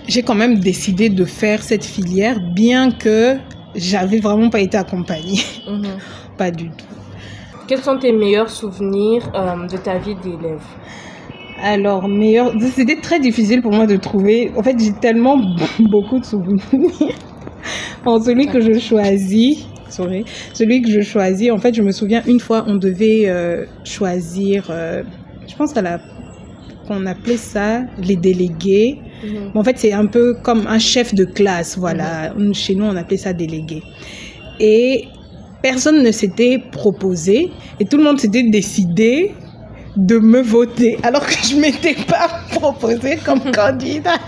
j'ai 0.07 0.23
quand 0.23 0.35
même 0.35 0.59
décidé 0.59 1.09
de 1.09 1.25
faire 1.25 1.61
cette 1.61 1.85
filière, 1.85 2.39
bien 2.53 2.91
que 2.91 3.37
j'avais 3.75 4.19
vraiment 4.19 4.49
pas 4.49 4.59
été 4.59 4.77
accompagnée. 4.77 5.41
Mhm. 5.67 5.97
pas 6.37 6.51
du 6.51 6.69
tout. 6.69 6.85
Quels 7.67 7.81
sont 7.81 7.97
tes 7.97 8.13
meilleurs 8.13 8.49
souvenirs 8.49 9.29
euh, 9.35 9.67
de 9.67 9.77
ta 9.77 9.97
vie 9.97 10.15
d'élève? 10.15 10.61
Alors, 11.61 12.07
meilleur, 12.07 12.53
c'était 12.73 13.01
très 13.01 13.19
difficile 13.19 13.61
pour 13.61 13.73
moi 13.73 13.87
de 13.87 13.97
trouver. 13.97 14.51
En 14.55 14.63
fait, 14.63 14.79
j'ai 14.79 14.93
tellement 14.93 15.37
beaucoup 15.79 16.19
de 16.19 16.25
souvenirs. 16.25 16.61
en 18.05 18.21
celui 18.21 18.47
que 18.47 18.61
je 18.61 18.79
choisis, 18.79 19.67
sorry, 19.89 20.23
celui 20.53 20.81
que 20.81 20.89
je 20.89 21.01
choisis, 21.01 21.51
en 21.51 21.57
fait, 21.57 21.73
je 21.73 21.81
me 21.81 21.91
souviens 21.91 22.21
une 22.25 22.39
fois, 22.39 22.63
on 22.67 22.75
devait 22.75 23.23
euh, 23.25 23.65
choisir, 23.83 24.67
euh, 24.69 25.03
je 25.47 25.55
pense 25.55 25.73
qu'on 25.73 27.05
appelait 27.05 27.37
ça 27.37 27.81
les 28.01 28.15
délégués 28.15 29.01
Mhm. 29.23 29.51
En 29.55 29.63
fait, 29.63 29.77
c'est 29.77 29.93
un 29.93 30.05
peu 30.05 30.35
comme 30.43 30.67
un 30.67 30.79
chef 30.79 31.13
de 31.13 31.25
classe, 31.25 31.77
voilà. 31.77 32.33
Chez 32.53 32.75
nous, 32.75 32.85
on 32.85 32.95
appelait 32.95 33.17
ça 33.17 33.33
délégué. 33.33 33.81
Et 34.59 35.07
personne 35.61 36.03
ne 36.03 36.11
s'était 36.11 36.59
proposé 36.71 37.51
et 37.79 37.85
tout 37.85 37.97
le 37.97 38.03
monde 38.03 38.19
s'était 38.19 38.43
décidé 38.43 39.33
de 39.95 40.19
me 40.19 40.41
voter 40.41 40.97
alors 41.03 41.25
que 41.25 41.33
je 41.33 41.55
m'étais 41.55 41.95
pas 41.95 42.29
proposée 42.51 43.17
comme 43.25 43.51
candidate. 43.51 44.21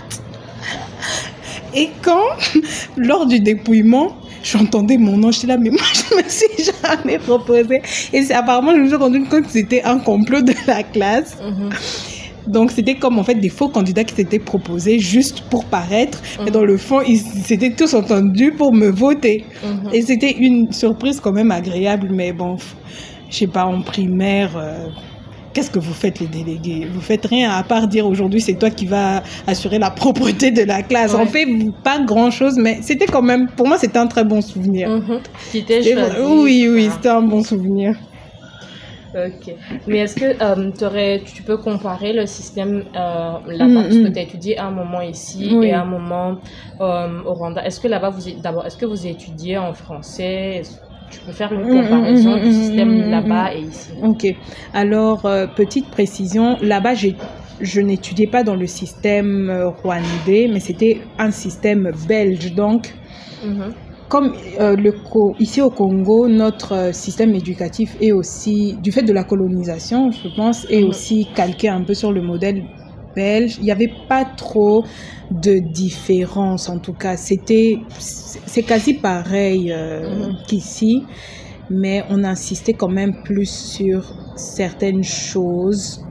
Et 1.74 1.88
quand, 2.02 2.24
lors 2.96 3.26
du 3.26 3.38
dépouillement, 3.38 4.16
j'entendais 4.42 4.96
mon 4.96 5.16
nom, 5.16 5.30
j'étais 5.30 5.46
là, 5.46 5.56
mais 5.56 5.70
moi, 5.70 5.80
je 5.94 6.16
me 6.16 6.28
suis 6.28 6.72
jamais 6.82 7.18
proposée. 7.18 7.80
Et 8.12 8.22
c'est 8.22 8.34
apparemment, 8.34 8.72
je 8.74 8.80
me 8.80 8.88
suis 8.88 8.96
rendu 8.96 9.22
compte 9.24 9.44
que 9.44 9.50
c'était 9.50 9.82
un 9.84 9.98
complot 9.98 10.42
de 10.42 10.54
la 10.66 10.82
classe. 10.82 11.36
Mhm. 11.40 11.70
Donc, 12.46 12.70
c'était 12.70 12.94
comme 12.94 13.18
en 13.18 13.24
fait 13.24 13.34
des 13.34 13.48
faux 13.48 13.68
candidats 13.68 14.04
qui 14.04 14.14
s'étaient 14.14 14.38
proposés 14.38 14.98
juste 14.98 15.42
pour 15.50 15.64
paraître. 15.64 16.20
Mais 16.38 16.46
Mhm. 16.46 16.50
dans 16.50 16.64
le 16.64 16.76
fond, 16.76 17.00
ils 17.06 17.18
s'étaient 17.18 17.72
tous 17.72 17.94
entendus 17.94 18.52
pour 18.52 18.72
me 18.72 18.88
voter. 18.88 19.44
Mhm. 19.64 19.90
Et 19.92 20.02
c'était 20.02 20.32
une 20.32 20.72
surprise 20.72 21.20
quand 21.20 21.32
même 21.32 21.50
agréable. 21.50 22.08
Mais 22.12 22.32
bon, 22.32 22.56
je 23.30 23.36
sais 23.36 23.46
pas, 23.46 23.64
en 23.64 23.82
primaire, 23.82 24.56
euh, 24.56 24.86
qu'est-ce 25.52 25.70
que 25.70 25.78
vous 25.78 25.92
faites 25.92 26.20
les 26.20 26.26
délégués? 26.26 26.86
Vous 26.92 27.00
faites 27.00 27.26
rien 27.26 27.50
à 27.50 27.62
part 27.62 27.86
dire 27.88 28.06
aujourd'hui 28.06 28.40
c'est 28.40 28.54
toi 28.54 28.70
qui 28.70 28.86
vas 28.86 29.22
assurer 29.46 29.78
la 29.78 29.90
propreté 30.02 30.50
de 30.50 30.62
la 30.62 30.82
classe. 30.82 31.12
Ouais. 31.12 31.20
On 31.22 31.26
fait 31.26 31.46
pas 31.84 31.98
grand-chose, 32.04 32.54
mais 32.58 32.78
c'était 32.82 33.06
quand 33.06 33.22
même, 33.22 33.48
pour 33.56 33.66
moi, 33.68 33.76
c'était 33.78 33.98
un 33.98 34.06
très 34.06 34.24
bon 34.24 34.40
souvenir. 34.40 34.88
Mhm. 34.88 35.20
Qui 35.52 35.64
oui, 36.24 36.68
oui, 36.70 36.86
Ah. 36.88 36.92
c'était 36.96 37.08
un 37.10 37.22
bon 37.22 37.42
souvenir. 37.42 37.94
Ok. 39.14 39.54
Mais 39.88 39.98
est-ce 39.98 40.14
que 40.14 40.24
euh, 40.42 41.18
tu 41.24 41.42
peux 41.42 41.56
comparer 41.56 42.12
le 42.12 42.26
système 42.26 42.84
euh, 42.94 43.32
là-bas? 43.46 43.66
Mm, 43.66 43.74
Parce 43.74 43.96
que 43.98 44.08
mm. 44.08 44.12
tu 44.12 44.18
as 44.18 44.22
étudié 44.22 44.58
un 44.58 44.70
moment 44.70 45.00
ici 45.00 45.48
Oui. 45.52 45.66
et 45.66 45.72
un 45.72 45.84
moment 45.84 46.38
euh, 46.80 47.22
au 47.24 47.34
Rwanda. 47.34 47.64
Est-ce 47.64 47.80
que 47.80 47.88
là-bas, 47.88 48.10
vous 48.10 48.20
d'abord, 48.40 48.66
est-ce 48.66 48.76
que 48.76 48.86
vous 48.86 49.06
étudiez 49.06 49.58
en 49.58 49.74
français? 49.74 50.62
Tu 51.10 51.18
peux 51.20 51.32
faire 51.32 51.52
une 51.52 51.64
Mm, 51.64 51.82
comparaison 51.82 52.36
du 52.36 52.52
système 52.52 53.10
là-bas 53.10 53.54
et 53.54 53.60
ici? 53.62 53.90
Ok. 54.02 54.26
Alors, 54.72 55.26
euh, 55.26 55.46
petite 55.48 55.90
précision, 55.90 56.56
là-bas, 56.62 56.94
j'ai- 56.94 57.16
je 57.60 57.80
n'étudiais 57.80 58.28
pas 58.28 58.44
dans 58.44 58.54
le 58.54 58.66
système 58.68 59.50
euh, 59.50 59.68
rwandais, 59.70 60.48
mais 60.52 60.60
c'était 60.60 61.00
un 61.18 61.32
système 61.32 61.90
belge. 62.08 62.54
Donc, 62.54 62.94
Mhm. 63.44 63.74
Comme 64.10 64.34
euh, 64.58 64.74
le 64.74 64.92
ici 65.38 65.62
au 65.62 65.70
Congo, 65.70 66.26
notre 66.26 66.74
euh, 66.74 66.92
système 66.92 67.32
éducatif 67.32 67.96
est 68.00 68.10
aussi, 68.10 68.76
du 68.82 68.90
fait 68.90 69.04
de 69.04 69.12
la 69.12 69.22
colonisation, 69.22 70.10
je 70.10 70.28
pense, 70.34 70.66
est 70.68 70.82
aussi 70.82 71.28
calqué 71.32 71.68
un 71.68 71.82
peu 71.82 71.94
sur 71.94 72.10
le 72.10 72.20
modèle 72.20 72.64
belge. 73.14 73.58
Il 73.58 73.64
n'y 73.64 73.70
avait 73.70 73.92
pas 74.08 74.24
trop 74.24 74.84
de 75.30 75.60
différence, 75.60 76.68
en 76.68 76.80
tout 76.80 76.92
cas. 76.92 77.16
C'était, 77.16 77.78
c'est 77.98 78.64
quasi 78.64 78.94
pareil 78.94 79.72
euh, 79.72 80.32
qu'ici, 80.48 81.04
mais 81.70 82.02
on 82.10 82.24
insistait 82.24 82.74
quand 82.74 82.90
même 82.90 83.22
plus 83.22 83.48
sur 83.48 84.12
certaines 84.34 85.04
choses. 85.04 86.04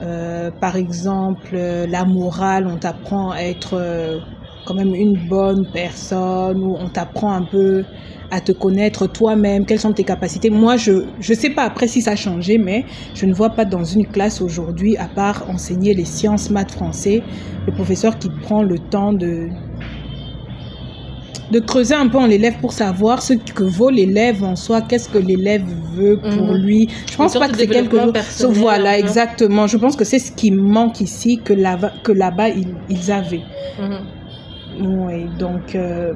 Euh, 0.00 0.50
par 0.50 0.74
exemple, 0.74 1.54
la 1.54 2.04
morale, 2.04 2.66
on 2.66 2.78
t'apprend 2.78 3.30
à 3.30 3.42
être 3.42 4.20
quand 4.64 4.74
même 4.74 4.94
une 4.94 5.16
bonne 5.28 5.66
personne, 5.72 6.58
ou 6.62 6.76
on 6.78 6.88
t'apprend 6.88 7.32
un 7.32 7.42
peu 7.44 7.84
à 8.30 8.40
te 8.40 8.52
connaître 8.52 9.06
toi-même, 9.06 9.66
quelles 9.66 9.80
sont 9.80 9.92
tes 9.92 10.04
capacités? 10.04 10.48
Moi, 10.50 10.76
je 10.76 11.04
je 11.20 11.34
sais 11.34 11.50
pas 11.50 11.64
après 11.64 11.86
si 11.86 12.00
ça 12.00 12.12
a 12.12 12.16
changé, 12.16 12.56
mais 12.58 12.84
je 13.14 13.26
ne 13.26 13.34
vois 13.34 13.50
pas 13.50 13.64
dans 13.66 13.84
une 13.84 14.06
classe 14.06 14.40
aujourd'hui, 14.40 14.96
à 14.96 15.06
part 15.06 15.44
enseigner 15.50 15.92
les 15.94 16.06
sciences, 16.06 16.48
maths, 16.50 16.70
français, 16.72 17.22
le 17.66 17.72
professeur 17.72 18.18
qui 18.18 18.28
prend 18.42 18.62
le 18.62 18.78
temps 18.78 19.12
de 19.12 19.48
de 21.50 21.60
creuser 21.60 21.94
un 21.94 22.08
peu 22.08 22.16
en 22.16 22.26
l'élève 22.26 22.54
pour 22.62 22.72
savoir 22.72 23.20
ce 23.20 23.34
que 23.34 23.62
vaut 23.64 23.90
l'élève 23.90 24.42
en 24.42 24.56
soi, 24.56 24.80
qu'est-ce 24.80 25.06
que 25.10 25.18
l'élève 25.18 25.64
veut 25.94 26.16
pour 26.18 26.46
Mhm. 26.54 26.62
lui. 26.64 26.88
Je 27.10 27.16
pense 27.18 27.34
pas 27.34 27.48
que 27.48 27.56
c'est 27.58 27.66
quelque 27.66 27.98
chose. 27.98 28.12
Voilà, 28.56 28.92
peu. 28.94 29.00
exactement. 29.00 29.66
Je 29.66 29.76
pense 29.76 29.94
que 29.94 30.04
c'est 30.04 30.18
ce 30.18 30.32
qui 30.32 30.50
manque 30.50 31.02
ici 31.02 31.40
que 31.44 31.52
là-bas, 31.52 31.92
que 32.02 32.12
là-bas 32.12 32.48
ils, 32.48 32.74
ils 32.88 33.12
avaient. 33.12 33.42
Mhm. 33.78 33.98
Oui, 34.80 35.26
donc 35.38 35.74
euh, 35.74 36.12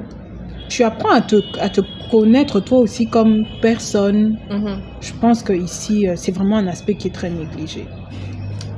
tu 0.69 0.83
apprends 0.83 1.11
à 1.11 1.21
te, 1.21 1.35
à 1.59 1.69
te 1.69 1.81
connaître 2.11 2.59
toi 2.59 2.79
aussi 2.79 3.07
comme 3.07 3.45
personne. 3.61 4.37
Mhm. 4.49 4.79
Je 5.01 5.13
pense 5.21 5.43
que 5.43 5.53
ici 5.53 6.07
euh, 6.07 6.13
c'est 6.15 6.31
vraiment 6.31 6.57
un 6.57 6.67
aspect 6.67 6.95
qui 6.95 7.07
est 7.09 7.11
très 7.11 7.29
négligé. 7.29 7.85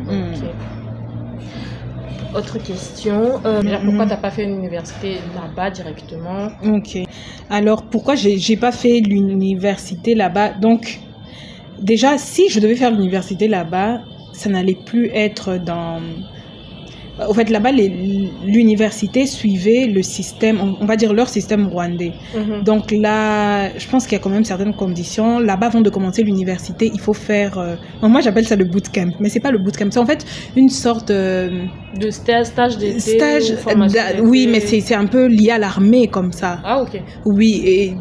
Mm. 0.01 0.33
Autre 2.35 2.59
question. 2.59 3.39
Euh, 3.45 3.61
déjà, 3.61 3.79
pourquoi 3.79 4.05
Mhm. 4.05 4.09
t'as 4.09 4.17
pas 4.17 4.29
fait 4.31 4.43
une 4.43 4.57
université 4.59 5.15
là-bas 5.35 5.71
directement? 5.71 6.49
Ok. 6.65 6.99
Alors 7.49 7.83
pourquoi 7.83 8.15
j'ai 8.15 8.57
pas 8.57 8.71
fait 8.71 8.99
l'université 8.99 10.13
là-bas? 10.13 10.53
Donc 10.53 10.99
déjà 11.81 12.17
si 12.17 12.49
je 12.49 12.59
devais 12.59 12.75
faire 12.75 12.91
l'université 12.91 13.47
là-bas, 13.47 14.01
ça 14.33 14.49
n'allait 14.49 14.77
plus 14.85 15.07
être 15.13 15.57
dans. 15.57 16.01
Au 17.27 17.33
fait 17.33 17.49
là-bas 17.49 17.71
l'université 18.45 19.25
suivait 19.25 19.85
le 19.87 20.01
système, 20.01 20.59
on, 20.61 20.75
on 20.81 20.85
va 20.85 20.95
dire 20.95 21.13
leur 21.13 21.27
système 21.29 21.67
rwandais. 21.67 22.13
Mhm. 22.35 22.63
Donc 22.63 22.91
là, 22.91 23.69
je 23.77 23.87
pense 23.89 24.05
qu'il 24.05 24.13
y 24.13 24.19
a 24.19 24.23
quand 24.23 24.29
même 24.29 24.43
certaines 24.45 24.73
conditions. 24.73 25.39
Là-bas, 25.39 25.67
avant 25.67 25.81
de 25.81 25.89
commencer 25.89 26.23
l'université, 26.23 26.89
il 26.93 26.99
faut 26.99 27.13
faire. 27.13 27.57
euh, 27.57 27.75
moi, 28.01 28.21
j'appelle 28.21 28.45
ça 28.45 28.55
le 28.55 28.65
bootcamp, 28.65 29.09
mais 29.19 29.29
c'est 29.29 29.39
pas 29.39 29.51
le 29.51 29.57
bootcamp. 29.59 29.87
C'est 29.91 29.99
en 29.99 30.05
fait 30.05 30.25
une 30.55 30.69
sorte 30.69 31.11
euh, 31.11 31.65
De 31.99 32.09
sta- 32.09 32.43
stage 32.45 32.77
d'été 32.77 32.99
stage. 32.99 33.53
oui, 34.21 34.47
mais 34.51 34.59
c'est 34.59 34.79
c'est 34.79 34.95
un 34.95 35.05
peu 35.07 35.27
lié 35.27 35.51
à 35.51 35.57
l'armée 35.57 36.07
comme 36.07 36.31
ça. 36.31 36.59
Ah, 36.63 36.81
ok. 36.81 37.01
Oui, 37.25 37.61
et 37.65 37.93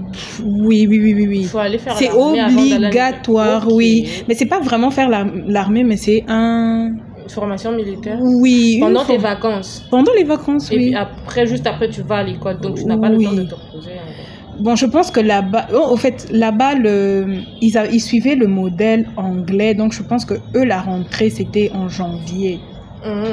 oui, 0.45 0.87
oui, 0.89 0.99
oui, 1.03 1.15
oui, 1.15 1.23
Il 1.23 1.29
oui. 1.29 1.45
faut 1.45 1.59
aller 1.59 1.79
faire 1.79 1.97
C'est 1.97 2.07
l'armée 2.07 2.41
à 2.73 2.77
obligatoire, 2.77 3.67
oui. 3.73 4.09
Mais 4.29 4.35
c'est 4.35 4.47
pas 4.47 4.61
vraiment 4.61 4.91
faire 4.91 5.09
la- 5.09 5.27
l'armée, 5.47 5.85
mais 5.85 5.97
c'est 5.97 6.25
un. 6.29 6.91
Formation 7.31 7.73
militaire 7.73 8.19
Oui. 8.21 8.79
Pendant 8.81 9.05
tes 9.05 9.19
vacances. 9.19 9.85
Pendant 9.91 10.13
les 10.17 10.25
vacances, 10.25 10.71
Et 10.73 10.77
oui. 10.77 10.87
puis 10.87 10.95
après, 10.95 11.47
juste 11.47 11.67
après, 11.67 11.89
tu 11.89 12.03
vas 12.03 12.17
à 12.19 12.23
l'école. 12.25 12.59
Donc, 12.61 12.77
tu 12.77 12.85
n'as 12.85 12.97
pas 12.99 13.09
le 13.09 13.23
temps 13.23 13.33
de 13.33 13.43
te 13.45 13.55
reposer. 13.55 13.93
hein. 13.93 14.13
Bon, 14.61 14.75
je 14.75 14.87
pense 14.87 15.11
que 15.13 15.21
là-bas, 15.21 15.69
oh, 15.73 15.93
au 15.93 15.97
fait, 15.97 16.27
là-bas, 16.33 16.75
le, 16.75 17.27
ils, 17.61 17.79
a- 17.79 17.87
ils 17.87 18.01
suivaient 18.01 18.35
le 18.35 18.49
modèle 18.49 19.09
anglais, 19.17 19.75
donc 19.75 19.93
je 19.93 20.03
pense 20.03 20.25
que 20.25 20.35
eux, 20.57 20.65
la 20.65 20.81
rentrée, 20.81 21.31
c'était 21.31 21.71
en 21.75 21.89
janvier. 21.89 22.59
Mhm. 23.07 23.25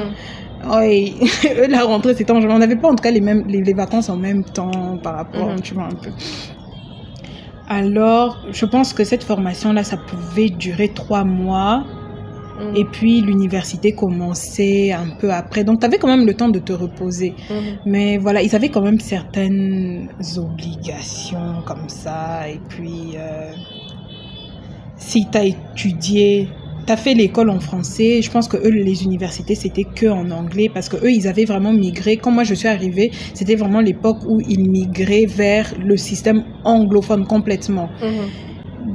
Oui, 0.78 1.16
eux, 1.58 1.66
la 1.68 1.82
rentrée, 1.82 2.14
c'était 2.14 2.30
en 2.30 2.40
janvier. 2.40 2.54
On 2.54 2.58
n'avait 2.60 2.76
pas 2.76 2.88
en 2.88 2.94
tout 2.94 3.02
cas 3.02 3.10
les, 3.10 3.20
mêmes, 3.20 3.44
les, 3.48 3.60
les 3.60 3.72
vacances 3.74 4.08
en 4.08 4.16
même 4.16 4.44
temps 4.44 4.98
par 5.02 5.16
rapport, 5.16 5.48
Mhm. 5.50 5.60
tu 5.60 5.74
vois, 5.74 5.84
un 5.86 5.88
peu. 5.88 6.10
Alors, 7.68 8.38
je 8.52 8.64
pense 8.64 8.92
que 8.92 9.02
cette 9.02 9.24
formation-là, 9.24 9.82
ça 9.82 9.96
pouvait 9.96 10.48
durer 10.50 10.88
trois 10.94 11.24
mois. 11.24 11.84
Et 12.74 12.84
puis, 12.84 13.20
l'université 13.20 13.92
commençait 13.92 14.92
un 14.92 15.16
peu 15.20 15.30
après. 15.32 15.64
Donc, 15.64 15.80
tu 15.80 15.86
avais 15.86 15.98
quand 15.98 16.08
même 16.08 16.26
le 16.26 16.34
temps 16.34 16.48
de 16.48 16.58
te 16.58 16.72
reposer. 16.72 17.34
Mhm. 17.50 17.56
Mais 17.86 18.18
voilà, 18.18 18.42
ils 18.42 18.54
avaient 18.54 18.68
quand 18.68 18.82
même 18.82 19.00
certaines 19.00 20.08
obligations 20.36 21.62
comme 21.64 21.88
ça. 21.88 22.48
Et 22.48 22.60
puis, 22.68 23.14
euh, 23.16 23.52
si 24.96 25.26
tu 25.30 25.38
as 25.38 25.44
étudié, 25.44 26.48
tu 26.86 26.92
as 26.92 26.96
fait 26.96 27.14
l'école 27.14 27.50
en 27.50 27.60
français, 27.60 28.22
je 28.22 28.30
pense 28.30 28.48
que 28.48 28.56
eux, 28.56 28.70
les 28.70 29.04
universités, 29.04 29.54
c'était 29.54 29.84
que 29.84 30.06
en 30.06 30.30
anglais 30.30 30.70
parce 30.72 30.88
que 30.88 30.96
eux, 30.96 31.10
ils 31.10 31.26
avaient 31.26 31.44
vraiment 31.44 31.72
migré. 31.72 32.16
Quand 32.16 32.30
moi 32.30 32.44
je 32.44 32.54
suis 32.54 32.68
arrivée, 32.68 33.10
c'était 33.34 33.56
vraiment 33.56 33.80
l'époque 33.80 34.18
où 34.26 34.40
ils 34.40 34.68
migraient 34.70 35.26
vers 35.26 35.74
le 35.78 35.96
système 35.96 36.44
anglophone 36.64 37.26
complètement. 37.26 37.88
Mhm. 38.00 38.28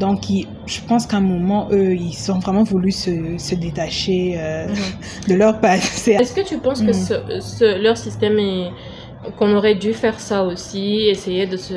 Donc, 0.01 0.29
ils- 0.29 0.47
je 0.65 0.79
pense 0.89 1.05
qu'à 1.05 1.17
un 1.17 1.21
moment, 1.35 1.67
eux, 1.71 1.93
ils 1.95 2.31
ont 2.31 2.39
vraiment 2.39 2.63
voulu 2.63 2.91
se, 2.91 3.37
se 3.37 3.55
détacher 3.55 4.33
euh, 4.37 4.67
Mhm. 4.67 5.29
de 5.29 5.35
leur 5.35 5.59
passé. 5.61 6.11
Est-ce 6.19 6.33
que 6.33 6.45
tu 6.51 6.57
penses 6.57 6.81
que 6.81 6.91
ce, 6.91 7.13
ce- 7.39 7.81
leur 7.85 7.95
système 7.97 8.37
est 8.39 8.69
qu'on 9.37 9.53
aurait 9.55 9.75
dû 9.75 9.93
faire 9.93 10.19
ça 10.19 10.43
aussi, 10.43 10.85
essayer 11.15 11.45
de 11.45 11.55
se, 11.55 11.73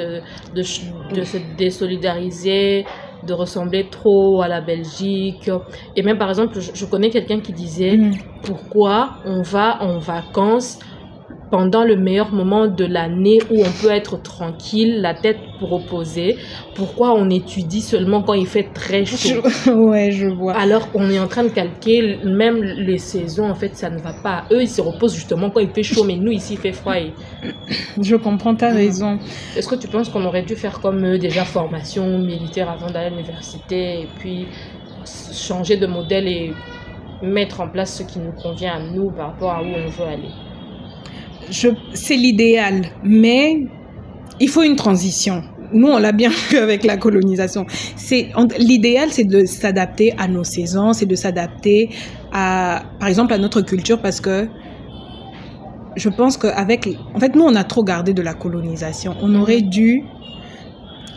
de, 0.57 0.63
ch- 0.63 0.91
de 1.15 1.23
se 1.23 1.37
désolidariser, 1.59 2.87
de 3.27 3.33
ressembler 3.35 3.89
trop 3.91 4.41
à 4.43 4.49
la 4.49 4.61
Belgique? 4.63 5.51
Et 5.97 6.03
même 6.03 6.19
par 6.19 6.31
exemple, 6.31 6.59
je, 6.61 6.71
je 6.75 6.85
connais 6.87 7.11
quelqu'un 7.11 7.41
qui 7.41 7.53
disait 7.53 7.97
Mhm. 7.99 8.15
pourquoi 8.45 9.17
on 9.27 9.43
va 9.43 9.83
en 9.83 9.99
vacances 9.99 10.79
pendant 11.57 11.85
le 11.85 11.95
meilleur 11.95 12.33
moment 12.33 12.67
de 12.67 12.85
l'année 12.85 13.39
où 13.49 13.63
on 13.65 13.71
peut 13.81 13.93
être 13.93 14.21
tranquille, 14.21 15.01
la 15.01 15.15
tête 15.15 15.39
reposée. 15.61 16.37
Pourquoi 16.75 17.13
on 17.15 17.31
étudie 17.31 17.81
seulement 17.81 18.23
quand 18.25 18.33
il 18.35 18.49
fait 18.49 18.71
très 18.75 19.05
chaud? 19.05 19.41
Je- 19.65 19.71
ouais, 19.91 20.11
je 20.11 20.27
vois. 20.27 20.55
alors 20.55 20.89
on 20.95 21.09
est 21.11 21.21
en 21.21 21.29
train 21.29 21.45
de 21.45 21.51
calquer 21.51 22.19
même 22.25 22.61
les 22.61 22.99
saisons, 22.99 23.49
en 23.49 23.55
fait, 23.55 23.77
ça 23.77 23.89
ne 23.89 23.99
va 24.01 24.13
pas. 24.21 24.47
Eux, 24.51 24.63
ils 24.63 24.69
se 24.69 24.81
reposent 24.81 25.15
justement 25.15 25.49
quand 25.51 25.61
il 25.61 25.71
fait 25.71 25.85
chaud, 25.85 26.03
mais 26.03 26.17
nous, 26.17 26.33
ici, 26.33 26.55
il 26.55 26.59
fait 26.59 26.73
froid. 26.73 26.97
Et... 26.97 27.13
Je 28.03 28.17
comprends 28.17 28.57
ta 28.57 28.71
Mhm. 28.71 28.77
raison. 28.77 29.19
Est-ce 29.57 29.69
que 29.69 29.77
tu 29.77 29.87
penses 29.87 30.09
qu'on 30.09 30.25
aurait 30.25 30.43
dû 30.43 30.57
faire 30.57 30.81
comme 30.81 31.07
eux, 31.07 31.19
déjà 31.19 31.45
formation 31.45 32.19
militaire 32.19 32.69
avant 32.69 32.89
d'aller 32.91 33.07
à 33.07 33.11
l'université, 33.11 34.01
et 34.01 34.09
puis 34.19 34.47
changer 35.33 35.77
de 35.77 35.87
modèle 35.87 36.27
et 36.27 36.53
mettre 37.23 37.61
en 37.61 37.69
place 37.69 37.99
ce 37.99 38.03
qui 38.03 38.19
nous 38.19 38.33
convient 38.33 38.73
à 38.75 38.81
nous 38.81 39.13
par 39.13 39.29
rapport 39.29 39.53
à 39.53 39.63
où 39.63 39.67
on 39.67 39.87
veut 39.89 40.05
aller? 40.09 40.33
C'est 41.51 42.17
l'idéal, 42.17 42.87
mais 43.03 43.67
il 44.41 44.49
faut 44.49 44.63
une 44.63 44.77
transition. 44.77 45.43
Nous, 45.73 45.89
on 45.89 45.99
l'a 45.99 46.13
bien 46.13 46.31
vu 46.51 46.59
avec 46.59 46.85
la 46.85 46.97
colonisation. 46.97 47.67
C'est 47.97 48.29
l'idéal, 48.59 49.09
c'est 49.11 49.25
de 49.25 49.45
s'adapter 49.45 50.15
à 50.19 50.29
nos 50.29 50.45
saisons, 50.45 50.93
c'est 50.93 51.07
de 51.07 51.15
s'adapter 51.15 51.91
à, 52.33 52.83
par 52.99 53.09
exemple, 53.09 53.33
à 53.33 53.39
notre 53.39 53.61
culture, 53.61 54.01
parce 54.01 54.21
que 54.21 54.47
je 55.97 56.09
pense 56.09 56.37
qu'avec, 56.37 56.89
en 57.15 57.21
fait, 57.21 57.35
nous, 57.35 57.45
on 57.45 57.55
a 57.55 57.65
trop 57.65 57.85
gardé 57.85 58.15
de 58.15 58.23
la 58.23 58.35
colonisation. 58.35 59.15
On 59.23 59.35
aurait 59.35 59.63
dû 59.63 60.05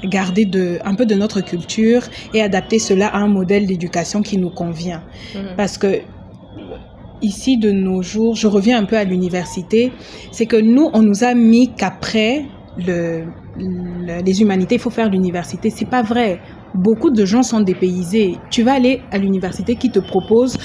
garder 0.03 0.45
de, 0.45 0.79
un 0.85 0.93
peu 0.93 1.05
de 1.05 1.15
notre 1.15 1.41
culture 1.41 2.03
et 2.33 2.41
adapter 2.41 2.77
cela 2.77 3.07
à 3.07 3.17
un 3.17 3.27
modèle 3.27 3.65
d'éducation 3.65 4.21
qui 4.21 4.37
nous 4.37 4.51
convient. 4.51 5.01
Mhm. 5.33 5.55
Parce 5.57 5.77
que 5.77 6.01
ici, 7.21 7.57
de 7.57 7.71
nos 7.71 8.01
jours, 8.01 8.35
je 8.35 8.47
reviens 8.47 8.77
un 8.79 8.85
peu 8.85 8.97
à 8.97 9.03
l'université, 9.03 9.91
c'est 10.31 10.45
que 10.45 10.57
nous, 10.57 10.89
on 10.93 11.01
nous 11.01 11.23
a 11.23 11.33
mis 11.33 11.69
qu'après 11.73 12.45
le, 12.77 13.25
le- 13.57 14.21
les 14.23 14.41
humanités, 14.41 14.75
il 14.75 14.81
faut 14.81 14.89
faire 14.89 15.09
l'université. 15.09 15.69
C'est 15.69 15.89
pas 15.89 16.03
vrai. 16.03 16.39
Beaucoup 16.75 17.09
de 17.09 17.25
gens 17.25 17.43
sont 17.43 17.61
dépaysés. 17.61 18.35
Tu 18.51 18.61
vas 18.63 18.73
aller 18.73 19.01
à 19.11 19.17
l'université 19.17 19.75
qui 19.75 19.89
te 19.89 19.99
propose 19.99 20.57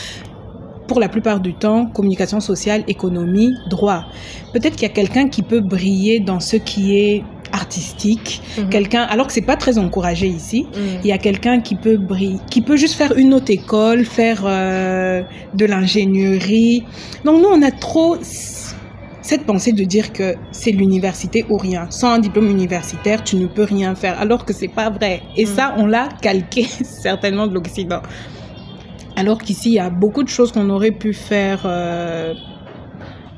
pour 0.88 1.00
la 1.00 1.09
plupart 1.09 1.40
du 1.40 1.55
temps, 1.55 1.86
communication 1.86 2.40
sociale, 2.40 2.82
économie, 2.88 3.50
droit. 3.70 4.05
Peut-être 4.53 4.74
qu'il 4.76 4.82
y 4.88 4.90
a 4.90 4.94
quelqu'un 4.94 5.28
qui 5.28 5.42
peut 5.42 5.61
briller 5.61 6.20
dans 6.20 6.40
ce 6.40 6.57
qui 6.57 6.98
est 6.98 7.22
artistique, 7.53 8.42
Mhm. 8.59 8.68
quelqu'un, 8.70 9.03
alors 9.03 9.26
que 9.26 9.32
c'est 9.32 9.42
pas 9.42 9.57
très 9.57 9.78
encouragé 9.78 10.26
ici. 10.26 10.66
Mhm. 10.74 11.00
Il 11.05 11.09
y 11.09 11.12
a 11.12 11.18
quelqu'un 11.18 11.61
qui 11.61 11.74
peut 11.76 11.96
briller, 11.96 12.38
qui 12.50 12.61
peut 12.62 12.76
juste 12.76 12.94
faire 12.94 13.16
une 13.16 13.34
autre 13.34 13.50
école, 13.50 14.05
faire 14.05 14.42
euh, 14.44 15.22
de 15.55 15.64
l'ingénierie. 15.66 16.84
Donc 17.24 17.40
nous, 17.42 17.48
on 17.48 17.62
a 17.62 17.70
trop 17.70 18.16
cette 18.22 19.44
pensée 19.46 19.72
de 19.72 19.84
dire 19.84 20.12
que 20.12 20.34
c'est 20.50 20.72
l'université 20.72 21.44
ou 21.48 21.57
rien. 21.57 21.86
Sans 21.90 22.11
un 22.11 22.18
diplôme 22.18 22.48
universitaire, 22.50 23.22
tu 23.22 23.36
ne 23.36 23.46
peux 23.46 23.64
rien 23.64 23.94
faire, 23.94 24.18
alors 24.20 24.44
que 24.44 24.53
c'est 24.53 24.68
pas 24.68 24.90
vrai. 24.90 25.22
Et 25.36 25.46
ça, 25.46 25.74
on 25.78 25.86
l'a 25.86 26.09
calqué 26.20 26.64
certainement 26.82 27.46
de 27.46 27.55
l'Occident. 27.55 28.03
Alors 29.16 29.38
qu'ici, 29.38 29.68
il 29.70 29.74
y 29.74 29.78
a 29.78 29.90
beaucoup 29.90 30.22
de 30.22 30.28
choses 30.28 30.53
qu'on 30.53 30.68
aurait 30.70 30.90
pu 30.90 31.12
faire 31.12 31.61
euh, 31.66 32.32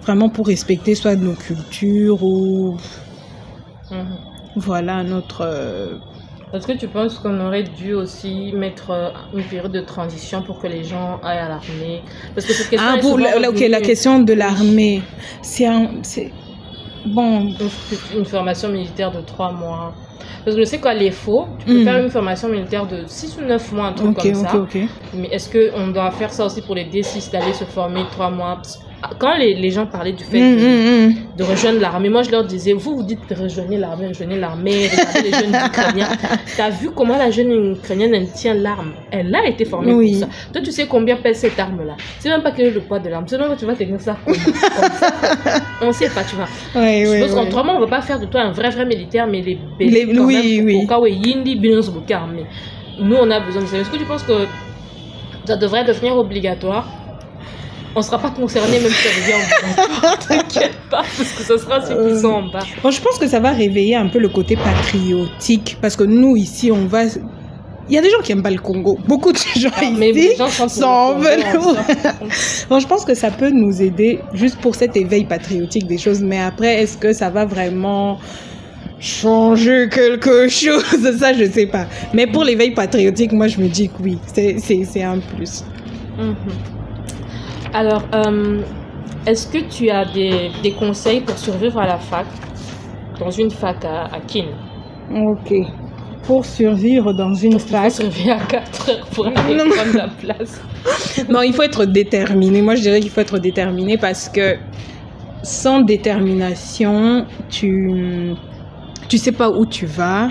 vraiment 0.03 0.29
pour 0.29 0.47
respecter 0.47 0.95
soit 0.95 1.17
nos 1.17 1.33
cultures 1.35 2.23
ou 2.23 2.77
Mhm. 3.91 4.17
voilà 4.57 5.03
notre 5.03 5.43
euh, 5.43 5.97
Est-ce 6.53 6.67
que 6.67 6.73
tu 6.73 6.87
penses 6.89 7.19
qu'on 7.19 7.39
aurait 7.47 7.65
dû 7.65 7.95
aussi 7.95 8.53
mettre 8.55 8.91
euh, 8.91 9.11
une 9.35 9.43
période 9.45 9.73
de 9.73 9.81
transition 9.81 10.43
pour 10.43 10.61
que 10.61 10.67
les 10.69 10.85
gens 10.85 11.19
aillent 11.23 11.39
à 11.39 11.49
l'armée? 11.49 12.03
Parce 12.35 12.47
que 12.47 12.53
cette 12.53 12.71
question 12.71 12.89
Ah, 12.95 12.99
pour 13.01 13.19
la, 13.19 13.81
question 13.81 14.21
de 14.21 14.33
l'armée. 14.33 15.03
C'est 15.43 15.67
Bon. 17.07 17.41
Une, 17.41 18.19
une 18.21 18.25
formation 18.25 18.69
militaire 18.71 19.11
de 19.13 19.21
trois 19.21 19.53
mois. 19.53 19.93
Parce 20.45 20.57
que 20.57 20.63
je 20.63 20.67
sais 20.69 20.79
qu'à 20.81 20.95
l'EFO, 20.95 21.49
tu 21.59 21.67
peux 21.67 21.81
Mm. 21.81 21.85
faire 21.85 21.99
une 22.05 22.11
formation 22.11 22.49
militaire 22.49 22.87
de 22.87 23.05
6 23.07 23.37
ou 23.39 23.45
9 23.47 23.73
mois, 23.73 23.87
un 23.89 23.93
truc 23.93 24.11
Ok, 24.11 24.23
comme 24.33 24.63
ok, 24.63 24.73
ça. 24.73 24.79
Mais 25.15 25.29
est-ce 25.29 25.49
qu'on 25.51 25.89
doit 25.89 26.11
faire 26.13 26.33
ça 26.33 26.47
aussi 26.47 26.63
pour 26.63 26.75
les 26.75 26.85
D6, 26.85 27.31
d'aller 27.33 27.53
se 27.53 27.65
former 27.65 28.05
trois 28.11 28.31
mois 28.31 28.57
Parce- 28.57 28.79
Quand 29.19 29.37
les, 29.37 29.55
les 29.55 29.71
gens 29.71 29.87
parlaient 29.87 30.13
du 30.13 30.25
fait 30.25 30.41
Mm, 30.41 30.57
de, 30.57 30.61
mm, 30.61 31.09
mm. 31.09 31.15
de 31.39 31.43
rejoindre 31.45 31.81
l'armée, 31.81 32.09
moi 32.09 32.23
je 32.23 32.31
leur 32.31 32.45
disais, 32.45 32.73
vous 32.73 32.97
vous 32.97 33.03
dites 33.03 33.21
rejoignez 33.37 33.77
l'armée, 33.79 34.09
rejoignez 34.09 34.39
l'armée, 34.39 34.89
regardez 34.91 35.31
les 35.31 35.31
jeunes 35.33 35.57
Ukrainiens. 35.67 36.09
T'as 36.57 36.71
vu 36.71 36.91
comment 36.91 37.17
la 37.17 37.31
jeune 37.31 37.73
Ukrainienne 37.73 38.15
elle 38.15 38.31
tient 38.31 38.55
l'arme? 38.55 38.93
Elle 39.11 39.35
a 39.35 39.47
été 39.47 39.65
formée 39.65 39.93
Oui. 39.93 40.11
pour 40.13 40.21
ça. 40.21 40.29
Toi 40.53 40.63
tu 40.63 40.71
sais 40.71 40.87
combien 40.87 41.17
pèse 41.17 41.39
cette 41.39 41.59
arme-là? 41.59 41.97
C'est 42.19 42.29
même 42.29 42.43
pas 42.43 42.53
quel 42.53 42.67
est 42.67 42.71
le 42.71 42.81
poids 42.81 42.99
de 42.99 43.09
l'arme. 43.09 43.27
Sinon 43.29 43.45
tu 43.59 43.65
vas 43.67 43.75
tenir 43.75 44.01
ça 44.01 44.17
comme, 44.25 44.35
comme 44.37 44.55
ça. 44.55 45.11
On 45.83 45.93
sait 45.93 46.09
pas, 46.11 46.25
tu 46.25 46.37
vois. 46.37 46.49
Ouais, 46.81 47.03
Je 47.05 47.11
ouais, 47.11 47.21
pense 47.21 47.65
mois, 47.65 47.75
on 47.77 47.81
va 47.81 47.87
pas 47.87 48.03
faire 48.03 48.19
de 48.21 48.27
toi 48.27 48.43
un 48.43 48.53
vrai, 48.53 48.71
vrai 48.71 48.87
militaire, 48.87 49.27
mais 49.27 49.43
les 49.43 49.59
Les- 49.79 50.07
basiques 50.07 50.17
quand 50.17 50.25
oui, 50.27 50.61
même, 50.63 51.01
oui. 51.01 51.13
Yindi, 51.25 51.61
nous, 53.01 53.17
on 53.17 53.31
a 53.31 53.41
besoin 53.41 53.63
de 53.63 53.67
ça. 53.67 53.79
Est-ce 53.79 53.91
que 53.91 53.97
tu 53.97 54.05
penses 54.05 54.23
que 54.23 54.33
ça 55.45 55.57
devrait 55.57 55.85
devenir 55.85 56.17
obligatoire? 56.17 56.87
On 57.97 58.03
sera 58.03 58.19
pas 58.19 58.31
concerné 58.31 58.81
même 58.81 58.91
si 58.91 59.09
ça 59.09 59.15
devient 59.21 59.35
obligatoire. 59.45 60.19
T'inquiète 60.29 60.77
pas, 60.91 61.03
parce 61.17 61.33
que 61.33 61.43
ce 61.43 61.59
sera 61.59 61.81
ceux 61.87 62.15
qui 62.15 62.21
sont 62.21 62.29
en 62.29 62.43
bas. 62.49 62.65
Bon, 62.83 62.91
je 62.91 63.01
pense 63.01 63.19
que 63.19 63.29
ça 63.29 63.41
va 63.41 63.51
réveiller 63.51 63.95
un 63.97 64.09
peu 64.09 64.19
le 64.19 64.29
côté 64.29 64.57
patriotique 64.57 65.79
parce 65.81 65.97
que 65.97 66.05
nous 66.05 66.37
ici 66.37 66.73
on 66.73 66.87
va. 66.87 67.05
Il 67.87 67.95
y 67.95 67.99
a 67.99 68.01
des 68.01 68.09
gens 68.11 68.21
qui 68.23 68.33
aiment 68.33 68.43
pas 68.43 68.51
le 68.51 68.59
Congo. 68.59 68.99
Beaucoup 69.07 69.31
de 69.33 69.39
gens 69.57 69.69
mais 69.97 70.11
ici 70.11 70.29
les 70.31 70.37
gens 70.37 70.49
sont 70.49 70.67
Congo, 70.69 71.21
veulent. 71.21 71.45
Bon, 72.69 72.81
je 72.81 72.87
pense 72.87 73.05
que 73.05 73.15
ça 73.15 73.31
peut 73.31 73.51
nous 73.51 73.83
aider 73.83 74.21
juste 74.33 74.59
pour 74.61 74.75
cet 74.75 74.97
éveil 74.97 75.25
patriotique 75.25 75.87
des 75.87 75.99
choses. 75.99 76.21
Mais 76.21 76.41
après, 76.41 76.83
est-ce 76.83 76.97
que 76.97 77.13
ça 77.13 77.31
va 77.31 77.45
vraiment 77.45 78.19
changer 78.99 79.89
quelque 79.91 80.49
chose? 80.49 80.85
Ça, 81.21 81.33
je 81.35 81.45
sais 81.45 81.67
pas. 81.67 81.87
Mais 82.15 82.27
pour 82.27 82.43
l'éveil 82.43 82.73
patriotique, 82.73 83.33
moi, 83.33 83.49
je 83.49 83.61
me 83.61 83.69
dis 83.69 83.89
que 83.89 84.03
oui, 84.03 84.19
c'est 84.33 85.03
un 85.03 85.19
plus. 85.19 85.63
Mhm. 86.19 86.74
Alors, 87.75 88.03
euh, 88.15 88.61
est-ce 89.27 89.47
que 89.49 89.59
tu 89.69 89.91
as 89.91 90.05
des, 90.13 90.51
des 90.63 90.73
conseils 90.73 91.21
pour 91.21 91.37
survivre 91.37 91.81
à 91.81 91.87
la 91.87 91.99
fac, 91.99 92.27
dans 93.19 93.31
une 93.31 93.51
fac 93.51 93.85
à, 93.85 94.05
à 94.05 94.21
Kin 94.21 94.47
Ok. 95.13 95.53
Pour 96.23 96.45
survivre 96.47 97.13
dans 97.13 97.35
une 97.35 97.53
Parce 97.53 97.65
faut 97.65 97.77
fac, 97.77 97.91
se 97.91 98.03
réveiller 98.03 98.31
à 98.31 98.39
4 98.39 98.91
heures 98.91 99.07
pour 99.13 99.27
aller 99.35 99.57
Non. 99.57 99.69
prendre 99.69 99.97
la 99.97 100.09
place. 100.09 100.61
non, 101.29 101.43
il 101.43 101.53
faut 101.53 101.63
être 101.63 101.85
déterminé. 101.85 102.63
Moi, 102.63 102.77
je 102.77 102.83
dirais 102.83 103.01
qu'il 103.01 103.11
faut 103.11 103.21
être 103.21 103.39
déterminé 103.39 103.99
parce 103.99 104.29
que 104.29 104.57
sans 105.43 105.81
détermination, 105.81 107.27
tu 107.51 108.33
tu 109.09 109.19
sais 109.19 109.33
pas 109.33 109.51
où 109.51 109.67
tu 109.67 109.85
vas. 109.85 110.29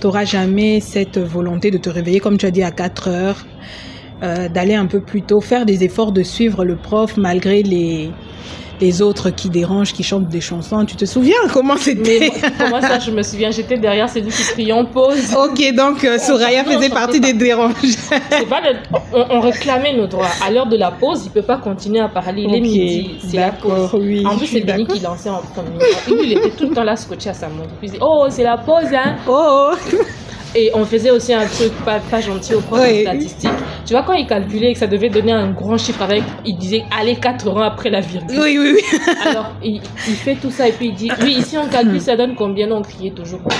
Tu 0.00 0.06
n'auras 0.06 0.24
jamais 0.24 0.78
cette 0.78 1.18
volonté 1.18 1.70
de 1.72 1.78
te 1.78 1.90
réveiller, 1.90 2.20
comme 2.20 2.38
tu 2.38 2.46
as 2.46 2.52
dit, 2.52 2.62
à 2.62 2.70
4 2.70 3.08
heures, 3.08 3.44
euh, 4.22 4.48
d'aller 4.48 4.74
un 4.74 4.86
peu 4.86 5.00
plus 5.00 5.22
tôt, 5.22 5.40
faire 5.40 5.66
des 5.66 5.84
efforts 5.84 6.12
de 6.12 6.22
suivre 6.22 6.64
le 6.64 6.76
prof 6.76 7.16
malgré 7.16 7.62
les, 7.62 8.10
les 8.80 9.02
autres 9.02 9.30
qui 9.30 9.48
dérangent, 9.50 9.92
qui 9.92 10.02
chantent 10.02 10.28
des 10.28 10.40
chansons. 10.40 10.84
Tu 10.84 10.96
te 10.96 11.04
souviens 11.04 11.36
comment 11.52 11.76
c'était? 11.76 12.30
Moi, 12.68 12.80
ça, 12.80 12.98
je 12.98 13.10
me 13.10 13.22
souviens, 13.22 13.50
j'étais 13.50 13.78
derrière 13.78 14.08
celui 14.08 14.30
qui 14.30 14.42
criait 14.52 14.72
en 14.72 14.84
pause. 14.84 15.34
Ok, 15.36 15.74
donc 15.76 16.04
euh, 16.04 16.18
Soraya 16.18 16.62
Non, 16.64 16.72
faisait 16.72 16.88
partie 16.88 17.20
des 17.20 17.32
dérangés. 17.32 17.74
C'est 18.30 18.48
pas 18.48 18.60
le- 18.60 18.76
on, 19.12 19.24
on 19.38 19.40
réclamait 19.40 19.96
nos 19.96 20.06
droits. 20.06 20.26
À 20.44 20.50
l'heure 20.50 20.66
de 20.66 20.76
la 20.76 20.90
pause, 20.90 21.22
il 21.26 21.30
peut 21.30 21.42
pas 21.42 21.58
continuer 21.58 22.00
à 22.00 22.08
parler. 22.08 22.42
Il 22.42 22.54
est 22.54 22.58
Ok, 22.58 22.62
midi, 22.62 23.10
c'est 23.28 23.36
la 23.38 23.50
pause. 23.52 23.90
oui, 23.94 24.24
en 24.26 24.36
plus, 24.36 24.46
c'est 24.46 24.60
Benny 24.60 24.86
qui 24.86 25.00
lançait 25.00 25.30
en 25.30 25.42
premier. 25.54 25.78
Il 26.24 26.32
était 26.32 26.50
tout 26.50 26.68
le 26.68 26.74
temps 26.74 26.84
là 26.84 26.96
scotché 26.96 27.30
à 27.30 27.34
sa 27.34 27.48
montre. 27.48 27.68
Puis 27.80 27.88
il 27.88 27.90
disait, 27.92 28.02
oh, 28.02 28.26
c'est 28.30 28.44
la 28.44 28.56
pause, 28.58 28.86
hein. 28.94 29.16
Oh, 29.28 29.70
Et 30.54 30.70
on 30.74 30.84
faisait 30.84 31.10
aussi 31.10 31.32
un 31.32 31.46
truc 31.46 31.72
pas, 31.84 31.98
pas 31.98 32.20
gentil 32.20 32.54
au 32.54 32.60
prof 32.60 32.78
de 32.80 32.84
Oui. 32.86 33.00
statistique. 33.02 33.50
Tu 33.86 33.94
vois, 33.94 34.02
quand 34.02 34.12
il 34.12 34.26
calculait 34.26 34.72
que 34.74 34.78
ça 34.78 34.86
devait 34.86 35.08
donner 35.08 35.32
un 35.32 35.50
grand 35.50 35.78
chiffre 35.78 36.02
avec, 36.02 36.22
il 36.44 36.56
disait, 36.58 36.82
allez, 36.96 37.16
4 37.16 37.48
ans 37.48 37.60
après 37.62 37.88
la 37.90 38.00
virgule. 38.00 38.38
oui, 38.38 38.58
oui, 38.58 38.74
oui. 38.76 38.98
Alors, 39.24 39.52
il, 39.62 39.80
il 40.08 40.14
fait 40.14 40.34
tout 40.36 40.50
ça 40.50 40.68
et 40.68 40.72
puis 40.72 40.88
il 40.88 40.94
dit, 40.94 41.10
oui, 41.22 41.36
ici 41.38 41.56
on 41.56 41.68
calcule, 41.68 42.00
ça 42.00 42.16
donne 42.16 42.34
combien? 42.34 42.70
On 42.70 42.82
criait 42.82 43.12
toujours 43.12 43.40
plus. 43.40 43.56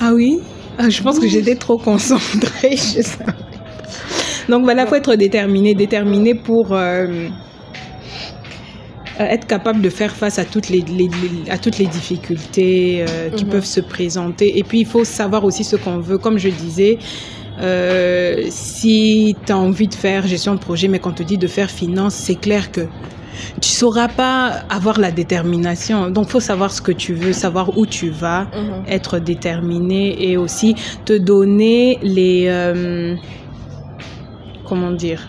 Ah 0.00 0.12
oui? 0.14 0.40
Ah, 0.78 0.88
Je 0.90 1.02
pense 1.02 1.18
que 1.18 1.26
j'étais 1.28 1.54
trop 1.54 1.78
concentrée. 1.78 2.70
je 2.76 3.02
sais. 3.02 3.24
Donc 4.48 4.64
voilà, 4.64 4.86
faut 4.86 4.96
être 4.96 5.14
déterminé, 5.14 5.74
déterminé 5.74 6.34
pour 6.34 6.72
euh, 6.72 7.28
être 9.18 9.46
capable 9.46 9.80
de 9.82 9.88
faire 9.90 10.14
face 10.14 10.38
à 10.38 10.44
toutes 10.44 10.68
les, 10.68 10.80
les- 10.80 11.08
les- 11.08 11.50
à 11.50 11.58
toutes 11.58 11.78
les 11.78 11.86
difficultés 11.86 13.04
euh, 13.08 13.30
qui 13.30 13.44
Mhm. 13.44 13.50
peuvent 13.50 13.64
se 13.66 13.80
présenter. 13.80 14.58
Et 14.58 14.62
puis 14.62 14.80
il 14.80 14.86
faut 14.86 15.04
savoir 15.04 15.44
aussi 15.44 15.64
ce 15.64 15.76
qu'on 15.76 15.98
veut. 15.98 16.18
Comme 16.18 16.38
je 16.38 16.48
disais, 16.48 16.98
euh, 17.60 18.44
si 18.48 19.36
tu 19.46 19.52
as 19.52 19.58
envie 19.58 19.88
de 19.88 19.94
faire 19.94 20.26
gestion 20.26 20.54
de 20.54 20.60
projet, 20.60 20.88
mais 20.88 20.98
qu'on 20.98 21.12
te 21.12 21.22
dit 21.22 21.38
de 21.38 21.46
faire 21.46 21.70
finance, 21.70 22.14
c'est 22.14 22.36
clair 22.36 22.72
que 22.72 22.82
tu 23.60 23.68
sauras 23.70 24.08
pas 24.08 24.64
avoir 24.70 24.98
la 25.00 25.10
détermination. 25.10 26.10
Donc 26.10 26.28
faut 26.28 26.40
savoir 26.40 26.70
ce 26.70 26.80
que 26.82 26.92
tu 26.92 27.12
veux, 27.14 27.32
savoir 27.32 27.76
où 27.78 27.86
tu 27.86 28.10
vas 28.10 28.42
Mhm. 28.44 28.84
être 28.88 29.18
déterminé 29.18 30.30
et 30.30 30.36
aussi 30.36 30.74
te 31.04 31.12
donner 31.16 31.98
les 32.02 32.44
euh, 32.48 33.14
comment 34.64 34.92
dire 34.92 35.28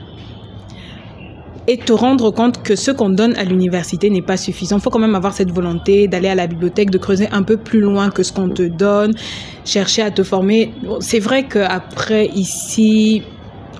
et 1.67 1.77
te 1.77 1.93
rendre 1.93 2.31
compte 2.31 2.61
que 2.63 2.75
ce 2.75 2.91
qu'on 2.91 3.09
donne 3.09 3.35
à 3.35 3.43
l'université 3.43 4.09
n'est 4.09 4.21
pas 4.21 4.37
suffisant. 4.37 4.77
Il 4.77 4.81
faut 4.81 4.89
quand 4.89 4.99
même 4.99 5.15
avoir 5.15 5.33
cette 5.33 5.51
volonté 5.51 6.07
d'aller 6.07 6.27
à 6.27 6.35
la 6.35 6.47
bibliothèque, 6.47 6.89
de 6.89 6.97
creuser 6.97 7.27
un 7.31 7.43
peu 7.43 7.57
plus 7.57 7.79
loin 7.79 8.09
que 8.09 8.23
ce 8.23 8.33
qu'on 8.33 8.49
te 8.49 8.63
donne, 8.63 9.13
chercher 9.65 10.01
à 10.01 10.11
te 10.11 10.23
former. 10.23 10.73
C'est 10.99 11.19
vrai 11.19 11.47
qu'après, 11.47 12.27
ici, 12.27 13.23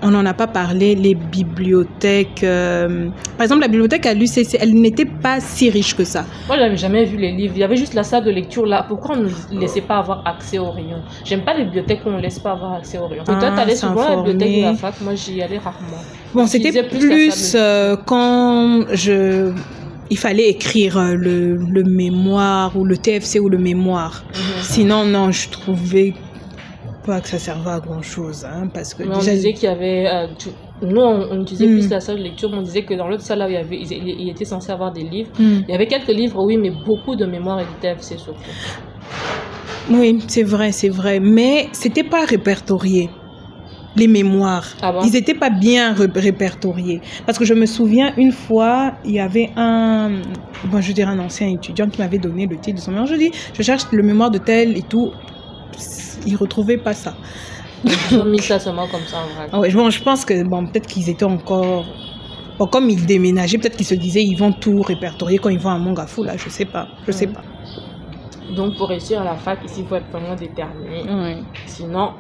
on 0.04 0.12
n'en 0.12 0.26
a 0.26 0.34
pas 0.34 0.48
parlé, 0.48 0.96
les 0.96 1.16
bibliothèques. 1.16 2.44
euh, 2.44 3.10
Par 3.38 3.44
exemple, 3.44 3.62
la 3.62 3.68
bibliothèque 3.68 4.06
à 4.06 4.14
l'UCC, 4.14 4.58
elle 4.60 4.74
n'était 4.76 5.06
pas 5.06 5.40
si 5.40 5.70
riche 5.70 5.96
que 5.96 6.04
ça. 6.04 6.26
Moi, 6.48 6.58
j'avais 6.58 6.78
jamais 6.78 7.06
vu 7.06 7.18
les 7.18 7.32
livres. 7.32 7.54
Il 7.56 7.60
y 7.60 7.64
avait 7.64 7.76
juste 7.78 7.94
la 7.94 8.04
salle 8.04 8.24
de 8.26 8.32
lecture 8.32 8.66
là. 8.66 8.86
Pourquoi 8.88 9.16
on 9.18 9.22
ne 9.56 9.60
laissait 9.60 9.82
pas 9.82 9.98
avoir 9.98 10.26
accès 10.28 10.60
aux 10.60 10.72
rayons 10.72 11.02
J'aime 11.26 11.44
pas 11.44 11.54
les 11.58 11.64
bibliothèques 11.66 12.02
où 12.06 12.10
on 12.10 12.18
ne 12.18 12.22
laisse 12.22 12.40
pas 12.40 12.52
avoir 12.52 12.74
accès 12.74 12.98
aux 12.98 13.08
rayons. 13.08 13.24
Ah, 13.28 13.36
Toi, 13.40 13.76
souvent 13.76 14.02
à 14.06 14.10
la 14.16 14.22
bibliothèque 14.24 14.58
de 14.58 14.62
la 14.64 14.74
fac. 14.76 14.94
Moi, 15.02 15.16
j'y 15.16 15.42
allais 15.42 15.58
rarement. 15.58 16.02
Bon, 16.34 16.46
c'était 16.48 16.84
plus 16.84 17.54
euh, 17.56 17.96
quand 18.06 18.82
je 18.94 19.52
il 20.10 20.18
fallait 20.18 20.50
écrire 20.50 20.98
euh, 20.98 21.16
le, 21.16 21.56
le 21.56 21.84
mémoire 21.84 22.78
ou 22.78 22.84
le 22.86 22.98
TFC 22.98 23.40
ou 23.40 23.50
le 23.50 23.58
mémoire. 23.58 24.24
Mhm. 24.34 24.40
Sinon, 24.62 25.06
non, 25.06 25.32
je 25.32 25.50
trouvais 25.50 26.14
pas 27.06 27.22
que 27.22 27.28
ça 27.28 27.38
servait 27.40 27.72
à 27.72 27.80
grand 27.80 28.02
chose. 28.02 28.46
Hein, 28.46 28.68
parce 28.74 28.94
que 28.94 29.04
Mais 29.04 29.16
on 29.16 29.20
disait 29.20 29.54
qu'il 29.54 29.64
y 29.70 29.72
avait. 29.72 30.08
euh, 30.08 30.28
tu- 30.38 30.50
Nous, 30.82 31.00
on, 31.02 31.28
on 31.32 31.42
utilisait 31.42 31.68
Mm. 31.68 31.80
plus 31.80 31.90
la 31.90 32.00
salle 32.02 32.18
de 32.18 32.24
lecture, 32.24 32.50
mais 32.50 32.58
on 32.58 32.62
disait 32.62 32.84
que 32.84 32.94
dans 32.94 33.08
l'autre 33.08 33.24
salle 33.24 33.40
là 33.40 33.46
où 33.46 33.50
il 33.50 33.54
y 33.54 33.58
avait, 33.58 33.78
il, 33.80 33.92
il 34.22 34.30
était 34.30 34.44
censé 34.46 34.72
avoir 34.72 34.92
des 34.92 35.04
livres. 35.04 35.30
Hmm. 35.40 35.62
Il 35.68 35.72
y 35.72 35.76
avait 35.76 35.88
quelques 35.88 36.10
livres, 36.10 36.44
oui, 36.44 36.58
mais 36.58 36.72
beaucoup 36.86 37.16
de 37.16 37.26
mémoire 37.26 37.60
et 37.62 37.64
du 37.64 37.74
TFC 37.82 38.18
surtout. 38.18 38.40
Oui, 39.92 40.20
c'est 40.28 40.44
vrai, 40.44 40.72
c'est 40.72 40.90
vrai. 40.90 41.20
Mais 41.20 41.68
c'était 41.72 42.04
pas 42.04 42.26
répertorié. 42.26 43.10
Les 43.96 44.08
mémoires. 44.08 44.66
Ah 44.82 44.92
bon? 44.92 45.02
Ils 45.06 45.12
n'étaient 45.12 45.36
pas 45.36 45.52
bien 45.52 45.94
ré- 45.94 46.08
répertoriés. 46.16 47.00
Parce 47.28 47.38
que 47.38 47.46
je 47.46 47.54
me 47.54 47.68
souviens, 47.68 48.12
une 48.18 48.32
fois, 48.32 48.94
il 49.06 49.12
y 49.12 49.20
avait 49.20 49.52
un, 49.56 50.20
bon, 50.66 50.82
je 50.82 50.92
dirais 50.94 51.12
un 51.12 51.20
ancien 51.20 51.48
étudiant 51.48 51.88
qui 51.88 52.02
m'avait 52.02 52.18
donné 52.18 52.48
le 52.48 52.58
titre 52.58 52.78
de 52.78 52.82
son 52.82 52.90
mémoire. 52.92 53.08
Je 53.08 53.16
dis, 53.16 53.32
je 53.54 53.62
cherche 53.62 53.84
le 53.92 54.02
mémoire 54.02 54.32
de 54.32 54.40
tel 54.40 54.76
et 54.76 54.82
tout. 54.82 55.12
Il 56.26 56.36
retrouvait 56.36 56.78
pas 56.78 56.94
ça. 56.94 57.14
Ils 58.12 58.18
ont 58.18 58.26
mis 58.26 58.40
ça 58.40 58.60
seulement 58.60 58.88
comme 58.88 59.06
ça 59.06 59.18
en 59.18 59.36
vrai. 59.36 59.48
Ah 59.52 59.60
ouais, 59.60 59.72
bon, 59.72 59.90
je 59.90 60.02
pense 60.02 60.24
que 60.26 60.44
bon, 60.44 60.66
peut-être 60.68 60.88
qu'ils 60.88 61.10
étaient 61.10 61.26
encore. 61.26 61.86
Bon, 62.58 62.66
comme 62.68 62.90
ils 62.90 63.06
déménageaient, 63.06 63.58
peut-être 63.58 63.76
qu'ils 63.76 63.86
se 63.86 63.96
disaient 63.96 64.24
ils 64.24 64.36
vont 64.38 64.52
tout 64.54 64.82
répertorier 64.82 65.38
quand 65.40 65.50
ils 65.50 65.60
vont 65.60 65.72
à 65.72 65.78
Mongafou, 65.78 66.24
là, 66.24 66.38
je 66.38 66.50
sais 66.50 66.66
pas. 66.66 66.88
Je 67.08 67.12
sais 67.12 67.28
pas. 67.28 67.42
Donc 68.56 68.78
pour 68.78 68.90
réussir 68.90 69.22
à 69.22 69.24
la 69.24 69.36
fac, 69.36 69.60
ici, 69.66 69.82
il 69.82 69.86
faut 69.88 69.96
être 69.96 70.10
vraiment 70.12 70.36
déterminé. 70.36 71.04
Sinon. 71.66 72.12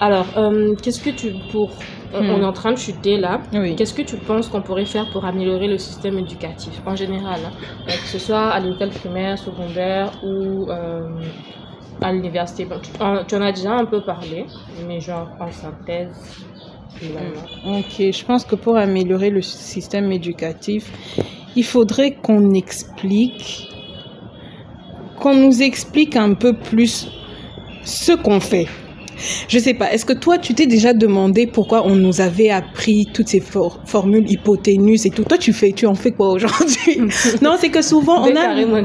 Alors, 0.00 0.26
euh, 0.36 0.74
qu'est-ce 0.82 1.00
que 1.02 1.10
tu. 1.10 1.32
pour 1.52 1.70
on, 2.14 2.22
Hmm. 2.22 2.30
on 2.30 2.40
est 2.40 2.44
en 2.44 2.52
train 2.52 2.72
de 2.72 2.78
chuter 2.78 3.18
là. 3.18 3.40
Oui. 3.52 3.74
Qu'est-ce 3.74 3.92
que 3.92 4.02
tu 4.02 4.16
penses 4.16 4.48
qu'on 4.48 4.62
pourrait 4.62 4.84
faire 4.86 5.10
pour 5.10 5.24
améliorer 5.24 5.66
le 5.66 5.76
système 5.76 6.16
éducatif 6.18 6.80
en 6.86 6.94
général 6.94 7.40
hein? 7.44 7.50
Que 7.86 7.92
ce 8.08 8.18
soit 8.18 8.48
à 8.48 8.60
l'école 8.60 8.90
primaire, 8.90 9.36
secondaire 9.38 10.12
ou 10.22 10.70
euh, 10.70 11.08
à 12.00 12.12
l'université. 12.12 12.66
Tu, 12.82 13.02
en, 13.02 13.24
tu 13.24 13.34
en 13.34 13.42
as 13.42 13.52
déjà 13.52 13.74
un 13.74 13.84
peu 13.84 14.02
parlé, 14.02 14.46
mais 14.86 15.00
genre 15.00 15.28
en 15.40 15.50
synthèse. 15.50 16.44
Ok, 17.66 17.98
je 17.98 18.24
pense 18.24 18.44
que 18.44 18.54
pour 18.54 18.76
améliorer 18.76 19.30
le 19.30 19.42
système 19.42 20.10
éducatif, 20.12 20.90
il 21.54 21.64
faudrait 21.64 22.14
qu'on 22.14 22.54
explique, 22.54 23.68
qu'on 25.18 25.34
nous 25.34 25.62
explique 25.62 26.16
un 26.16 26.34
peu 26.34 26.54
plus 26.54 27.08
ce 27.84 28.12
qu'on 28.12 28.40
fait. 28.40 28.68
Je 29.48 29.58
sais 29.58 29.74
pas, 29.74 29.92
est-ce 29.92 30.04
que 30.04 30.12
toi, 30.12 30.38
tu 30.38 30.54
t'es 30.54 30.66
déjà 30.66 30.92
demandé 30.92 31.46
pourquoi 31.46 31.86
on 31.86 31.94
nous 31.94 32.20
avait 32.20 32.50
appris 32.50 33.06
toutes 33.12 33.28
ces 33.28 33.40
for- 33.40 33.80
formules 33.84 34.30
hypoténuse 34.30 35.06
et 35.06 35.10
tout? 35.10 35.24
Toi, 35.24 35.38
tu 35.38 35.52
fais, 35.52 35.72
tu 35.72 35.86
en 35.86 35.94
fais 35.94 36.10
quoi 36.12 36.30
aujourd'hui? 36.32 37.00
Non, 37.42 37.56
c'est 37.58 37.70
que 37.70 37.82
souvent, 37.82 38.22
on 38.22 38.36
a, 38.36 38.40
hein. 38.40 38.84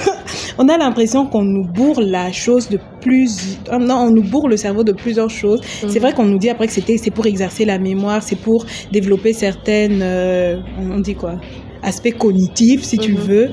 on 0.58 0.68
a 0.68 0.78
l'impression 0.78 1.26
qu'on 1.26 1.42
nous 1.42 1.64
bourre 1.64 2.00
la 2.00 2.32
chose 2.32 2.68
de 2.68 2.78
plus, 3.00 3.58
ah 3.70 3.78
non, 3.78 3.96
on 3.96 4.10
nous 4.10 4.22
bourre 4.22 4.48
le 4.48 4.56
cerveau 4.56 4.84
de 4.84 4.92
plusieurs 4.92 5.30
choses. 5.30 5.60
C'est 5.80 5.86
Mhm. 5.94 5.98
vrai 5.98 6.12
qu'on 6.12 6.24
nous 6.26 6.38
dit 6.38 6.48
après 6.48 6.66
que 6.66 6.72
c'était, 6.72 6.96
c'est 6.98 7.10
pour 7.10 7.26
exercer 7.26 7.64
la 7.64 7.78
mémoire, 7.78 8.22
c'est 8.22 8.36
pour 8.38 8.66
développer 8.92 9.32
certaines, 9.32 10.00
euh, 10.02 10.56
on 10.78 10.98
dit 11.00 11.14
quoi, 11.14 11.34
aspects 11.82 12.16
cognitifs 12.16 12.82
si 12.84 12.98
tu 12.98 13.12
Mhm. 13.12 13.18
veux, 13.18 13.50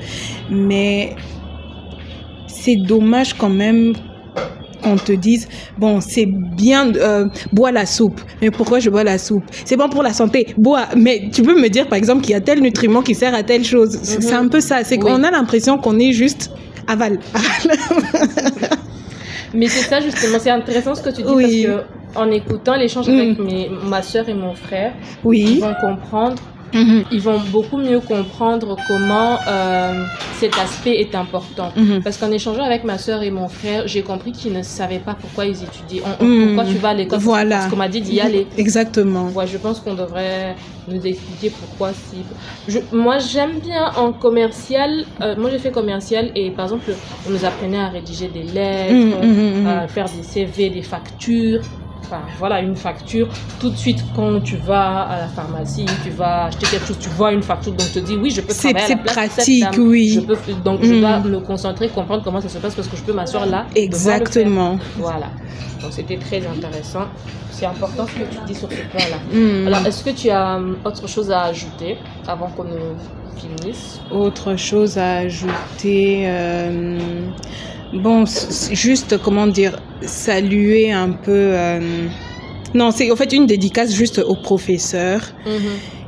mais 0.50 1.14
c'est 2.46 2.76
dommage 2.76 3.34
quand 3.34 3.50
même 3.50 3.92
qu'on 4.84 4.96
te 4.96 5.12
dise 5.12 5.48
bon 5.78 6.00
c'est 6.00 6.26
bien 6.26 6.92
euh, 6.94 7.26
bois 7.52 7.72
la 7.72 7.86
soupe. 7.86 8.20
Mais 8.42 8.50
pourquoi 8.50 8.78
je 8.78 8.90
bois 8.90 9.04
la 9.04 9.18
soupe? 9.18 9.44
C'est 9.64 9.76
bon 9.76 9.88
pour 9.88 10.02
la 10.02 10.12
santé. 10.12 10.54
Bois. 10.58 10.86
Mais 10.96 11.28
tu 11.32 11.42
peux 11.42 11.58
me 11.60 11.68
dire 11.68 11.88
par 11.88 11.98
exemple 11.98 12.22
qu'il 12.22 12.32
y 12.32 12.36
a 12.36 12.40
tel 12.40 12.60
nutriment 12.60 13.02
qui 13.02 13.14
sert 13.14 13.34
à 13.34 13.42
telle 13.42 13.64
chose. 13.64 13.98
C'est- 14.02 14.20
c'est 14.22 14.34
Mhm. 14.38 14.46
un 14.46 14.48
peu 14.48 14.60
ça. 14.60 14.84
C'est 14.84 15.02
Oui. 15.02 15.10
qu'on 15.10 15.22
a 15.24 15.30
l'impression 15.30 15.78
qu'on 15.78 15.98
est 15.98 16.12
juste 16.12 16.50
aval. 16.86 17.18
Mais 19.54 19.68
c'est 19.68 19.88
ça 19.88 20.00
justement, 20.00 20.38
c'est 20.40 20.50
intéressant 20.50 20.94
ce 20.94 21.02
que 21.02 21.10
tu 21.10 21.22
dis 21.22 21.28
Oui. 21.32 21.66
parce 21.66 21.78
que 21.78 21.84
en 22.20 22.30
écoutant 22.30 22.76
l'échange 22.76 23.08
Mm. 23.08 23.18
avec 23.20 23.38
mes, 23.38 23.70
ma 23.88 24.02
soeur 24.02 24.28
et 24.28 24.34
mon 24.34 24.54
frère, 24.54 24.92
ils 25.24 25.28
oui 25.28 25.60
vont 25.60 25.74
comprendre 25.80 26.36
Mhm. 26.74 27.04
ils 27.12 27.20
vont 27.20 27.40
beaucoup 27.52 27.78
mieux 27.78 28.00
comprendre 28.00 28.76
comment 28.88 29.38
euh, 29.48 30.04
cet 30.40 30.58
aspect 30.58 30.96
est 31.00 31.14
important. 31.14 31.70
Mhm. 31.76 32.02
Parce 32.02 32.16
qu'en 32.18 32.30
échangeant 32.32 32.64
avec 32.64 32.84
ma 32.84 32.98
soeur 32.98 33.22
et 33.22 33.30
mon 33.30 33.48
frère, 33.48 33.84
j'ai 33.86 34.02
compris 34.02 34.32
qu'ils 34.32 34.52
ne 34.52 34.62
savaient 34.62 34.98
pas 34.98 35.14
pourquoi 35.14 35.46
ils 35.46 35.62
étudiaient. 35.62 36.02
On- 36.20 36.24
Mhm. 36.24 36.46
Pourquoi 36.56 36.64
tu 36.72 36.78
vas 36.78 36.88
à 36.90 36.94
l'école? 36.94 37.18
Voilà. 37.20 37.56
Parce 37.58 37.70
qu'on 37.70 37.76
m'a 37.76 37.88
dit 37.88 38.00
d'y 38.00 38.20
aller. 38.20 38.46
exactement 38.58 39.28
Ouais, 39.34 39.46
je 39.46 39.56
pense 39.58 39.80
qu'on 39.80 39.94
devrait 39.94 40.56
nous 40.88 41.00
expliquer 41.06 41.50
pourquoi 41.50 41.92
si. 41.92 42.18
Je, 42.68 42.78
moi, 42.92 43.18
j'aime 43.18 43.58
bien 43.60 43.90
en 43.96 44.12
commercial. 44.12 45.04
euh, 45.22 45.34
moi, 45.38 45.48
j'ai 45.50 45.58
fait 45.58 45.70
commercial 45.70 46.30
et 46.34 46.50
par 46.50 46.66
exemple, 46.66 46.92
on 47.26 47.30
nous 47.30 47.44
apprenait 47.44 47.78
à 47.78 47.88
rédiger 47.88 48.28
des 48.28 48.42
lettres, 48.42 49.24
mhm. 49.24 49.66
à 49.66 49.88
faire 49.88 50.06
des 50.06 50.22
CV, 50.22 50.70
des 50.70 50.82
factures. 50.82 51.62
Enfin, 52.06 52.20
voilà, 52.38 52.60
une 52.60 52.76
facture. 52.76 53.28
Tout 53.60 53.70
de 53.70 53.76
suite, 53.76 54.04
quand 54.14 54.40
tu 54.42 54.56
vas 54.56 55.02
à 55.02 55.18
la 55.22 55.28
pharmacie, 55.28 55.86
tu 56.02 56.10
vas 56.10 56.44
acheter 56.44 56.66
quelque 56.66 56.86
chose, 56.86 56.98
tu 56.98 57.08
vois 57.10 57.32
une 57.32 57.42
facture, 57.42 57.72
donc 57.72 57.86
tu 57.92 58.00
te 58.00 58.06
dis 58.06 58.16
oui, 58.16 58.30
je 58.30 58.40
peux 58.42 58.52
travailler 58.54 58.86
c'est 58.86 58.96
pratique, 58.96 59.62
dame. 59.62 59.74
oui. 59.80 60.08
Je 60.14 60.20
peux, 60.20 60.36
donc, 60.64 60.80
je 60.82 60.94
dois 61.00 61.18
me 61.20 61.40
concentrer, 61.40 61.88
comprendre 61.88 62.22
comment 62.22 62.40
ça 62.40 62.48
se 62.48 62.58
passe 62.58 62.74
parce 62.74 62.88
que 62.88 62.96
je 62.96 63.02
peux 63.02 63.12
m'asseoir 63.12 63.46
là. 63.46 63.66
exactement 63.74 64.78
Voilà. 64.96 65.26
Donc, 65.82 65.92
c'était 65.92 66.16
très 66.18 66.46
intéressant. 66.46 67.04
C'est 67.50 67.66
important 67.66 68.06
ce 68.06 68.14
que 68.14 68.24
tu 68.30 68.38
dis 68.46 68.54
sur 68.54 68.68
ce 68.70 68.76
point-là. 68.90 69.16
Mhm. 69.32 69.66
Alors, 69.68 69.86
est-ce 69.86 70.02
que 70.04 70.10
tu 70.10 70.28
as 70.30 70.56
hum, 70.56 70.76
autre 70.84 71.06
chose 71.08 71.30
à 71.30 71.42
ajouter 71.44 71.98
avant 72.26 72.48
qu'on 72.48 72.64
ne 72.64 72.94
finisse? 73.36 74.00
Autre 74.10 74.56
chose 74.56 74.98
à 74.98 75.18
ajouter. 75.18 76.24
euh, 76.26 76.98
bon, 77.92 78.24
juste, 78.72 79.18
comment 79.22 79.46
dire, 79.46 79.78
saluer 80.02 80.92
un 80.92 81.10
peu. 81.10 81.30
euh, 81.32 82.06
non, 82.74 82.90
c'est 82.90 83.10
en 83.10 83.16
fait 83.16 83.32
une 83.32 83.46
dédicace 83.46 83.92
juste 83.94 84.18
aux 84.18 84.34
professeurs. 84.34 85.32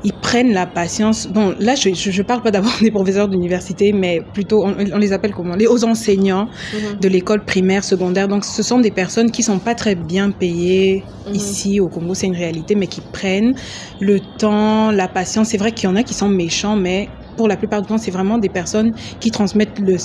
Ils 0.05 0.13
prennent 0.13 0.53
la 0.53 0.67
patience. 0.67 1.27
Bon, 1.27 1.55
là, 1.59 1.75
je 1.75 1.91
je 1.95 2.23
parle 2.23 2.43
pas 2.43 2.51
d'abord 2.51 2.73
des 2.81 2.91
professeurs 2.91 3.29
d'université, 3.29 3.93
mais 3.93 4.21
plutôt, 4.35 4.65
on, 4.65 4.75
on 4.93 4.99
les 4.99 5.13
appelle 5.13 5.33
comment? 5.33 5.55
Les 5.57 5.67
aux 5.67 5.85
enseignants 5.85 6.49
Mhm. 6.75 7.01
de 7.01 7.09
l'école 7.09 7.45
primaire, 7.45 7.83
secondaire. 7.85 8.29
Donc, 8.29 8.45
ce 8.45 8.63
sont 8.63 8.79
des 8.81 8.91
personnes 8.91 9.31
qui 9.31 9.43
sont 9.43 9.59
pas 9.59 9.75
très 9.75 9.95
bien 9.95 10.31
payées 10.31 11.03
Mhm. 11.29 11.35
ici 11.35 11.81
au 11.81 11.89
Congo, 11.89 12.15
c'est 12.15 12.27
une 12.27 12.37
réalité, 12.37 12.75
mais 12.75 12.87
qui 12.89 13.01
prennent 13.01 13.55
le 14.01 14.21
temps, 14.39 14.91
la 14.91 15.09
patience. 15.09 15.49
C'est 15.49 15.59
vrai 15.59 15.73
qu'il 15.73 15.89
y 15.89 15.93
en 15.93 15.97
a 15.97 16.03
qui 16.03 16.15
sont 16.15 16.29
méchants, 16.29 16.77
mais 16.77 17.09
pour 17.37 17.49
la 17.49 17.57
plupart 17.57 17.83
du 17.83 17.89
temps, 17.89 17.99
c'est 17.99 18.11
vraiment 18.11 18.39
des 18.39 18.49
personnes 18.49 18.93
qui 19.21 19.31
transmettent 19.31 19.79
le, 19.79 19.97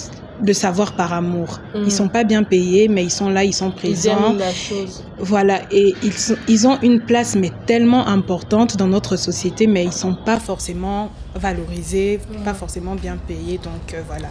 le 0.43 0.53
savoir 0.53 0.93
par 0.93 1.13
amour. 1.13 1.59
Mhm. 1.75 1.83
Ils 1.85 1.91
sont 1.91 2.07
pas 2.09 2.23
bien 2.23 2.43
payés, 2.43 2.87
mais 2.87 3.03
ils 3.03 3.11
sont 3.11 3.29
là, 3.29 3.43
ils 3.43 3.53
sont 3.53 3.69
Ils 3.69 3.75
présents. 3.81 4.33
la 4.33 4.51
chose. 4.53 5.03
Voilà, 5.19 5.61
et 5.71 5.93
ils, 6.03 6.13
sont- 6.13 6.35
ils 6.47 6.67
ont 6.67 6.77
une 6.81 6.99
place, 7.01 7.35
mais 7.35 7.51
tellement 7.67 8.07
importante 8.07 8.77
dans 8.77 8.87
notre 8.87 9.15
société, 9.17 9.67
mais 9.67 9.83
ils 9.85 9.91
sont 9.93 10.15
pas 10.25 10.39
forcément 10.39 11.09
valorisés, 11.35 12.19
Mhm. 12.37 12.43
pas 12.43 12.53
forcément 12.53 12.95
bien 12.95 13.17
payés. 13.27 13.57
Donc 13.57 13.93
euh, 13.93 14.01
voilà, 14.07 14.27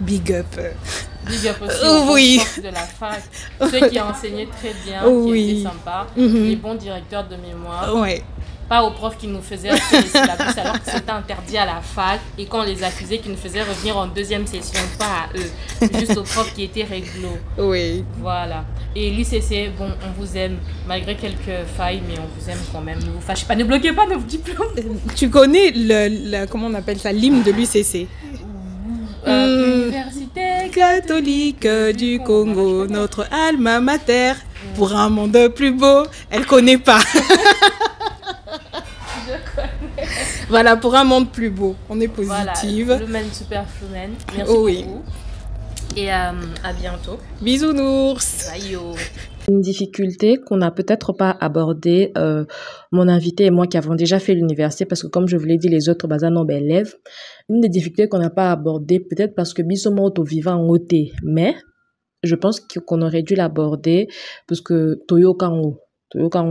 big 0.00 0.32
up. 0.32 0.46
euh. 0.58 0.70
Big 1.26 1.46
up 1.48 1.56
aussi 1.62 1.84
Euh, 1.84 2.00
aux 2.00 2.12
oui. 2.14 2.40
de 2.58 2.68
la 2.68 2.80
fac, 2.82 3.22
ceux 3.70 3.88
qui 3.88 3.98
enseignaient 4.00 4.46
très 4.48 4.74
bien, 4.84 5.06
Oui. 5.06 5.32
qui 5.46 5.50
étaient 5.60 5.62
sympas, 5.70 6.06
Mhm. 6.16 6.44
les 6.44 6.56
bons 6.56 6.74
directeurs 6.74 7.26
de 7.26 7.36
mémoire, 7.36 7.94
Ouais. 7.96 8.22
pas 8.68 8.82
aux 8.82 8.90
profs 8.90 9.16
qui 9.16 9.26
nous 9.28 9.40
faisaient 9.40 9.70
les 9.70 10.02
syllabus 10.08 10.58
alors 10.58 10.74
que 10.82 10.90
c'était 10.90 11.10
interdit 11.10 11.56
à 11.56 11.64
la 11.66 11.80
fac 11.80 12.20
et 12.38 12.44
quand 12.46 12.60
on 12.60 12.64
les 12.64 12.82
accusait 12.82 13.18
qui 13.18 13.28
nous 13.30 13.36
faisaient 13.38 13.62
revenir 13.62 13.96
en 13.96 14.06
deuxième 14.06 14.46
session, 14.46 14.80
pas 14.98 15.04
à 15.06 15.38
eux, 15.38 15.88
juste 15.98 16.16
aux 16.18 16.22
profs 16.24 16.52
qui 16.54 16.64
étaient 16.64 16.84
réglo. 16.84 17.28
Oui. 17.58 18.04
Voilà. 18.20 18.64
Et 18.96 19.10
l'ICC, 19.10 19.70
bon, 19.78 19.88
on 20.06 20.20
vous 20.22 20.36
aime, 20.36 20.58
malgré 20.86 21.14
quelques 21.16 21.66
failles, 21.76 22.02
mais 22.06 22.14
on 22.18 22.28
vous 22.38 22.50
aime 22.50 22.58
quand 22.70 22.80
même. 22.82 22.98
Ne 22.98 23.10
vous 23.10 23.20
fâchez 23.20 23.44
pas, 23.46 23.54
ne 23.56 23.64
bloquez 23.64 23.92
pas 23.92 24.06
nos 24.06 24.18
diplômes. 24.20 24.68
Tu 25.16 25.28
connais 25.30 25.70
le, 25.74 26.08
le- 26.42 26.46
comment 26.46 26.66
on 26.68 26.74
appelle 26.74 26.98
ça, 26.98 27.10
l'hymne 27.12 27.42
de 27.42 27.50
l'UCC 27.50 28.06
Euh. 29.26 29.88
Université 29.88 30.70
Catholique 30.72 31.66
du 31.96 32.18
Congo, 32.20 32.86
notre 32.86 33.26
alma 33.32 33.80
mater, 33.80 34.32
pour 34.76 34.94
un 34.94 35.08
monde 35.08 35.48
plus 35.54 35.72
beau. 35.72 36.04
Elle 36.30 36.46
connaît 36.46 36.78
pas. 36.78 37.00
Voilà, 40.48 40.76
pour 40.76 40.94
un 40.94 41.04
monde 41.04 41.30
plus 41.30 41.50
beau. 41.50 41.74
On 41.88 41.98
est 42.00 42.06
Voilà, 42.14 42.52
positive. 42.52 42.94
Flumen 42.96 43.24
Super 43.32 43.64
Flumen. 43.78 44.10
Merci 44.36 44.52
Oh 44.54 44.64
oui. 44.64 44.82
beaucoup. 44.84 45.02
Et 45.96 46.12
euh, 46.12 46.32
à 46.62 46.72
bientôt. 46.72 47.18
Bisounours. 47.40 48.50
Bye 48.50 48.70
yo. 48.72 48.94
Une 49.48 49.60
difficulté 49.60 50.38
qu'on 50.38 50.56
n'a 50.56 50.70
peut-être 50.70 51.12
pas 51.12 51.30
abordée, 51.30 52.12
euh, 52.16 52.46
mon 52.92 53.08
invité 53.08 53.44
et 53.44 53.50
moi 53.50 53.66
qui 53.66 53.76
avons 53.76 53.94
déjà 53.94 54.18
fait 54.18 54.34
l'université, 54.34 54.86
parce 54.86 55.02
que 55.02 55.06
comme 55.08 55.28
je 55.28 55.36
vous 55.36 55.44
l'ai 55.44 55.58
dit, 55.58 55.68
les 55.68 55.90
autres 55.90 56.06
ben, 56.08 56.18
élèves, 56.48 56.94
une 57.50 57.60
des 57.60 57.68
difficultés 57.68 58.08
qu'on 58.08 58.20
n'a 58.20 58.30
pas 58.30 58.50
abordée, 58.50 59.00
peut-être 59.00 59.34
parce 59.34 59.52
que 59.52 59.60
bisomo 59.60 60.04
auto 60.04 60.22
vivant 60.22 60.54
en 60.54 60.68
OT, 60.68 61.12
mais 61.22 61.54
je 62.22 62.34
pense 62.34 62.60
qu'on 62.60 63.02
aurait 63.02 63.22
dû 63.22 63.34
l'aborder 63.34 64.08
parce 64.48 64.62
que 64.62 65.02
toyo 65.06 65.34
kango, 65.34 65.78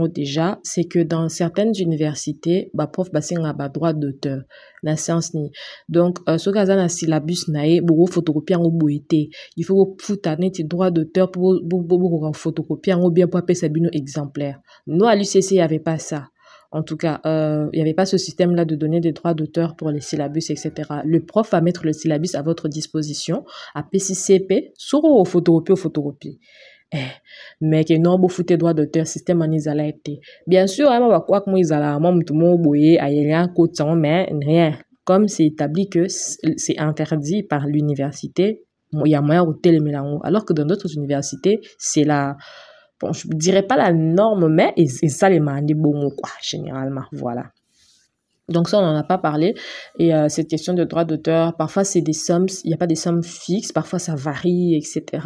déjà, 0.08 0.60
c'est 0.62 0.84
que 0.84 1.00
dans 1.00 1.28
certaines 1.28 1.72
universités, 1.76 2.70
bah, 2.74 2.86
prof 2.86 3.10
basinga 3.10 3.52
ba 3.54 3.68
droit 3.68 3.92
d'auteur 3.92 4.42
la 4.84 4.96
science 4.96 5.34
ni. 5.34 5.50
Donc 5.88 6.18
euh, 6.28 6.38
ce 6.38 6.50
cas 6.50 6.66
na 6.66 6.88
syllabus 6.88 7.48
na 7.48 7.66
e 7.66 7.80
bo 7.80 8.06
photocopier 8.06 8.56
en 8.56 8.68
boité. 8.68 9.30
Il 9.56 9.64
faut 9.64 9.96
foutre 10.00 10.36
neti 10.38 10.64
droit 10.64 10.90
d'auteur 10.90 11.30
pour 11.30 11.60
pour 11.68 12.36
photocopier 12.36 12.94
en 12.94 13.10
bien 13.10 13.26
pour 13.26 13.40
appeler 13.40 13.68
bino 13.68 13.88
exemplaire. 13.92 14.60
Nous 14.86 15.06
à 15.06 15.16
l'UCC, 15.16 15.50
il 15.52 15.56
y 15.56 15.60
avait 15.60 15.80
pas 15.80 15.98
ça. 15.98 16.28
En 16.74 16.82
tout 16.82 16.96
cas, 16.96 17.20
euh, 17.24 17.68
il 17.72 17.76
n'y 17.76 17.82
avait 17.82 17.94
pas 17.94 18.04
ce 18.04 18.18
système-là 18.18 18.64
de 18.64 18.74
donner 18.74 18.98
des 18.98 19.12
droits 19.12 19.32
d'auteur 19.32 19.76
pour 19.76 19.90
les 19.90 20.00
syllabus, 20.00 20.50
etc. 20.50 20.72
Le 21.04 21.24
prof 21.24 21.52
va 21.52 21.60
mettre 21.60 21.86
le 21.86 21.92
syllabus 21.92 22.34
à 22.34 22.42
votre 22.42 22.66
disposition, 22.68 23.44
à 23.76 23.84
PCCP, 23.84 24.72
sur 24.76 25.04
au 25.04 25.24
photocopie, 25.24 25.70
au 25.70 25.76
photocopie. 25.76 26.40
Eh, 26.94 27.98
non, 27.98 28.18
vous 28.20 28.28
droit 28.56 28.72
d'auteur, 28.72 29.06
système 29.06 29.42
en 29.42 29.50
été. 29.50 30.20
Bien 30.46 30.66
sûr, 30.66 30.90
va 31.08 31.20
quoi 31.20 31.40
que 31.40 31.50
moi, 31.50 31.58
ils 31.58 31.72
moi, 32.00 32.12
tout 32.24 32.34
le 32.34 32.40
monde, 32.40 32.60
rien, 33.28 33.48
mais 34.32 34.46
rien. 34.46 34.78
Comme 35.04 35.26
c'est 35.28 35.44
établi 35.44 35.88
que 35.88 36.06
c'est 36.08 36.78
interdit 36.78 37.42
par 37.42 37.66
l'université, 37.66 38.62
il 38.92 39.10
y 39.10 39.14
a 39.14 39.20
moyen 39.20 39.44
de 39.44 39.52
télémélango. 39.54 40.20
Alors 40.24 40.44
que 40.44 40.52
dans 40.52 40.64
d'autres 40.64 40.94
universités, 40.96 41.60
c'est 41.78 42.04
la, 42.04 42.36
bon, 43.00 43.12
je 43.12 43.26
dirais 43.28 43.64
pas 43.64 43.76
la 43.76 43.92
norme, 43.92 44.48
mais 44.48 44.72
c'est 44.86 45.08
ça 45.08 45.28
les 45.28 45.40
mandés 45.40 45.74
bon, 45.74 46.10
quoi, 46.10 46.30
généralement, 46.42 47.04
voilà. 47.12 47.50
Donc 48.48 48.68
ça, 48.68 48.78
on 48.78 48.82
n'en 48.82 48.96
a 48.96 49.02
pas 49.04 49.18
parlé. 49.18 49.54
Et 49.98 50.14
euh, 50.14 50.28
cette 50.28 50.48
question 50.48 50.74
de 50.74 50.84
droit 50.84 51.04
d'auteur, 51.04 51.56
parfois 51.56 51.82
c'est 51.84 52.02
des 52.02 52.12
sommes, 52.12 52.46
il 52.64 52.68
n'y 52.68 52.74
a 52.74 52.76
pas 52.76 52.86
des 52.86 52.94
sommes 52.94 53.22
fixes, 53.22 53.72
parfois 53.72 53.98
ça 53.98 54.14
varie, 54.14 54.76
etc. 54.76 55.22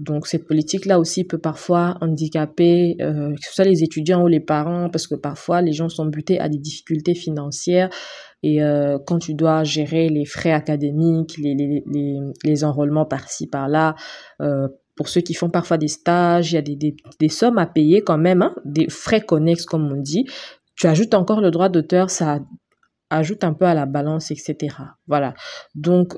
donc 0.00 0.26
cette 0.26 0.46
politique-là 0.46 0.98
aussi 0.98 1.24
peut 1.24 1.38
parfois 1.38 1.96
handicaper, 2.00 2.96
euh, 3.00 3.32
que 3.34 3.46
ce 3.46 3.54
soit 3.54 3.64
les 3.64 3.84
étudiants 3.84 4.22
ou 4.24 4.26
les 4.26 4.40
parents, 4.40 4.90
parce 4.90 5.06
que 5.06 5.14
parfois 5.14 5.62
les 5.62 5.72
gens 5.72 5.88
sont 5.88 6.06
butés 6.06 6.40
à 6.40 6.48
des 6.48 6.58
difficultés 6.58 7.14
financières. 7.14 7.90
Et 8.42 8.62
euh, 8.62 8.98
quand 9.06 9.18
tu 9.18 9.34
dois 9.34 9.62
gérer 9.64 10.08
les 10.08 10.24
frais 10.24 10.52
académiques, 10.52 11.38
les, 11.38 11.54
les, 11.54 11.82
les, 11.86 12.18
les 12.44 12.64
enrôlements 12.64 13.06
par-ci, 13.06 13.46
par-là, 13.46 13.94
euh, 14.42 14.68
pour 14.96 15.08
ceux 15.08 15.20
qui 15.20 15.34
font 15.34 15.48
parfois 15.48 15.78
des 15.78 15.88
stages, 15.88 16.52
il 16.52 16.54
y 16.56 16.58
a 16.58 16.62
des, 16.62 16.76
des, 16.76 16.96
des 17.20 17.28
sommes 17.28 17.58
à 17.58 17.66
payer 17.66 18.02
quand 18.02 18.18
même, 18.18 18.42
hein, 18.42 18.54
des 18.64 18.88
frais 18.88 19.20
connexes 19.20 19.64
comme 19.64 19.90
on 19.90 20.00
dit. 20.00 20.24
Tu 20.76 20.88
ajoutes 20.88 21.14
encore 21.14 21.40
le 21.40 21.50
droit 21.50 21.68
d'auteur, 21.68 22.10
ça 22.10 22.40
ajoute 23.10 23.44
un 23.44 23.54
peu 23.54 23.64
à 23.64 23.74
la 23.74 23.86
balance, 23.86 24.30
etc. 24.30 24.76
Voilà. 25.06 25.34
Donc, 25.74 26.14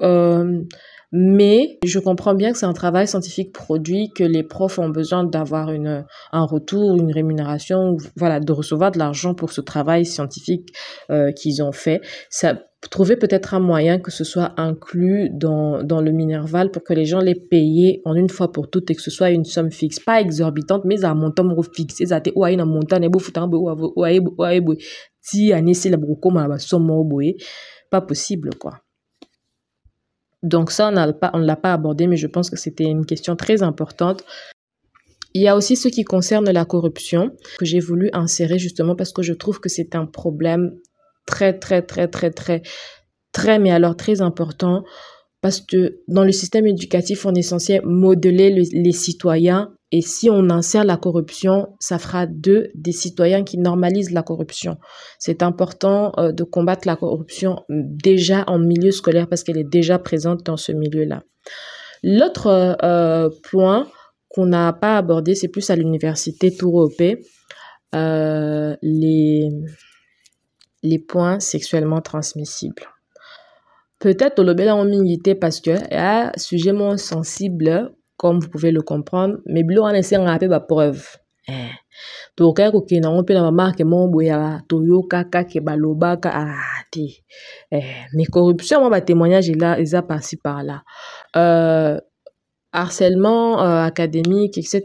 mais 1.19 1.79
je 1.83 1.99
comprends 1.99 2.35
bien 2.35 2.53
que 2.53 2.59
c'est 2.59 2.67
un 2.67 2.75
travail 2.75 3.09
scientifique 3.09 3.51
produit, 3.51 4.11
que 4.15 4.23
les 4.23 4.43
profs 4.43 4.79
ont 4.79 4.91
besoin 4.91 5.25
d'avoir 5.25 5.73
une, 5.73 6.05
un 6.31 6.45
retour, 6.45 6.95
une 6.95 7.11
rémunération, 7.11 7.97
voilà, 8.17 8.39
de 8.39 8.53
recevoir 8.53 8.91
de 8.91 8.99
l'argent 8.99 9.33
pour 9.33 9.51
ce 9.51 9.63
travail 9.63 10.05
scientifique 10.05 10.75
euh, 11.11 11.33
qu'ils 11.33 11.63
ont 11.63 11.73
fait. 11.73 12.03
Ça, 12.29 12.59
trouver 12.91 13.17
peut-être 13.17 13.55
un 13.55 13.61
moyen 13.61 13.99
que 13.99 14.11
ce 14.11 14.25
soit 14.25 14.53
inclus 14.59 15.31
dans, 15.33 15.83
dans 15.83 16.03
le 16.03 16.13
Minerval 16.13 16.71
pour 16.71 16.85
que 16.85 16.93
les 16.93 17.07
gens 17.07 17.21
les 17.21 17.35
payent 17.35 18.03
en 18.05 18.15
une 18.15 18.29
fois 18.29 18.53
pour 18.53 18.69
toutes 18.69 18.91
et 18.91 18.95
que 18.95 19.01
ce 19.01 19.11
soit 19.11 19.31
une 19.31 19.47
somme 19.47 19.71
fixe, 19.71 19.99
pas 19.99 20.21
exorbitante, 20.21 20.85
mais 20.85 21.03
à 21.03 21.13
un 21.13 21.15
montant 21.15 21.45
fixe. 21.75 22.03
Montant, 22.67 22.99
somme 26.59 26.91
pas 27.91 28.01
possible, 28.03 28.51
quoi. 28.59 28.81
Donc 30.47 30.71
ça, 30.71 30.89
on 30.89 31.39
ne 31.39 31.45
l'a 31.45 31.57
pas 31.57 31.73
abordé, 31.73 32.07
mais 32.07 32.17
je 32.17 32.29
pense 32.29 32.51
que 32.51 32.57
c'était 32.57 32.85
une 32.85 33.05
question 33.05 33.35
très 33.35 33.65
importante. 33.65 34.23
Il 35.35 35.43
y 35.43 35.49
a 35.49 35.57
aussi 35.57 35.75
ce 35.75 35.89
qui 35.89 36.05
concerne 36.05 36.49
la 36.51 36.65
corruption 36.65 37.33
que 37.59 37.65
j'ai 37.65 37.81
voulu 37.81 38.11
insérer 38.13 38.57
justement 38.57 38.95
parce 38.95 39.13
que 39.13 39.23
je 39.23 39.33
trouve 39.33 39.59
que 39.59 39.69
c'est 39.69 39.97
un 39.97 40.07
problème 40.07 40.77
très, 41.27 41.59
très, 41.59 41.83
très, 41.83 42.07
très, 42.07 42.31
très, 42.31 42.63
très, 43.33 43.59
mais 43.59 43.73
alors 43.73 43.97
très 43.97 44.23
important 44.23 44.85
parce 45.41 45.61
que 45.61 46.01
dans 46.09 46.25
le 46.25 46.33
système 46.33 46.67
éducatif, 46.67 47.27
on 47.27 47.35
est 47.35 47.43
censé 47.43 47.81
modeler 47.85 48.51
les 48.51 48.93
citoyens 48.93 49.77
et 49.93 50.01
si 50.01 50.29
on 50.29 50.51
insère 50.51 50.85
la 50.85 50.97
corruption, 50.97 51.69
ça 51.79 51.99
fera 51.99 52.27
d'eux 52.27 52.71
des 52.75 52.93
citoyens 52.93 53.45
qui 53.45 53.57
normalisent 53.57 54.11
la 54.11 54.23
corruption. 54.23 54.79
C'est 55.19 55.43
important 55.43 56.13
euh, 56.19 56.33
de 56.33 56.43
combattre 56.43 56.89
la 56.89 56.97
corruption 56.97 57.63
déjà 57.69 58.45
en 58.49 58.59
milieu 58.59 58.91
scolaire 58.91 59.29
parce 59.29 59.45
qu'elle 59.45 59.59
est 59.59 59.65
déjà 59.65 59.99
présente 59.99 60.45
dans 60.45 60.57
ce 60.57 60.73
milieu-là. 60.73 61.23
L'autre 62.03 62.49
euh, 62.83 63.31
point 63.49 63.89
qu'on 64.29 64.47
n'a 64.47 64.73
pas 64.73 64.99
abordé, 64.99 65.37
c'est 65.37 65.49
plus 65.49 65.71
à 65.71 65.77
l'université 65.77 66.55
Touropé, 66.55 67.23
euh, 67.95 68.77
les, 68.83 69.49
les 70.83 70.99
points 70.99 71.39
sexuellement 71.39 72.01
transmissibles. 72.01 72.83
Peut-être 73.99 74.43
lobby 74.43 74.69
en 74.69 74.87
parce 75.41 75.61
que 75.61 75.71
y 75.71 75.95
a 75.95 76.29
un 76.29 76.33
sujet 76.37 76.73
sensible 76.99 77.93
comme 78.17 78.41
vous 78.41 78.49
pouvez 78.49 78.71
le 78.71 78.83
comprendre 78.83 79.39
mais 79.47 79.63
bilo 79.63 79.83
wana 79.83 79.99
esengaka 79.99 80.37
mpe 80.37 80.49
bapreuve 80.49 81.05
eh. 81.49 81.71
tokaya 82.37 82.71
kokende 82.71 83.05
yango 83.07 83.23
mpe 83.23 83.35
na 83.35 83.43
bamarke 83.43 83.85
moko 83.85 84.09
boye 84.09 84.29
ya 84.29 84.61
toyokaka 84.69 85.45
ke 85.45 85.61
balobaka 85.61 86.31
ah 86.35 86.83
te 86.91 87.25
eh. 87.71 88.07
mais 88.15 88.27
corruption 88.27 88.81
mwa 88.81 88.91
batémoignage 88.91 89.53
eza 89.79 90.03
parci 90.03 90.37
par 90.37 90.63
là 90.63 90.83
euh, 91.37 92.01
harcèlement 92.77 93.63
euh, 93.63 93.83
académique, 93.83 94.59
etc., 94.59 94.83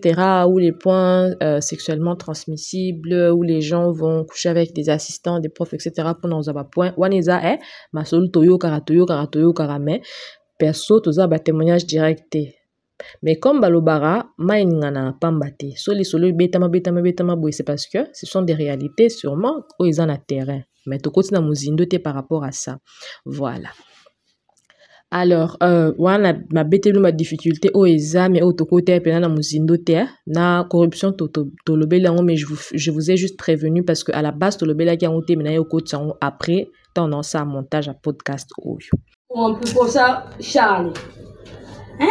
où 0.47 0.57
les 0.57 0.71
points 0.71 1.31
euh, 1.43 1.59
sexuellement 1.59 2.15
transmissibles, 2.15 3.31
où 3.35 3.43
les 3.43 3.61
gens 3.61 3.91
vont 3.91 4.23
coucher 4.23 4.49
avec 4.49 4.73
des 4.73 4.89
assistants, 4.89 5.39
des 5.39 5.49
profs, 5.49 5.73
etc., 5.73 5.91
pendant 6.19 6.47
un 6.49 6.63
point. 6.63 6.93
Waneza 6.97 7.41
eh, 7.43 7.57
ma 7.93 8.05
sol 8.05 8.31
toyo 8.31 8.57
kara 8.57 8.79
toyo 8.81 9.05
kara 9.05 9.27
toyo 9.27 9.53
kara 9.53 9.77
mais 9.79 10.01
perso 10.57 10.99
toza 10.99 11.27
ba 11.27 11.39
témoignage 11.39 11.85
direct 11.85 12.37
mais 13.23 13.39
comme 13.39 13.59
balobara 13.59 14.29
mai 14.37 14.65
na 14.65 15.13
pamba 15.19 15.49
te 15.51 15.75
so 15.75 15.91
lisolo 15.93 16.27
ebetama 16.27 16.69
betama 16.69 17.01
betama 17.01 17.35
boye 17.35 17.51
c'est 17.51 17.63
parce 17.63 17.87
que 17.87 17.99
ce 18.13 18.25
sont 18.25 18.43
des 18.43 18.53
réalités 18.53 19.09
sûrement 19.09 19.65
oyo 19.79 19.89
eza 19.89 20.05
na 20.05 20.17
terrain 20.17 20.61
mais 20.85 20.99
tokoti 20.99 21.33
na 21.33 21.41
mozindo 21.41 21.85
te 21.85 21.97
par 21.97 22.13
rapport 22.13 22.43
à 22.43 22.51
ça 22.51 22.77
voilà 23.25 23.69
alors 25.11 25.57
euh, 25.61 25.93
wana 25.97 26.33
mabeteli 26.51 26.99
ma 26.99 27.11
difficulté 27.11 27.69
oyo 27.73 27.93
eza 27.93 28.29
mais 28.29 28.41
oyo 28.41 28.53
tokoti 28.53 28.93
mpena 28.95 29.19
na 29.19 29.29
mozindo 29.29 29.77
te 29.77 30.07
na 30.25 30.63
corruption 30.69 31.13
tolobeli 31.65 32.05
yango 32.05 32.23
mais 32.23 32.37
je 32.37 32.45
vous, 32.45 32.57
je 32.73 32.91
vous 32.91 33.11
ai 33.11 33.17
juste 33.17 33.37
prévenu 33.37 33.83
parce 33.83 34.05
que 34.05 34.13
à 34.13 34.21
la 34.21 34.31
base 34.31 34.57
tolobelaki 34.57 35.05
yango 35.05 35.21
te 35.21 35.33
me 35.33 35.43
na 35.43 35.51
ye 35.51 35.59
okotisa 35.59 35.97
yango 35.97 36.15
après 36.21 36.69
ntango 36.91 37.09
naosala 37.09 37.45
montage 37.45 37.87
ya 37.87 37.93
podcast 37.93 38.49
oyo. 38.63 38.89
On 39.29 39.55
peut 39.55 39.69
pour 39.73 39.87
ça 39.87 40.25
charles. 40.39 40.93
Hein? 41.99 42.07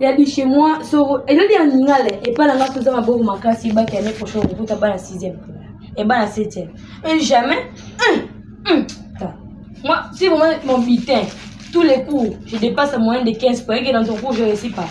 Yabi 0.00 0.26
chez 0.26 0.44
moi 0.44 0.84
soro 0.84 1.20
elali 1.26 1.54
ya 1.54 1.64
ningala 1.64 2.08
epai 2.22 2.46
na 2.46 2.56
nga 2.56 2.68
toza 2.68 2.92
maboko 2.92 3.24
makasi 3.24 3.70
ebaki 3.70 3.96
année 3.96 4.12
prochaine 4.12 4.44
okuta 4.44 4.76
bana 4.76 4.96
6e 4.96 5.34
ebana 5.96 6.26
7e 6.26 6.68
et 7.04 7.20
jamais 7.20 7.64
moi 9.82 10.04
si 10.12 10.28
vraiment 10.28 10.54
mon 10.66 10.78
butin 10.78 11.22
tous 11.72 11.82
les 11.82 12.02
cours 12.04 12.36
je 12.46 12.56
dépasse 12.56 12.92
la 12.92 12.98
moyenne 12.98 13.24
de 13.24 13.32
15 13.32 13.62
points 13.62 13.76
et 13.76 13.92
dans 13.92 14.04
ton 14.04 14.16
cours 14.16 14.32
je 14.32 14.44
réussis 14.44 14.70
pas 14.70 14.88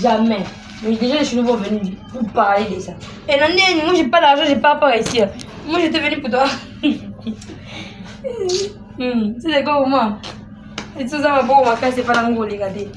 jamais 0.00 0.44
mais 0.82 0.96
déjà 0.96 1.18
je 1.18 1.24
suis 1.24 1.36
nouveau 1.36 1.56
venu 1.56 1.80
pour 2.12 2.26
parler 2.32 2.66
de 2.74 2.80
ça 2.80 2.92
et 3.28 3.38
non 3.38 3.46
moi 3.84 3.94
j'ai 3.94 4.08
pas 4.08 4.20
d'argent 4.20 4.44
j'ai 4.46 4.56
pas 4.56 4.78
à 4.80 4.86
réussir 4.86 5.28
moi 5.66 5.78
j'étais 5.80 6.00
venu 6.00 6.20
pour 6.20 6.30
toi 6.30 6.44
hmm, 8.98 9.34
c'est 9.38 9.64
quoi 9.64 9.78
pour 9.78 9.88
moi? 9.88 10.18
Et 10.98 11.04
tout 11.04 11.22
ça 11.22 11.30
maboko 11.30 11.64
makasi 11.64 12.00
epai 12.00 12.14
na 12.14 12.28
ngo 12.28 12.40
kolinga 12.40 12.68
te 12.70 12.88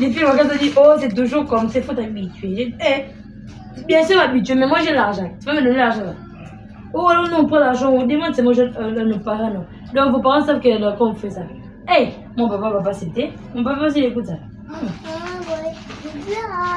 Les 0.00 0.10
filles 0.10 0.24
me 0.24 0.30
regardent 0.30 0.52
et 0.54 0.58
disent, 0.58 0.74
oh, 0.76 0.94
c'est 0.98 1.14
toujours 1.14 1.44
comme, 1.46 1.68
c'est 1.68 1.82
faut 1.82 1.92
t'habituer. 1.92 2.74
Eh, 2.80 3.04
bien 3.86 4.02
sûr, 4.02 4.18
habitué, 4.18 4.54
mais 4.54 4.66
moi 4.66 4.78
j'ai 4.84 4.92
l'argent. 4.92 5.30
Tu 5.38 5.46
peux 5.46 5.54
me 5.54 5.62
donner 5.62 5.76
l'argent? 5.76 6.14
Oh, 6.92 7.08
alors 7.08 7.28
non, 7.30 7.46
pas 7.46 7.60
l'argent. 7.60 7.90
On 7.90 8.06
demande, 8.06 8.34
c'est 8.34 8.42
moi, 8.42 8.52
je, 8.52 8.62
euh, 8.62 9.04
nos 9.04 9.18
parents, 9.18 9.50
non. 9.50 9.64
Donc, 9.94 10.12
vos 10.12 10.20
parents 10.20 10.44
savent 10.44 10.60
que, 10.60 10.96
qu'on 10.98 11.14
fait 11.14 11.30
ça. 11.30 11.42
Hey, 11.88 12.14
mon 12.36 12.48
papa 12.48 12.70
va 12.70 12.80
pas 12.80 12.92
citer. 12.92 13.32
Mon 13.54 13.64
papa 13.64 13.86
aussi 13.86 14.00
écoute 14.00 14.26
ça. 14.26 14.38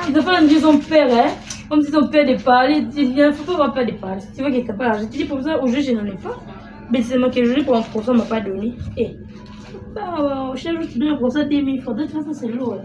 Ils 0.07 0.19
enfants 0.19 0.41
me 0.41 0.48
disent 0.48 0.61
son 0.61 0.77
père, 0.77 1.07
hein. 1.11 1.32
Comme 1.69 1.82
si 1.82 1.91
son 1.91 2.07
père 2.07 2.26
parler. 2.44 2.86
Il 2.95 3.15
ne 3.15 3.32
faut 3.32 3.44
pas 3.44 3.65
avoir 3.65 3.86
des 3.86 3.94
parler. 3.94 4.22
Si 4.22 4.34
tu 4.34 4.41
vois 4.41 4.52
qu'il 4.52 4.65
n'a 4.65 4.73
pas 4.73 4.86
l'argent, 4.86 5.07
tu 5.11 5.18
dis 5.19 5.26
pour 5.26 5.41
ça, 5.41 5.61
au 5.61 5.68
jeu, 5.68 5.82
je 5.82 5.91
n'en 5.91 6.06
ai 6.06 6.15
pas. 6.15 6.38
Mais 6.91 7.02
c'est 7.02 7.18
moi 7.18 7.30
qui 7.30 7.40
ai 7.40 7.45
joué 7.45 7.64
pour 7.64 7.76
un 7.76 7.82
procès, 7.82 8.11
on 8.11 8.15
m'a 8.15 8.23
pas 8.23 8.41
donné. 8.41 8.73
Eh. 8.98 9.15
Bah, 9.94 10.53
je 10.56 10.64
t'ai 10.64 10.99
bien 10.99 11.15
pour 11.18 11.32
ça, 11.32 11.44
10 11.44 11.65
000 11.65 11.77
francs. 11.82 11.98
De 11.98 12.03
toute 12.03 12.11
façon, 12.11 12.34
c'est 12.34 12.48
lourd. 12.48 12.77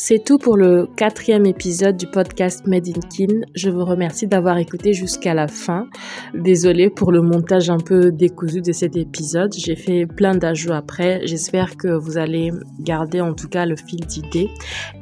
C'est 0.00 0.24
tout 0.24 0.38
pour 0.38 0.56
le 0.56 0.86
quatrième 0.96 1.44
épisode 1.44 1.96
du 1.96 2.06
podcast 2.06 2.64
Made 2.68 2.86
in 2.86 3.00
Kin. 3.10 3.40
Je 3.56 3.68
vous 3.68 3.84
remercie 3.84 4.28
d'avoir 4.28 4.56
écouté 4.58 4.92
jusqu'à 4.92 5.34
la 5.34 5.48
fin. 5.48 5.88
Désolée 6.34 6.88
pour 6.88 7.10
le 7.10 7.20
montage 7.20 7.68
un 7.68 7.78
peu 7.78 8.12
décousu 8.12 8.62
de 8.62 8.70
cet 8.70 8.94
épisode. 8.94 9.52
J'ai 9.58 9.74
fait 9.74 10.06
plein 10.06 10.36
d'ajouts 10.36 10.72
après. 10.72 11.26
J'espère 11.26 11.76
que 11.76 11.88
vous 11.88 12.16
allez 12.16 12.52
garder 12.78 13.20
en 13.20 13.34
tout 13.34 13.48
cas 13.48 13.66
le 13.66 13.74
fil 13.74 13.98
d'idées. 14.06 14.50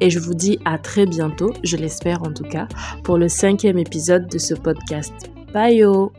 Et 0.01 0.09
je 0.09 0.17
vous 0.17 0.33
dis 0.33 0.57
à 0.65 0.79
très 0.79 1.05
bientôt, 1.05 1.53
je 1.63 1.77
l'espère 1.77 2.23
en 2.23 2.33
tout 2.33 2.49
cas, 2.49 2.67
pour 3.03 3.19
le 3.19 3.29
cinquième 3.29 3.77
épisode 3.77 4.25
de 4.25 4.39
ce 4.39 4.55
podcast. 4.55 5.13
Bye 5.53 5.77
yo 5.77 6.11